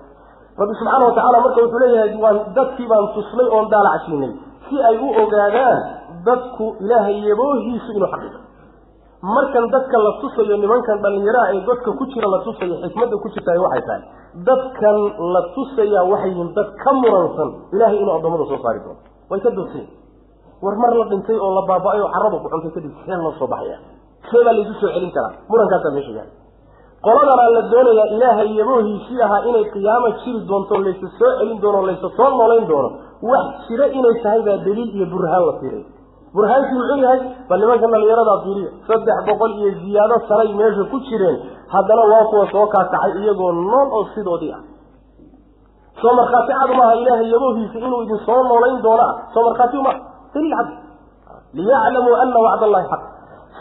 Rabbi 0.60 0.74
subxaana 0.80 1.06
watacaala 1.10 1.38
marka 1.46 1.60
wuxuu 1.66 1.80
leeyahay 1.84 2.12
waan 2.24 2.38
dadkii 2.58 2.88
baan 2.92 3.06
tusnay 3.16 3.48
oon 3.56 3.66
daalacsiinay 3.74 4.32
si 4.68 4.76
ay 4.90 4.96
u 5.06 5.08
ogaadaan 5.24 5.78
dadku 6.28 6.66
ilaahay 6.84 7.18
yaboohiisu 7.30 7.90
inuu 7.98 8.10
xaqiiqo. 8.14 8.40
Markan 9.22 9.66
dadka 9.74 9.98
la 10.06 10.12
tusayo 10.22 10.56
nimankan 10.64 10.98
dhallinyaraha 11.04 11.54
ee 11.56 11.62
godka 11.70 11.92
ku 12.00 12.04
jira 12.14 12.28
la 12.34 12.40
tusayo 12.46 12.76
xikmadda 12.84 13.16
ku 13.24 13.28
jirtaay 13.36 13.58
waxay 13.66 13.82
tahay. 13.90 14.02
Dadkan 14.50 14.98
la 15.34 15.42
tusaya 15.56 16.02
waxay 16.12 16.32
yihiin 16.34 16.50
dad 16.58 16.70
ka 16.84 16.92
muransan 17.02 17.50
ilaahay 17.74 17.98
inuu 18.02 18.14
addoommada 18.18 18.46
soo 18.52 18.60
saari 18.66 18.80
doono. 18.86 19.00
Way 19.30 19.40
ka 19.46 19.50
doorsayen 19.58 19.90
war 20.66 20.76
mar 20.82 20.92
la 21.02 21.06
dhintay 21.12 21.38
oo 21.46 21.52
la 21.58 21.62
baaba-ay 21.70 22.02
oo 22.06 22.10
carradu 22.16 22.38
ku 22.44 22.48
cuntay 22.54 22.72
kadib 22.78 22.94
see 23.06 23.14
loo 23.24 23.34
soo 23.40 23.48
baxaya. 23.54 23.78
See 24.30 24.42
baa 24.46 24.54
laysu 24.58 24.74
soo 24.82 24.90
celin 24.96 25.12
karaa. 25.16 25.34
Murankaasaa 25.50 25.94
meesha 25.96 26.12
yaalla 26.18 26.34
qoladanaa 27.06 27.50
la 27.56 27.62
doonayaa 27.74 28.10
ilaahay 28.16 28.50
yaboohiisii 28.62 29.22
ahaa 29.26 29.42
inay 29.50 29.66
qiyaamo 29.74 30.10
jiri 30.26 30.40
doonto 30.50 30.74
laysa 30.86 31.08
soo 31.20 31.32
celin 31.40 31.58
doono 31.64 31.80
laysa 31.90 32.10
soo 32.18 32.30
noolayn 32.40 32.66
doono 32.72 32.90
wax 33.32 33.48
jira 33.70 33.86
inay 34.00 34.16
tahay 34.26 34.42
baa 34.48 34.58
daliil 34.66 34.90
iyo 34.98 35.06
burhaan 35.14 35.44
la 35.50 35.54
fiiray 35.62 35.84
burhaankii 36.36 36.76
muxuu 36.80 37.00
yahay 37.06 37.20
bal 37.50 37.60
nimanka 37.64 37.88
dhalinyaradaa 37.94 38.38
fiiriya 38.46 38.70
saddex 38.90 39.18
boqol 39.30 39.52
iyo 39.60 39.70
ziyaado 39.84 40.16
sanay 40.30 40.50
meesha 40.60 40.84
ku 40.92 40.98
jireen 41.08 41.38
haddana 41.74 42.04
waa 42.12 42.26
kuwa 42.32 42.46
soo 42.54 42.66
kaakacay 42.76 43.12
iyagoo 43.24 43.52
nool 43.72 43.88
oo 43.98 44.04
sidoodii 44.16 44.52
ah 44.58 44.62
soo 46.02 46.14
markhaati 46.20 46.54
cad 46.60 46.72
maaha 46.80 46.94
ilaahay 47.02 47.28
yaboohiisa 47.36 47.78
inuu 47.88 48.02
idin 48.06 48.20
soo 48.28 48.40
noolayn 48.50 48.80
doono 48.86 49.04
ah 49.10 49.16
soo 49.34 49.44
markhaati 49.48 49.78
maaha 49.88 50.00
daliil 50.34 50.56
cad 50.60 50.70
liyaclamuu 51.60 52.16
ana 52.24 52.40
wacd 52.48 52.64
allahi 52.70 52.86
xaq 52.94 53.02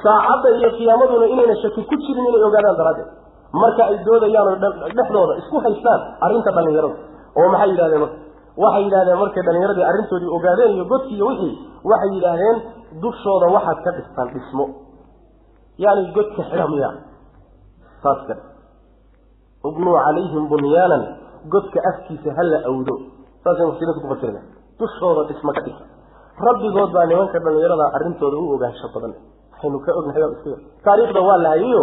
saacadda 0.05 0.49
iyo 0.59 0.71
qiyaamaduna 0.79 1.27
inayna 1.35 1.55
shaki 1.63 1.83
ku 1.91 1.95
jirin 2.05 2.25
inay 2.31 2.43
ogaadaan 2.49 2.77
daraaddeed 2.81 3.09
marka 3.63 3.83
ay 3.91 3.97
doodayaan 4.09 4.49
oo 4.53 4.57
dhexdooda 4.97 5.33
isku 5.43 5.57
haystaan 5.67 6.01
arrinta 6.27 6.51
dhallinyarada 6.57 6.97
oo 7.41 7.49
maxay 7.55 7.71
yidhahdeen 7.73 8.01
marka 8.05 8.17
waxay 8.57 8.83
yidhahdeen 8.87 9.19
markay 9.23 9.43
dhallinyaradii 9.47 9.87
arrintoodii 9.91 10.31
ogaadeen 10.37 10.71
iyo 10.77 10.85
godkii 10.93 11.17
iyo 11.17 11.27
wixii 11.27 11.55
waxay 11.91 12.11
yidhaahdeen 12.17 12.57
dushooda 13.03 13.47
waxaad 13.57 13.79
ka 13.85 13.91
dhistaan 13.97 14.29
dhismo. 14.35 14.65
Yani 15.79 16.13
godka 16.17 16.43
xidha 16.51 16.67
miya 16.69 16.91
ubnuu 19.69 19.97
calayhim 20.05 20.45
bunyaanan 20.49 21.03
godka 21.53 21.79
afkiisa 21.91 22.31
hala 22.39 22.59
awdo. 22.71 22.95
Saasay 23.45 23.67
mufsiriinta 23.69 24.01
ku 24.05 24.09
fasirina 24.13 24.41
dushooda 24.81 25.23
dhismo 25.29 25.53
ka 25.57 25.61
dhisa 25.67 25.85
rabbigood 26.47 26.91
baa 26.97 27.07
nimanka 27.07 27.39
dhallinyarada 27.45 27.87
arrintooda 27.97 28.37
u 28.37 28.47
ogaansho 28.57 28.89
badan. 28.95 29.13
Waxaynu 29.53 29.79
ka 29.85 29.91
ognahay 29.99 30.23
waa 30.25 30.33
iska 30.37 30.57
taariikhda 30.85 31.21
waa 31.29 31.39
la 31.45 31.49
hayayo 31.55 31.83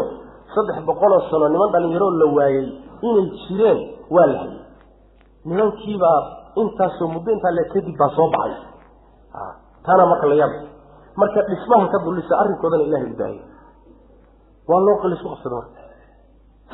saddex 0.54 0.78
boqoloo 0.90 1.22
sano 1.30 1.46
niman 1.54 1.70
dhallinyaroo 1.74 2.12
la 2.22 2.26
waayey 2.38 2.68
inay 3.08 3.28
jireen 3.46 3.80
waa 4.16 4.26
la 4.32 4.38
hayay. 4.42 4.60
Nimankiibaa 5.46 6.20
intaasoo 6.62 7.08
muddo 7.14 7.30
intaa 7.36 7.52
le 7.58 7.64
kadib 7.74 7.96
baa 8.00 8.10
soo 8.18 8.28
baxay. 8.36 8.54
Taana 9.86 10.06
marka 10.12 10.26
la 10.32 10.36
yaab. 10.42 10.54
Marka 11.22 11.42
dhismaha 11.50 11.88
ka 11.94 11.98
dullisa 12.06 12.34
arrinkoodana 12.42 12.84
ilahay 12.88 13.12
u 13.12 13.16
daayay 13.22 13.42
waa 14.70 14.80
loo 14.86 14.98
qali 15.02 15.16
isku 15.18 15.30
qabsada 15.34 15.56
marka 15.56 15.82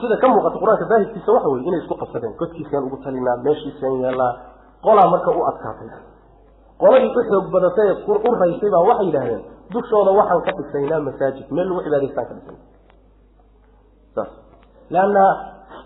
sida 0.01 0.15
ka 0.21 0.27
muuqata 0.27 0.57
qur'aanka 0.61 0.85
daahirkiisa 0.91 1.29
waxa 1.35 1.47
weye 1.53 1.63
inay 1.69 1.79
isku 1.83 1.95
qabsadeen. 2.01 2.33
Godkiisaan 2.39 2.83
ugu 2.87 2.97
talinaa 3.03 3.37
meeshiisaan 3.45 3.95
yeelaa 4.03 4.33
qolaa 4.85 5.07
marka 5.13 5.29
u 5.31 5.41
adkaatay. 5.51 5.89
Qoladii 6.81 7.11
u 7.13 7.21
xoog 7.29 7.45
badatay 7.53 7.87
u 8.07 8.31
raysay 8.41 8.69
baa 8.75 8.83
waxay 8.89 9.05
yidhahdeen 9.09 9.41
dushooda 9.73 10.11
waxaan 10.19 10.41
ka 10.47 10.51
dhisaynaa 10.57 10.99
masaajid. 11.07 11.45
Meel 11.55 11.67
lagu 11.69 11.81
cibaadaystaan 11.85 12.25
ka 12.29 12.33
dhisay 12.37 12.57
saas. 14.15 14.31
Leanna 14.93 15.23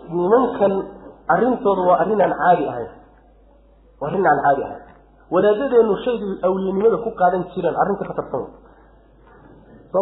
nimankan 0.08 0.72
arrintooda 1.34 1.82
waa 1.88 1.98
arrin 2.02 2.20
aan 2.24 2.34
caadi 2.42 2.64
ahayn 2.72 2.90
waa 4.00 4.08
arrin 4.10 4.26
aan 4.32 4.40
caadi 4.46 4.62
ahayn 4.68 4.82
wadaadadeenu 5.34 5.92
shaygii 6.04 6.34
awliyanimada 6.48 6.96
ku 7.06 7.10
qaadan 7.20 7.42
jireen 7.54 7.76
arrinta 7.82 8.04
ka 8.10 8.14
tarsan 8.18 8.44
so 9.92 10.00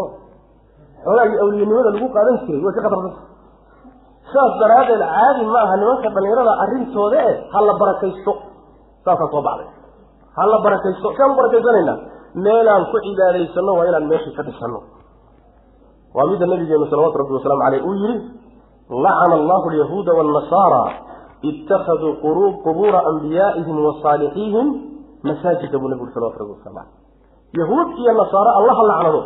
xoogaagii 1.06 1.38
awliyanimada 1.44 1.90
lagu 1.96 2.08
qaadan 2.16 2.34
jiray 2.46 2.60
way 2.66 2.72
ka 2.76 2.80
khatarsan 2.86 3.14
saas 4.32 4.52
daraaddeed 4.62 5.02
caadi 5.14 5.42
ma 5.54 5.60
aha 5.66 5.74
nimanka 5.82 6.08
dhallinyarada 6.16 6.52
arrintooda 6.64 7.18
e 7.30 7.32
ha 7.52 7.58
la 7.68 7.72
barakaysto. 7.82 8.32
Saasaa 9.06 9.28
soo 9.34 9.42
baxday. 9.46 9.68
Ha 10.36 10.42
la 10.52 10.58
barakaysto. 10.66 11.06
Siaan 11.16 11.30
u 11.30 11.36
barakaysanaynaa. 11.40 11.96
Meelaan 12.44 12.84
ku 12.90 12.96
cibaadaysano 13.06 13.70
waa 13.78 13.86
inaan 13.90 14.06
meeshii 14.10 14.34
ka 14.38 14.42
dhisano 14.48 14.80
waa 16.16 16.26
midda 16.30 16.46
nabigeenu 16.52 16.86
salawatu 16.90 17.18
rabbi 17.22 17.32
wasalaamu 17.38 17.62
caleyh 17.66 17.82
uu 17.88 17.94
yihi 18.02 18.16
lacana 19.04 19.34
allahu 19.40 19.64
alyahuuda 19.70 20.10
waannasaara 20.18 20.82
ittakhaduu 21.42 22.14
qubuura 22.64 23.00
anbiyaa'ihim 23.10 23.76
wa 23.86 23.94
saalixiihim 24.02 24.66
masaajida 25.22 25.78
buu 25.78 25.88
nabi 25.88 26.02
uri 26.02 26.12
salawatu 26.14 26.56
caleyh 26.64 26.86
yahuud 27.60 27.88
iyo 27.98 28.12
nasaaro 28.12 28.50
allaha 28.60 28.82
lacnado 28.90 29.22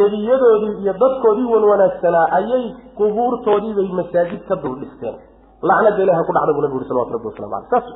nebiyadoodii 0.00 0.74
iyo 0.82 0.92
dadkoodii 0.92 1.48
wan 1.54 1.64
wanaagsanaa 1.64 2.26
ayay 2.38 2.64
qubuurtoodiibay 2.98 3.88
masaajid 4.00 4.42
ka 4.48 4.56
dul 4.56 4.76
dhisteen 4.80 5.16
lacnada 5.62 6.02
ilaha 6.02 6.24
ku 6.24 6.32
dhacda 6.32 6.52
buu 6.52 6.62
nabi 6.62 6.74
uri 6.76 6.88
salawatu 6.88 7.12
rabbi 7.16 7.26
waslamu 7.26 7.52
caleyh 7.52 7.70
saas 7.70 7.86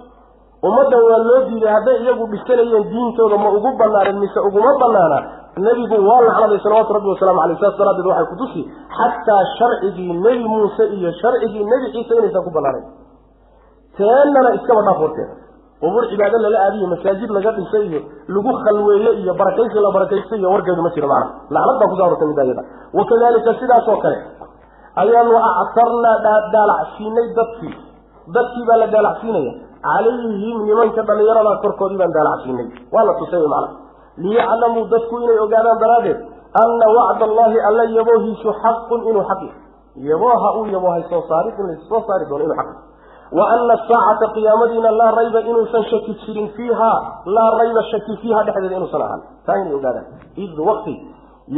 ummaddan 0.63 1.01
waa 1.11 1.19
loo 1.29 1.41
diiday 1.49 1.73
hadday 1.77 1.97
iyagu 2.03 2.27
dhisanayeen 2.33 2.85
diintooda 2.91 3.37
ma 3.45 3.49
ugu 3.51 3.71
banaaneen 3.79 4.19
mise 4.23 4.41
uguma 4.49 4.73
banaana 4.83 5.19
nebigu 5.59 5.97
waa 6.09 6.21
lacnaday 6.29 6.59
salawaatu 6.65 6.93
rabbi 6.97 7.09
wasalaamu 7.15 7.41
caleyh 7.41 7.59
saas 7.61 7.77
daraaddeed 7.79 8.07
waxay 8.07 8.27
kutusi 8.33 8.61
xataa 8.99 9.43
sharcigii 9.59 10.13
nebi 10.13 10.45
muuse 10.49 10.85
iyo 10.97 11.13
sharcigii 11.21 11.65
nebi 11.73 11.87
ciise 11.93 12.13
inaysan 12.19 12.45
ku 12.45 12.51
banaanayn 12.51 12.85
teennana 13.99 14.51
iskaba 14.59 14.83
dhaaf 14.89 14.99
warkeeda 15.05 15.35
qubuur 15.83 16.05
cibaado 16.11 16.39
lala 16.45 16.59
aadiyo 16.67 16.87
masaajid 16.95 17.31
laga 17.37 17.51
dhisay 17.59 17.85
iyo 17.91 18.01
lagu 18.35 18.53
khalweeye 18.65 19.11
iyo 19.23 19.33
barakaysi 19.41 19.79
la 19.87 19.91
barakaysta 19.97 20.37
iyo 20.41 20.49
warkeedu 20.55 20.83
ma 20.87 20.91
jiro 20.97 21.09
macna 21.09 21.31
lacnad 21.57 21.77
baa 21.81 21.89
kuso 21.93 22.03
arortay 22.07 22.27
midda 22.31 22.45
iyada 22.49 22.63
wakadalika 22.99 23.51
sidaas 23.61 23.89
oo 23.93 23.99
kale 24.05 24.19
ayaanu 25.03 25.37
actarnaa 25.63 26.17
daalacsiinay 26.55 27.27
dadkii. 27.39 27.75
Dadkii 28.35 28.65
baa 28.69 28.77
la 28.83 28.87
daalacsiinaya. 28.95 29.53
Calayhim 29.87 30.59
nimanka 30.69 31.03
dhallinyarada 31.09 31.53
korkoodii 31.65 31.99
baan 32.01 32.13
daalacsiinay. 32.17 32.67
Waa 32.95 33.05
la 33.09 33.15
tusay 33.21 33.43
macna. 33.55 33.69
Liyaclamuu 34.25 34.85
dadku 34.93 35.15
inay 35.25 35.39
ogaadaan 35.45 35.79
daraaddeed 35.83 36.19
anna 36.63 36.87
wacda 36.97 37.25
allahi 37.29 37.59
alla 37.69 37.85
yaboohiisu 37.97 38.49
xaqun 38.63 39.01
inuu 39.11 39.25
xaqi 39.31 39.49
yabooha 40.11 40.49
uu 40.59 40.67
yaboohay 40.75 41.03
soo 41.11 41.23
saarid 41.31 41.57
in 41.61 41.67
lays 41.71 41.83
soo 41.91 42.01
saari 42.09 42.25
doono 42.31 42.45
inuu 42.45 42.57
xaqi 42.61 42.75
wa 43.39 43.45
ana 43.55 43.75
asaacata 43.79 44.27
qiyaamadiina 44.37 44.91
laa 45.01 45.11
rayba 45.19 45.41
inuusan 45.51 45.85
shaki 45.91 46.13
jirin 46.23 46.49
fiiha 46.57 46.91
laa 47.37 47.51
rayba 47.61 47.83
shaki 47.93 48.13
fiiha 48.23 48.41
dhexdeeda 48.47 48.77
inuusan 48.81 49.03
ahaan. 49.07 49.21
Taa 49.47 49.57
inay 49.63 49.75
ogaadaan. 49.79 50.07
Id 50.45 50.57
waqti 50.69 50.95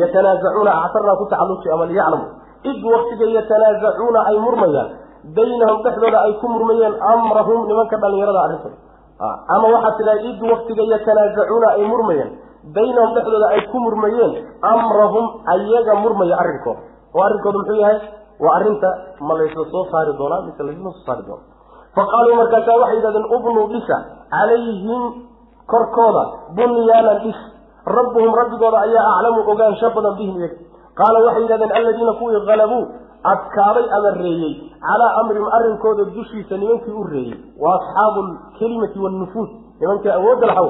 yatanaazacuuna 0.01 0.71
actarnaa 0.85 1.17
ku 1.21 1.25
tacalluji 1.33 1.69
ama 1.75 1.85
liyaclamu. 1.91 2.27
Id 2.71 2.81
waqtiga 2.93 3.27
yatanaazacuuna 3.39 4.21
ay 4.31 4.37
murmayaan 4.47 4.91
baynahum 5.37 5.79
dhexdooda 5.85 6.19
ay 6.27 6.33
ku 6.41 6.47
murmayeen 6.55 6.95
amrahum 7.13 7.61
nimanka 7.69 7.97
dhallinyarada 8.03 8.41
arrintooda 8.47 8.77
ama 9.57 9.67
waxaad 9.75 9.95
tidhaha 9.99 10.21
id 10.31 10.41
waktiga 10.53 10.83
yatanaasacuuna 10.95 11.69
ay 11.77 11.85
murmayeen 11.93 12.31
baynahum 12.77 13.11
dhexdooda 13.17 13.47
ay 13.57 13.61
ku 13.73 13.79
murmayeen 13.87 14.33
amrahum 14.73 15.27
ayaga 15.55 15.95
murmaya 16.05 16.37
arrinkooda. 16.43 16.81
Oo 17.15 17.23
arrinkooda 17.29 17.59
muxuu 17.61 17.79
yahay? 17.83 17.99
Waa 18.45 18.55
arrinta 18.59 18.89
ma 19.29 19.35
laysla 19.41 19.65
soo 19.73 19.85
saari 19.93 20.13
doonaa 20.21 20.43
mise 20.47 20.63
laysla 20.69 20.91
soo 20.97 21.05
saari 21.09 21.23
doona 21.29 21.45
fa 21.97 22.03
qaaluu 22.13 22.37
markaasaa 22.41 22.79
waxay 22.83 22.97
yidhahdeen 22.99 23.27
ubnuu 23.37 23.67
dhisa 23.73 23.97
calayhim 24.35 25.03
korkooda 25.73 26.23
bunyaanan 26.59 27.19
dhis 27.25 27.39
rabbuhum 27.97 28.35
rabbigooda 28.41 28.79
ayaa 28.87 29.09
aclamu 29.19 29.41
ogaansho 29.53 29.91
badan 29.97 30.15
bihim 30.21 30.37
iyaga 30.41 30.57
qaala 31.01 31.19
waxay 31.27 31.43
yidhahdeen 31.45 31.73
alladiina 31.79 32.13
kuwii 32.21 32.41
halabuu 32.51 32.83
adkaaday 33.33 33.87
ama 33.99 34.11
reeyey 34.23 34.53
calaa 34.87 35.13
amrihim 35.21 35.47
arrinkooda 35.59 36.05
dushiisa 36.17 36.57
nimankii 36.63 36.97
u 37.03 37.05
reeyey 37.15 37.39
wa 37.63 37.71
asxaabu 37.79 38.21
lkelimati 38.31 38.99
waalnufuud 39.05 39.49
nimankii 39.81 40.13
awoodda 40.19 40.47
laxaw 40.51 40.69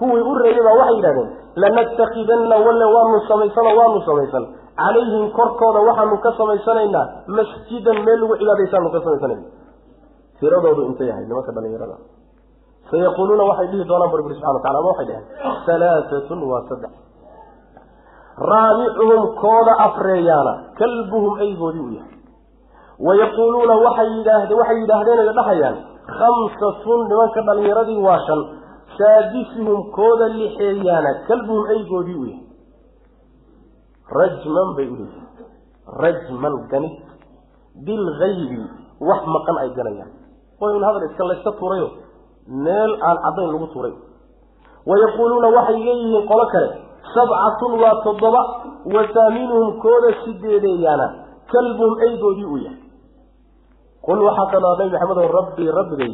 kuwii 0.00 0.24
u 0.30 0.34
reeyey 0.42 0.62
baa 0.66 0.76
waxay 0.80 0.96
yidhahdeen 0.96 1.30
lanatakidanna 1.62 2.56
walle 2.66 2.84
waanu 2.96 3.20
samaysano 3.28 3.70
waanu 3.80 4.02
samaysan 4.08 4.44
calayhim 4.82 5.24
korkooda 5.38 5.80
waxaanu 5.88 6.18
ka 6.26 6.32
samaysanaynaa 6.40 7.06
masjidan 7.38 7.98
meel 8.06 8.20
lagu 8.22 8.36
cibaadaysaanu 8.42 8.90
ka 8.94 9.00
samaysanayna 9.06 9.42
tiradoodu 10.42 10.82
intay 10.90 11.06
yahay 11.10 11.24
nimanka 11.30 11.52
dhalinyarada. 11.56 11.96
Sayaquuluuna 12.90 13.44
waxay 13.50 13.66
dhihi 13.72 13.84
doonaan 13.90 14.10
bu 14.12 14.16
rabbi 14.20 14.34
subxana 14.36 14.52
watacala 14.58 14.78
ama 14.82 14.88
waxay 14.92 15.06
dhaheen 15.06 15.26
halaatatun 15.66 16.38
waa 16.50 16.62
saddex. 16.70 16.92
Raabicuhum 18.50 19.22
kooda 19.42 19.72
afreeyaana 19.86 20.52
kalbuhum 20.80 21.32
eygoodii 21.46 21.84
u 21.86 21.90
yahay. 21.98 22.16
Wayaquuluuna 23.06 23.74
waxay 23.86 24.08
yidhaahde 24.16 24.54
waxay 24.60 24.78
yidhaahdeen 24.82 25.18
ay 25.24 25.30
dhahayaan 25.38 25.76
khamsatun 26.18 27.00
nimanka 27.10 27.40
dhalinyaradii 27.48 28.00
waa 28.06 28.18
shan. 28.26 28.40
Saadisuhum 28.98 29.78
kooda 29.96 30.26
lixeeyaana 30.38 31.10
kalbuhum 31.28 31.64
eygoodii 31.76 32.18
u 32.18 32.24
yahay. 32.30 32.46
Rajman 34.18 34.68
bay 34.76 34.86
uleeyihin 34.92 35.24
rajman 36.02 36.54
ganid 36.72 36.94
bilgaybi 37.86 38.60
wax 39.08 39.22
maqan 39.34 39.56
ay 39.64 39.70
ganayaan 39.78 40.10
way 40.62 40.72
un 40.78 40.84
hadal 40.88 41.04
iska 41.10 41.24
layska 41.30 41.50
tuurayo 41.60 41.88
meel 42.66 42.92
aan 43.08 43.16
caddayn 43.24 43.50
lagu 43.54 43.66
tuuray 43.74 43.94
wayaquuluuna 44.90 45.48
waxay 45.56 45.78
leeyihiin 45.86 46.26
qolo 46.30 46.46
kale 46.54 46.68
sabcatun 47.14 47.72
waa 47.82 47.94
toddoba 48.06 48.42
wa 48.94 49.02
taaminuhum 49.16 49.68
kooda 49.84 50.10
sideedeeyaana 50.24 51.06
kalbuhum 51.52 51.94
eygoodii 52.06 52.44
uu 52.52 52.56
yahay. 52.66 52.78
Qul 54.06 54.18
waxaa 54.26 54.46
kaloo 54.52 54.74
nabi 54.78 54.90
maxamedow 54.94 55.28
rabbii 55.38 55.70
rabbigay 55.78 56.12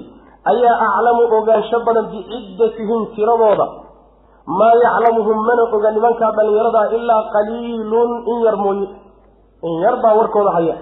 ayaa 0.53 0.77
aclamu 0.87 1.23
ogaansho 1.39 1.79
badan 1.87 2.07
biciddatihim 2.13 3.01
tiradooda? 3.17 3.67
Maa 4.59 4.75
yaclamuhum 4.85 5.39
mana 5.49 5.63
oga 5.77 5.91
nimankaa 5.97 6.33
dhallinyaradaa 6.37 6.87
ilaa 6.99 7.23
qaliilun 7.35 8.11
in 8.33 8.39
yar 8.47 8.57
mooye. 8.65 8.89
In 9.69 9.75
yar 9.85 9.97
baa 10.03 10.15
warkooda 10.19 10.51
haya. 10.57 10.77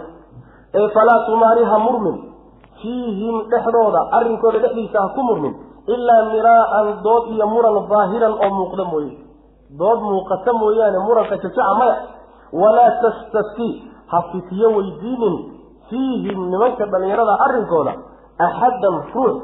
Ee 0.75 0.89
falaa 0.97 1.21
tumaariha 1.27 1.79
murmin 1.79 2.17
fiihim 2.87 3.37
dhexdooda 3.51 4.01
arrinkooda 4.17 4.59
dhexdiisa 4.65 4.99
ha 5.03 5.09
ku 5.15 5.23
murmin 5.29 5.55
ilaa 5.95 6.23
miraa'an 6.33 6.87
dood 7.07 7.25
iyo 7.35 7.47
muran 7.55 7.77
daahiran 7.91 8.35
oo 8.45 8.51
muuqda 8.59 8.85
mooye. 8.93 9.13
Dood 9.81 10.01
muuqata 10.09 10.53
mooyaane 10.61 10.99
muranka 11.07 11.35
jajaca 11.43 11.75
maya. 11.81 11.97
Walaa 12.63 12.91
tastafti 13.03 13.69
ha 14.13 14.19
fitiyo 14.33 14.69
weydiinin 14.77 15.35
fiihim 15.91 16.39
nimanka 16.53 16.87
dhallinyarada 16.93 17.35
arrinkooda 17.47 17.93
axaddan 18.47 18.97
ruux 19.15 19.35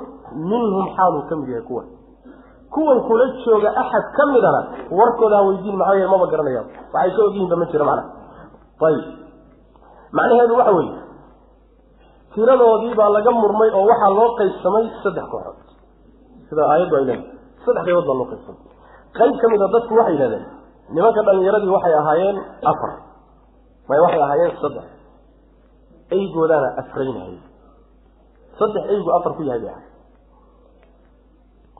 minhum 0.50 0.86
xaaluu 0.96 1.22
ka 1.30 1.34
mid 1.40 1.48
yahay 1.54 1.66
kuwan. 1.68 1.86
Kuwan 2.74 2.98
kula 3.08 3.26
jooga 3.44 3.68
axad 3.82 4.04
ka 4.16 4.22
midana 4.32 4.60
warkooda 4.98 5.36
ha 5.36 5.42
weydiin 5.48 5.76
maxaa 5.80 5.94
yeele 5.98 6.10
maba 6.14 6.26
garanayaan 6.32 6.66
waxay 6.94 7.10
ka 7.16 7.22
ogyihinba 7.28 7.56
ma 7.62 7.66
jiro 7.72 7.84
macnaha 7.84 8.10
ayib 8.86 9.04
macnaheedu 10.18 10.54
waxa 10.60 10.72
weeye 10.78 10.94
tiradoodii 12.34 12.94
baa 13.00 13.10
laga 13.16 13.30
murmay 13.40 13.70
oo 13.78 13.84
waxaa 13.90 14.10
loo 14.18 14.28
qaybsamay 14.40 14.84
saddex 15.04 15.26
kooxood. 15.32 15.58
Sida 16.48 16.62
aayaddu 16.72 16.94
ay 16.98 17.04
leedahay 17.08 17.28
saddex 17.64 17.82
qaybood 17.86 18.06
baa 18.10 18.16
loo 18.20 18.26
qaybsamay. 18.32 18.60
Qayb 19.18 19.34
ka 19.42 19.46
mid 19.52 19.60
a 19.62 19.68
dadku 19.74 19.92
waxay 20.00 20.14
yidhahdeen 20.16 20.44
nimanka 20.94 21.20
dhalinyaradii 21.26 21.72
waxay 21.76 21.94
ahaayeen 22.00 22.36
afar 22.72 22.92
may 23.88 23.98
waxay 24.04 24.22
ahaayeen 24.26 24.52
saddex. 24.64 24.86
Eygoodaana 26.16 26.68
afraynayay 26.82 27.36
saddex 28.58 28.84
eygu 28.94 29.10
afar 29.18 29.32
ku 29.38 29.42
yahay 29.48 29.60
bay 29.64 29.72
ahay 29.76 29.86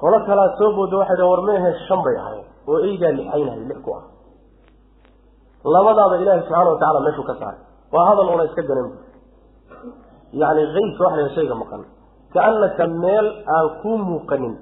qolo 0.00 0.16
kalaa 0.28 0.48
soo 0.58 0.70
booda 0.76 0.96
waxay 1.02 1.16
dhaheen 1.18 1.30
war 1.32 1.42
meehe 1.48 1.70
shan 1.88 2.00
bay 2.06 2.16
ahaayeen 2.22 2.48
oo 2.70 2.78
eygaa 2.88 3.12
lixaynayay 3.18 3.64
lix 3.70 3.80
ku 3.86 3.90
ah. 3.98 4.04
Labadaaba 5.74 6.14
ilaahay 6.22 6.42
subxaana 6.46 6.70
wa 6.74 6.78
tacala 6.82 7.00
meeshuu 7.06 7.26
ka 7.30 7.34
saaray. 7.40 7.60
Waa 7.94 8.04
hadal 8.08 8.28
una 8.34 8.44
iska 8.50 8.62
ganan 8.68 8.88
yacni 10.40 10.62
keybka 10.74 11.02
waxa 11.06 11.20
la 11.26 11.30
shayga 11.36 11.54
maqan 11.62 11.82
kaanaka 12.34 12.84
meel 13.02 13.26
aan 13.56 13.66
kuu 13.82 13.96
muuqanin 14.08 14.54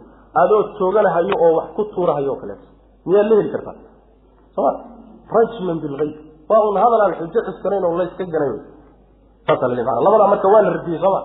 adoo 0.42 0.62
tooganahayo 0.78 1.34
oo 1.44 1.52
wax 1.58 1.68
ku 1.76 1.82
tuurahayo 1.94 2.30
oo 2.32 2.40
kaleeto. 2.42 2.66
Miyaad 3.06 3.26
la 3.30 3.34
heli 3.38 3.50
kartaa? 3.54 3.74
Soma 4.54 4.70
rajman 5.34 5.78
bilgayb 5.84 6.14
waa 6.50 6.60
un 6.70 6.76
hadal 6.82 7.00
aan 7.06 7.14
xujo 7.20 7.40
cuskanayn 7.48 7.84
oo 7.88 7.94
layska 8.00 8.24
ganay 8.34 8.52
mana 9.86 10.00
labadaa 10.06 10.28
marka 10.32 10.46
waa 10.54 10.62
la 10.66 10.70
radiyey 10.78 10.98
sooma 11.04 11.20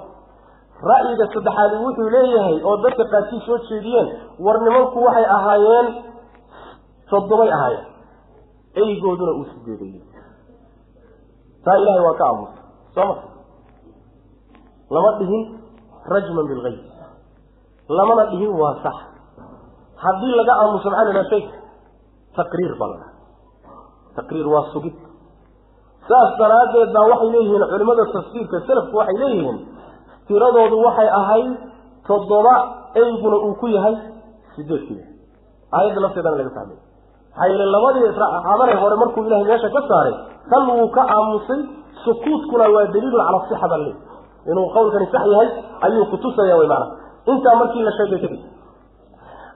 ra'yiga 0.89 1.25
saddexaadi 1.33 1.75
wuxuu 1.83 2.09
leeyahay 2.15 2.57
oo 2.67 2.75
dadka 2.85 3.03
qaarkii 3.13 3.41
soo 3.47 3.57
jeediyeen 3.69 4.07
war 4.45 4.57
nimanku 4.65 4.97
waxay 5.07 5.25
ahaayeen 5.37 5.87
toddobay 7.09 7.49
ahaayeen. 7.57 7.85
Eygooduna 8.81 9.31
uu 9.39 9.45
sideedeeyey 9.51 10.03
taa 11.65 11.75
ilahay 11.81 12.01
waa 12.07 12.17
ka 12.19 12.23
aamusa 12.29 12.59
sooma 12.95 13.15
lama 14.93 15.09
dhihin 15.19 15.43
rajman 16.13 16.45
bilgayb 16.51 16.79
lamana 17.89 18.23
dhihin 18.31 18.51
waa 18.61 18.75
sax. 18.83 18.95
Haddii 20.03 20.33
laga 20.39 20.53
aamuso 20.61 20.89
maxaa 20.89 21.13
la 21.13 21.23
taqriir 22.37 22.73
baa 22.79 22.89
la 22.93 22.97
taqriir 24.15 24.47
waa 24.47 24.65
sugid. 24.73 24.95
Saas 26.07 26.29
daraaddeed 26.39 26.89
baa 26.93 27.05
waxay 27.11 27.29
leeyihiin 27.35 27.63
culimada 27.71 28.03
tafsiirka 28.13 28.57
selafku 28.67 28.95
waxay 28.97 29.17
leeyihiin 29.23 29.57
tiradoodu 30.27 30.75
waxay 30.85 31.09
ahayd 31.21 31.49
toddoba 32.07 32.55
eyguna 32.95 33.37
uu 33.45 33.53
ku 33.61 33.67
yahay 33.67 33.95
sideed 34.55 34.83
yahay 34.89 35.09
aayadda 35.77 35.99
lafteedana 36.05 36.37
laga 36.39 36.51
fahmay 36.57 36.77
maxaa 36.77 37.47
yeele 37.49 37.65
labadii 37.75 38.05
israacaadane 38.11 38.73
hore 38.81 38.95
markuu 39.01 39.23
ilahay 39.27 39.45
meesha 39.51 39.69
ka 39.75 39.81
saaray 39.89 40.15
tan 40.51 40.63
wuu 40.69 40.87
ka 40.95 41.03
aamusay 41.15 41.61
sukuutkuna 42.05 42.65
waa 42.75 42.85
daliilun 42.93 43.21
cala 43.27 43.39
sixa 43.49 43.67
baa 43.71 43.81
leey 43.85 43.95
inuu 44.51 44.67
qowlkani 44.75 45.07
sax 45.13 45.23
yahay 45.33 45.49
ayuu 45.85 46.05
kutusaya 46.11 46.55
wy 46.61 46.67
maana 46.73 46.85
intaa 47.31 47.55
markii 47.61 47.83
la 47.87 47.91
sheegay 47.97 48.19
kadib 48.23 48.41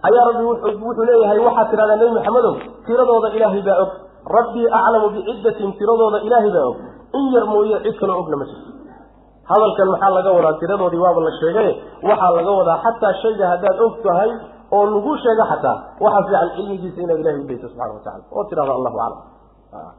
ayaa 0.08 0.24
rabbi 0.30 0.44
wuxuu 0.50 1.04
leeyahay 1.10 1.40
waxaad 1.48 1.68
tidhahdaa 1.72 1.98
nebi 2.02 2.12
maxamedow 2.18 2.54
tiradooda 2.88 3.28
ilaahay 3.38 3.62
baa 3.70 3.80
og. 3.84 3.92
Rabbii 4.38 4.66
aclamu 4.78 5.08
biciddatihim 5.16 5.72
tiradooda 5.80 6.18
ilaahay 6.28 6.52
baa 6.56 6.66
og. 6.72 6.78
In 7.18 7.26
yar 7.36 7.46
mooye 7.52 7.78
cid 7.86 7.96
kaloo 8.02 8.18
ogna 8.22 8.38
ma 8.42 8.46
jirto. 8.50 8.70
Hadalkan 9.50 9.88
maxaa 9.94 10.12
laga 10.18 10.30
wadaa? 10.38 10.54
Tiradoodii 10.62 11.02
waaba 11.06 11.20
la 11.28 11.32
sheegay 11.40 11.70
waxaa 12.10 12.32
laga 12.38 12.52
wadaa 12.60 12.78
xataa 12.86 13.14
shayga 13.22 13.46
haddaad 13.52 13.78
og 13.86 13.94
tahay 14.06 14.30
oo 14.76 14.84
lagu 14.94 15.12
sheego 15.24 15.44
xataa. 15.52 15.76
Waxaa 16.04 16.22
fiican 16.28 16.50
cilmigiisa 16.56 17.00
inaad 17.06 17.20
ilahay 17.24 17.40
udayso 17.46 17.68
subxana 17.72 17.94
wa 17.98 18.02
tacala 18.06 18.24
oo 18.36 18.44
tidhahda 18.50 18.74
allahu 18.80 18.98
aclam. 19.06 19.22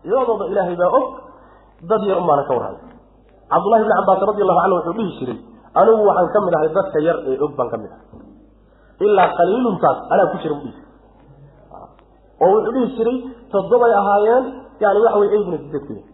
Tiradooda 0.02 0.44
ilaahay 0.52 0.76
baa 0.82 0.90
og 0.98 1.06
dad 1.90 2.02
yar 2.10 2.18
umaana 2.22 2.42
ka 2.48 2.52
warhay 2.58 2.76
cabdullahi 3.52 3.82
bni 3.86 3.94
cabbaas 3.98 4.20
radi 4.30 4.40
allahu 4.44 4.60
canhu 4.64 4.76
wuxuu 4.78 4.94
dhihi 4.98 5.12
jiray 5.20 5.38
anigu 5.80 6.02
waxaan 6.08 6.28
ka 6.34 6.38
mid 6.46 6.54
ahay 6.58 6.70
dadka 6.78 6.98
yar 7.08 7.16
ee 7.30 7.36
og 7.44 7.52
baan 7.58 7.68
ka 7.72 7.76
mid 7.82 7.90
ahay. 7.94 8.04
Ilaa 9.06 9.28
qaliiluntaas 9.38 9.98
anaa 10.14 10.26
ku 10.32 10.36
jira 10.42 10.54
budhihi 10.60 10.82
oo 12.44 12.50
wuxuu 12.56 12.72
dhihi 12.74 12.88
jiray 12.98 13.16
toddobay 13.52 13.92
ahaayeen 14.00 14.44
yani 14.84 14.98
waxa 15.04 15.18
wey 15.22 15.28
eyguna 15.36 15.58
sideed 15.64 15.84
ku 15.88 15.92
yahay 15.98 16.06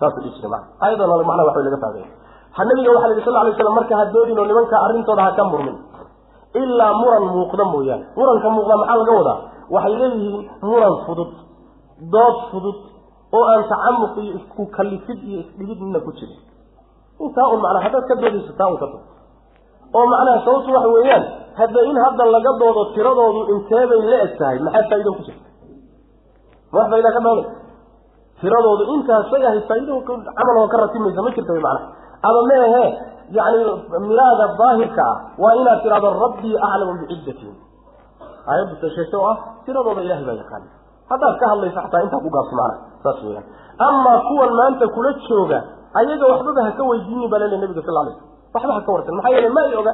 saasuu 0.00 0.20
dhihi 0.24 0.34
jiray 0.38 0.50
mana 0.54 0.64
ayadan 0.86 1.08
macnaha 1.30 1.46
waxbay 1.48 1.64
laga 1.68 1.78
fahmaya 1.84 2.06
ha 2.56 2.60
nabiga 2.68 2.90
waxa 2.96 3.06
la 3.10 3.14
yidhi 3.14 3.24
sal 3.28 3.36
lay 3.46 3.54
slam 3.58 3.74
marka 3.78 3.94
ha 4.00 4.04
doodin 4.14 4.38
oo 4.42 4.46
nimanka 4.50 4.76
arrintooda 4.86 5.22
ha 5.26 5.32
ka 5.38 5.44
murmin. 5.52 5.76
Ilaa 6.62 6.92
muran 7.02 7.24
muuqda 7.34 7.64
mooyaane. 7.72 8.04
Muranka 8.18 8.48
muuqda 8.56 8.74
maxaa 8.80 8.96
laga 9.00 9.12
wadaa? 9.18 9.38
Waxay 9.74 9.94
leeyihiin 10.00 10.42
muran 10.70 10.94
fudud 11.06 11.30
dood 12.14 12.36
fudud 12.50 12.78
oo 13.36 13.42
aan 13.52 13.62
tacamuq 13.70 14.14
iyo 14.24 14.32
isku 14.38 14.62
kalifid 14.76 15.18
iyo 15.28 15.38
isdhigid 15.44 15.78
mina 15.86 15.98
ku 16.06 16.10
jirin 16.18 16.38
intaa 17.24 17.46
un 17.54 17.60
macnaa 17.64 17.82
haddaad 17.86 18.04
ka 18.10 18.14
doodayso 18.22 18.52
taa 18.60 18.68
un 18.72 18.78
ka 18.82 18.86
dod 18.92 19.02
oo 19.98 20.04
macnaha 20.12 20.38
sababtu 20.46 20.70
waxa 20.76 20.88
weeyaan 20.96 21.24
hadda 21.60 21.80
in 21.90 21.96
hadda 22.04 22.24
laga 22.34 22.50
doodo 22.62 22.82
tiradoodu 22.94 23.40
inteebay 23.54 24.00
la 24.12 24.18
eg 24.26 24.32
tahay 24.40 24.58
maxaa 24.66 24.84
faa'ido 24.90 25.10
ku 25.18 25.22
jirta 25.28 25.48
ma 26.72 26.78
wax 26.80 26.86
faa'idaa 26.92 27.12
ka 27.16 27.20
dooday 27.26 27.46
tiradoodu 28.42 28.82
intaasay 28.94 29.42
ahay 29.50 29.60
faa'ido 29.70 29.94
camal 30.38 30.56
oo 30.62 30.68
ka 30.72 30.76
ratimaysa 30.84 31.20
ma 31.26 31.30
jirta 31.36 31.52
macnaha 31.52 31.86
ama 32.28 32.40
meehe 32.50 32.84
yani 33.36 33.58
miraaga 34.08 34.46
daahirka 34.60 35.02
ah 35.12 35.16
waa 35.42 35.52
inaad 35.60 35.78
tidhahdo 35.84 36.08
rabbii 36.24 36.54
aclamu 36.66 36.92
biciddatihim 37.00 37.54
aayaddu 38.50 38.74
tasheeshe 38.82 39.16
oo 39.20 39.26
ah 39.32 39.36
tiradooda 39.66 40.00
ilahay 40.06 40.24
baa 40.28 40.36
yaqaana 40.42 40.68
haddaad 41.12 41.34
ka 41.40 41.44
hadlayso 41.52 41.78
xataa 41.86 42.02
intaa 42.06 42.20
ku 42.26 42.28
gaabso 42.36 42.54
maana 42.60 42.76
saas 43.04 43.18
weyaan 43.28 43.46
amaa 43.88 44.18
kuwan 44.28 44.52
maanta 44.60 44.84
kula 44.96 45.10
jooga 45.28 45.58
ayaga 46.00 46.24
waxbaba 46.32 46.60
ha 46.66 46.70
ka 46.78 46.82
weydiinin 46.90 47.28
baa 47.32 47.38
lele 47.42 47.56
nabiga 47.62 47.82
sal 47.88 47.96
alay 48.02 48.14
waxba 48.54 48.72
ha 48.76 48.80
ka 48.86 48.90
warsan. 48.94 49.14
Maxaa 49.18 49.32
yeele 49.36 49.48
ma 49.56 49.60
ay 49.68 49.74
oga 49.82 49.92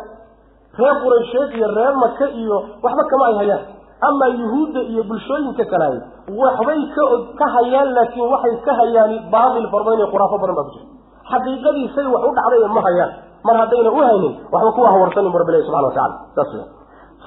reer 0.80 0.96
quraysheed 1.04 1.50
iyo 1.58 1.66
reer 1.78 1.94
maka 2.04 2.26
iyo 2.42 2.56
waxba 2.84 3.02
kama 3.12 3.24
ay 3.30 3.34
hayaan. 3.42 3.62
Amaa 4.08 4.30
yuhuudda 4.40 4.80
iyo 4.92 5.02
bulshooyinka 5.08 5.64
kalaay 5.72 5.96
waxbay 6.42 6.80
ka 6.96 7.02
ka 7.40 7.46
hayaan 7.56 7.88
laakiin 7.96 8.26
waxay 8.34 8.54
ka 8.66 8.72
hayaan 8.80 9.12
baatil 9.34 9.66
farbayn 9.74 9.98
iyo 10.00 10.08
khuraafo 10.12 10.36
badan 10.42 10.54
baa 10.58 10.66
ku 10.68 10.72
jirta 10.76 10.88
xaqiiqadii 11.32 11.88
say 11.96 12.06
wax 12.14 12.22
u 12.28 12.32
dhacday 12.38 12.64
ma 12.76 12.80
hayaan. 12.88 13.10
Mar 13.46 13.56
haddayna 13.60 13.90
u 13.92 14.00
haynin 14.06 14.34
waxba 14.54 14.70
kuwa 14.76 14.88
hawarsanin 14.94 15.32
bu 15.32 15.38
rabbi 15.42 15.52
ilahi 15.52 15.64
subxana 15.68 15.86
watacala 15.88 16.16
saas 16.36 16.50
weya 16.54 16.66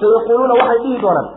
sayaquuluuna 0.01 0.53
waxay 0.61 0.79
dhihi 0.85 0.97
doonaan 1.03 1.27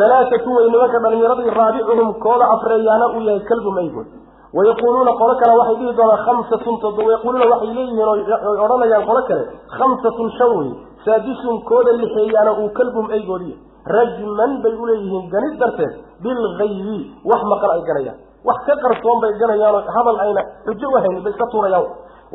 halaatatun 0.00 0.52
way 0.56 0.66
nimanka 0.72 0.98
dhalinyaradii 1.04 1.50
raabicuhum 1.60 2.08
kooda 2.24 2.44
afreeyaana 2.54 3.06
uu 3.16 3.22
yahay 3.28 3.40
kalbum 3.50 3.76
aygood 3.82 4.08
wayaquuluuna 4.56 5.12
qolo 5.20 5.34
kale 5.40 5.52
waxay 5.60 5.76
dhihi 5.80 5.92
doonaan 6.00 6.22
khamsatun 6.26 6.74
wayaquuluuna 7.08 7.46
waxay 7.52 7.70
leeyihiin 7.78 8.08
oy 8.14 8.20
odhanayaan 8.64 9.04
qolo 9.10 9.22
kale 9.30 9.42
khamsatun 9.78 10.30
shan 10.38 10.50
wey 10.58 10.70
saadisun 11.06 11.56
kooda 11.70 11.92
lixeeyaana 12.00 12.52
uu 12.62 12.68
kalbum 12.78 13.06
aygoodiya 13.16 13.56
rajman 13.96 14.52
bay 14.64 14.74
uleeyihiin 14.84 15.24
ganid 15.34 15.54
darteed 15.62 15.92
bilgaybi 16.24 16.96
wax 17.30 17.40
maqan 17.52 17.70
ay 17.76 17.82
ganayaan 17.90 18.18
wax 18.48 18.58
ka 18.68 18.74
qarsoon 18.84 19.20
bay 19.24 19.32
ganayaanoo 19.42 19.82
hadal 19.96 20.18
ayna 20.26 20.42
xujo 20.66 20.86
u 20.88 20.96
haynin 21.04 21.22
bay 21.26 21.32
iska 21.34 21.46
tuurayaan 21.54 21.86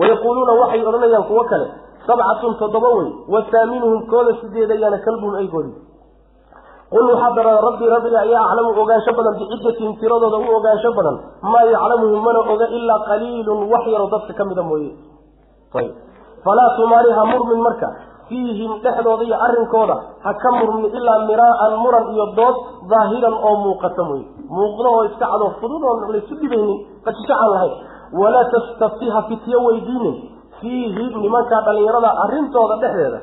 wayaquuluuna 0.02 0.54
waxay 0.62 0.82
odhanayaan 0.92 1.24
kuwo 1.32 1.44
kale 1.54 1.68
sabcatun 2.08 2.54
toddoba 2.62 2.90
wey 3.00 3.10
wa 3.34 3.40
haaminuhum 3.52 4.00
kooda 4.14 4.32
sideedayaana 4.42 4.98
kalbuhum 5.08 5.36
aygoodi 5.42 5.72
qul 6.94 7.06
waxaa 7.12 7.32
darada 7.38 7.62
rabbii 7.68 7.90
rabbiga 7.96 8.20
ayaa 8.26 8.44
aclamu 8.52 8.72
ogaansho 8.84 9.12
badan 9.20 9.34
biciddatihim 9.42 9.92
tiradooda 10.02 10.38
u 10.38 10.48
ogaansho 10.60 10.90
badan 10.98 11.16
maa 11.54 11.66
yaclamuhum 11.74 12.20
mana 12.28 12.40
oga 12.54 12.68
ilaa 12.80 13.00
qaliilun 13.10 13.60
wax 13.74 13.84
yaroo 13.94 14.10
dadka 14.16 14.34
ka 14.40 14.44
mida 14.50 14.64
mooye 14.72 14.92
ayb 15.80 15.92
falaa 16.46 16.70
tumaari 16.80 17.12
ha 17.18 17.24
murmin 17.32 17.62
marka 17.68 17.88
fiihim 18.30 18.72
dhexdooda 18.84 19.24
iyo 19.28 19.38
arrinkooda 19.46 19.96
ha 20.26 20.32
ka 20.44 20.50
murmin 20.58 20.92
ilaa 21.00 21.20
miraa'an 21.30 21.74
muran 21.84 22.06
iyo 22.16 22.26
dood 22.40 22.56
daahiran 22.92 23.36
oo 23.48 23.56
muuqata 23.66 24.04
mooye 24.10 24.26
muuqdo 24.58 24.88
oo 24.96 25.04
iska 25.10 25.26
cado 25.34 25.48
fudud 25.64 25.84
oo 25.90 25.96
laysu 26.14 26.36
dhibaynin 26.42 26.80
qajisho 27.08 27.34
aan 27.40 27.50
lahayn 27.56 27.74
walaa 28.22 28.46
tastafti 28.56 29.08
ha 29.16 29.22
fityo 29.32 29.58
weydiinin 29.68 30.16
fiihim 30.60 31.12
nimankaa 31.24 31.62
dhallinyarada 31.68 32.10
arrintooda 32.26 32.76
dhexdeeda 32.84 33.20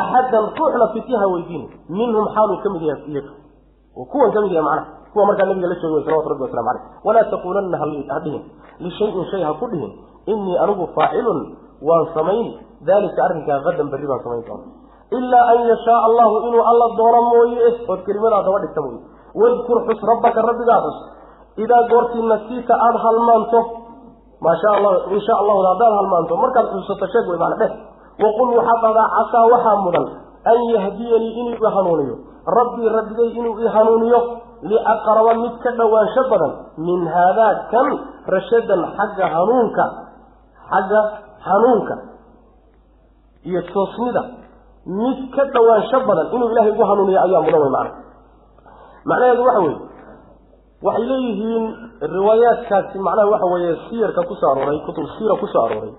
axadan 0.00 0.44
ruuxna 0.58 0.86
fityaha 0.94 1.26
weydiinin 1.34 1.70
minhum 1.88 2.24
xaaluu 2.34 2.58
ka 2.64 2.68
mid 2.74 2.82
yahay 2.82 3.22
oo 3.96 4.04
kuwan 4.12 4.32
ka 4.32 4.40
mid 4.40 4.52
yahay 4.52 4.64
macnaha 4.64 5.02
kuwa 5.12 5.26
markaa 5.26 5.46
nabiga 5.46 5.68
la 5.68 5.76
joogi 5.76 6.04
salawatu 6.04 6.28
rabbi 6.32 6.42
waslamu 6.42 6.68
caleyh 6.68 6.84
walaa 7.04 7.24
taquulanna 7.30 7.76
ha 7.78 8.18
dhihin 8.24 8.42
lishayin 8.80 9.24
shay 9.30 9.42
ha 9.44 9.52
ku 9.60 9.66
dhihin 9.68 9.92
inii 10.26 10.56
anigu 10.64 10.88
faacilun 10.96 11.40
waan 11.84 12.06
samayn 12.14 12.56
dalika 12.80 13.20
arrinkaa 13.24 13.60
hadan 13.66 13.90
berri 13.92 14.06
baan 14.08 14.20
samayn 14.24 14.44
doona 14.48 14.64
ilaa 15.12 15.44
an 15.52 15.58
yashaa 15.68 16.00
allahu 16.08 16.34
inuu 16.48 16.64
alla 16.64 16.86
doono 16.96 17.20
mooye 17.28 17.68
ood 17.88 18.00
kelimadaa 18.08 18.42
daba 18.48 18.58
dhigta 18.64 18.80
mooye 18.80 19.00
wadkur 19.36 19.78
xus 19.88 20.00
rabbaka 20.10 20.40
rabbigaa 20.48 20.80
xus 20.86 20.98
idaa 21.64 21.82
goortii 21.92 22.24
nasiita 22.32 22.72
aada 22.86 22.98
halmaanto 23.04 23.60
maasha 24.40 24.68
allah 24.76 24.92
insha 25.12 25.34
allahu 25.36 25.60
haddaad 25.68 25.92
halmaanto 26.00 26.32
markaad 26.44 26.66
xusato 26.72 27.06
sheeg 27.12 27.28
wey 27.28 27.38
maana 27.44 27.56
dheh 27.60 27.72
waqul 28.24 28.48
waxaa 28.58 28.78
dhahdaa 28.84 29.08
casaa 29.16 29.44
waxaa 29.54 29.76
mudan 29.84 30.06
an 30.52 30.58
yahdiyanii 30.76 31.32
inuu 31.40 31.56
i 31.56 31.70
hanuuniyo 31.76 32.16
rabbii 32.58 32.88
rabbigay 32.96 33.30
inuu 33.38 33.56
i 33.60 33.68
hanuuniyo 33.76 34.20
liaqraba 34.70 35.32
mid 35.42 35.54
ka 35.64 35.70
dhowaansho 35.80 36.22
badan 36.32 36.52
min 36.86 37.00
haadaa 37.14 37.52
kan 37.72 37.88
rashadan 38.34 38.80
xagga 38.98 39.26
hanuunka 39.34 39.84
xagga 40.70 41.00
hanuunka 41.46 41.94
iyo 43.50 43.60
toosnida 43.74 44.22
mid 45.00 45.18
ka 45.36 45.44
dhowaansho 45.54 45.98
badan 46.08 46.26
inuu 46.34 46.48
ilaahay 46.52 46.72
ugu 46.74 46.84
hanuuniyo 46.90 47.18
ayaa 47.26 47.42
mudan 47.46 47.60
wey 47.62 47.70
macna 47.70 47.92
macnaheedu 49.10 49.42
waxa 49.48 49.60
weeye 49.60 49.78
waxay 50.86 51.04
leeyihiin 51.10 51.64
riwaayaadkaasi 52.16 52.98
macnaha 53.06 53.30
waxa 53.34 53.46
weeye 53.54 53.72
siyarka 53.90 54.22
ku 54.30 54.34
soo 54.40 54.50
arooray 54.52 54.78
kutub 54.86 55.06
siira 55.18 55.34
ku 55.42 55.46
soo 55.54 55.62
arooray 55.66 55.92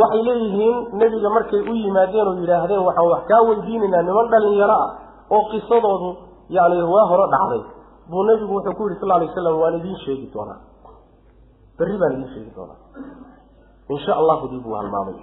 waxay 0.00 0.22
leeyihiin 0.28 0.76
nebiga 1.00 1.28
markay 1.36 1.60
u 1.70 1.74
yimaadeen 1.82 2.26
oo 2.30 2.34
yidhaahdeen 2.42 2.82
waxaan 2.88 3.08
wax 3.12 3.22
kaa 3.30 3.42
weydiinaynaa 3.48 4.02
niman 4.08 4.26
dhalinyaro 4.32 4.76
ah 4.84 4.90
oo 5.34 5.42
qisadoodu 5.52 6.10
yani 6.56 6.76
waa 6.94 7.06
hore 7.10 7.24
dhacday. 7.34 7.62
Buu 8.10 8.22
nebigu 8.28 8.52
wuxuu 8.56 8.74
ku 8.78 8.82
yidhi 8.88 9.00
sal 9.00 9.08
lay 9.12 9.26
waslam 9.28 9.54
waan 9.62 9.74
idiin 9.80 9.98
sheegi 10.04 10.26
doonaa. 10.34 10.58
Berri 11.78 11.96
baan 12.00 12.12
idiin 12.16 12.30
sheegi 12.34 12.50
doonaa. 12.56 12.78
Insha 13.94 14.12
allahu 14.20 14.44
dii 14.52 14.60
buu 14.64 14.74
halmaamay. 14.80 15.14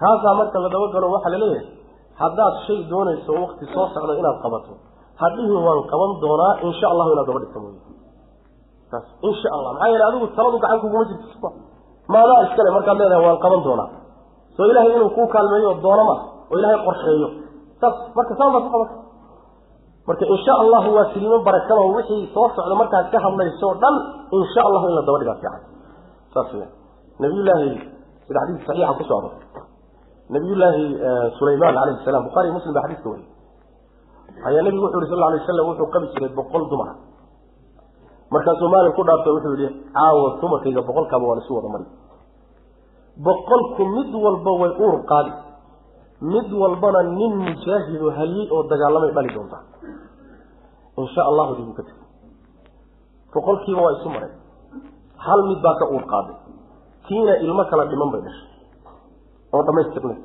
Taasaa 0.00 0.34
marka 0.38 0.58
la 0.64 0.68
dabagalo 0.74 1.06
waxaa 1.14 1.32
la 1.34 1.38
leeyahay 1.42 1.66
haddaad 2.20 2.54
shay 2.66 2.78
doonayso 2.90 3.32
wakti 3.42 3.64
soo 3.74 3.86
socdo 3.94 4.12
inaad 4.20 4.38
qabato 4.44 4.72
hadhihin 5.22 5.58
waan 5.66 5.80
qaban 5.92 6.10
doonaa 6.24 6.52
insha 6.68 6.86
allahu 6.92 7.10
inaad 7.14 7.26
daba 7.30 7.40
dhigta 7.42 7.60
taas 8.90 9.06
insha 9.28 9.48
allah 9.56 9.70
maxaa 9.74 9.88
yeele 9.92 10.04
adigu 10.10 10.26
taladu 10.38 10.56
gacan 10.64 10.78
kuguma 10.84 11.04
jirto 11.10 11.48
maadaa 12.12 12.40
iskale 12.46 12.70
markaad 12.76 12.96
leedahay 13.00 13.22
waan 13.26 13.38
qaban 13.44 13.60
doonaa. 13.66 13.88
Soo 14.56 14.66
ilaahay 14.70 14.92
inuu 14.96 15.10
kuu 15.16 15.26
kaalmeeyo 15.34 15.70
doono 15.84 16.04
ma 16.10 16.16
oo 16.50 16.56
ilaahay 16.60 16.78
qorsheeyo. 16.86 17.28
Saas 17.80 17.94
marka 18.16 18.32
saan 18.38 18.50
baad 18.54 18.64
ku 18.66 18.70
qabata 18.74 18.94
marka 20.08 20.24
insha 20.34 20.52
allahu 20.62 20.88
waa 20.96 21.06
kelimo 21.14 21.38
barakan 21.48 21.78
oo 21.82 21.88
wixii 21.96 22.26
soo 22.34 22.46
socda 22.56 22.74
markaad 22.82 23.06
ka 23.12 23.18
hadlayso 23.24 23.68
dhan 23.82 23.94
insha 24.38 24.60
allahu 24.68 24.84
in 24.90 24.94
la 24.98 25.02
daba 25.08 25.18
dhigaa 25.22 25.36
fiican. 25.40 25.62
Saas 26.34 26.48
w 26.54 26.62
nabiyullaahi 27.22 27.68
sida 28.26 28.38
xadiis 28.44 28.62
saxiixa 28.68 28.94
ku 28.98 29.04
soo 29.10 29.18
arortay 29.20 29.48
nabiyullaahi 30.34 30.82
sulaymaan 31.38 31.74
calayhi 31.78 32.04
salam 32.06 32.22
bukhari 32.28 32.50
muslim 32.56 32.72
baa 32.76 32.84
xadiiska 32.86 33.08
wariy 33.12 33.28
ayaa 34.48 34.62
nebigu 34.66 34.84
wuxu 34.86 34.98
yhi 35.02 35.08
sal 35.12 35.22
alay 35.28 35.38
waslam 35.42 35.66
wuxuu 35.70 35.88
qabi 35.94 36.06
jiray 36.14 36.30
boqol 36.38 36.62
dumar 36.72 36.88
markaasuu 38.30 38.68
maalin 38.74 38.92
ku 38.96 39.02
dhaarto 39.08 39.28
wuxuu 39.36 39.56
yihi 39.60 39.74
caawa 39.96 40.28
dumarkayga 40.40 40.82
boqolkaaba 40.88 41.24
waan 41.30 41.40
isu 41.44 41.52
wada 41.56 41.68
mari 41.74 41.86
boqolku 43.26 43.82
mid 43.96 44.10
walba 44.24 44.52
way 44.62 44.72
uur 44.84 44.96
qaadi. 45.10 45.32
Mid 46.24 46.48
walbana 46.52 47.00
nin 47.02 47.32
mujaahido 47.46 48.10
halyey 48.18 48.46
oo 48.50 48.62
dagaalamay 48.70 49.10
dhali 49.16 49.30
doontaa 49.34 49.62
insha 51.02 51.22
allahu 51.30 51.54
dib 51.58 51.68
uu 51.68 51.76
ka 51.78 51.82
tegay 51.82 52.06
boqolkiiba 53.34 53.80
waa 53.86 53.94
isu 53.98 54.08
maray. 54.14 54.32
Hal 55.24 55.40
mid 55.50 55.58
baa 55.62 55.74
ka 55.80 55.84
uur 55.94 56.04
qaaday 56.12 56.36
tiina 57.06 57.34
ilmo 57.44 57.64
kala 57.70 57.84
dhiman 57.90 58.08
bay 58.14 58.20
dhashay. 58.26 58.48
Oo 59.54 59.62
dhamaystirnay 59.68 60.18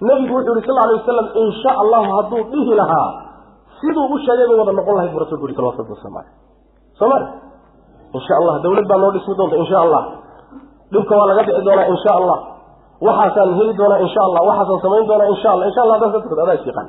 nabigu 0.00 0.32
wuxuu 0.34 0.54
yihi 0.56 0.66
sal 0.66 0.78
alay 0.84 0.96
wasalam 1.00 1.28
insha 1.44 1.70
allahu 1.82 2.08
hadduu 2.16 2.42
dhihi 2.52 2.72
lahaa 2.80 3.08
siduu 3.80 4.06
u 4.14 4.16
sheegay 4.26 4.46
bay 4.50 4.56
wada 4.60 4.72
noqon 4.78 4.94
lahayd 4.98 5.12
bu 5.14 5.18
rasulku 5.24 5.44
yhi 5.48 5.56
salawatu 5.56 5.80
rabbi 5.84 5.94
waslamu 5.96 6.18
aleyh 6.20 6.32
soomali 7.00 7.26
insha 8.18 8.34
allah 8.40 8.54
dawlad 8.64 8.86
baa 8.90 8.98
noo 9.02 9.12
dhismi 9.16 9.34
doonta 9.40 9.56
insha 9.62 9.78
allah 9.84 10.02
dhibka 10.92 11.12
waa 11.18 11.26
laga 11.30 11.42
bixi 11.48 11.62
doonaa 11.68 11.88
insha 11.94 12.10
allah 12.20 12.38
waxaasaan 13.06 13.50
heli 13.58 13.72
doonaa 13.80 14.00
insha 14.06 14.20
allah 14.28 14.40
waxaasaan 14.48 14.80
samayn 14.84 15.04
doonaa 15.10 15.28
insha 15.34 15.48
allah 15.54 15.66
insha 15.70 15.80
allah 15.84 15.96
hadaad 15.98 16.24
ka 16.30 16.42
adaa 16.44 16.56
isyiqaan 16.60 16.88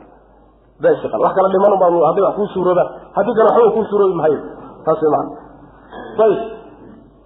adaa 0.79 0.93
isyiqaan 0.97 1.21
wax 1.25 1.31
kala 1.37 1.47
dhiman 1.55 1.73
baa 1.81 1.89
hadday 2.09 2.23
wax 2.27 2.33
kuu 2.39 2.47
suuroobaan 2.55 2.89
haddii 3.17 3.35
kale 3.37 3.49
waxba 3.55 3.71
kuu 3.75 3.85
suuroobi 3.91 4.15
mahayo 4.21 4.39
taas 4.85 5.01
macana 5.13 5.31
ayib 6.25 6.39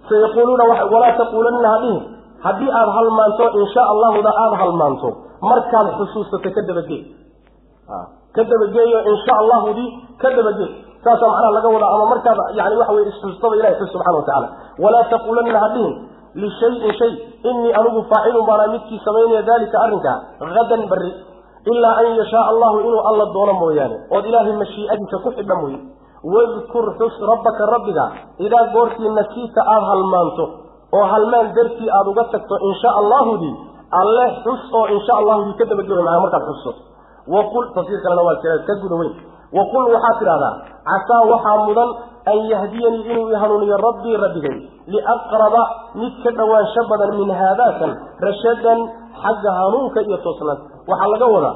sayaquuluuna 0.08 0.64
walaa 0.94 1.12
taquulanna 1.20 1.68
hadhihin 1.74 2.00
haddii 2.46 2.70
aada 2.80 2.92
halmaanto 2.98 3.44
insha 3.62 3.82
allahuda 3.92 4.30
aada 4.42 4.56
halmaanto 4.62 5.08
markaad 5.50 5.86
xusuusato 5.98 6.48
ka 6.56 6.60
dabagee 6.68 7.00
ka 8.36 8.42
dabageeyo 8.50 8.98
insha 9.12 9.32
allahudii 9.42 9.88
ka 10.22 10.28
dabagee 10.38 10.70
saasaa 11.06 11.28
macnaha 11.32 11.52
laga 11.58 11.68
wadaa 11.76 11.90
ama 11.96 12.06
markaad 12.12 12.38
yani 12.60 12.74
waxa 12.80 12.92
weye 12.96 13.08
isxustaba 13.12 13.54
ilahi 13.60 13.74
xus 13.80 13.90
subxana 13.94 14.16
watacala 14.20 14.48
walaa 14.84 15.04
taquulanna 15.12 15.58
hadhihin 15.64 15.94
lishayin 16.42 16.92
shay 17.00 17.12
inii 17.50 17.72
anigu 17.80 18.00
faacilun 18.12 18.46
baanaa 18.50 18.72
midkii 18.74 19.00
samaynaya 19.06 19.42
dalika 19.50 19.76
arrinkaa 19.84 20.16
hadan 20.56 20.82
berri 20.92 21.10
ilaa 21.72 21.94
an 22.02 22.08
yashaa 22.20 22.44
allahu 22.52 22.76
inuu 22.86 23.02
alla 23.10 23.24
doono 23.36 23.52
mooyaane 23.62 23.96
ood 24.16 24.24
ilaahay 24.30 24.52
mashiicadiisa 24.62 25.18
ku 25.24 25.30
xidha 25.38 25.54
mooye. 25.62 25.78
Wadkur 26.34 26.86
xus 26.98 27.14
rabbaka 27.30 27.62
rabbiga 27.74 28.04
idaa 28.46 28.64
goortii 28.74 29.10
nasiita 29.18 29.60
aada 29.72 29.86
halmaanto 29.90 30.44
oo 30.98 31.04
halmaan 31.12 31.48
dartii 31.56 31.90
aada 31.96 32.10
uga 32.12 32.24
tagto 32.34 32.54
insha 32.68 32.90
allahudii 33.00 33.54
alle 34.00 34.24
xus 34.44 34.62
oo 34.78 34.86
insha 34.96 35.12
allahudii 35.20 35.54
ka 35.60 35.64
dabageo 35.72 36.02
maa 36.08 36.18
markaad 36.24 36.42
xusato 36.50 36.80
waqul 37.34 37.66
tafsiir 37.76 38.00
kalena 38.06 38.22
waa 38.28 38.36
jira 38.42 38.56
ka 38.68 38.74
guda 38.82 38.96
weyn 39.02 39.14
waqul 39.58 39.84
waxaad 39.94 40.16
tidhahdaa 40.22 40.54
casaa 40.90 41.22
waxaa 41.32 41.56
mudan 41.68 41.90
an 42.32 42.38
yahdiyanii 42.52 43.02
inuu 43.12 43.28
i 43.30 43.36
hanuuniyo 43.42 43.76
rabbii 43.86 44.16
rabbigay 44.24 44.56
liaqraba 44.94 45.62
mid 46.00 46.12
ka 46.24 46.30
dhowaansho 46.38 46.82
badan 46.90 47.10
min 47.20 47.30
haadaakan 47.40 47.90
rashadan 48.26 48.78
xagga 49.22 49.50
hanuunka 49.60 50.00
iyo 50.08 50.16
toosnaanta 50.26 50.64
waxaa 50.90 51.08
laga 51.14 51.26
wadaa 51.36 51.54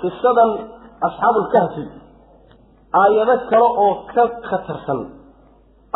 qisadan 0.00 0.50
asxaabulkahfi 1.08 1.84
aayado 3.02 3.34
kale 3.50 3.68
oo 3.84 3.92
ka 4.14 4.24
khatarsan 4.48 5.00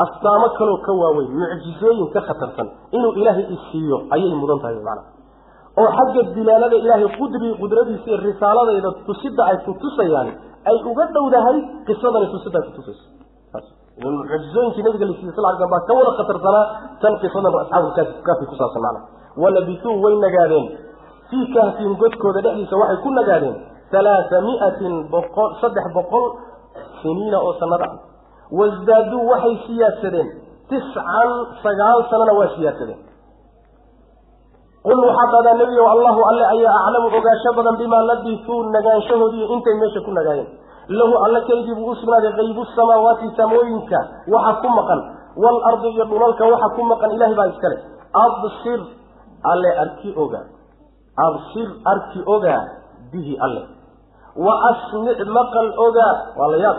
astaamo 0.05 0.49
kaleoo 0.59 0.81
ka 0.87 0.93
waaweyn 1.01 1.31
mucjizooyin 1.41 2.07
ka 2.15 2.21
khatarsan 2.29 2.69
inuu 2.97 3.13
ilaahay 3.21 3.47
isiiyo 3.57 3.97
ayay 4.15 4.33
mudan 4.43 4.59
tahay 4.65 4.77
macana 4.89 5.03
oo 5.81 5.89
xagga 5.99 6.23
dilaalada 6.37 6.77
ilaahay 6.85 7.09
qudri 7.19 7.49
qudradiisa 7.63 8.07
iyo 8.11 8.19
risaaladayda 8.29 8.91
tusida 9.09 9.43
ay 9.51 9.57
ku 9.67 9.73
tusayaan 9.83 10.29
ay 10.71 10.77
uga 10.91 11.05
dhowdahay 11.17 11.57
qisadani 11.89 12.27
tusida 12.35 12.59
ay 12.61 12.65
kutusayso 12.71 13.05
mucjizooyinkii 14.03 14.83
nabiga 14.87 15.07
la 15.11 15.15
siiyey 15.19 15.35
sal 15.37 15.47
l 15.55 15.59
baa 15.73 15.83
ka 15.89 15.93
wada 15.99 16.13
khatarsanaa 16.19 16.67
tan 17.03 17.13
qisadan 17.23 17.53
asxaabulkaafi 17.63 18.45
ku 18.51 18.55
saabsan 18.61 18.83
macana 18.87 19.01
walabisuu 19.43 19.97
way 20.05 20.15
nagaadeen. 20.25 20.67
Fii 21.31 21.45
kahfihim 21.55 21.93
godkooda 22.03 22.41
dhexdiisa 22.45 22.75
waxay 22.81 22.99
ku 23.05 23.11
nagaadeen 23.19 23.57
halaaa 23.93 24.41
miatin 24.49 24.95
boqol 25.13 25.51
saddex 25.61 25.87
boqol 25.97 26.25
siniina 27.03 27.39
oo 27.47 27.53
sanada 27.61 27.87
wasdaaduu 28.59 29.23
waxay 29.33 29.55
siyaadsadeen 29.67 30.29
tiscan 30.71 31.31
sagaal 31.65 31.99
sanana 32.11 32.33
waa 32.39 32.51
siyaadsadeen 32.57 33.01
qul 34.87 34.99
waxaa 35.07 35.31
qadaa 35.35 35.55
nebigow 35.61 35.87
allahu 35.95 36.21
alle 36.31 36.45
ayaa 36.55 36.79
aclamu 36.87 37.07
ogaansho 37.19 37.51
badan 37.57 37.77
bimaa 37.83 38.03
labisuu 38.11 38.63
nagaanshahoodii 38.77 39.47
intay 39.55 39.75
meesha 39.83 40.01
ku 40.07 40.11
nagaayeen 40.19 40.49
lahu 40.89 41.15
alle 41.25 41.41
keligii 41.49 41.75
buu 41.79 41.91
u 41.91 41.95
sugnaaday 42.01 42.33
qaybu 42.39 42.65
samaawaati 42.77 43.31
samooyinka 43.37 43.99
waxa 44.35 44.53
ku 44.63 44.69
maqan 44.79 45.01
waalardi 45.45 45.89
iyo 45.95 46.05
dhulalka 46.11 46.45
waxa 46.53 46.69
ku 46.77 46.83
maqan 46.93 47.11
ilahay 47.17 47.35
baa 47.35 47.49
iskale 47.55 47.77
absir 48.25 48.81
alle 49.53 49.71
arki 49.85 50.11
ogaa 50.25 50.45
absir 51.27 51.69
arki 51.93 52.21
ogaa 52.27 52.63
bihi 53.13 53.39
alle 53.47 53.63
wa 54.37 54.53
asmic 54.71 55.19
maqal 55.39 55.69
ogaa 55.87 56.15
waa 56.39 56.51
la 56.53 56.59
yaab 56.65 56.79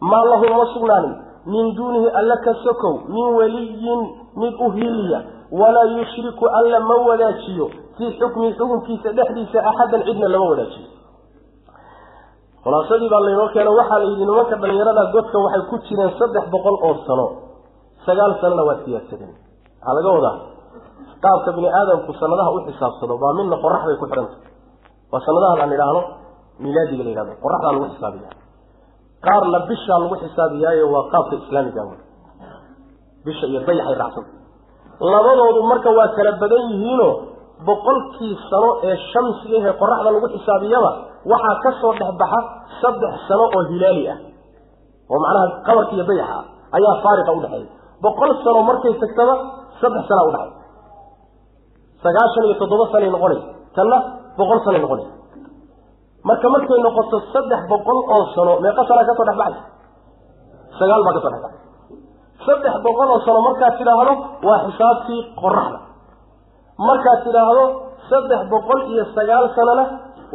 maa 0.00 0.24
lahu 0.30 0.46
ma 0.58 0.64
sugnaanin 0.74 1.14
min 1.46 1.74
duunihi 1.76 2.08
alle 2.20 2.36
ka 2.46 2.54
sokow 2.64 2.94
min 3.08 3.26
weliyin 3.38 4.00
mid 4.36 4.54
u 4.54 4.70
hiliya 4.70 5.20
walaa 5.52 5.88
yushriku 5.98 6.44
alla 6.58 6.80
ma 6.88 6.96
wadaajiyo 7.08 7.66
fii 7.98 8.10
xukmihi 8.20 8.52
xukunkiisa 8.58 9.12
dhexdiisa 9.18 9.58
axadan 9.70 10.02
cidna 10.08 10.28
lama 10.34 10.46
wadaajiyo 10.52 10.88
khulaasadii 12.64 13.08
baa 13.12 13.20
laynoo 13.26 13.48
keeno 13.54 13.70
waxaa 13.80 13.98
la 13.98 14.04
yidhi 14.10 14.24
nimanka 14.30 14.56
dhallinyarada 14.62 15.04
godka 15.14 15.38
waxay 15.44 15.62
ku 15.70 15.76
jireen 15.86 16.12
saddex 16.20 16.44
boqol 16.54 16.76
oo 16.88 16.94
sano 17.06 17.26
sagaal 18.06 18.32
sanona 18.42 18.62
waa 18.68 18.78
siyaadsadeen 18.84 19.34
waxaa 19.80 19.94
laga 19.98 20.10
wadaa 20.16 20.36
qaabka 21.24 21.50
bini 21.56 21.68
aadamku 21.80 22.12
sanadaha 22.20 22.50
u 22.56 22.58
xisaabsado 22.66 23.14
baa 23.22 23.32
midna 23.38 23.56
qorax 23.64 23.82
bay 23.88 23.96
ku 24.02 24.06
xidhanta 24.10 24.36
waa 25.12 25.20
sanadahan 25.26 25.60
aan 25.64 25.72
idhaahno 25.76 26.02
milaadiga 26.64 27.02
la 27.06 27.10
yidhahdo 27.12 27.32
qoraxdaa 27.44 27.72
lagu 27.74 27.86
xisaabiya 27.94 28.30
qaarna 29.26 29.58
bishaa 29.70 29.98
lagu 30.02 30.14
xisaabiyaayo 30.24 30.84
waa 30.94 31.04
qaabka 31.12 31.34
islaamiga 31.42 31.82
bisha 33.26 33.46
iyo 33.50 33.60
dayaxay 33.68 33.96
raacsanta 34.02 34.32
labadoodu 35.00 35.60
marka 35.64 35.88
waa 35.90 36.08
kala 36.16 36.32
badan 36.42 36.62
yihiinoo 36.70 37.12
boqolkii 37.64 38.34
sano 38.50 38.70
ee 38.88 38.96
shamsiga 39.12 39.56
ahee 39.60 39.74
qoraxda 39.80 40.10
lagu 40.14 40.28
xisaabiyaba 40.34 40.90
waxaa 41.32 41.56
ka 41.64 41.70
soo 41.80 41.92
dhex 41.98 42.10
baxa 42.20 42.40
saddex 42.80 43.14
sano 43.28 43.44
oo 43.56 43.62
hilaali 43.70 44.04
ah. 44.08 44.18
oo 45.10 45.18
macnaha 45.24 45.46
qabarka 45.66 45.92
iyo 45.96 46.04
dayaxa 46.10 46.40
ayaa 46.76 46.94
faariqa 47.04 47.30
udhexeeya 47.38 47.70
boqol 48.04 48.30
sano 48.44 48.60
markay 48.70 48.94
tagtaba 49.02 49.34
saddex 49.80 50.02
sanaa 50.08 50.26
udhexay 50.30 50.52
sagaashan 52.02 52.44
iyo 52.48 52.56
toddoba 52.60 52.84
sanay 52.92 53.10
noqonaysa. 53.12 53.46
tanna 53.76 53.98
boqol 54.38 54.58
sanay 54.64 54.80
noqonaysa. 54.84 55.12
marka 56.24 56.46
markay 56.48 56.78
noqoto 56.86 57.16
saddex 57.32 57.60
boqol 57.72 57.98
oo 58.14 58.22
sano 58.36 58.52
meeqa 58.64 58.82
sanaa 58.88 59.04
ka 59.08 59.12
soo 59.16 59.26
dhex 59.28 59.36
baxaysa 59.40 59.62
sagaal 60.78 61.00
baa 61.04 61.14
ka 61.16 61.20
soo 61.24 61.32
dhex 61.34 61.42
baxay 61.44 61.59
saddex 62.46 62.74
boqol 62.86 63.08
oo 63.14 63.20
sano 63.26 63.40
markaad 63.48 63.74
tidhaahdo 63.80 64.14
waa 64.48 64.58
xisaabtii 64.66 65.20
qoraxda 65.42 65.78
markaad 66.88 67.18
tidhaahdo 67.26 67.64
saddex 68.10 68.40
boqol 68.54 68.80
iyo 68.92 69.04
sagaal 69.16 69.46
sanona 69.58 69.84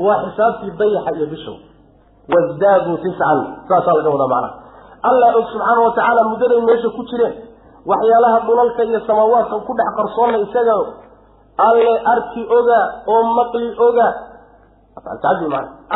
waa 0.05 0.17
xisaabtii 0.25 0.71
dayaxa 0.81 1.11
iyo 1.17 1.27
bishow 1.33 1.55
wasdaaduu 2.33 2.97
tiscan 3.05 3.39
saasaa 3.69 3.95
laga 3.99 4.09
wadaa 4.15 4.29
macnaha 4.33 4.53
allah 5.09 5.29
og 5.39 5.45
subxaana 5.53 5.81
wa 5.85 5.91
tacaala 5.97 6.21
muddaday 6.29 6.61
meesha 6.67 6.89
ku 6.97 7.03
jireen. 7.09 7.33
Waxyaalaha 7.89 8.37
dhulalka 8.47 8.81
iyo 8.89 8.99
samaawaadka 9.07 9.55
ku 9.67 9.73
dhex 9.79 9.89
qarsoonna 9.97 10.37
isaga. 10.45 10.75
Alle 11.67 11.91
arki 12.13 12.41
ogaa 12.57 12.85
oo 13.13 13.21
maqli 13.37 13.67
ogaa 13.87 14.11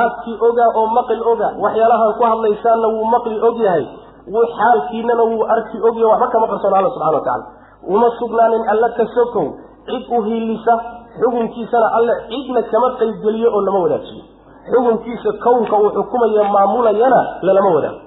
arki 0.04 0.32
ogaa 0.48 0.70
oo 0.80 0.86
maqli 0.98 1.22
ogaa 1.32 1.52
waxyaalaha 1.64 2.06
ku 2.18 2.24
hadlaysaanna 2.32 2.88
wuu 2.96 3.06
maqli 3.16 3.38
og 3.48 3.58
yahay 3.66 3.86
wuu 4.34 4.46
xaalkiinana 4.58 5.24
wuu 5.32 5.44
arki 5.56 5.78
ogyahay 5.88 6.12
waxba 6.12 6.28
kama 6.34 6.48
qarsoona 6.52 6.78
alla 6.80 6.90
subxana 6.96 7.18
wa 7.18 7.22
tacala 7.28 7.46
uma 7.94 8.08
sugnaanin 8.20 8.64
alla 8.74 8.90
ka 8.98 9.06
sokow 9.16 9.48
cid 9.90 10.04
u 10.18 10.22
hiilisa 10.28 10.74
xukunkiisana 11.22 11.88
alle 11.98 12.14
cidna 12.32 12.62
kama 12.72 12.88
qaybgeliyo 13.00 13.50
oo 13.58 13.62
lama 13.68 13.80
wadaajiyo 13.86 14.24
xukunkiisa 14.72 15.30
kownka 15.46 15.76
uu 15.84 15.90
xukumayo 15.98 16.44
maamulayana 16.56 17.20
lalama 17.48 17.70
wadaago 17.76 18.00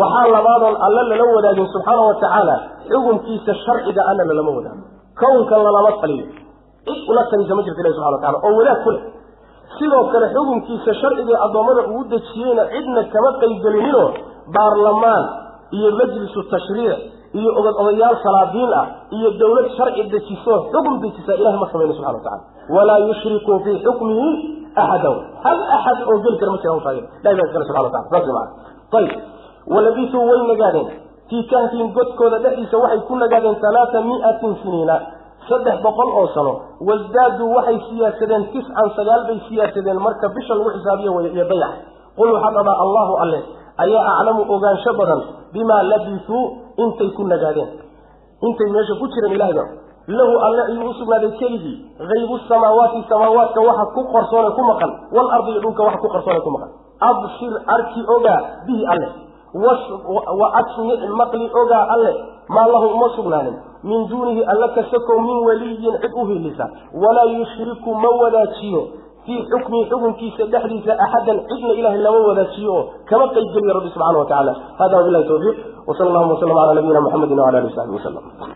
waxaa 0.00 0.28
labaadoon 0.36 0.76
alle 0.86 1.02
lala 1.10 1.24
wadaagin 1.36 1.66
subxaana 1.74 2.02
wa 2.08 2.14
tacaala 2.22 2.54
xukunkiisa 2.90 3.52
sharciga 3.64 4.02
ana 4.10 4.24
lalama 4.30 4.50
wadaago 4.58 4.82
kownka 5.22 5.54
lalama 5.66 5.92
taliyo 6.02 6.26
cid 6.86 6.98
ula 7.10 7.22
talisa 7.30 7.54
ma 7.58 7.62
jirta 7.66 7.80
ilahi 7.82 7.94
subxana 7.94 8.16
wa 8.16 8.20
tacala 8.22 8.38
oo 8.48 8.56
wadaag 8.60 8.80
ku 8.84 8.90
leh. 8.94 9.02
Sidoo 9.78 10.04
kale 10.12 10.26
xukunkiisa 10.34 10.90
sharcigai 11.00 11.36
addoommada 11.46 11.82
uu 11.94 12.02
dejiyeyna 12.12 12.62
cidna 12.72 13.02
kama 13.14 13.30
qaybgelininoo 13.42 14.08
baarlamaan 14.56 15.24
iyo 15.72 15.90
majlisu 16.00 16.40
tashriic 16.52 16.98
iyo 17.34 17.50
ogod 17.58 17.74
odayaal 17.82 18.16
salaadiin 18.24 18.70
ah 18.80 18.86
iyo 19.16 19.30
dawlad 19.40 19.66
sharci 19.76 20.02
dejiso 20.12 20.54
xukm 20.72 20.94
dejisaa 21.04 21.36
ilahay 21.40 21.58
ma 21.62 21.68
samayno 21.72 21.94
subxana 21.98 22.18
wa 22.18 22.22
tacala 22.22 22.42
walaa 22.76 22.98
yushriku 23.08 23.52
fii 23.64 23.78
xukmihi 23.86 24.28
axadan. 24.74 25.16
Hal 25.44 25.58
axad 25.76 25.98
oo 26.10 26.18
geli 26.24 26.36
kara 26.38 26.50
ma 26.52 26.58
jira 26.58 26.72
hawshaa 26.74 26.94
ilahi 26.98 27.36
baa 28.34 28.46
ayib 28.98 29.12
walabisuu 29.66 30.22
way 30.30 30.40
nagaadeen. 30.50 30.88
Fii 31.30 31.42
kahfihim 31.50 31.88
godkooda 31.96 32.38
dhexdiisa 32.44 32.76
waxay 32.78 33.00
ku 33.08 33.14
nagaadeen 33.16 33.56
halaata 33.62 34.00
mi'atin 34.08 34.52
siniina 34.62 34.96
saddex 35.48 35.76
boqol 35.82 36.08
oo 36.20 36.26
sano. 36.34 36.54
Wasdaaduu 36.88 37.54
waxay 37.56 37.78
siyaasadeen 37.88 38.44
tiscan 38.52 38.88
sagaal 38.98 39.22
bay 39.28 39.38
siyaasadeen 39.48 39.98
marka 40.06 40.28
bisha 40.36 40.54
lagu 40.54 40.70
xisaabiyo 40.76 41.20
iyo 41.32 41.44
dayax. 41.52 41.74
Qul 42.18 42.28
waxaad 42.34 42.54
dhadaa 42.54 42.78
allahu 42.84 43.12
alle 43.22 43.40
ayaa 43.78 44.12
aclamu 44.20 44.42
ogaansho 44.54 44.92
badan 44.98 45.20
bimaa 45.52 45.82
labisuu 45.82 46.44
intay 46.76 47.10
ku 47.16 47.22
nagaadeen. 47.24 47.68
Intay 48.42 48.68
meesha 48.74 48.94
ku 49.00 49.06
jireen 49.08 49.32
ilahayba 49.34 49.64
lahu 50.06 50.34
alle 50.46 50.62
ayuu 50.68 50.90
u 50.90 50.94
sugnaaday 50.94 51.30
keligii. 51.38 51.76
Haybu 51.98 52.38
samaawaati 52.48 53.04
samaawaadka 53.08 53.60
waxa 53.60 53.84
ku 53.94 54.02
qarsoone 54.12 54.50
ku 54.56 54.62
maqan. 54.70 54.90
Waalardi 55.12 55.50
iyo 55.50 55.60
dhulka 55.60 55.82
waxa 55.82 55.98
ku 55.98 56.08
qarsoone 56.08 56.40
ku 56.44 56.50
maqan. 56.50 56.70
Absir 57.00 57.52
arki 57.76 58.00
ogaa 58.16 58.40
bihi 58.66 58.84
alle. 58.92 59.08
Wa 60.40 60.46
asmic 60.60 61.00
maqli 61.20 61.46
ogaa 61.62 61.84
alle. 61.94 62.12
Maa 62.48 62.66
lahu 62.68 62.86
uma 62.96 63.08
sugnaanin. 63.16 63.56
Min 63.84 64.08
duunihi 64.08 64.44
alla 64.44 64.68
ka 64.74 64.82
sokow 64.90 65.18
min 65.20 65.38
waliyin 65.46 65.94
cid 66.02 66.12
u 66.16 66.26
hilisa 66.26 66.68
walaa 66.92 67.24
yushriku 67.32 67.94
ma 67.94 68.08
wadaajiyo 68.22 68.82
fii 69.26 69.40
xukmihi 69.52 69.84
xukunkiisa 69.92 70.44
dhexdiisa 70.54 70.92
axadan 71.06 71.38
cidna 71.50 71.72
ilahay 71.80 71.98
lama 72.06 72.18
wadaajiyo 72.30 72.72
oo 72.78 72.82
kama 73.10 73.26
qaybgeliya 73.36 73.74
rabbi 73.78 73.90
subxana 73.94 74.18
wa 74.22 74.26
tacala 74.32 74.52
hada 74.80 74.94
wabilahi 75.00 75.28
tawfiiq 75.32 75.56
wsala 75.88 76.08
allahuma 76.10 76.34
waslama 76.34 76.54
cala 76.60 76.74
nabiyina 76.80 77.00
muxamedi 77.06 77.32
wala 77.40 77.58
alihi 77.58 77.70
wasaxbi 77.72 77.96
wasalam 78.00 78.54